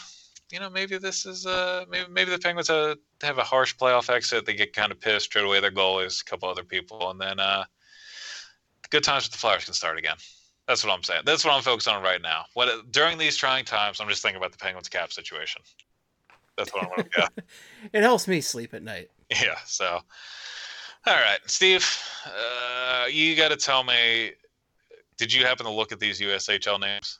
you 0.52 0.60
know, 0.60 0.70
maybe 0.70 0.98
this 0.98 1.26
is 1.26 1.46
uh, 1.46 1.86
maybe 1.90 2.10
maybe 2.10 2.32
the 2.32 2.40
Penguins 2.40 2.70
uh, 2.70 2.96
have 3.22 3.38
a 3.38 3.44
harsh 3.44 3.76
playoff 3.76 4.10
exit. 4.10 4.46
They 4.46 4.54
get 4.54 4.74
kind 4.74 4.92
of 4.92 5.00
pissed, 5.00 5.32
trade 5.32 5.46
away 5.46 5.60
their 5.60 5.72
goalies, 5.72 6.22
a 6.22 6.26
couple 6.26 6.50
other 6.50 6.64
people, 6.64 7.10
and 7.12 7.20
then 7.20 7.40
uh, 7.40 7.64
good 8.90 9.04
times 9.04 9.26
with 9.26 9.32
the 9.32 9.38
Flyers 9.38 9.66
can 9.66 9.74
start 9.74 9.98
again. 9.98 10.18
That's 10.68 10.86
what 10.86 10.94
I'm 10.94 11.04
saying. 11.04 11.24
That's 11.26 11.44
what 11.44 11.54
I'm 11.54 11.64
focused 11.64 11.88
on 11.88 12.04
right 12.04 12.22
now. 12.22 12.46
What 12.54 12.92
during 12.92 13.18
these 13.18 13.36
trying 13.36 13.66
times, 13.66 14.00
I'm 14.00 14.08
just 14.08 14.22
thinking 14.22 14.38
about 14.38 14.52
the 14.52 14.58
Penguins 14.58 14.90
cap 14.90 15.12
situation. 15.12 15.62
That's 16.58 16.74
what 16.74 16.84
I 16.84 16.88
want 16.88 17.12
to 17.12 17.20
get. 17.20 17.46
it 17.94 18.04
helps 18.04 18.28
me 18.28 18.42
sleep 18.42 18.74
at 18.74 18.84
night. 18.84 19.10
Yeah. 19.30 19.58
So, 19.66 19.86
all 19.86 21.14
right, 21.16 21.40
Steve, 21.46 21.88
uh, 22.26 23.06
you 23.08 23.36
got 23.36 23.50
to 23.50 23.58
tell 23.58 23.84
me. 23.84 24.34
Did 25.18 25.32
you 25.32 25.46
happen 25.46 25.66
to 25.66 25.72
look 25.72 25.92
at 25.92 26.00
these 26.00 26.20
USHL 26.20 26.80
names? 26.80 27.20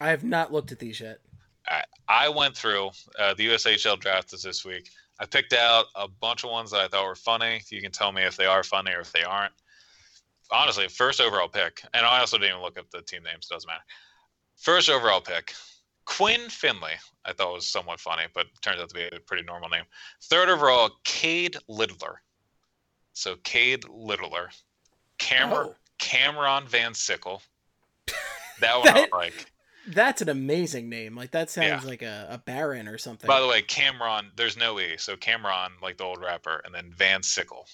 I 0.00 0.10
have 0.10 0.24
not 0.24 0.52
looked 0.52 0.72
at 0.72 0.78
these 0.78 1.00
yet. 1.00 1.18
I, 1.66 1.82
I 2.08 2.28
went 2.28 2.56
through 2.56 2.90
uh, 3.18 3.34
the 3.34 3.48
USHL 3.48 3.98
draft 3.98 4.30
this 4.30 4.64
week. 4.64 4.90
I 5.20 5.26
picked 5.26 5.52
out 5.52 5.86
a 5.94 6.08
bunch 6.08 6.44
of 6.44 6.50
ones 6.50 6.70
that 6.72 6.80
I 6.80 6.88
thought 6.88 7.06
were 7.06 7.14
funny. 7.14 7.62
You 7.70 7.80
can 7.80 7.92
tell 7.92 8.12
me 8.12 8.22
if 8.22 8.36
they 8.36 8.46
are 8.46 8.62
funny 8.62 8.92
or 8.92 9.00
if 9.00 9.12
they 9.12 9.22
aren't 9.22 9.52
honestly, 10.50 10.88
first 10.88 11.20
overall 11.20 11.48
pick, 11.48 11.82
and 11.92 12.06
I 12.06 12.20
also 12.20 12.38
didn't 12.38 12.52
even 12.52 12.62
look 12.62 12.78
up 12.78 12.90
the 12.90 13.02
team 13.02 13.22
names. 13.22 13.46
Doesn't 13.46 13.66
matter. 13.66 13.82
First 14.56 14.88
overall 14.88 15.20
pick, 15.20 15.54
Quinn 16.04 16.48
Finley. 16.48 16.92
I 17.24 17.32
thought 17.32 17.52
was 17.52 17.66
somewhat 17.66 18.00
funny, 18.00 18.24
but 18.34 18.46
turns 18.62 18.80
out 18.80 18.88
to 18.88 18.94
be 18.94 19.04
a 19.04 19.20
pretty 19.20 19.44
normal 19.44 19.68
name. 19.68 19.84
Third 20.24 20.48
overall, 20.48 20.90
Cade 21.04 21.56
Littler. 21.68 22.22
So 23.12 23.36
Cade 23.44 23.84
Littler, 23.88 24.50
Cameron 25.18 25.68
oh. 25.70 25.76
Cameron 25.98 26.66
Van 26.66 26.94
Sickle. 26.94 27.42
That 28.60 28.76
one 28.76 28.84
that, 28.84 29.08
I 29.12 29.16
like. 29.16 29.52
That's 29.86 30.22
an 30.22 30.28
amazing 30.28 30.88
name. 30.88 31.16
Like 31.16 31.32
that 31.32 31.50
sounds 31.50 31.84
yeah. 31.84 31.88
like 31.88 32.02
a, 32.02 32.26
a 32.30 32.38
Baron 32.38 32.88
or 32.88 32.98
something. 32.98 33.28
By 33.28 33.40
the 33.40 33.46
way, 33.46 33.62
Cameron, 33.62 34.30
there's 34.36 34.56
no 34.56 34.80
E. 34.80 34.96
So 34.96 35.16
Cameron, 35.16 35.72
like 35.82 35.98
the 35.98 36.04
old 36.04 36.20
rapper, 36.20 36.62
and 36.64 36.74
then 36.74 36.92
Van 36.96 37.22
Sickle 37.22 37.66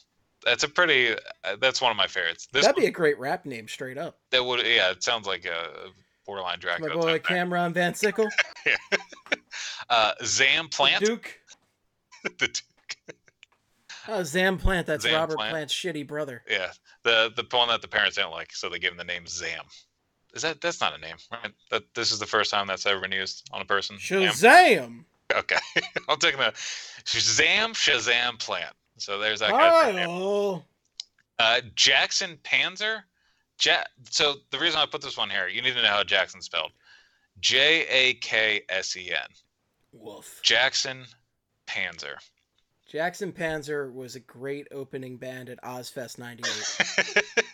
that's 0.45 0.65
a 0.65 0.69
pretty. 0.69 1.13
Uh, 1.45 1.57
that's 1.61 1.81
one 1.81 1.91
of 1.91 1.97
my 1.97 2.07
favorites. 2.07 2.49
This 2.53 2.65
That'd 2.65 2.81
be 2.81 2.87
a 2.87 2.91
great 2.91 3.19
rap 3.19 3.45
name, 3.45 3.69
straight 3.69 3.99
up. 3.99 4.19
That 4.31 4.45
would, 4.45 4.61
yeah. 4.67 4.91
It 4.91 5.03
sounds 5.03 5.27
like 5.27 5.45
a 5.45 5.91
borderline 6.27 6.59
Dracula. 6.59 6.95
My 6.95 7.01
boy 7.01 7.19
Cameron 7.19 7.73
Van 7.73 7.95
Sickle. 7.95 8.29
yeah. 8.67 8.77
Uh, 9.89 10.13
Zam 10.25 10.69
Plant. 10.69 11.01
The 11.01 11.07
Duke. 11.07 11.39
the 12.25 12.49
Duke. 12.49 13.17
Oh, 14.09 14.23
Zam 14.23 14.59
Plant. 14.59 14.87
That's 14.87 15.05
Zam 15.05 15.15
Robert 15.15 15.37
Plant. 15.37 15.53
Plant's 15.53 15.75
shitty 15.75 16.07
brother. 16.07 16.43
Yeah, 16.49 16.71
the 17.03 17.33
the 17.37 17.45
one 17.57 17.69
that 17.69 17.83
the 17.83 17.89
parents 17.89 18.17
didn't 18.17 18.31
like, 18.31 18.53
so 18.53 18.69
they 18.69 18.79
gave 18.79 18.93
him 18.93 18.97
the 18.97 19.05
name 19.05 19.27
Zam. 19.27 19.65
Is 20.35 20.43
that 20.43 20.61
that's 20.61 20.81
not 20.81 20.97
a 20.97 21.01
name, 21.01 21.17
right? 21.33 21.53
That 21.71 21.83
this 21.95 22.13
is 22.13 22.19
the 22.19 22.27
first 22.27 22.51
time 22.51 22.67
that's 22.67 22.87
ever 22.87 23.01
been 23.01 23.13
used 23.13 23.49
on 23.53 23.61
a 23.61 23.65
person. 23.65 23.97
Shazam. 23.97 25.05
Okay, 25.35 25.57
I'm 26.09 26.19
taking 26.19 26.41
the 26.41 26.53
Shazam 27.05 27.71
Shazam 27.71 28.39
Plant. 28.39 28.75
So 28.99 29.19
there's 29.19 29.41
that 29.41 29.51
guy. 29.51 30.05
Oh. 30.07 30.63
Uh, 31.39 31.61
Jackson 31.75 32.39
Panzer. 32.45 33.03
Ja- 33.63 33.85
so 34.11 34.35
the 34.51 34.59
reason 34.59 34.79
I 34.79 34.87
put 34.87 35.03
this 35.03 35.17
one 35.17 35.31
here, 35.31 35.49
you 35.49 35.63
need 35.63 35.75
to 35.75 35.83
know 35.83 35.89
how 35.89 36.05
Jackson 36.05 36.43
spelled. 36.43 36.73
J 37.41 37.87
A 37.89 38.15
K 38.15 38.63
S 38.69 38.97
E 38.97 39.11
N. 39.11 39.29
Wolf. 39.93 40.41
Jackson 40.43 41.05
Panzer. 41.67 42.17
Jackson 42.89 43.33
Panzer 43.33 43.93
was 43.93 44.17
a 44.17 44.21
great 44.21 44.67
opening 44.73 45.17
band 45.17 45.49
at 45.49 45.63
Ozzfest 45.63 46.19
'98. 46.19 47.25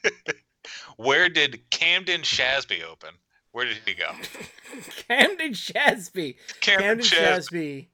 Where 0.97 1.28
did 1.28 1.68
Camden 1.70 2.22
Shasby 2.22 2.82
open? 2.82 3.11
Where 3.53 3.64
did 3.64 3.78
he 3.84 3.94
go? 3.94 4.11
Camden 5.09 5.53
Shasby. 5.53 6.36
Camden, 6.61 7.01
Camden 7.01 7.07
Shasby. 7.07 7.88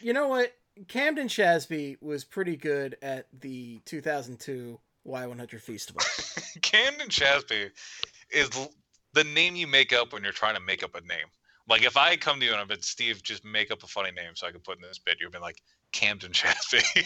You 0.00 0.12
know 0.12 0.28
what? 0.28 0.52
Camden 0.88 1.28
Shasby 1.28 1.96
was 2.00 2.24
pretty 2.24 2.56
good 2.56 2.96
at 3.02 3.28
the 3.40 3.80
2002 3.84 4.78
Y100 5.06 5.60
Festival. 5.60 6.02
Camden 6.62 7.08
Chasby 7.08 7.70
is 8.30 8.50
the 9.12 9.24
name 9.24 9.54
you 9.54 9.66
make 9.66 9.92
up 9.92 10.12
when 10.12 10.22
you're 10.22 10.32
trying 10.32 10.54
to 10.54 10.60
make 10.60 10.82
up 10.82 10.94
a 10.94 11.00
name. 11.02 11.26
Like 11.68 11.84
if 11.84 11.96
I 11.96 12.16
come 12.16 12.40
to 12.40 12.46
you 12.46 12.52
and 12.52 12.60
I've 12.60 12.68
been 12.68 12.82
Steve, 12.82 13.22
just 13.22 13.44
make 13.44 13.70
up 13.70 13.82
a 13.82 13.86
funny 13.86 14.10
name 14.10 14.32
so 14.34 14.46
I 14.46 14.50
can 14.50 14.60
put 14.60 14.76
in 14.76 14.82
this 14.82 14.98
bit. 14.98 15.18
You've 15.20 15.32
been 15.32 15.40
like 15.40 15.62
Camden 15.92 16.32
Chasby. 16.32 17.04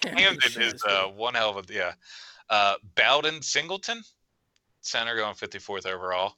Camden 0.00 0.62
is 0.62 0.82
uh, 0.84 1.04
one 1.04 1.34
hell 1.34 1.56
of 1.56 1.70
a 1.70 1.72
yeah. 1.72 1.92
Uh, 2.50 2.74
Bowden 2.94 3.42
Singleton, 3.42 4.02
center 4.80 5.16
going 5.16 5.34
54th 5.34 5.86
overall. 5.86 6.36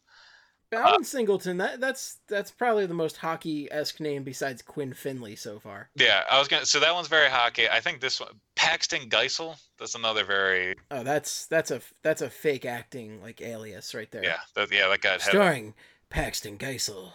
Bowden 0.71 1.05
Singleton. 1.05 1.59
That 1.59 1.81
that's 1.81 2.19
that's 2.27 2.51
probably 2.51 2.87
the 2.87 2.95
most 2.95 3.17
hockey 3.17 3.71
esque 3.71 4.01
name 4.01 4.25
besides 4.25 4.63
Quinn 4.63 4.93
Finley 4.93 5.37
so 5.37 5.59
far. 5.59 5.89
Yeah, 5.95 6.25
I 6.31 6.39
was 6.39 6.49
gonna. 6.49 6.67
So 6.67 6.81
that 6.81 6.93
one's 6.95 7.09
very 7.09 7.29
hockey. 7.31 7.69
I 7.69 7.81
think 7.81 8.01
this 8.01 8.21
one, 8.21 8.31
Paxton 8.57 9.09
Geisel. 9.09 9.57
That's 9.79 9.95
another 9.95 10.25
very 10.25 10.75
Oh, 10.91 11.05
that's 11.05 11.47
that's 11.47 11.71
a 11.71 11.81
that's 12.03 12.23
a 12.23 12.31
fake 12.31 12.65
acting 12.65 13.23
like 13.23 13.41
alias 13.41 13.95
right 13.95 14.11
there. 14.11 14.25
yeah. 14.25 14.39
That, 14.55 14.73
yeah, 14.73 14.89
that 14.89 15.05
head 15.05 15.21
Starring 15.21 15.75
Paxton 16.11 16.59
Geisel 16.59 17.13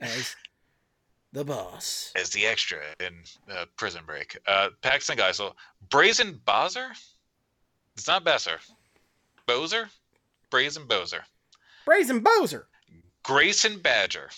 as 0.00 0.36
the 1.32 1.44
boss. 1.44 2.12
as 2.14 2.30
the 2.30 2.46
extra 2.46 2.80
in 3.00 3.14
uh, 3.50 3.64
Prison 3.76 4.02
Break. 4.06 4.38
Uh, 4.46 4.68
Paxton 4.82 5.16
Geisel, 5.16 5.54
Brazen 5.88 6.40
Bozer. 6.46 6.90
It's 7.96 8.06
not 8.06 8.24
Besser. 8.24 8.58
Bozer, 9.46 9.88
Brazen 10.50 10.86
Bozer, 10.86 11.22
Brazen 11.84 12.20
Bowser. 12.20 12.66
Grayson 13.24 13.78
Badger, 13.78 14.30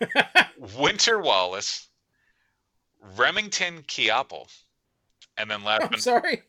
Winter 0.78 1.20
Wallace, 1.20 1.88
Remington 3.16 3.82
Kiapple, 3.82 4.48
and 5.36 5.50
then 5.50 5.64
last 5.64 5.82
I'm 5.82 5.88
but 5.90 6.00
sorry. 6.00 6.42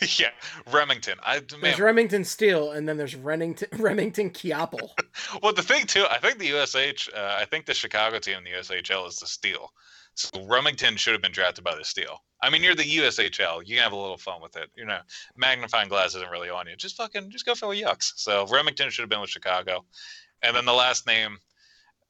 yeah, 0.18 0.30
Remington. 0.72 1.18
I 1.22 1.40
man, 1.40 1.60
There's 1.60 1.80
Remington 1.80 2.24
Steel, 2.24 2.72
and 2.72 2.88
then 2.88 2.96
there's 2.96 3.14
Remington 3.14 3.68
Remington 3.78 4.30
Kiapple. 4.30 4.90
Well, 5.42 5.52
the 5.52 5.62
thing 5.62 5.86
too, 5.86 6.04
I 6.10 6.18
think 6.18 6.38
the 6.38 6.52
USH, 6.52 7.08
uh, 7.14 7.36
I 7.38 7.44
think 7.44 7.66
the 7.66 7.74
Chicago 7.74 8.18
team 8.18 8.38
in 8.38 8.44
the 8.44 8.50
USHL 8.50 9.08
is 9.08 9.18
the 9.18 9.26
Steel. 9.26 9.70
So 10.16 10.44
Remington 10.46 10.96
should 10.96 11.12
have 11.12 11.22
been 11.22 11.32
drafted 11.32 11.62
by 11.62 11.74
the 11.74 11.84
Steel. 11.84 12.22
I 12.42 12.50
mean, 12.50 12.62
you're 12.62 12.74
the 12.74 12.82
USHL. 12.82 13.66
You 13.66 13.76
can 13.76 13.84
have 13.84 13.92
a 13.92 13.96
little 13.96 14.16
fun 14.16 14.40
with 14.42 14.56
it. 14.56 14.70
You 14.74 14.86
know, 14.86 14.98
magnifying 15.36 15.88
glass 15.88 16.14
isn't 16.14 16.30
really 16.30 16.48
on 16.48 16.66
you. 16.66 16.76
Just 16.76 16.96
fucking, 16.96 17.30
just 17.30 17.44
go 17.44 17.54
for 17.54 17.74
the 17.74 17.82
yucks. 17.82 18.12
So 18.16 18.46
Remington 18.46 18.90
should 18.90 19.02
have 19.02 19.10
been 19.10 19.20
with 19.20 19.30
Chicago. 19.30 19.84
And 20.42 20.56
then 20.56 20.64
the 20.64 20.72
last 20.72 21.06
name, 21.06 21.38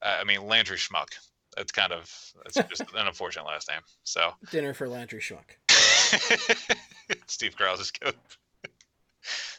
uh, 0.01 0.17
I 0.21 0.23
mean, 0.23 0.47
Landry 0.47 0.77
Schmuck. 0.77 1.09
That's 1.55 1.71
kind 1.71 1.91
of, 1.91 2.11
that's 2.43 2.69
just 2.69 2.81
an 2.95 3.07
unfortunate 3.07 3.45
last 3.45 3.69
name. 3.69 3.81
So 4.03 4.31
Dinner 4.51 4.73
for 4.73 4.87
Landry 4.87 5.19
Schmuck. 5.19 5.57
Steve 7.27 7.55
Krause's 7.55 7.91
coach. 8.01 8.15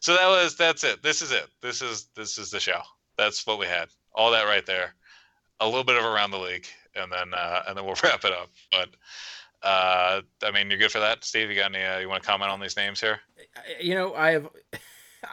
So 0.00 0.14
that 0.14 0.28
was 0.28 0.56
that's 0.56 0.84
it. 0.84 1.02
This 1.02 1.20
is 1.20 1.32
it. 1.32 1.48
This 1.60 1.82
is 1.82 2.08
this 2.14 2.38
is 2.38 2.50
the 2.50 2.60
show. 2.60 2.80
That's 3.18 3.46
what 3.46 3.58
we 3.58 3.66
had. 3.66 3.88
All 4.14 4.30
that 4.30 4.44
right 4.44 4.64
there. 4.64 4.94
A 5.60 5.66
little 5.66 5.84
bit 5.84 5.96
of 5.96 6.04
around 6.04 6.30
the 6.30 6.38
league, 6.38 6.66
and 6.94 7.12
then 7.12 7.34
uh, 7.34 7.62
and 7.68 7.76
then 7.76 7.84
we'll 7.84 7.96
wrap 8.02 8.24
it 8.24 8.32
up. 8.32 8.50
But 8.70 8.88
uh, 9.62 10.20
I 10.42 10.50
mean, 10.52 10.70
you're 10.70 10.78
good 10.78 10.92
for 10.92 11.00
that, 11.00 11.24
Steve. 11.24 11.50
You 11.50 11.56
got 11.56 11.74
any? 11.74 11.84
Uh, 11.84 11.98
you 11.98 12.08
want 12.08 12.22
to 12.22 12.28
comment 12.28 12.50
on 12.50 12.60
these 12.60 12.76
names 12.76 13.00
here? 13.00 13.20
You 13.80 13.94
know, 13.94 14.14
I 14.14 14.32
have. 14.32 14.48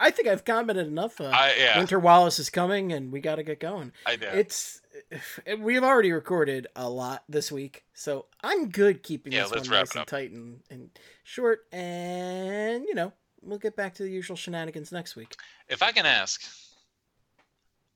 I 0.00 0.10
think 0.10 0.26
I've 0.26 0.44
commented 0.44 0.88
enough. 0.88 1.20
Uh, 1.20 1.26
I 1.26 1.54
yeah, 1.56 1.78
Winter 1.78 2.00
Wallace 2.00 2.40
is 2.40 2.50
coming, 2.50 2.92
and 2.92 3.12
we 3.12 3.20
got 3.20 3.36
to 3.36 3.44
get 3.44 3.60
going. 3.60 3.92
I 4.04 4.16
did. 4.16 4.34
It's 4.34 4.80
we've 5.58 5.84
already 5.84 6.12
recorded 6.12 6.66
a 6.74 6.88
lot 6.88 7.22
this 7.28 7.52
week, 7.52 7.84
so 7.94 8.26
I'm 8.42 8.68
good 8.68 9.02
keeping 9.02 9.32
Yeah, 9.32 9.42
this 9.44 9.68
one 9.68 9.78
nice 9.78 9.94
and 9.94 10.06
tight 10.06 10.32
and, 10.32 10.60
and 10.70 10.90
short. 11.22 11.60
And 11.72 12.84
you 12.84 12.94
know, 12.94 13.12
we'll 13.42 13.58
get 13.58 13.76
back 13.76 13.94
to 13.94 14.02
the 14.02 14.10
usual 14.10 14.36
shenanigans 14.36 14.92
next 14.92 15.14
week. 15.16 15.36
If 15.68 15.82
I 15.82 15.92
can 15.92 16.06
ask, 16.06 16.44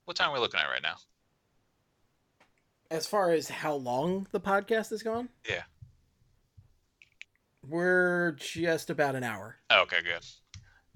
what 0.05 0.17
time 0.17 0.31
are 0.31 0.35
we 0.35 0.39
looking 0.39 0.61
at 0.61 0.67
right 0.67 0.83
now? 0.83 0.95
As 2.91 3.07
far 3.07 3.30
as 3.30 3.49
how 3.49 3.74
long 3.74 4.26
the 4.32 4.41
podcast 4.41 4.91
is 4.93 5.03
gone, 5.03 5.28
Yeah. 5.49 5.62
we're 7.66 8.32
just 8.32 8.91
about 8.91 9.14
an 9.14 9.22
hour. 9.22 9.57
Okay, 9.72 10.03
good. 10.03 10.24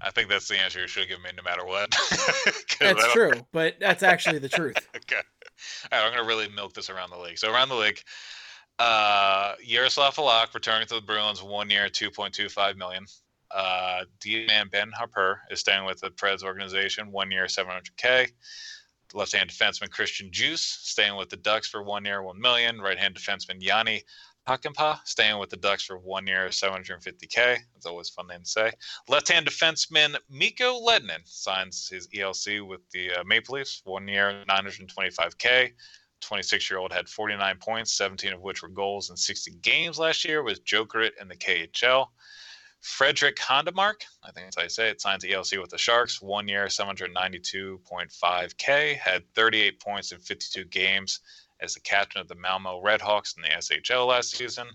I 0.01 0.11
think 0.11 0.28
that's 0.28 0.49
the 0.49 0.59
answer 0.59 0.80
you 0.80 0.88
should 0.88 1.09
give 1.09 1.22
me, 1.22 1.30
no 1.36 1.42
matter 1.42 1.64
what. 1.64 1.90
That's 2.80 3.12
true, 3.12 3.32
but 3.53 3.76
that's 3.78 4.03
actually 4.03 4.38
the 4.40 4.49
truth. 4.49 4.76
okay. 4.97 5.16
All 5.92 5.99
right, 6.01 6.07
I'm 6.07 6.12
gonna 6.12 6.26
really 6.26 6.49
milk 6.49 6.74
this 6.74 6.90
around 6.90 7.11
the 7.11 7.16
league. 7.18 7.38
So 7.38 7.51
around 7.51 7.68
the 7.68 7.76
league, 7.76 8.01
uh, 8.80 9.55
Yaroslav 9.62 10.16
Halak 10.16 10.53
returning 10.53 10.86
to 10.88 10.95
the 10.97 11.01
Bruins, 11.01 11.42
one 11.42 11.70
year, 11.70 11.88
2.25 11.88 12.76
million. 12.76 13.07
Uh, 13.53 14.05
D-man 14.20 14.68
Ben 14.70 14.90
Harpur 14.99 15.36
is 15.51 15.61
staying 15.61 15.84
with 15.84 16.01
the 16.01 16.11
Preds 16.11 16.42
organization, 16.42 17.12
one 17.12 17.30
year, 17.30 17.45
700k. 17.45 18.28
Left-hand 19.15 19.49
defenseman 19.49 19.91
Christian 19.91 20.29
Djoos 20.31 20.59
staying 20.59 21.17
with 21.17 21.31
the 21.31 21.37
Ducks 21.37 21.69
for 21.69 21.83
one 21.85 22.05
year, 22.05 22.21
one 22.23 22.41
million. 22.41 22.81
Right-hand 22.81 23.15
defenseman 23.15 23.62
Jani 23.62 24.03
Hakanpää 24.49 24.99
staying 25.05 25.39
with 25.39 25.51
the 25.51 25.57
Ducks 25.57 25.85
for 25.85 25.99
one 25.99 26.27
year, 26.27 26.49
750k. 26.49 27.59
That's 27.73 27.87
always 27.87 28.11
fun 28.11 28.27
name 28.27 28.43
to 28.43 28.47
say. 28.47 28.73
Left-hand 29.09 29.47
defenseman 29.47 30.17
Mikko 30.29 30.81
Lehtonen 30.81 31.27
signs 31.27 31.89
his 31.89 32.09
ELC 32.09 32.67
with 32.67 32.81
the 32.91 33.12
uh, 33.12 33.25
Maple 33.25 33.55
Leafs, 33.55 33.83
one 33.85 34.09
year, 34.09 34.45
925k. 34.49 35.73
26-year-old 36.21 36.93
had 36.93 37.09
49 37.09 37.57
points, 37.59 37.93
17 37.93 38.33
of 38.33 38.41
which 38.41 38.62
were 38.62 38.69
goals 38.69 39.11
in 39.11 39.17
60 39.17 39.53
games 39.62 39.99
last 39.99 40.25
year. 40.25 40.43
Was 40.43 40.59
Jokerit 40.61 41.12
in 41.21 41.29
the 41.29 41.37
KHL. 41.37 42.09
Fredrik 42.85 43.37
Händemark, 43.37 44.05
I 44.22 44.30
think 44.30 44.47
that's 44.47 44.57
how 44.57 44.62
you 44.62 44.68
say 44.68 44.91
it, 44.91 45.01
signs 45.01 45.24
ELC 45.24 45.59
with 45.59 45.70
the 45.70 45.78
Sharks, 45.78 46.20
one 46.20 46.47
year, 46.47 46.66
792.5k. 46.66 48.99
Had 48.99 49.24
38 49.35 49.80
points 49.80 50.12
in 50.12 50.18
52 50.18 50.66
games 50.66 51.20
as 51.62 51.72
the 51.72 51.80
captain 51.80 52.20
of 52.20 52.28
the 52.28 52.35
Malmo 52.35 52.82
Redhawks 52.82 53.37
in 53.37 53.43
the 53.43 53.49
SHL 53.49 54.09
last 54.09 54.37
season. 54.37 54.66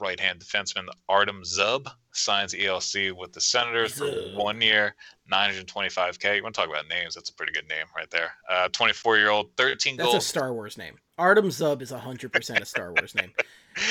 Right 0.00 0.18
hand 0.18 0.40
defenseman 0.40 0.88
Artem 1.08 1.44
Zub 1.44 1.86
signs 2.10 2.52
ELC 2.52 3.16
with 3.16 3.32
the 3.32 3.40
Senators 3.40 3.92
for 3.94 4.10
one 4.34 4.60
year, 4.60 4.96
925K. 5.32 6.34
You 6.36 6.42
want 6.42 6.52
to 6.54 6.60
talk 6.60 6.68
about 6.68 6.88
names? 6.88 7.14
That's 7.14 7.30
a 7.30 7.34
pretty 7.34 7.52
good 7.52 7.68
name 7.68 7.86
right 7.96 8.10
there. 8.10 8.32
Uh, 8.50 8.68
24 8.72 9.18
year 9.18 9.30
old, 9.30 9.56
13 9.56 9.96
That's 9.96 10.14
a. 10.14 10.20
Star 10.20 10.52
Wars 10.52 10.76
name. 10.76 10.98
Artem 11.16 11.46
Zub 11.46 11.80
is 11.80 11.90
hundred 11.90 12.32
percent 12.32 12.60
a 12.60 12.66
Star 12.66 12.92
Wars 12.92 13.14
name. 13.14 13.32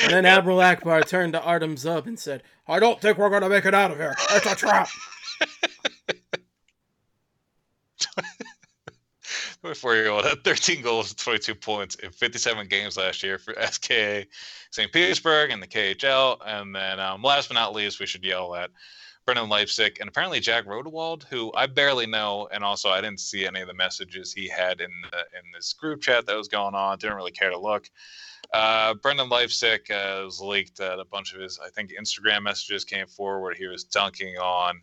And 0.04 0.14
then 0.14 0.26
Admiral 0.26 0.58
Ackbar 0.58 1.08
turned 1.08 1.34
to 1.34 1.42
Artem 1.42 1.76
Zub 1.76 2.08
and 2.08 2.20
said, 2.20 2.44
"I 2.68 2.80
don't 2.80 3.00
think 3.00 3.18
we're 3.18 3.30
going 3.30 3.44
to 3.44 3.50
make 3.50 3.66
it 3.66 3.74
out 3.74 3.92
of 3.92 3.98
here. 3.98 4.16
It's 4.32 4.46
a 4.46 4.56
trap." 4.56 4.90
24 9.62 9.96
year 9.96 10.10
old 10.10 10.24
had 10.24 10.44
13 10.44 10.84
goals, 10.84 11.14
22 11.16 11.56
points 11.56 11.96
in 11.96 12.12
57 12.12 12.68
games 12.68 12.98
last 12.98 13.24
year 13.24 13.40
for 13.40 13.56
SKA 13.60 14.26
St. 14.70 14.92
Petersburg 14.94 15.50
and 15.50 15.62
the 15.62 15.68
KHL. 15.68 16.38
And 16.46 16.76
then, 16.76 17.00
um, 17.00 17.24
last 17.24 17.50
but 17.50 17.56
not 17.56 17.74
least, 17.74 18.00
we 18.00 18.06
should 18.06 18.24
yell 18.24 18.54
at 18.54 18.70
Brendan 19.26 19.50
Leipsic 19.50 20.00
and 20.00 20.08
apparently 20.08 20.40
Jack 20.40 20.66
Rodewald, 20.66 21.24
who 21.24 21.52
I 21.56 21.66
barely 21.66 22.06
know, 22.06 22.48
and 22.52 22.64
also 22.64 22.90
I 22.90 23.02
didn't 23.02 23.20
see 23.20 23.48
any 23.48 23.62
of 23.62 23.68
the 23.68 23.74
messages 23.74 24.32
he 24.32 24.48
had 24.48 24.82
in 24.82 24.92
the, 25.12 25.18
in 25.18 25.52
this 25.52 25.74
group 25.74 26.02
chat 26.02 26.28
that 26.28 26.38
was 26.38 26.48
going 26.48 26.76
on. 26.76 27.00
Didn't 27.00 27.16
really 27.16 27.32
care 27.32 27.50
to 27.50 27.60
look. 27.60 27.90
Uh, 28.56 28.94
Brendan 28.94 29.28
Leipsic 29.30 29.92
uh, 29.92 30.24
was 30.24 30.40
leaked 30.40 30.78
that 30.78 31.00
a 31.00 31.06
bunch 31.06 31.34
of 31.34 31.42
his, 31.42 31.60
I 31.64 31.70
think, 31.70 31.92
Instagram 31.92 32.44
messages 32.44 32.86
came 32.86 33.06
forward. 33.08 33.58
He 33.58 33.68
was 33.68 33.84
dunking 33.84 34.38
on, 34.38 34.80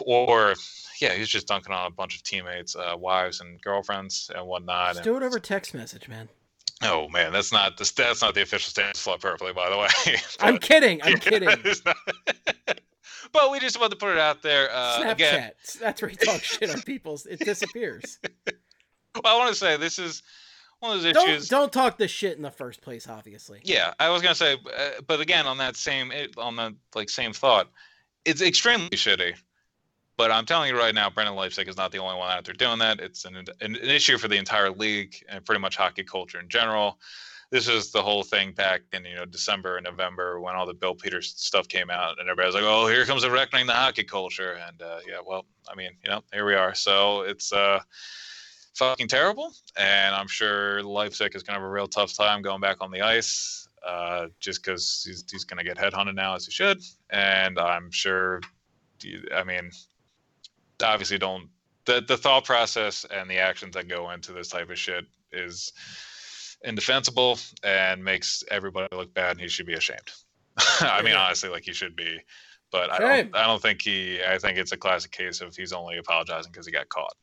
or 0.00 0.54
yeah, 1.00 1.12
he 1.14 1.20
was 1.20 1.28
just 1.28 1.46
dunking 1.46 1.72
on 1.72 1.86
a 1.86 1.90
bunch 1.90 2.14
of 2.16 2.22
teammates, 2.22 2.76
uh, 2.76 2.94
wives 2.96 3.40
and 3.40 3.60
girlfriends 3.62 4.30
and 4.34 4.46
whatnot. 4.46 4.94
Just 4.94 5.04
do 5.04 5.16
it 5.16 5.22
over 5.22 5.38
text 5.38 5.72
message, 5.74 6.08
man. 6.08 6.28
oh 6.82 7.08
man, 7.08 7.32
that's 7.32 7.52
not 7.52 7.76
the 7.78 7.90
that's 7.96 8.20
not 8.22 8.34
the 8.34 8.42
official 8.42 8.70
stance 8.70 8.98
Flood 9.00 9.20
Purpley, 9.20 9.54
by 9.54 9.70
the 9.70 9.78
way. 9.78 10.16
I'm 10.40 10.58
kidding. 10.58 11.00
I'm 11.02 11.18
kidding. 11.18 11.48
It's 11.64 11.84
not- 11.84 11.96
but 13.32 13.50
we 13.50 13.60
just 13.60 13.78
wanted 13.80 13.92
to 13.92 13.96
put 13.96 14.10
it 14.12 14.18
out 14.18 14.42
there. 14.42 14.68
Uh, 14.72 14.98
Snapchat. 15.00 15.12
again, 15.12 15.50
That's 15.80 16.02
where 16.02 16.10
he 16.10 16.16
talks 16.16 16.42
shit 16.42 16.68
on 16.70 16.82
people. 16.82 17.18
It 17.28 17.38
disappears. 17.40 18.18
well, 19.14 19.22
I 19.24 19.38
want 19.38 19.48
to 19.50 19.54
say 19.58 19.76
this 19.78 19.98
is 19.98 20.22
one 20.80 20.96
of 20.96 21.02
those 21.02 21.14
don't 21.14 21.28
issues. 21.28 21.48
don't 21.48 21.72
talk 21.72 21.98
the 21.98 22.08
shit 22.08 22.36
in 22.36 22.42
the 22.42 22.50
first 22.50 22.80
place. 22.80 23.08
Obviously. 23.08 23.60
Yeah, 23.62 23.94
I 23.98 24.10
was 24.10 24.22
gonna 24.22 24.34
say, 24.34 24.54
uh, 24.54 24.90
but 25.06 25.20
again, 25.20 25.46
on 25.46 25.58
that 25.58 25.76
same 25.76 26.12
on 26.36 26.56
that 26.56 26.72
like 26.94 27.08
same 27.08 27.32
thought, 27.32 27.68
it's 28.24 28.42
extremely 28.42 28.90
shitty. 28.90 29.34
But 30.16 30.30
I'm 30.30 30.46
telling 30.46 30.70
you 30.70 30.78
right 30.78 30.94
now, 30.94 31.10
Brendan 31.10 31.36
Leipsic 31.36 31.68
is 31.68 31.76
not 31.76 31.92
the 31.92 31.98
only 31.98 32.16
one 32.16 32.30
out 32.30 32.44
there 32.44 32.54
doing 32.54 32.78
that. 32.78 33.00
It's 33.00 33.26
an, 33.26 33.36
an, 33.36 33.46
an 33.60 33.74
issue 33.76 34.16
for 34.16 34.28
the 34.28 34.36
entire 34.36 34.70
league 34.70 35.14
and 35.28 35.44
pretty 35.44 35.60
much 35.60 35.76
hockey 35.76 36.04
culture 36.04 36.40
in 36.40 36.48
general. 36.48 36.98
This 37.50 37.68
is 37.68 37.92
the 37.92 38.02
whole 38.02 38.22
thing 38.22 38.52
back 38.52 38.80
in 38.92 39.04
you 39.04 39.14
know 39.14 39.24
December 39.24 39.76
and 39.76 39.84
November 39.84 40.40
when 40.40 40.56
all 40.56 40.66
the 40.66 40.74
Bill 40.74 40.94
Peters 40.94 41.34
stuff 41.36 41.68
came 41.68 41.90
out, 41.90 42.18
and 42.18 42.28
everybody's 42.28 42.54
like, 42.54 42.64
"Oh, 42.64 42.88
here 42.88 43.04
comes 43.04 43.24
a 43.24 43.30
reckoning 43.30 43.66
the 43.66 43.72
hockey 43.72 44.04
culture." 44.04 44.58
And 44.66 44.82
uh, 44.82 44.98
yeah, 45.06 45.18
well, 45.24 45.44
I 45.70 45.76
mean, 45.76 45.90
you 46.02 46.10
know, 46.10 46.22
here 46.32 46.44
we 46.44 46.54
are. 46.54 46.74
So 46.74 47.20
it's 47.20 47.52
uh, 47.52 47.80
fucking 48.76 49.08
terrible, 49.08 49.52
and 49.76 50.14
I'm 50.14 50.28
sure 50.28 50.82
Leipsic 50.82 51.34
is 51.34 51.42
gonna 51.42 51.58
have 51.58 51.66
a 51.66 51.70
real 51.70 51.88
tough 51.88 52.14
time 52.14 52.42
going 52.42 52.60
back 52.60 52.78
on 52.80 52.90
the 52.90 53.02
ice, 53.02 53.68
uh, 53.86 54.26
just 54.40 54.62
because 54.62 55.02
he's 55.06 55.24
he's 55.30 55.44
gonna 55.44 55.64
get 55.64 55.76
headhunted 55.76 56.14
now 56.14 56.34
as 56.34 56.46
he 56.46 56.52
should, 56.52 56.80
and 57.10 57.58
I'm 57.58 57.90
sure 57.90 58.40
I 59.34 59.44
mean, 59.44 59.70
obviously, 60.82 61.18
don't 61.18 61.48
the 61.84 62.02
the 62.06 62.16
thought 62.16 62.44
process 62.44 63.04
and 63.04 63.30
the 63.30 63.38
actions 63.38 63.74
that 63.74 63.88
go 63.88 64.10
into 64.10 64.32
this 64.32 64.48
type 64.48 64.70
of 64.70 64.78
shit 64.78 65.04
is 65.32 65.72
indefensible 66.64 67.38
and 67.62 68.04
makes 68.04 68.42
everybody 68.50 68.94
look 68.94 69.12
bad, 69.14 69.32
and 69.32 69.40
he 69.40 69.48
should 69.48 69.66
be 69.66 69.74
ashamed. 69.74 70.10
I 70.80 71.02
mean, 71.02 71.14
honestly, 71.14 71.48
like 71.48 71.64
he 71.64 71.72
should 71.72 71.96
be. 71.96 72.18
But 72.72 72.90
I 72.90 72.98
don't, 72.98 73.36
I 73.36 73.46
don't 73.46 73.62
think 73.62 73.80
he. 73.80 74.20
I 74.22 74.38
think 74.38 74.58
it's 74.58 74.72
a 74.72 74.76
classic 74.76 75.12
case 75.12 75.40
of 75.40 75.54
he's 75.54 75.72
only 75.72 75.98
apologizing 75.98 76.50
because 76.50 76.66
he 76.66 76.72
got 76.72 76.88
caught. 76.88 77.14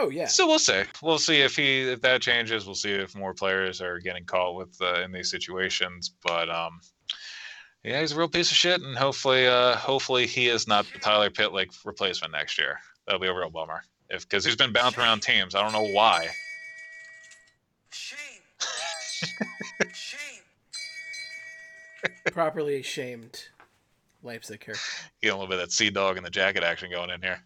Oh 0.00 0.10
yeah. 0.10 0.26
So 0.26 0.46
we'll 0.46 0.60
see. 0.60 0.84
We'll 1.02 1.18
see 1.18 1.40
if 1.40 1.56
he 1.56 1.80
if 1.80 2.00
that 2.02 2.22
changes. 2.22 2.66
We'll 2.66 2.76
see 2.76 2.92
if 2.92 3.16
more 3.16 3.34
players 3.34 3.80
are 3.80 3.98
getting 3.98 4.24
caught 4.24 4.54
with 4.54 4.76
uh, 4.80 5.02
in 5.02 5.10
these 5.10 5.28
situations. 5.28 6.12
But 6.24 6.48
um, 6.48 6.80
yeah, 7.82 8.00
he's 8.00 8.12
a 8.12 8.16
real 8.16 8.28
piece 8.28 8.52
of 8.52 8.56
shit, 8.56 8.80
and 8.80 8.96
hopefully, 8.96 9.48
uh, 9.48 9.74
hopefully 9.74 10.28
he 10.28 10.46
is 10.46 10.68
not 10.68 10.86
the 10.92 11.00
Tyler 11.00 11.30
Pitlick 11.30 11.84
replacement 11.84 12.32
next 12.32 12.58
year. 12.58 12.78
That'll 13.06 13.20
be 13.20 13.26
a 13.26 13.34
real 13.34 13.50
bummer. 13.50 13.82
If 14.08 14.22
because 14.22 14.44
he's 14.44 14.54
been 14.54 14.72
bouncing 14.72 15.02
around 15.02 15.20
teams. 15.20 15.56
I 15.56 15.62
don't 15.62 15.72
know 15.72 15.92
why. 15.92 16.28
Shame. 17.90 18.42
Shame. 19.92 20.42
Properly 22.30 22.82
shamed 22.82 23.48
Leipsic 24.22 24.62
here. 24.62 24.76
Getting 25.20 25.36
a 25.36 25.40
little 25.40 25.48
bit 25.48 25.58
of 25.60 25.68
that 25.68 25.72
sea 25.72 25.90
dog 25.90 26.16
in 26.16 26.22
the 26.22 26.30
jacket 26.30 26.62
action 26.62 26.88
going 26.88 27.10
in 27.10 27.20
here. 27.20 27.42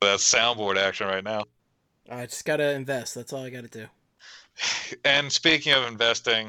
That's 0.00 0.30
soundboard 0.32 0.76
action 0.76 1.06
right 1.06 1.24
now. 1.24 1.44
I 2.10 2.26
just 2.26 2.44
gotta 2.44 2.72
invest. 2.72 3.14
That's 3.14 3.32
all 3.32 3.44
I 3.44 3.50
gotta 3.50 3.68
do. 3.68 3.86
And 5.04 5.30
speaking 5.30 5.74
of 5.74 5.84
investing, 5.86 6.48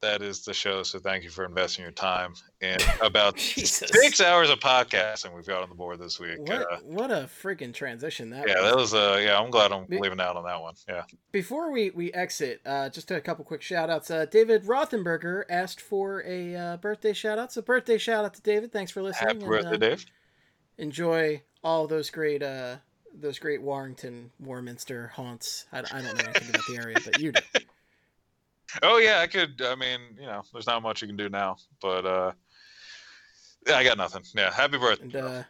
that 0.00 0.20
is 0.20 0.44
the 0.44 0.52
show. 0.52 0.82
So 0.82 0.98
thank 0.98 1.22
you 1.22 1.30
for 1.30 1.44
investing 1.44 1.82
your 1.84 1.92
time 1.92 2.34
in 2.60 2.76
about 3.00 3.38
six 3.38 4.20
hours 4.20 4.50
of 4.50 4.58
podcasting 4.58 5.32
we've 5.34 5.46
got 5.46 5.62
on 5.62 5.68
the 5.68 5.76
board 5.76 6.00
this 6.00 6.18
week. 6.18 6.38
What 6.40 6.72
Uh, 6.72 6.76
what 6.82 7.10
a 7.12 7.28
freaking 7.42 7.72
transition 7.72 8.30
that 8.30 8.48
yeah, 8.48 8.60
was. 8.60 8.64
that 8.64 8.76
was 8.76 8.94
uh 8.94 9.20
yeah, 9.22 9.38
I'm 9.38 9.50
glad 9.50 9.70
I'm 9.70 9.86
Be- 9.86 9.98
leaving 10.00 10.20
out 10.20 10.34
on 10.36 10.44
that 10.44 10.60
one. 10.60 10.74
Yeah. 10.88 11.04
Before 11.30 11.70
we, 11.70 11.90
we 11.90 12.12
exit, 12.12 12.60
uh, 12.66 12.88
just 12.88 13.10
a 13.12 13.20
couple 13.20 13.44
quick 13.44 13.62
shout 13.62 13.90
outs. 13.90 14.10
Uh, 14.10 14.26
David 14.26 14.64
Rothenberger 14.64 15.44
asked 15.48 15.80
for 15.80 16.24
a 16.26 16.56
uh, 16.56 16.76
birthday 16.78 17.12
shout 17.12 17.38
out. 17.38 17.52
So, 17.52 17.62
birthday 17.62 17.96
shout 17.98 18.24
out 18.24 18.34
to 18.34 18.42
David. 18.42 18.72
Thanks 18.72 18.90
for 18.90 19.02
listening. 19.02 19.28
Happy 19.28 19.38
and, 19.40 19.48
birthday, 19.48 19.74
uh, 19.74 19.90
Dave. 19.90 20.06
enjoy 20.78 21.42
all 21.64 21.88
those 21.88 22.10
great 22.10 22.42
uh, 22.42 22.76
those 23.12 23.38
great 23.38 23.62
Warrington, 23.62 24.30
Warminster 24.38 25.08
haunts. 25.08 25.66
I, 25.72 25.78
I 25.78 26.02
don't 26.02 26.16
know 26.16 26.24
anything 26.24 26.50
about 26.50 26.66
the 26.68 26.76
area, 26.76 26.96
but 27.04 27.18
you 27.18 27.32
do. 27.32 27.40
Oh 28.82 28.98
yeah, 28.98 29.20
I 29.20 29.28
could 29.28 29.62
I 29.62 29.76
mean, 29.76 30.00
you 30.18 30.26
know, 30.26 30.42
there's 30.52 30.66
not 30.66 30.82
much 30.82 31.00
you 31.00 31.06
can 31.06 31.16
do 31.16 31.28
now. 31.28 31.58
But 31.80 32.04
uh 32.04 32.32
yeah, 33.68 33.76
I 33.76 33.84
got 33.84 33.98
nothing. 33.98 34.22
Yeah, 34.34 34.52
happy 34.52 34.78
birthday. 34.78 35.04
And 35.04 35.16
uh, 35.16 35.42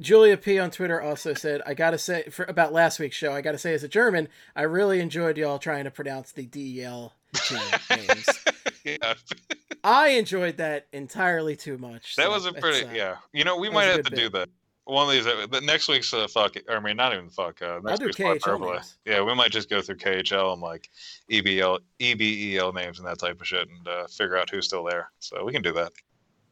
Julia 0.00 0.38
P 0.38 0.58
on 0.58 0.70
Twitter 0.70 0.98
also 0.98 1.34
said, 1.34 1.60
"I 1.66 1.74
gotta 1.74 1.98
say 1.98 2.22
for 2.30 2.46
about 2.46 2.72
last 2.72 2.98
week's 2.98 3.16
show, 3.16 3.34
I 3.34 3.42
gotta 3.42 3.58
say 3.58 3.74
as 3.74 3.84
a 3.84 3.88
German, 3.88 4.28
I 4.56 4.62
really 4.62 5.00
enjoyed 5.00 5.36
y'all 5.36 5.58
trying 5.58 5.84
to 5.84 5.90
pronounce 5.90 6.32
the 6.32 6.46
DEL 6.46 7.12
names. 7.90 8.28
yeah. 8.84 9.14
I 9.82 10.08
enjoyed 10.10 10.56
that 10.56 10.86
entirely 10.92 11.56
too 11.56 11.76
much. 11.76 12.16
That 12.16 12.26
so 12.26 12.30
was 12.30 12.46
a 12.46 12.52
pretty 12.54 12.86
uh, 12.86 12.92
yeah. 12.94 13.16
You 13.32 13.44
know, 13.44 13.58
we 13.58 13.68
might 13.68 13.84
have 13.84 14.04
to 14.04 14.10
good 14.10 14.16
do 14.16 14.28
that. 14.30 14.48
One 14.86 15.06
of 15.06 15.12
these, 15.12 15.26
uh, 15.26 15.46
the 15.50 15.62
next 15.62 15.88
week's 15.88 16.12
uh, 16.12 16.28
fuck. 16.28 16.56
Or 16.68 16.76
I 16.76 16.80
mean, 16.80 16.96
not 16.96 17.14
even 17.14 17.30
fuck. 17.30 17.62
Uh, 17.62 17.80
next 17.82 18.00
do 18.00 18.08
KHL. 18.08 18.94
Yeah, 19.06 19.22
we 19.22 19.34
might 19.34 19.50
just 19.50 19.70
go 19.70 19.80
through 19.80 19.96
KHL 19.96 20.52
and 20.52 20.60
like 20.60 20.90
EBL, 21.30 21.78
EBEL 22.00 22.74
names 22.74 22.98
and 22.98 23.08
that 23.08 23.18
type 23.18 23.40
of 23.40 23.46
shit, 23.46 23.66
and 23.68 23.88
uh, 23.88 24.06
figure 24.08 24.36
out 24.36 24.50
who's 24.50 24.66
still 24.66 24.84
there. 24.84 25.10
So 25.20 25.42
we 25.44 25.52
can 25.52 25.62
do 25.62 25.72
that. 25.72 25.92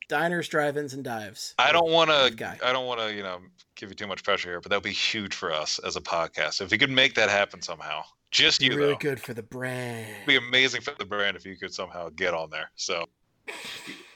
Diners, 0.08 0.48
Drive-ins, 0.48 0.94
and 0.94 1.02
Dives. 1.02 1.54
I 1.58 1.72
don't 1.72 1.90
want 1.90 2.10
to. 2.10 2.58
I 2.62 2.72
don't 2.72 2.86
want 2.86 3.00
to, 3.00 3.14
you 3.14 3.22
know, 3.22 3.38
give 3.74 3.88
you 3.88 3.94
too 3.94 4.06
much 4.06 4.22
pressure 4.22 4.50
here, 4.50 4.60
but 4.60 4.70
that 4.70 4.76
would 4.76 4.84
be 4.84 4.92
huge 4.92 5.34
for 5.34 5.52
us 5.52 5.78
as 5.80 5.96
a 5.96 6.00
podcast 6.00 6.60
if 6.60 6.70
we 6.70 6.78
could 6.78 6.90
make 6.90 7.14
that 7.14 7.30
happen 7.30 7.62
somehow. 7.62 8.02
Just 8.30 8.60
Be 8.60 8.66
you 8.66 8.76
really 8.76 8.92
though. 8.92 8.98
good 8.98 9.20
for 9.20 9.32
the 9.32 9.42
brand. 9.44 10.08
It'd 10.10 10.26
be 10.26 10.36
amazing 10.36 10.80
for 10.80 10.92
the 10.98 11.04
brand 11.04 11.36
if 11.36 11.46
you 11.46 11.56
could 11.56 11.72
somehow 11.72 12.08
get 12.10 12.34
on 12.34 12.50
there. 12.50 12.70
So 12.74 13.06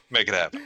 make 0.09 0.27
it 0.27 0.33
happen. 0.33 0.61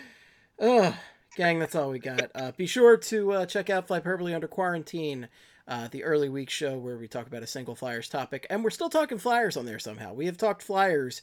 Ugh, 0.60 0.94
gang, 1.36 1.60
that's 1.60 1.76
all 1.76 1.92
we 1.92 2.00
got. 2.00 2.32
Uh, 2.34 2.52
be 2.58 2.66
sure 2.66 2.98
to 2.98 3.32
uh, 3.34 3.46
check 3.46 3.70
out 3.70 3.88
Flyperbole 3.88 4.34
Under 4.34 4.48
Quarantine, 4.48 5.30
uh, 5.68 5.88
the 5.90 6.04
early 6.04 6.30
week 6.30 6.50
show 6.50 6.78
where 6.78 6.98
we 6.98 7.08
talk 7.08 7.28
about 7.28 7.44
a 7.44 7.48
single 7.48 7.76
Flyers 7.76 8.10
topic. 8.10 8.48
And 8.50 8.64
we're 8.64 8.72
still 8.72 8.90
talking 8.90 9.20
Flyers 9.20 9.56
on 9.56 9.66
there 9.66 9.80
somehow. 9.80 10.14
We 10.14 10.26
have 10.26 10.38
talked 10.38 10.64
Flyers 10.64 11.22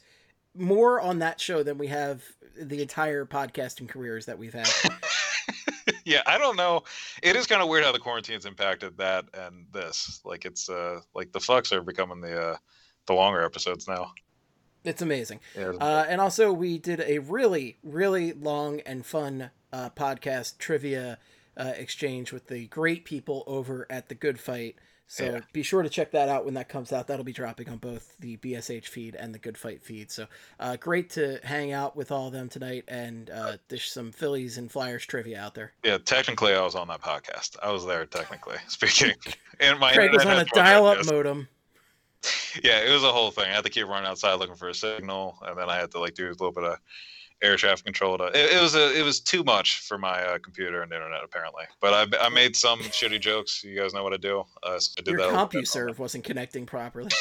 more 0.55 0.99
on 0.99 1.19
that 1.19 1.39
show 1.39 1.63
than 1.63 1.77
we 1.77 1.87
have 1.87 2.23
the 2.59 2.81
entire 2.81 3.25
podcasting 3.25 3.87
careers 3.87 4.25
that 4.25 4.37
we've 4.37 4.53
had. 4.53 4.69
yeah, 6.05 6.21
I 6.25 6.37
don't 6.37 6.57
know. 6.57 6.83
It 7.23 7.35
is 7.35 7.47
kind 7.47 7.61
of 7.61 7.69
weird 7.69 7.83
how 7.83 7.91
the 7.91 7.99
quarantine's 7.99 8.45
impacted 8.45 8.97
that 8.97 9.25
and 9.33 9.65
this. 9.71 10.21
Like 10.25 10.45
it's 10.45 10.69
uh 10.69 11.01
like 11.13 11.31
the 11.31 11.39
fucks 11.39 11.71
are 11.71 11.81
becoming 11.81 12.21
the 12.21 12.41
uh 12.41 12.57
the 13.05 13.13
longer 13.13 13.43
episodes 13.43 13.87
now. 13.87 14.13
It's 14.83 15.01
amazing. 15.01 15.41
Yeah. 15.55 15.73
Uh, 15.79 16.05
and 16.09 16.19
also, 16.19 16.51
we 16.51 16.79
did 16.79 17.01
a 17.01 17.19
really, 17.19 17.77
really 17.83 18.33
long 18.33 18.79
and 18.81 19.05
fun 19.05 19.51
uh, 19.71 19.91
podcast 19.91 20.57
trivia 20.57 21.19
uh, 21.55 21.73
exchange 21.75 22.31
with 22.33 22.47
the 22.47 22.65
great 22.67 23.05
people 23.05 23.43
over 23.45 23.85
at 23.89 24.09
the 24.09 24.15
Good 24.15 24.39
Fight. 24.39 24.75
So 25.11 25.25
Yeah. 25.25 25.39
be 25.51 25.61
sure 25.61 25.83
to 25.83 25.89
check 25.89 26.11
that 26.11 26.29
out 26.29 26.45
when 26.45 26.53
that 26.53 26.69
comes 26.69 26.93
out. 26.93 27.07
That'll 27.07 27.25
be 27.25 27.33
dropping 27.33 27.67
on 27.67 27.79
both 27.79 28.15
the 28.19 28.37
BSH 28.37 28.87
feed 28.87 29.13
and 29.15 29.35
the 29.35 29.39
Good 29.39 29.57
Fight 29.57 29.83
feed. 29.83 30.09
So 30.09 30.25
uh, 30.57 30.77
great 30.77 31.09
to 31.11 31.37
hang 31.43 31.73
out 31.73 31.97
with 31.97 32.13
all 32.13 32.27
of 32.27 32.33
them 32.33 32.47
tonight 32.47 32.85
and 32.87 33.29
uh, 33.29 33.57
dish 33.67 33.91
some 33.91 34.13
Phillies 34.13 34.57
and 34.57 34.71
Flyers 34.71 35.05
trivia 35.05 35.37
out 35.41 35.53
there. 35.53 35.73
yeah, 35.83 35.97
technically 35.97 36.53
I 36.53 36.61
was 36.61 36.75
on 36.75 36.87
that 36.87 37.01
podcast. 37.01 37.57
I 37.61 37.73
was 37.73 37.85
there 37.85 38.05
technically 38.05 38.55
speaking. 38.69 39.11
And 39.59 39.77
my 39.81 39.91
Craig 39.91 40.13
was 40.13 40.25
on 40.25 40.39
a 40.39 40.45
dial-up 40.45 41.05
modem. 41.05 41.49
Yeah, 42.63 42.79
it 42.79 42.91
was 42.91 43.03
a 43.03 43.11
whole 43.11 43.31
thing. 43.31 43.45
I 43.45 43.55
had 43.55 43.63
to 43.63 43.69
keep 43.69 43.87
running 43.87 44.07
outside 44.07 44.35
looking 44.35 44.55
for 44.55 44.69
a 44.69 44.73
signal, 44.73 45.37
and 45.41 45.57
then 45.57 45.69
I 45.69 45.75
had 45.77 45.89
to 45.91 45.99
like 45.99 46.13
do 46.13 46.27
a 46.27 46.29
little 46.29 46.51
bit 46.51 46.63
of 46.65 46.77
air 47.41 47.55
traffic 47.55 47.85
control. 47.85 48.17
To, 48.17 48.25
it, 48.25 48.53
it 48.55 48.61
was 48.61 48.75
a 48.75 48.97
it 48.97 49.03
was 49.03 49.19
too 49.19 49.43
much 49.43 49.79
for 49.79 49.97
my 49.97 50.21
uh, 50.23 50.37
computer 50.39 50.81
and 50.81 50.91
internet 50.91 51.23
apparently. 51.23 51.63
But 51.79 51.93
I 51.93 52.25
I 52.25 52.29
made 52.29 52.55
some 52.55 52.79
shitty 52.79 53.19
jokes. 53.19 53.63
You 53.63 53.75
guys 53.75 53.93
know 53.93 54.03
what 54.03 54.13
I 54.13 54.17
do. 54.17 54.43
Uh, 54.63 54.79
so 54.79 54.93
I 54.97 55.01
did 55.01 55.11
Your 55.11 55.31
that. 55.31 55.51
CompuServe 55.51 55.97
wasn't 55.97 56.23
connecting 56.23 56.65
properly. 56.65 57.09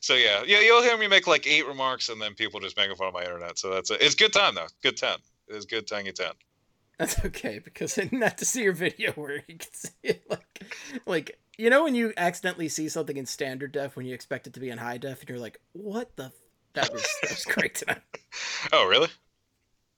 so 0.00 0.14
yeah, 0.14 0.42
yeah, 0.46 0.60
you'll 0.60 0.82
hear 0.82 0.98
me 0.98 1.06
make 1.08 1.26
like 1.26 1.46
eight 1.46 1.66
remarks, 1.66 2.08
and 2.08 2.20
then 2.20 2.34
people 2.34 2.60
just 2.60 2.76
making 2.76 2.96
fun 2.96 3.08
of 3.08 3.14
my 3.14 3.22
internet. 3.22 3.58
So 3.58 3.70
that's 3.70 3.90
it. 3.90 4.00
It's 4.00 4.14
good 4.14 4.32
time 4.32 4.54
though. 4.54 4.68
Good 4.82 4.96
ten. 4.96 5.16
It 5.48 5.56
is 5.56 5.64
good 5.64 5.86
tangy 5.86 6.12
ten. 6.12 6.32
That's 6.98 7.24
okay 7.24 7.58
because 7.58 7.94
didn't 7.96 8.36
to 8.36 8.44
see 8.44 8.62
your 8.62 8.72
video 8.72 9.12
where 9.12 9.42
you 9.48 9.58
can 9.58 9.72
see 9.72 9.90
it 10.04 10.22
like, 10.30 10.64
like 11.06 11.38
you 11.58 11.68
know 11.68 11.82
when 11.82 11.94
you 11.94 12.12
accidentally 12.16 12.68
see 12.68 12.88
something 12.88 13.16
in 13.16 13.26
standard 13.26 13.72
def 13.72 13.96
when 13.96 14.06
you 14.06 14.14
expect 14.14 14.46
it 14.46 14.54
to 14.54 14.60
be 14.60 14.70
in 14.70 14.78
high 14.78 14.98
def 14.98 15.20
and 15.20 15.28
you're 15.28 15.38
like, 15.38 15.60
what 15.72 16.14
the? 16.16 16.32
That 16.74 16.92
was 16.92 17.06
that 17.22 17.30
was 17.30 17.44
great 17.44 17.74
tonight. 17.76 18.02
Oh 18.72 18.86
really? 18.86 19.08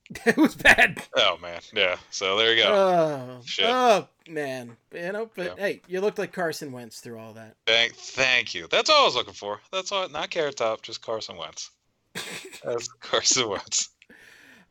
it 0.25 0.37
was 0.37 0.55
bad. 0.55 1.03
Oh 1.15 1.37
man, 1.41 1.59
yeah. 1.73 1.97
So 2.11 2.37
there 2.37 2.53
you 2.53 2.63
go. 2.63 2.69
Oh, 2.71 3.41
Shit. 3.45 3.65
oh 3.67 4.07
man, 4.29 4.77
you 4.93 4.99
oh, 5.01 5.11
know. 5.11 5.29
But 5.35 5.57
Yeah. 5.57 5.63
hey, 5.63 5.81
you 5.87 5.99
looked 6.01 6.17
like 6.17 6.31
Carson 6.31 6.71
Wentz 6.71 6.99
through 6.99 7.19
all 7.19 7.33
that. 7.33 7.55
Thank, 7.65 7.93
thank 7.93 8.55
you. 8.55 8.67
That's 8.69 8.89
all 8.89 9.01
I 9.01 9.05
was 9.05 9.15
looking 9.15 9.33
for. 9.33 9.59
That's 9.71 9.91
all. 9.91 10.07
Not 10.09 10.29
Carrot 10.29 10.57
Top, 10.57 10.81
just 10.81 11.01
Carson 11.01 11.35
Wentz. 11.35 11.71
That's 12.63 12.87
Carson 12.87 13.49
Wentz. 13.49 13.89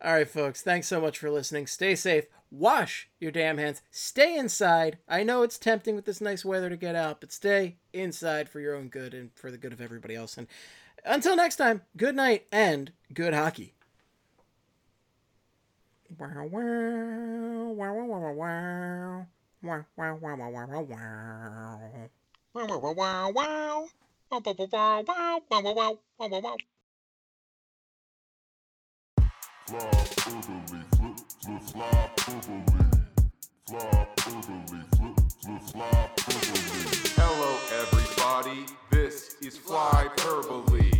All 0.03 0.13
right, 0.13 0.29
folks. 0.29 0.63
Thanks 0.63 0.87
so 0.87 1.01
much 1.01 1.19
for 1.19 1.31
listening. 1.31 1.67
Stay 1.67 1.95
safe. 1.95 2.27
Wash 2.51 3.09
your 3.19 3.33
damn 3.33 3.59
hands. 3.59 3.83
Stay 3.91 4.37
inside. 4.39 4.99
I 5.09 5.23
know 5.23 5.43
it's 5.43 5.59
tempting 5.59 5.97
with 5.97 6.05
this 6.05 6.21
nice 6.21 6.45
weather 6.45 6.71
to 6.71 6.77
get 6.77 6.95
out, 6.95 7.21
but 7.21 7.33
stay 7.33 7.77
inside 7.93 8.49
for 8.49 8.61
your 8.61 8.75
own 8.77 8.89
good 8.89 9.15
and 9.15 9.31
for 9.35 9.51
the 9.51 9.59
good 9.59 9.73
of 9.73 9.81
everybody 9.81 10.15
else. 10.15 10.37
And 10.39 10.47
until 11.07 11.37
next 11.37 11.57
time, 11.57 11.83
good 11.97 12.15
night 12.15 12.47
and 12.53 12.93
good 13.15 13.33
hockey. 13.33 13.75
Wow, 16.19 16.49
wow, 16.51 17.73
wow, 17.73 17.93
wow, 17.93 18.05
wow, 18.05 18.33
wow. 18.33 19.27
Wow, 19.63 19.85
wow, 19.97 20.19
wow, 20.21 20.37
wow, 20.37 20.51
wow, 20.51 20.67
wow, 20.67 20.83
wow. 20.83 22.11
Wow, 22.55 22.67
wow, 22.67 22.93
wow, 22.93 22.95
wow, 22.95 23.31
wow. 23.33 23.89
Wow, 24.09 24.31
wow, 25.51 25.65
wow, 25.67 25.99
wow, 26.19 26.29
wow, 26.29 26.41
wow, 26.41 26.67
orderly, 30.27 30.85
flip, 31.61 32.21
flip, 32.21 32.49
orderly. 32.49 32.87
Orderly, 33.69 34.83
flip, 34.97 35.19
flip, 35.61 36.11
orderly. 36.29 36.87
Hello, 37.17 37.51
everybody. 37.81 38.67
This 38.91 39.37
is 39.43 39.59
Flyperbole. 39.59 40.96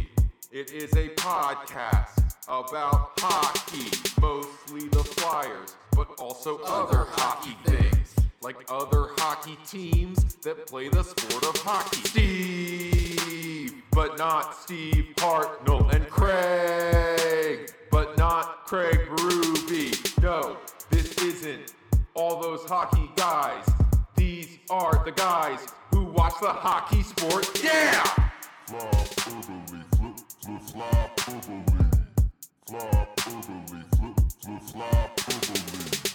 It 0.57 0.73
is 0.73 0.91
a 0.95 1.11
podcast 1.11 2.33
about 2.49 3.11
hockey, 3.19 3.91
mostly 4.19 4.89
the 4.89 5.05
Flyers, 5.05 5.77
but 5.95 6.19
also 6.19 6.61
other 6.65 7.05
hockey 7.11 7.55
things, 7.67 8.17
like 8.41 8.57
other 8.71 9.09
hockey 9.19 9.59
teams 9.67 10.37
that 10.37 10.67
play 10.67 10.89
the 10.89 11.03
sport 11.03 11.45
of 11.45 11.57
hockey. 11.59 12.09
Steve, 12.09 13.83
but 13.93 14.17
not 14.17 14.55
Steve 14.55 15.13
Hartnell, 15.17 15.93
and 15.95 16.09
Craig, 16.09 17.71
but 17.91 18.17
not 18.17 18.65
Craig 18.65 19.07
Ruby. 19.21 19.93
No, 20.23 20.57
this 20.89 21.19
isn't 21.19 21.75
all 22.15 22.41
those 22.41 22.65
hockey 22.65 23.11
guys. 23.15 23.69
These 24.17 24.59
are 24.71 25.05
the 25.05 25.13
guys 25.13 25.67
who 25.91 26.05
watch 26.05 26.41
the 26.41 26.49
hockey 26.49 27.03
sport. 27.03 27.63
Yeah! 27.63 28.27
flip 30.47 30.63
flop, 30.63 31.17
purpley, 31.17 31.65
flop, 32.69 33.17
purpley, 33.17 33.85
flip, 33.97 34.15
flip 34.41 34.63
flop, 34.63 35.17
purpley. 35.17 36.06